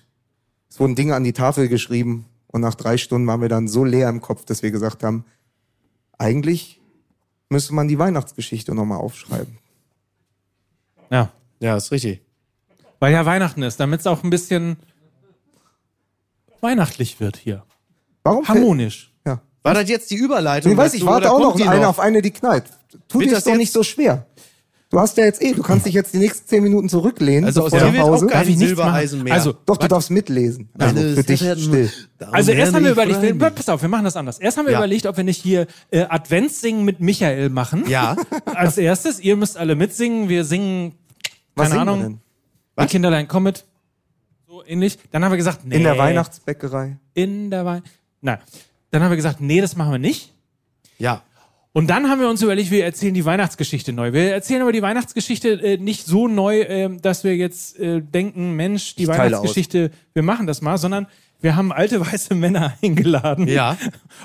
es 0.71 0.79
wurden 0.79 0.95
Dinge 0.95 1.17
an 1.17 1.25
die 1.25 1.33
Tafel 1.33 1.67
geschrieben. 1.67 2.27
Und 2.47 2.61
nach 2.61 2.77
drei 2.77 2.99
Stunden 2.99 3.27
waren 3.27 3.41
wir 3.41 3.49
dann 3.49 3.67
so 3.67 3.83
leer 3.83 4.09
im 4.09 4.21
Kopf, 4.21 4.45
dass 4.45 4.63
wir 4.63 4.71
gesagt 4.71 5.03
haben, 5.03 5.25
eigentlich 6.19 6.81
müsste 7.49 7.75
man 7.75 7.89
die 7.89 7.99
Weihnachtsgeschichte 7.99 8.77
nochmal 8.77 8.99
aufschreiben. 8.99 9.59
Ja. 11.11 11.33
Ja, 11.59 11.77
ist 11.77 11.91
richtig. 11.91 12.21
Weil 13.01 13.13
ja 13.13 13.27
Weihnachten 13.27 13.65
ist, 13.65 13.81
damit 13.81 14.01
es 14.01 14.07
auch 14.07 14.23
ein 14.23 14.31
bisschen 14.31 14.77
weihnachtlich 16.65 17.21
wird 17.21 17.37
hier. 17.37 17.63
Warum? 18.25 18.49
Harmonisch. 18.49 19.13
Ja. 19.25 19.41
War 19.63 19.75
das 19.75 19.89
jetzt 19.89 20.11
die 20.11 20.17
Überleitung? 20.17 20.73
Ich 20.73 20.79
weiß, 20.79 20.95
ich 20.95 21.07
warte 21.07 21.31
auch 21.31 21.39
noch 21.39 21.61
eine 21.61 21.87
auf 21.89 22.01
eine, 22.01 22.21
die 22.23 22.33
knallt. 22.33 22.65
Tu 23.09 23.21
Wird 23.21 23.31
dir 23.31 23.35
das 23.37 23.45
doch 23.45 23.55
nicht 23.57 23.73
so 23.73 23.83
schwer. 23.85 24.27
Du 24.91 25.01
hast 25.01 25.17
ja 25.17 25.25
jetzt 25.25 25.43
eh, 25.43 25.53
du 25.53 25.63
kannst 25.63 25.87
dich 25.87 25.95
jetzt 25.95 26.15
die 26.15 26.19
nächsten 26.19 26.47
zehn 26.47 26.63
Minuten 26.63 26.89
zurücklehnen. 26.89 27.45
Also 27.45 27.65
aus 27.65 27.73
Hause. 27.73 28.27
kein 28.29 28.41
Darf 28.41 28.49
ich 28.49 28.57
Silbereisen 28.59 29.19
machen? 29.19 29.25
mehr. 29.25 29.35
Also, 29.35 29.53
Doch, 29.67 29.77
du 29.77 29.89
darfst 29.89 30.11
mitlesen. 30.11 30.69
Also 30.79 30.95
Meine 30.95 31.15
für 31.17 31.23
dich 31.25 31.41
still. 31.41 31.91
Also 32.31 32.53
erst 32.53 32.75
haben 32.75 32.85
wir 32.85 32.93
überlegt, 32.93 33.23
ich 33.25 33.41
wir, 33.41 33.51
pass 33.51 33.69
auf, 33.69 33.83
wir 33.83 33.89
machen 33.89 34.05
das 34.05 34.17
anders. 34.17 34.39
Erst 34.39 34.57
haben 34.57 34.67
wir 34.67 34.73
Ja. 34.73 34.79
überlegt, 34.79 35.07
ob 35.07 35.17
wir 35.17 35.25
nicht 35.25 35.43
hier 35.43 35.67
äh, 35.91 36.03
Adventssingen 36.03 36.85
mit 36.85 37.01
Michael 37.01 37.49
machen. 37.51 37.85
Ja, 37.89 38.17
Als 38.45 38.79
erstes, 38.79 39.19
ihr 39.19 39.35
müsst 39.37 39.57
alle 39.57 39.75
mitsingen. 39.75 40.29
Wir 40.29 40.45
singen, 40.45 40.95
Was 41.57 41.71
keine 41.71 41.81
singen 41.81 41.87
wir 41.87 41.93
Ahnung, 41.93 42.21
denn? 42.77 42.85
die 42.85 42.91
Kinderlein 42.93 43.27
kommet. 43.27 43.59
So 43.59 43.65
ähnlich. 44.67 44.99
Dann 45.11 45.25
haben 45.25 45.33
wir 45.33 45.37
gesagt, 45.37 45.65
nee. 45.65 45.77
In 45.77 45.83
der 45.85 45.99
Weihnachtsbäckerei. 45.99 46.97
In 47.15 47.51
der 47.51 47.65
Weihnachts... 47.65 47.91
Nein. 48.21 48.39
Dann 48.91 49.03
haben 49.03 49.11
wir 49.11 49.17
gesagt, 49.17 49.41
nee, 49.41 49.61
das 49.61 49.77
machen 49.77 49.93
wir 49.93 49.99
nicht. 49.99 50.33
ja. 50.99 51.23
Und 51.77 51.91
dann 51.91 52.09
haben 52.09 52.21
wir 52.21 52.29
uns 52.31 52.41
überlegt, 52.41 52.71
wir 52.71 52.85
erzählen 52.85 53.15
die 53.15 53.25
Weihnachtsgeschichte 53.25 53.93
neu. 53.93 54.13
Wir 54.13 54.33
erzählen 54.33 54.63
aber 54.63 54.71
die 54.71 54.81
Weihnachtsgeschichte 54.81 55.49
äh, 55.61 55.77
nicht 55.77 56.07
so 56.07 56.29
neu, 56.29 56.61
äh, 56.61 56.97
dass 57.03 57.25
wir 57.25 57.35
jetzt 57.35 57.81
äh, 57.81 58.01
denken, 58.01 58.53
Mensch, 58.55 58.95
die 58.95 59.03
Ich 59.03 59.09
Weihnachtsgeschichte, 59.09 59.91
wir 60.13 60.23
machen 60.23 60.47
das 60.47 60.63
mal, 60.63 60.79
sondern 60.79 61.09
wir 61.41 61.57
haben 61.57 61.73
alte 61.73 62.01
weiße 62.01 62.33
Männer 62.37 62.75
eingeladen, 62.81 63.49
Ja. 63.49 63.77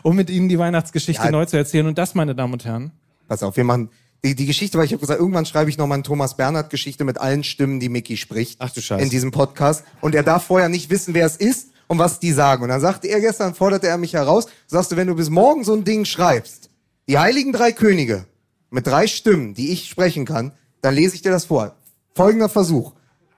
um 0.04 0.16
mit 0.16 0.30
ihnen 0.30 0.48
die 0.48 0.60
Weihnachtsgeschichte 0.60 1.26
Ja. 1.26 1.32
neu 1.32 1.46
zu 1.46 1.58
erzählen. 1.58 1.88
Und 1.88 1.98
das, 1.98 2.14
meine 2.14 2.36
Damen 2.36 2.54
und 2.54 2.66
Herren, 2.66 2.92
Pass 3.28 3.42
auf, 3.42 3.58
wir 3.58 3.64
machen 3.64 3.90
die, 4.24 4.36
die 4.36 4.46
Geschichte, 4.46 4.78
weil 4.78 4.86
ich 4.86 4.92
habe 4.92 5.00
gesagt, 5.02 5.20
irgendwann 5.20 5.46
schreibe 5.46 5.70
ich 5.70 5.78
nochmal 5.78 5.96
eine 5.98 6.04
Thomas 6.04 6.36
Bernhard 6.36 6.70
Geschichte 6.70 7.04
mit 7.04 7.20
allen 7.20 7.44
Stimmen, 7.44 7.80
die 7.80 7.90
Mickey 7.90 8.18
spricht. 8.18 8.58
Ach 8.60 8.70
du 8.72 8.82
Scheiße. 8.82 9.02
In 9.02 9.10
diesem 9.10 9.32
Podcast. 9.32 9.84
Und 10.02 10.14
er 10.16 10.24
darf 10.24 10.44
vorher 10.46 10.70
nicht 10.70 10.90
wissen, 10.90 11.14
wer 11.14 11.26
es 11.26 11.38
ist. 11.38 11.70
und 11.88 11.98
was 11.98 12.20
die 12.20 12.32
sagen. 12.32 12.62
Und 12.64 12.70
dann 12.70 12.82
sagte 12.82 13.08
er 13.08 13.20
gestern, 13.20 13.56
forderte 13.56 13.88
er 13.88 13.98
mich 13.98 14.14
heraus, 14.14 14.46
sagst 14.68 14.92
du, 14.92 14.96
wenn 14.96 15.08
du 15.08 15.16
bis 15.16 15.30
morgen 15.32 15.64
so 15.64 15.74
ein 15.74 15.84
Ding 15.84 16.06
schreibst, 16.06 16.70
die 17.08 17.18
heiligen 17.18 17.52
drei 17.52 17.72
Könige 17.72 18.26
mit 18.70 18.86
drei 18.86 19.08
Stimmen, 19.08 19.56
die 19.56 19.72
ich 19.72 19.90
sprechen 19.90 20.24
kann, 20.26 20.52
dann 20.82 20.94
lese 20.94 21.16
ich 21.16 21.24
dir 21.24 21.32
das 21.32 21.46
vor. 21.46 21.76
Folgender 22.14 22.48
Versuch. 22.50 22.94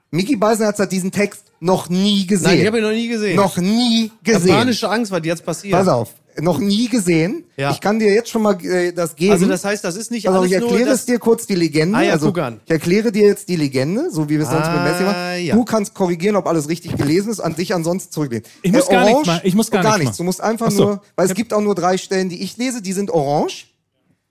Mickey 0.09 0.35
Beisenherz 0.35 0.79
hat 0.79 0.91
diesen 0.91 1.11
Text 1.11 1.45
noch 1.61 1.87
nie 1.87 2.27
gesehen. 2.27 2.49
Nein, 2.49 2.59
ich 2.59 2.67
habe 2.67 2.79
ihn 2.79 2.83
noch 2.83 2.91
nie 2.91 3.07
gesehen. 3.07 3.35
Noch 3.37 3.55
nie 3.57 4.11
gesehen. 4.23 4.53
panische 4.55 4.89
Angst, 4.89 5.11
was 5.11 5.21
jetzt 5.23 5.45
passiert. 5.45 5.71
Pass 5.73 5.87
auf, 5.87 6.09
noch 6.39 6.59
nie 6.59 6.87
gesehen. 6.87 7.45
Ja. 7.57 7.71
Ich 7.71 7.81
kann 7.81 7.99
dir 7.99 8.13
jetzt 8.13 8.29
schon 8.29 8.41
mal 8.41 8.63
äh, 8.63 8.93
das 8.93 9.15
geben. 9.15 9.33
Also 9.33 9.45
das 9.47 9.65
heißt, 9.65 9.83
das 9.83 9.95
ist 9.95 10.11
nicht 10.11 10.27
auf, 10.27 10.35
alles 10.35 10.51
ich 10.51 10.59
nur 10.59 10.69
erkläre 10.69 10.91
es 10.91 11.05
dir 11.05 11.19
kurz 11.19 11.47
die 11.47 11.55
Legende. 11.55 11.97
Ah 11.97 12.01
ja, 12.01 12.13
also. 12.13 12.33
Ich 12.65 12.71
erkläre 12.71 13.11
dir 13.11 13.27
jetzt 13.27 13.49
die 13.49 13.55
Legende, 13.55 14.09
so 14.11 14.29
wie 14.29 14.37
wir 14.37 14.43
es 14.43 14.49
sonst 14.49 14.71
mit 14.71 14.83
Messi 14.83 15.03
machen. 15.03 15.15
Ah, 15.15 15.35
ja. 15.35 15.55
Du 15.55 15.65
kannst 15.65 15.93
korrigieren, 15.93 16.35
ob 16.35 16.47
alles 16.47 16.69
richtig 16.69 16.95
gelesen 16.95 17.31
ist, 17.31 17.39
an 17.39 17.55
dich 17.55 17.73
ansonsten 17.73 18.11
zurücklehnen. 18.11 18.45
Ich 18.61 18.71
muss 18.71 18.87
gar 18.87 19.05
nichts 19.05 19.25
machen. 19.27 19.41
Ich 19.43 19.55
muss 19.55 19.71
gar 19.71 19.83
gar 19.83 19.97
nichts. 19.97 20.17
Du 20.17 20.23
musst 20.23 20.41
einfach 20.41 20.67
Ach 20.67 20.71
so. 20.71 20.83
nur, 20.83 21.01
weil 21.15 21.27
es 21.27 21.33
gibt 21.33 21.53
auch 21.53 21.61
nur 21.61 21.75
drei 21.75 21.97
Stellen, 21.97 22.29
die 22.29 22.41
ich 22.41 22.57
lese, 22.57 22.81
die 22.81 22.93
sind 22.93 23.11
orange. 23.11 23.67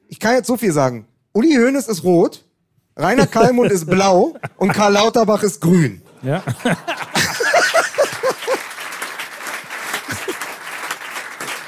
Ich 0.09 0.19
kann 0.19 0.35
jetzt 0.35 0.47
so 0.47 0.57
viel 0.57 0.73
sagen. 0.73 1.07
Uli 1.33 1.55
Hoeneß 1.55 1.87
ist 1.87 2.03
rot, 2.03 2.45
Rainer 2.97 3.27
Kallmund 3.27 3.71
ist 3.71 3.87
blau 3.87 4.35
und 4.57 4.73
Karl 4.73 4.93
Lauterbach 4.93 5.43
ist 5.43 5.61
grün. 5.61 6.03
Ja. 6.23 6.43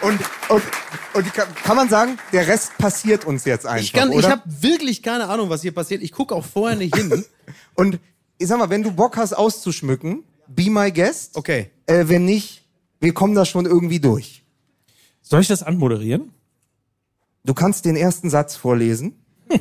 Und, 0.02 0.20
und, 0.48 0.62
und 1.14 1.34
kann, 1.34 1.54
kann 1.54 1.76
man 1.76 1.88
sagen, 1.88 2.18
der 2.32 2.48
Rest 2.48 2.76
passiert 2.76 3.24
uns 3.24 3.44
jetzt 3.44 3.66
einfach, 3.66 3.82
ich 3.82 3.92
kann, 3.92 4.08
oder? 4.08 4.18
ich 4.18 4.28
habe 4.28 4.42
wirklich 4.46 5.02
keine 5.02 5.28
Ahnung, 5.28 5.48
was 5.48 5.62
hier 5.62 5.72
passiert. 5.72 6.02
Ich 6.02 6.10
gucke 6.10 6.34
auch 6.34 6.44
vorher 6.44 6.76
nicht 6.76 6.96
hin. 6.96 7.24
Und 7.74 8.00
ich 8.38 8.48
sag 8.48 8.58
mal, 8.58 8.68
wenn 8.68 8.82
du 8.82 8.90
Bock 8.90 9.16
hast 9.16 9.32
auszuschmücken, 9.32 10.24
be 10.48 10.70
my 10.70 10.90
guest. 10.90 11.36
Okay. 11.36 11.70
Äh, 11.86 12.08
wenn 12.08 12.24
nicht, 12.24 12.64
wir 12.98 13.14
kommen 13.14 13.34
da 13.34 13.44
schon 13.44 13.64
irgendwie 13.64 14.00
durch. 14.00 14.44
Soll 15.22 15.40
ich 15.40 15.48
das 15.48 15.62
anmoderieren? 15.62 16.32
Du 17.44 17.54
kannst 17.54 17.84
den 17.84 17.96
ersten 17.96 18.28
Satz 18.28 18.56
vorlesen 18.56 19.24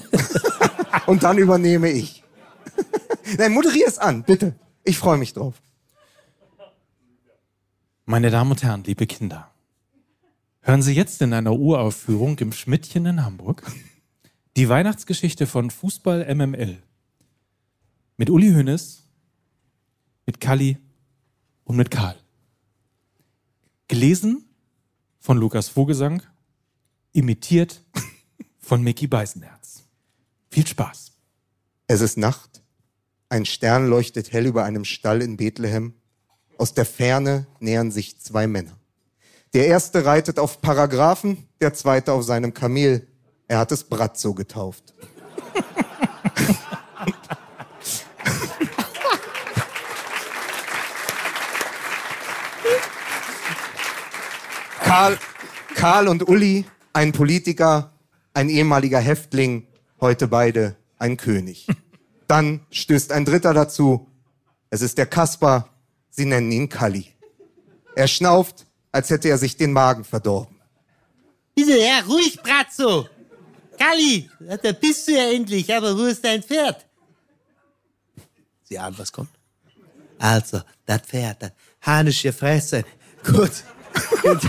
und 1.05 1.23
dann 1.23 1.37
übernehme 1.37 1.89
ich. 1.89 2.23
Nein, 3.37 3.51
moderier 3.51 3.87
es 3.87 3.99
an, 3.99 4.23
bitte. 4.23 4.55
Ich 4.83 4.97
freue 4.97 5.17
mich 5.17 5.33
drauf. 5.33 5.61
Meine 8.05 8.31
Damen 8.31 8.51
und 8.51 8.63
Herren, 8.63 8.83
liebe 8.83 9.05
Kinder, 9.05 9.50
hören 10.61 10.81
Sie 10.81 10.93
jetzt 10.93 11.21
in 11.21 11.33
einer 11.33 11.53
Uraufführung 11.53 12.37
im 12.39 12.51
Schmidtchen 12.51 13.05
in 13.05 13.25
Hamburg 13.25 13.63
die 14.57 14.69
Weihnachtsgeschichte 14.69 15.47
von 15.47 15.69
Fußball 15.69 16.33
MML. 16.33 16.81
Mit 18.17 18.29
Uli 18.29 18.53
Hoeneß, 18.53 19.07
mit 20.25 20.39
Kalli 20.39 20.77
und 21.63 21.77
mit 21.77 21.89
Karl. 21.89 22.17
Gelesen 23.87 24.45
von 25.19 25.37
Lukas 25.37 25.69
Vogelsang, 25.69 26.21
imitiert 27.13 27.83
von 28.59 28.83
Mickey 28.83 29.07
Beisenherz. 29.07 29.83
Viel 30.49 30.67
Spaß. 30.67 31.13
Es 31.87 32.01
ist 32.01 32.17
Nacht. 32.17 32.61
Ein 33.29 33.45
Stern 33.45 33.87
leuchtet 33.87 34.31
hell 34.31 34.45
über 34.45 34.63
einem 34.65 34.85
Stall 34.85 35.21
in 35.21 35.37
Bethlehem. 35.37 35.93
Aus 36.57 36.73
der 36.73 36.85
Ferne 36.85 37.47
nähern 37.59 37.91
sich 37.91 38.19
zwei 38.19 38.47
Männer. 38.47 38.80
Der 39.53 39.67
erste 39.67 40.05
reitet 40.05 40.39
auf 40.39 40.61
Paragraphen, 40.61 41.45
der 41.59 41.73
zweite 41.73 42.13
auf 42.13 42.23
seinem 42.23 42.53
Kamel. 42.53 43.05
Er 43.49 43.57
hat 43.57 43.73
es 43.73 43.83
Brazzo 43.83 44.33
getauft. 44.33 44.93
Karl, 54.83 55.19
Karl 55.75 56.07
und 56.07 56.29
Uli, 56.29 56.65
ein 56.93 57.11
Politiker, 57.11 57.91
ein 58.33 58.47
ehemaliger 58.47 58.99
Häftling, 58.99 59.67
heute 59.99 60.29
beide 60.29 60.77
ein 60.97 61.17
König. 61.17 61.67
Dann 62.27 62.61
stößt 62.71 63.11
ein 63.11 63.25
Dritter 63.25 63.53
dazu. 63.53 64.07
Es 64.69 64.81
ist 64.81 64.97
der 64.97 65.07
Kaspar. 65.07 65.67
Sie 66.09 66.25
nennen 66.25 66.51
ihn 66.53 66.69
Kalli. 66.69 67.07
Er 67.95 68.07
schnauft, 68.07 68.65
als 68.91 69.09
hätte 69.09 69.29
er 69.29 69.37
sich 69.37 69.55
den 69.55 69.71
Magen 69.71 70.03
verdorben. 70.03 70.59
Bitte, 71.55 71.77
ja, 71.77 71.99
ruhig, 72.07 72.41
Brazzo. 72.41 73.07
Kalli, 73.77 74.29
da 74.61 74.71
bist 74.73 75.07
du 75.07 75.13
ja 75.13 75.31
endlich, 75.31 75.73
aber 75.73 75.97
wo 75.97 76.03
ist 76.03 76.23
dein 76.23 76.43
Pferd? 76.43 76.85
Sie 78.63 78.77
ahnen, 78.77 78.97
was 78.97 79.11
kommt. 79.11 79.29
Also, 80.19 80.61
das 80.85 81.01
Pferd, 81.01 81.41
das 81.41 81.51
hanische 81.81 82.31
Fresse. 82.31 82.83
Gut. 83.23 83.51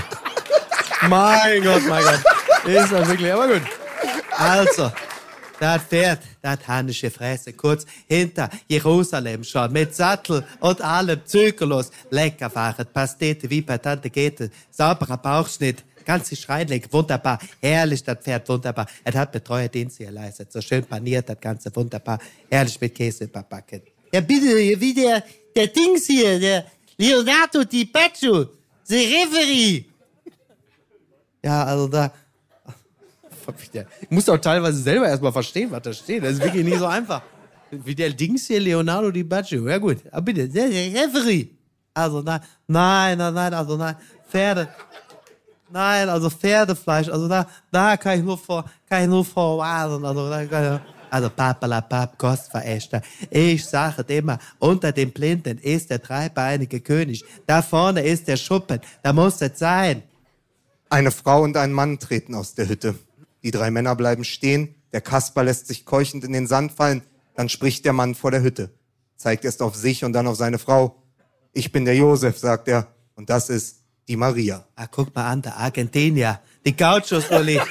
Mein 1.09 1.62
Gott, 1.64 1.82
mein 1.88 2.05
Gott. 2.05 2.20
Ist 2.64 2.93
das 2.93 3.09
wirklich, 3.09 3.32
aber 3.32 3.49
gut. 3.49 3.62
Also, 4.30 4.93
das 5.62 5.82
Pferd, 5.84 6.20
das 6.40 6.66
hanische 6.66 7.08
Fresse, 7.08 7.52
kurz 7.52 7.86
hinter 8.08 8.50
Jerusalem 8.66 9.44
schon, 9.44 9.72
mit 9.72 9.94
Sattel 9.94 10.44
und 10.58 10.80
allem 10.80 11.20
zügellos. 11.24 11.92
Lecker 12.10 12.50
fahren, 12.50 12.84
Pastete 12.92 13.48
wie 13.48 13.60
bei 13.62 13.78
Tante 13.78 14.10
Gete, 14.10 14.50
sauberer 14.70 15.18
Bauchschnitt, 15.18 15.84
ganze 16.04 16.34
Schreinleg, 16.34 16.92
wunderbar, 16.92 17.38
herrlich, 17.60 18.02
das 18.02 18.18
Pferd, 18.18 18.48
wunderbar. 18.48 18.86
Er 19.04 19.14
hat 19.14 19.30
Betreuerdienste 19.30 20.06
geleistet, 20.06 20.50
so 20.50 20.60
schön 20.60 20.84
paniert, 20.84 21.28
das 21.28 21.40
Ganze, 21.40 21.74
wunderbar, 21.76 22.18
herrlich 22.50 22.80
mit 22.80 22.92
Käse 22.92 23.24
überbacken. 23.24 23.82
Ja, 24.12 24.20
bitte, 24.20 24.80
wie 24.80 24.94
der, 24.94 25.22
der 25.54 25.68
Dings 25.68 26.06
hier, 26.06 26.40
der 26.40 26.66
Leonardo 26.96 27.62
Di 27.62 27.84
Baccio, 27.84 28.48
der 28.90 28.98
Referee. 28.98 29.84
Ja, 31.44 31.64
also 31.64 31.86
da. 31.86 32.12
Ich 34.03 34.11
muss 34.11 34.28
auch 34.28 34.38
teilweise 34.38 34.80
selber 34.80 35.09
erstmal 35.09 35.32
verstehen, 35.32 35.70
was 35.70 35.82
da 35.82 35.93
steht. 35.93 36.22
Das 36.22 36.32
ist 36.32 36.43
wirklich 36.43 36.64
nicht 36.64 36.78
so 36.78 36.86
einfach. 36.86 37.22
Wie 37.70 37.95
der 37.95 38.11
Dings 38.11 38.47
hier, 38.47 38.61
Leonardo 38.61 39.11
Di 39.11 39.22
Baccio. 39.22 39.66
Ja 39.68 39.78
gut, 39.78 39.99
aber 40.11 40.22
bitte. 40.22 40.49
Der, 40.49 40.68
Referee. 40.68 41.49
Also 41.95 42.22
nein, 42.22 42.40
nein, 42.66 43.18
nein, 43.18 43.34
nein, 43.34 43.55
also 43.55 43.76
nein, 43.76 43.97
Pferde. 44.28 44.68
Nein, 45.70 46.09
also 46.09 46.28
Pferdefleisch, 46.28 47.09
also 47.09 47.28
da, 47.28 47.47
da 47.70 47.97
kann 47.97 48.18
ich 48.18 48.24
nur 48.24 48.36
vor, 48.36 48.64
kann 48.88 49.03
ich 49.03 49.09
nur 49.09 49.24
vorwarnen, 49.24 50.05
also 50.05 50.80
also 51.11 51.28
papalapap, 51.28 52.18
Kostverächter. 52.18 53.03
Ich 53.30 53.64
sage 53.66 54.03
immer, 54.14 54.38
unter 54.59 54.93
den 54.93 55.12
Blinden 55.12 55.59
ist 55.59 55.90
der 55.90 55.99
dreibeinige 55.99 56.80
König. 56.80 57.22
Da 57.47 57.61
vorne 57.61 58.03
ist 58.03 58.28
der 58.28 58.38
Schuppen, 58.38 58.80
da 59.03 59.12
muss 59.12 59.40
es 59.43 59.59
sein. 59.59 60.03
Eine 60.88 61.11
Frau 61.11 61.43
und 61.43 61.57
ein 61.57 61.72
Mann 61.72 61.99
treten 61.99 62.34
aus 62.34 62.55
der 62.55 62.68
Hütte. 62.68 62.95
Die 63.43 63.51
drei 63.51 63.70
Männer 63.70 63.97
bleiben 63.97 64.24
stehen. 64.24 64.74
Der 64.93 65.01
Kasper 65.01 65.45
lässt 65.45 65.66
sich 65.66 65.84
keuchend 65.84 66.24
in 66.24 66.32
den 66.32 66.47
Sand 66.47 66.72
fallen. 66.72 67.03
Dann 67.34 67.49
spricht 67.49 67.84
der 67.84 67.93
Mann 67.93 68.14
vor 68.14 68.30
der 68.30 68.43
Hütte. 68.43 68.70
Zeigt 69.16 69.45
erst 69.45 69.62
auf 69.62 69.74
sich 69.74 70.05
und 70.05 70.12
dann 70.12 70.26
auf 70.26 70.36
seine 70.36 70.59
Frau. 70.59 71.03
Ich 71.53 71.72
bin 71.72 71.84
der 71.84 71.97
Josef, 71.97 72.38
sagt 72.38 72.68
er. 72.68 72.88
Und 73.14 73.30
das 73.30 73.49
ist 73.49 73.78
die 74.09 74.16
Maria. 74.16 74.66
Ah, 74.74 74.86
guck 74.90 75.14
mal 75.14 75.28
an, 75.28 75.43
der 75.43 75.57
Argentinier, 75.57 76.40
die 76.64 76.76
Gauchos, 76.76 77.30
Uli. 77.30 77.61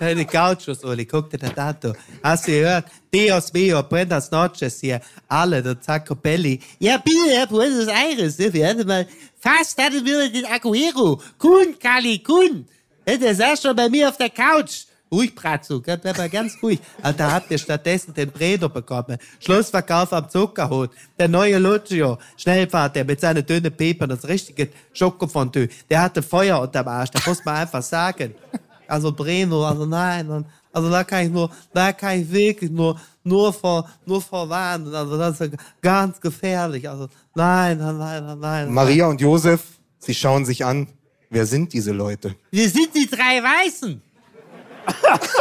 Die 0.00 0.26
Gauchos, 0.26 0.84
Uli, 0.84 1.04
guck 1.06 1.30
dir 1.30 1.38
das 1.38 1.56
an. 1.56 1.76
du. 1.80 1.92
Hast 2.22 2.46
du 2.48 2.52
gehört? 2.52 2.86
Dios 3.12 3.52
mio, 3.52 3.82
buenas 3.82 4.30
noches 4.30 4.80
hier. 4.80 5.00
Alle, 5.28 5.62
der 5.62 5.80
Zacopelli. 5.80 6.60
Ja, 6.78 6.98
bitte, 6.98 7.30
Herr 7.30 7.46
Buenos 7.46 7.86
Aires. 7.86 8.38
ne? 8.38 8.52
Wir 8.52 8.68
hatten 8.68 8.86
mal, 8.86 9.06
fast 9.38 9.80
hatten 9.80 10.04
wir 10.04 10.30
den 10.30 10.46
Aguero. 10.46 11.20
Kun, 11.38 11.78
Kali, 11.78 12.18
Kun. 12.18 12.66
Der 13.06 13.34
saß 13.34 13.62
schon 13.62 13.76
bei 13.76 13.88
mir 13.88 14.08
auf 14.08 14.16
der 14.16 14.30
Couch. 14.30 14.84
Ruhig, 15.12 15.32
Bratzo, 15.34 15.80
bleib 15.80 16.04
mal 16.04 16.28
ganz 16.28 16.56
ruhig. 16.60 16.80
Und 17.02 17.20
da 17.20 17.30
habt 17.30 17.48
ihr 17.50 17.58
stattdessen 17.58 18.12
den 18.14 18.32
Bredo 18.32 18.68
bekommen. 18.68 19.16
Schlussverkauf 19.38 20.12
am 20.12 20.28
Zuckerhut. 20.28 20.90
Der 21.18 21.28
neue 21.28 21.58
Lucio. 21.58 22.18
Schnellfahrt, 22.36 22.96
der 22.96 23.04
mit 23.04 23.20
seinen 23.20 23.46
dünnen 23.46 23.70
Pepern, 23.72 24.08
das 24.08 24.26
richtige 24.26 24.70
Schokofondue. 24.92 25.68
Der 25.88 26.02
hatte 26.02 26.20
Feuer 26.20 26.60
unterm 26.60 26.88
Arsch, 26.88 27.10
das 27.10 27.24
muss 27.26 27.44
man 27.44 27.56
einfach 27.56 27.82
sagen. 27.82 28.34
Also 28.88 29.12
Breno, 29.12 29.64
also 29.64 29.86
nein, 29.86 30.28
und- 30.28 30.46
also 30.72 30.90
da 30.90 31.04
kann 31.04 31.24
ich 31.26 31.30
nur, 31.30 31.50
da 31.72 31.92
kann 31.92 32.20
ich 32.20 32.30
wirklich 32.30 32.70
nur, 32.70 32.98
nur 33.22 33.52
vor, 33.52 33.88
nur 34.06 34.20
vor 34.20 34.48
warnen. 34.48 34.92
Also 34.94 35.16
das 35.16 35.40
ist 35.40 35.52
ganz 35.80 36.20
gefährlich. 36.20 36.88
Also 36.88 37.08
nein, 37.34 37.78
nein, 37.78 37.96
nein, 37.98 38.26
nein, 38.26 38.38
nein. 38.40 38.72
Maria 38.72 39.06
und 39.06 39.20
Josef, 39.20 39.62
sie 39.98 40.14
schauen 40.14 40.44
sich 40.44 40.64
an. 40.64 40.88
Wer 41.30 41.46
sind 41.46 41.72
diese 41.72 41.92
Leute? 41.92 42.34
Wir 42.50 42.68
sind 42.68 42.94
die 42.94 43.08
drei 43.08 43.42
Weißen. 43.42 44.02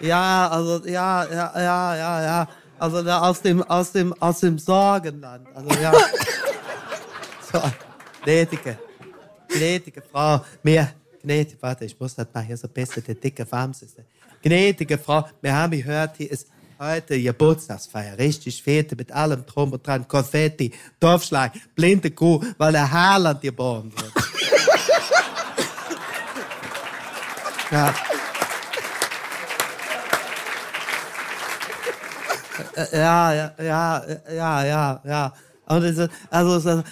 Ja, 0.00 0.48
also 0.48 0.84
ja, 0.86 1.24
ja, 1.24 1.52
ja, 1.56 1.96
ja, 1.96 2.22
ja. 2.22 2.48
Also 2.82 3.00
da 3.00 3.20
aus 3.20 3.40
dem, 3.40 3.62
aus 3.62 3.92
dem, 3.92 4.12
aus 4.20 4.40
dem 4.40 4.58
Sorgenland. 4.58 5.46
Also 5.54 5.70
ja. 5.80 5.92
gnädige, 8.24 8.76
gnädige 9.46 10.02
Frau, 10.02 10.44
mir, 10.64 10.88
gnädige, 11.22 11.62
warte, 11.62 11.84
ich 11.84 11.96
muss 12.00 12.16
das 12.16 12.26
mal 12.34 12.42
hier 12.42 12.56
so 12.56 12.66
besser, 12.66 13.00
der 13.00 13.14
dicke 13.14 13.44
ist. 13.44 13.96
Gnädige 14.42 14.98
Frau, 14.98 15.28
wir 15.40 15.54
haben 15.54 15.70
gehört, 15.70 16.16
hier 16.16 16.32
ist 16.32 16.48
heute 16.80 17.22
Geburtstagsfeier, 17.22 18.18
richtig 18.18 18.60
Fete 18.60 18.96
mit 18.96 19.12
allem 19.12 19.46
drum 19.46 19.70
und 19.70 19.86
dran, 19.86 20.08
Konfetti, 20.08 20.72
Dorfschlag, 20.98 21.52
blinde 21.76 22.10
Kuh, 22.10 22.42
weil 22.58 22.72
der 22.72 22.90
Haaland 22.90 23.42
geboren 23.42 23.92
wird. 23.94 24.12
ja. 27.70 27.94
Ja, 32.92 33.34
ja, 33.34 33.54
ja, 33.58 34.04
ja, 34.30 34.64
ja, 34.64 35.02
ja. 35.04 35.34
Und 35.66 36.10
also 36.30 36.82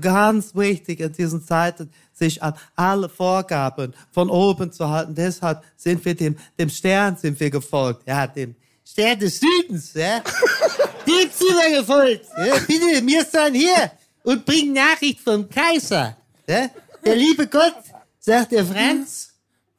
ganz 0.00 0.54
wichtig 0.54 1.00
in 1.00 1.12
diesen 1.12 1.42
Zeiten, 1.42 1.90
sich 2.12 2.42
an 2.42 2.54
alle 2.74 3.08
Vorgaben 3.08 3.94
von 4.10 4.28
oben 4.28 4.72
zu 4.72 4.88
halten. 4.88 5.14
Deshalb 5.14 5.62
sind 5.76 6.04
wir 6.04 6.14
dem, 6.14 6.36
dem 6.58 6.68
Stern 6.68 7.16
sind 7.16 7.38
wir 7.38 7.50
gefolgt. 7.50 8.06
Ja, 8.06 8.26
dem 8.26 8.56
Stern 8.84 9.18
des 9.18 9.40
Südens, 9.40 9.94
ja. 9.94 10.20
Dem 11.06 11.30
sind 11.30 11.56
wir 11.56 11.80
gefolgt. 11.80 12.26
Ja, 12.36 12.58
bitte, 12.66 13.06
wir 13.06 13.24
sind 13.24 13.54
hier 13.54 13.90
und 14.24 14.44
bringen 14.44 14.74
Nachricht 14.74 15.20
vom 15.20 15.48
Kaiser. 15.48 16.16
Ja. 16.46 16.68
Der 17.04 17.16
liebe 17.16 17.46
Gott, 17.46 17.76
sagt 18.18 18.52
der 18.52 18.66
Franz, 18.66 19.32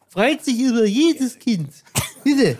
freut 0.07 0.43
sich 0.43 0.59
über 0.59 0.85
jedes 0.85 1.37
Kind. 1.37 1.71
Bitte. 2.35 2.57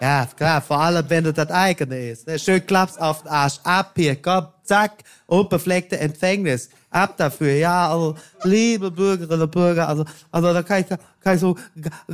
Ja, 0.00 0.26
klar, 0.36 0.60
vor 0.60 0.80
allem, 0.80 1.04
wenn 1.08 1.24
du 1.24 1.32
das 1.32 1.50
eigene 1.50 2.10
ist. 2.10 2.26
Ne? 2.26 2.38
Schön 2.38 2.64
klappst 2.66 3.00
auf 3.00 3.22
den 3.22 3.28
Arsch, 3.30 3.58
ab 3.64 3.92
hier, 3.96 4.16
komm, 4.20 4.46
zack, 4.64 4.92
unbefleckte 5.26 5.98
Empfängnis. 5.98 6.70
Ab 6.90 7.16
dafür, 7.16 7.52
ja, 7.52 7.88
also, 7.92 8.16
liebe 8.42 8.90
Bürgerinnen 8.90 9.42
und 9.42 9.50
Bürger, 9.52 9.88
also, 9.88 10.04
also, 10.32 10.52
da 10.52 10.62
kann 10.62 10.80
ich, 10.80 10.86
kann 11.20 11.34
ich 11.36 11.40
so 11.40 11.56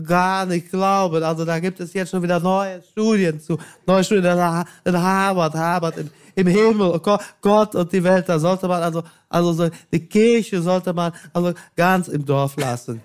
gar 0.07 0.44
nicht 0.44 0.70
glauben. 0.70 1.23
Also, 1.23 1.47
da 1.47 1.59
gibt 1.61 1.81
es 1.81 1.94
jetzt 1.94 2.11
schon 2.11 2.23
wieder 2.23 2.40
neue 2.40 2.82
Studien 2.82 3.40
zu, 3.40 3.59
neue 3.86 4.05
Studien 4.05 4.27
in 4.27 4.39
Ha- 4.39 4.65
in 4.85 5.01
Harvard, 5.01 5.55
Harvard, 5.55 5.97
im, 5.97 6.11
im 6.35 6.47
Himmel, 6.47 6.89
oh 7.03 7.19
Gott 7.40 7.74
und 7.74 7.90
die 7.90 8.05
Welt, 8.05 8.28
da 8.28 8.39
sollte 8.39 8.69
man, 8.69 8.82
also, 8.82 9.03
also, 9.31 9.53
so, 9.55 9.70
die 9.90 10.07
Kirche 10.07 10.61
sollte 10.61 10.93
man, 10.93 11.12
also, 11.32 11.55
ganz 11.74 12.09
im 12.09 12.23
Dorf 12.27 12.57
lassen. 12.57 13.01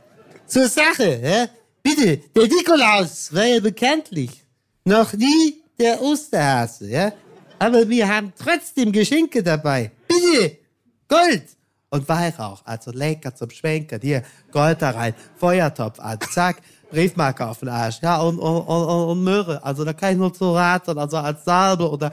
Zur 0.48 0.68
Sache, 0.68 1.20
hä? 1.22 1.48
Bitte, 1.84 2.18
der 2.36 2.48
Nikolaus 2.48 3.34
war 3.34 3.46
ja 3.46 3.60
bekanntlich 3.60 4.44
noch 4.86 5.14
nie 5.14 5.62
der 5.80 6.02
Osterhase, 6.02 6.90
ja? 6.90 7.12
Aber 7.60 7.88
wir 7.88 8.08
haben 8.08 8.34
trotzdem 8.38 8.92
Geschenke 8.92 9.44
dabei. 9.44 9.92
Bitte, 10.08 10.58
Gold 11.08 11.44
und 11.90 12.08
Weihrauch, 12.08 12.62
also 12.66 12.92
lecker 12.92 13.36
zum 13.36 13.50
Schwenken. 13.50 14.00
Hier, 14.02 14.24
Gold 14.52 14.82
da 14.82 14.92
rein, 14.92 15.14
Feuertopf 15.38 16.00
an, 16.00 16.18
zack, 16.32 16.58
Briefmarke 16.90 17.48
auf 17.48 17.60
den 17.60 17.70
Arsch, 17.70 18.00
ja, 18.02 18.20
und, 18.22 18.40
und, 18.40 18.62
und, 18.62 19.10
und 19.10 19.24
Möhre. 19.24 19.64
Also 19.64 19.84
da 19.86 19.94
kann 19.94 20.14
ich 20.14 20.18
nur 20.18 20.34
zu 20.34 20.52
raten, 20.54 20.98
also 20.98 21.18
als 21.18 21.44
Salbe 21.46 21.90
oder 21.90 22.12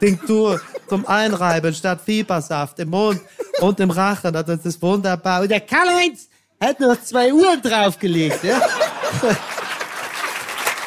Tinktur 0.00 0.60
zum 0.88 1.06
Einreiben 1.06 1.74
statt 1.74 2.00
Fiebersaft 2.04 2.78
im 2.78 2.90
Mund 2.90 3.20
und 3.60 3.78
im 3.80 3.90
Rachen. 3.90 4.34
Also 4.34 4.56
Das 4.56 4.66
ist 4.66 4.80
wunderbar. 4.82 5.42
Und 5.42 5.50
der 5.50 5.60
Karl-Heinz 5.60 6.28
hat 6.60 6.80
noch 6.80 7.00
zwei 7.02 7.32
Uhren 7.32 7.60
draufgelegt, 7.60 8.42
ja? 8.44 8.60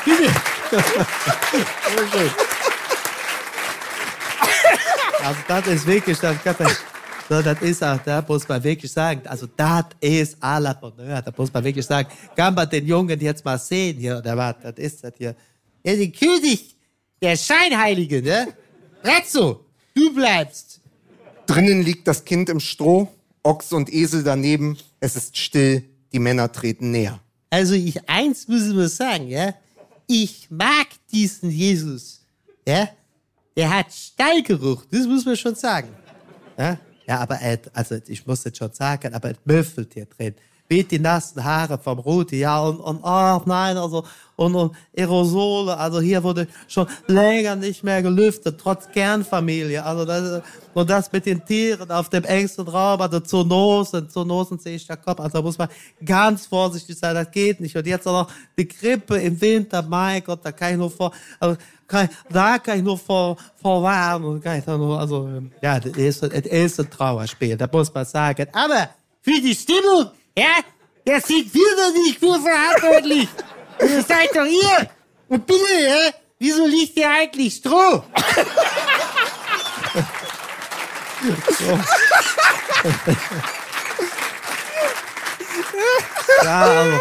Bitte. 0.05 0.29
Also 5.23 5.39
das 5.47 5.67
ist 5.67 5.87
wirklich, 5.87 6.17
das, 6.19 6.35
so, 7.29 7.41
das 7.41 7.61
ist 7.61 7.83
auch, 7.83 7.97
da 8.03 8.23
muss 8.27 8.47
man 8.47 8.61
wirklich 8.63 8.91
sagen, 8.91 9.21
also 9.25 9.47
das 9.55 9.85
ist 10.01 10.43
à 10.43 10.59
la 10.59 10.73
Bonheur, 10.73 11.21
da 11.21 11.31
muss 11.35 11.53
man 11.53 11.63
wirklich 11.63 11.85
sagen, 11.85 12.09
kann 12.35 12.53
man 12.53 12.69
den 12.69 12.85
Jungen 12.85 13.19
jetzt 13.19 13.45
mal 13.45 13.57
sehen 13.57 13.97
hier, 13.97 14.17
oder 14.17 14.35
was, 14.35 14.55
das 14.61 14.73
ist 14.77 15.03
das 15.03 15.13
hier. 15.17 15.35
Ja, 15.83 15.95
den 15.95 16.11
König, 16.11 16.75
der 17.21 17.37
Scheinheilige, 17.37 18.21
ne? 18.21 18.53
Razzo, 19.03 19.65
du 19.95 20.13
bleibst. 20.13 20.81
Drinnen 21.45 21.83
liegt 21.83 22.07
das 22.07 22.25
Kind 22.25 22.49
im 22.49 22.59
Stroh, 22.59 23.07
Ochs 23.43 23.71
und 23.71 23.93
Esel 23.93 24.23
daneben. 24.23 24.77
Es 24.99 25.15
ist 25.15 25.37
still, 25.37 25.83
die 26.11 26.19
Männer 26.19 26.51
treten 26.51 26.91
näher. 26.91 27.19
Also 27.53 27.75
ich, 27.75 28.09
eins 28.09 28.47
muss 28.47 28.67
ich 28.67 28.73
mal 28.73 28.89
sagen, 28.89 29.27
ja, 29.27 29.53
ich 30.07 30.47
mag 30.49 30.87
diesen 31.11 31.51
Jesus, 31.51 32.19
ja, 32.67 32.89
der 33.55 33.69
hat 33.69 33.93
Stallgeruch, 33.93 34.83
das 34.89 35.05
muss 35.05 35.23
man 35.23 35.37
schon 35.37 35.53
sagen. 35.53 35.89
Ja, 36.57 36.79
ja 37.05 37.19
aber 37.19 37.35
er, 37.35 37.59
also 37.71 37.97
ich 38.07 38.25
muss 38.25 38.43
jetzt 38.43 38.57
schon 38.57 38.73
sagen, 38.73 39.13
aber 39.13 39.29
es 39.29 39.37
müffelt 39.45 39.93
hier 39.93 40.07
drin. 40.07 40.33
Weht 40.67 40.89
die 40.89 40.97
nassen 40.97 41.43
Haare 41.43 41.77
vom 41.77 41.99
Rudi, 41.99 42.39
ja, 42.39 42.59
und, 42.59 42.79
und, 42.79 43.03
oh 43.03 43.41
nein, 43.45 43.77
also, 43.77 44.03
und, 44.45 44.71
Aerosole, 44.95 45.77
also 45.77 45.99
hier 45.99 46.23
wurde 46.23 46.47
schon 46.67 46.87
länger 47.07 47.55
nicht 47.55 47.83
mehr 47.83 48.01
gelüftet, 48.01 48.59
trotz 48.61 48.89
Kernfamilie, 48.91 49.83
also 49.83 50.05
das, 50.05 50.41
und 50.73 50.89
das 50.89 51.11
mit 51.11 51.25
den 51.25 51.45
Tieren 51.45 51.89
auf 51.91 52.09
dem 52.09 52.23
engsten 52.23 52.67
Raum, 52.67 53.01
also 53.01 53.19
Zoonosen, 53.19 54.09
Zoonosen 54.09 54.59
sehe 54.59 54.75
ich 54.75 54.87
da 54.87 54.95
Kopf, 54.95 55.19
also 55.19 55.37
da 55.37 55.41
muss 55.41 55.57
man 55.57 55.69
ganz 56.03 56.47
vorsichtig 56.47 56.97
sein, 56.97 57.15
das 57.15 57.29
geht 57.31 57.59
nicht. 57.59 57.75
Und 57.75 57.85
jetzt 57.85 58.07
auch 58.07 58.27
noch 58.27 58.31
die 58.57 58.67
Grippe 58.67 59.17
im 59.17 59.39
Winter, 59.39 59.81
mein 59.83 60.23
Gott, 60.23 60.39
da 60.43 60.51
kann 60.51 60.71
ich 60.71 60.77
nur 60.77 60.91
vor, 60.91 61.11
also, 61.39 61.57
kann, 61.87 62.09
da 62.29 62.57
kann 62.57 62.77
ich 62.77 62.83
nur 62.83 62.97
vor, 62.97 63.37
vorwarnen, 63.61 64.25
und 64.25 64.43
kann 64.43 64.59
ich 64.59 64.65
da 64.65 64.77
nur, 64.77 64.99
also, 64.99 65.27
ähm, 65.27 65.51
ja, 65.61 65.79
das 65.79 65.93
ist, 65.93 66.23
das 66.23 66.31
ist 66.31 66.79
ein 66.79 66.89
Trauerspiel, 66.89 67.55
da 67.55 67.67
muss 67.71 67.93
man 67.93 68.05
sagen. 68.05 68.47
Aber 68.53 68.89
für 69.21 69.39
die 69.41 69.55
Stimmung, 69.55 70.11
ja, 70.37 70.63
da 71.05 71.19
sind 71.19 71.53
wir 71.53 71.61
doch 71.77 71.93
nicht 71.93 72.17
für 72.17 72.39
verantwortlich. 72.39 73.27
Ihr 73.81 74.03
seid 74.03 74.29
doch 74.35 74.45
ihr. 74.45 74.89
Und 75.27 75.45
bitte, 75.45 75.73
ja, 75.81 76.11
wieso 76.39 76.65
liegt 76.65 76.93
hier 76.93 77.09
eigentlich 77.09 77.55
Stroh? 77.55 78.03
Ja, 86.43 86.61
also, 86.61 86.99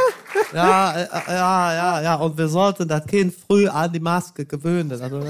ja, 0.53 0.93
äh, 0.93 1.09
ja, 1.28 1.74
ja, 1.74 2.01
ja. 2.03 2.15
Und 2.16 2.39
wir 2.39 2.49
sollten 2.49 2.89
das 2.89 3.07
Kind 3.07 3.35
früh 3.35 3.69
an 3.69 3.93
die 3.93 4.01
Maske 4.01 4.44
gewöhnen. 4.44 4.93
Also, 4.93 5.20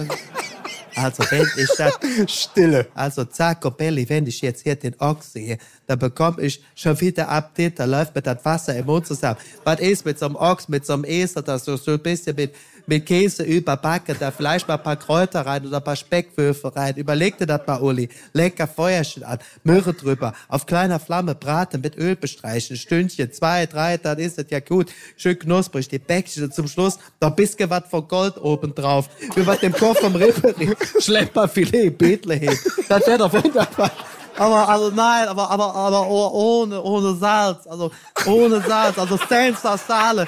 also 0.94 1.22
wenn 1.30 1.46
ich 1.56 1.70
das, 1.76 1.98
Stille. 2.26 2.86
also 2.94 3.24
Zacco 3.24 3.70
Belli, 3.70 4.08
wenn 4.08 4.26
ich 4.26 4.40
jetzt 4.40 4.62
hier 4.62 4.76
den 4.76 4.94
Ochs 5.00 5.32
sehe, 5.32 5.58
dann 5.86 5.98
bekomme 5.98 6.42
ich 6.42 6.62
schon 6.74 7.00
wieder 7.00 7.28
Appetit, 7.28 7.78
da 7.78 7.84
läuft 7.84 8.14
mir 8.14 8.22
das 8.22 8.44
Wasser 8.44 8.76
im 8.76 8.86
Mund 8.86 9.06
zusammen. 9.06 9.38
Was 9.64 9.80
ist 9.80 10.04
mit 10.04 10.18
so 10.18 10.26
einem 10.26 10.36
Ochs, 10.36 10.68
mit 10.68 10.84
so 10.86 10.94
einem 10.94 11.04
Esel, 11.04 11.42
das 11.42 11.64
so, 11.64 11.76
so 11.76 11.92
ein 11.92 12.00
bisschen 12.00 12.36
mit, 12.36 12.54
mit 12.86 13.06
Käse 13.06 13.42
überbacken, 13.42 14.16
da 14.18 14.30
vielleicht 14.30 14.68
mal 14.68 14.74
ein 14.74 14.82
paar 14.82 14.96
Kräuter 14.96 15.44
rein 15.46 15.66
oder 15.66 15.78
ein 15.78 15.84
paar 15.84 15.96
Speckwürfel 15.96 16.70
rein. 16.70 16.96
Überleg 16.96 17.38
dir 17.38 17.46
das 17.46 17.66
mal, 17.66 17.80
Uli. 17.80 18.08
Lecker 18.32 18.66
Feuerchen 18.66 19.24
an, 19.24 19.38
Möhre 19.64 19.94
drüber, 19.94 20.32
auf 20.48 20.66
kleiner 20.66 20.98
Flamme 20.98 21.34
braten, 21.34 21.80
mit 21.80 21.96
Öl 21.96 22.16
bestreichen, 22.16 22.76
Stündchen, 22.76 23.32
zwei, 23.32 23.66
drei, 23.66 23.96
dann 23.96 24.18
ist 24.18 24.38
es 24.38 24.46
ja 24.50 24.60
gut. 24.60 24.90
Schön 25.16 25.38
knusprig, 25.38 25.88
die 25.88 25.98
Bäckchen 25.98 26.44
und 26.44 26.54
zum 26.54 26.68
Schluss 26.68 26.98
noch 27.20 27.30
ein 27.30 27.36
bisschen 27.36 27.70
was 27.70 27.84
von 27.90 28.06
Gold 28.08 28.36
oben 28.38 28.74
drauf. 28.74 29.08
Was 29.36 29.60
dem 29.60 29.72
Kopf 29.72 30.00
vom 30.00 30.14
Ripperi. 30.14 30.74
Schlepperfilet, 31.00 31.90
Bethlehem. 31.96 32.56
Das 32.88 33.06
wäre 33.06 33.18
doch 33.18 33.32
wunderbar. 33.32 33.90
Aber, 34.36 34.68
also 34.68 34.90
nein, 34.90 35.28
aber, 35.28 35.50
aber, 35.50 35.74
aber 35.74 36.06
oh- 36.08 36.62
ohne, 36.62 36.80
ohne 36.82 37.14
Salz, 37.16 37.66
also 37.66 37.90
ohne 38.26 38.60
Salz, 38.62 38.98
also 38.98 39.18
senza 39.28 39.76
sale. 39.76 40.26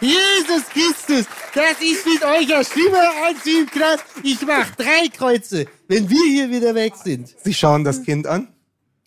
Jesus 0.00 0.64
Christus, 0.72 1.26
das 1.54 1.80
ist 1.80 2.06
mit 2.06 2.22
euch 2.22 2.48
ja 2.48 2.62
schlimmer 2.62 3.10
als 3.24 3.46
im 3.46 3.66
Knast. 3.66 4.04
Ich 4.22 4.40
mach 4.46 4.70
drei 4.76 5.08
Kreuze, 5.16 5.66
wenn 5.88 6.08
wir 6.08 6.24
hier 6.28 6.50
wieder 6.50 6.74
weg 6.74 6.94
sind. 7.02 7.34
Sie 7.42 7.54
schauen 7.54 7.84
das 7.84 8.02
Kind 8.02 8.26
an. 8.26 8.48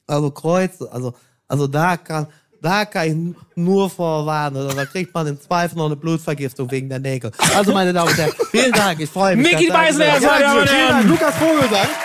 Also 0.07 0.31
Kreuze, 0.31 0.91
also, 0.91 1.13
also 1.47 1.67
da 1.67 1.97
kann, 1.97 2.27
da 2.61 2.85
kann 2.85 3.35
ich 3.35 3.35
nur 3.55 3.89
vorwarnen. 3.89 4.75
Da 4.75 4.85
kriegt 4.85 5.13
man 5.13 5.27
im 5.27 5.39
Zweifel 5.39 5.77
noch 5.77 5.85
eine 5.85 5.95
Blutvergiftung 5.95 6.69
wegen 6.71 6.89
der 6.89 6.99
Nägel. 6.99 7.31
Also 7.55 7.71
meine 7.71 7.93
Damen 7.93 8.09
und 8.09 8.17
Herren, 8.17 8.33
vielen 8.49 8.71
Dank, 8.71 8.99
ich 8.99 9.09
freue 9.09 9.35
mich. 9.35 9.51
Micky 9.51 9.67
Damen 9.67 9.87
und 9.89 10.69
Vielen 10.69 10.87
Dank. 10.89 11.07
Lukas 11.07 11.35
Vogelsang. 11.35 11.87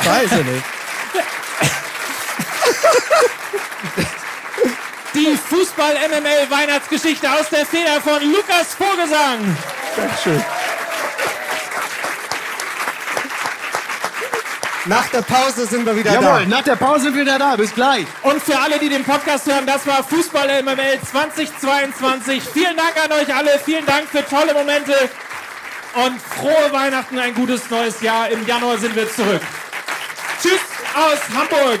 Ich 0.00 0.06
weiß 0.06 0.30
ja 0.32 0.38
nicht. 0.38 0.77
Die 5.18 5.36
Fußball-MML-Weihnachtsgeschichte 5.36 7.28
aus 7.28 7.48
der 7.48 7.66
Feder 7.66 8.00
von 8.00 8.22
Lukas 8.30 8.72
Vogelsang. 8.74 9.56
Dankeschön. 9.96 10.40
Nach 14.84 15.08
der 15.08 15.22
Pause 15.22 15.66
sind 15.66 15.84
wir 15.84 15.96
wieder 15.96 16.12
Jawohl, 16.12 16.44
da. 16.44 16.46
nach 16.46 16.62
der 16.62 16.76
Pause 16.76 17.06
sind 17.06 17.16
wir 17.16 17.22
wieder 17.22 17.36
da. 17.36 17.56
Bis 17.56 17.74
gleich. 17.74 18.06
Und 18.22 18.40
für 18.40 18.56
alle, 18.60 18.78
die 18.78 18.88
den 18.88 19.02
Podcast 19.02 19.46
hören, 19.46 19.66
das 19.66 19.84
war 19.88 20.04
Fußball 20.04 20.62
MML 20.62 21.00
2022. 21.10 22.40
Vielen 22.52 22.76
Dank 22.76 22.94
an 23.04 23.10
euch 23.10 23.34
alle. 23.34 23.58
Vielen 23.64 23.86
Dank 23.86 24.08
für 24.08 24.24
tolle 24.24 24.54
Momente. 24.54 24.94
Und 25.94 26.22
frohe 26.22 26.70
Weihnachten, 26.70 27.18
ein 27.18 27.34
gutes 27.34 27.68
neues 27.70 28.00
Jahr. 28.02 28.28
Im 28.28 28.46
Januar 28.46 28.78
sind 28.78 28.94
wir 28.94 29.12
zurück. 29.12 29.42
Tschüss 30.40 30.60
aus 30.94 31.18
Hamburg. 31.36 31.80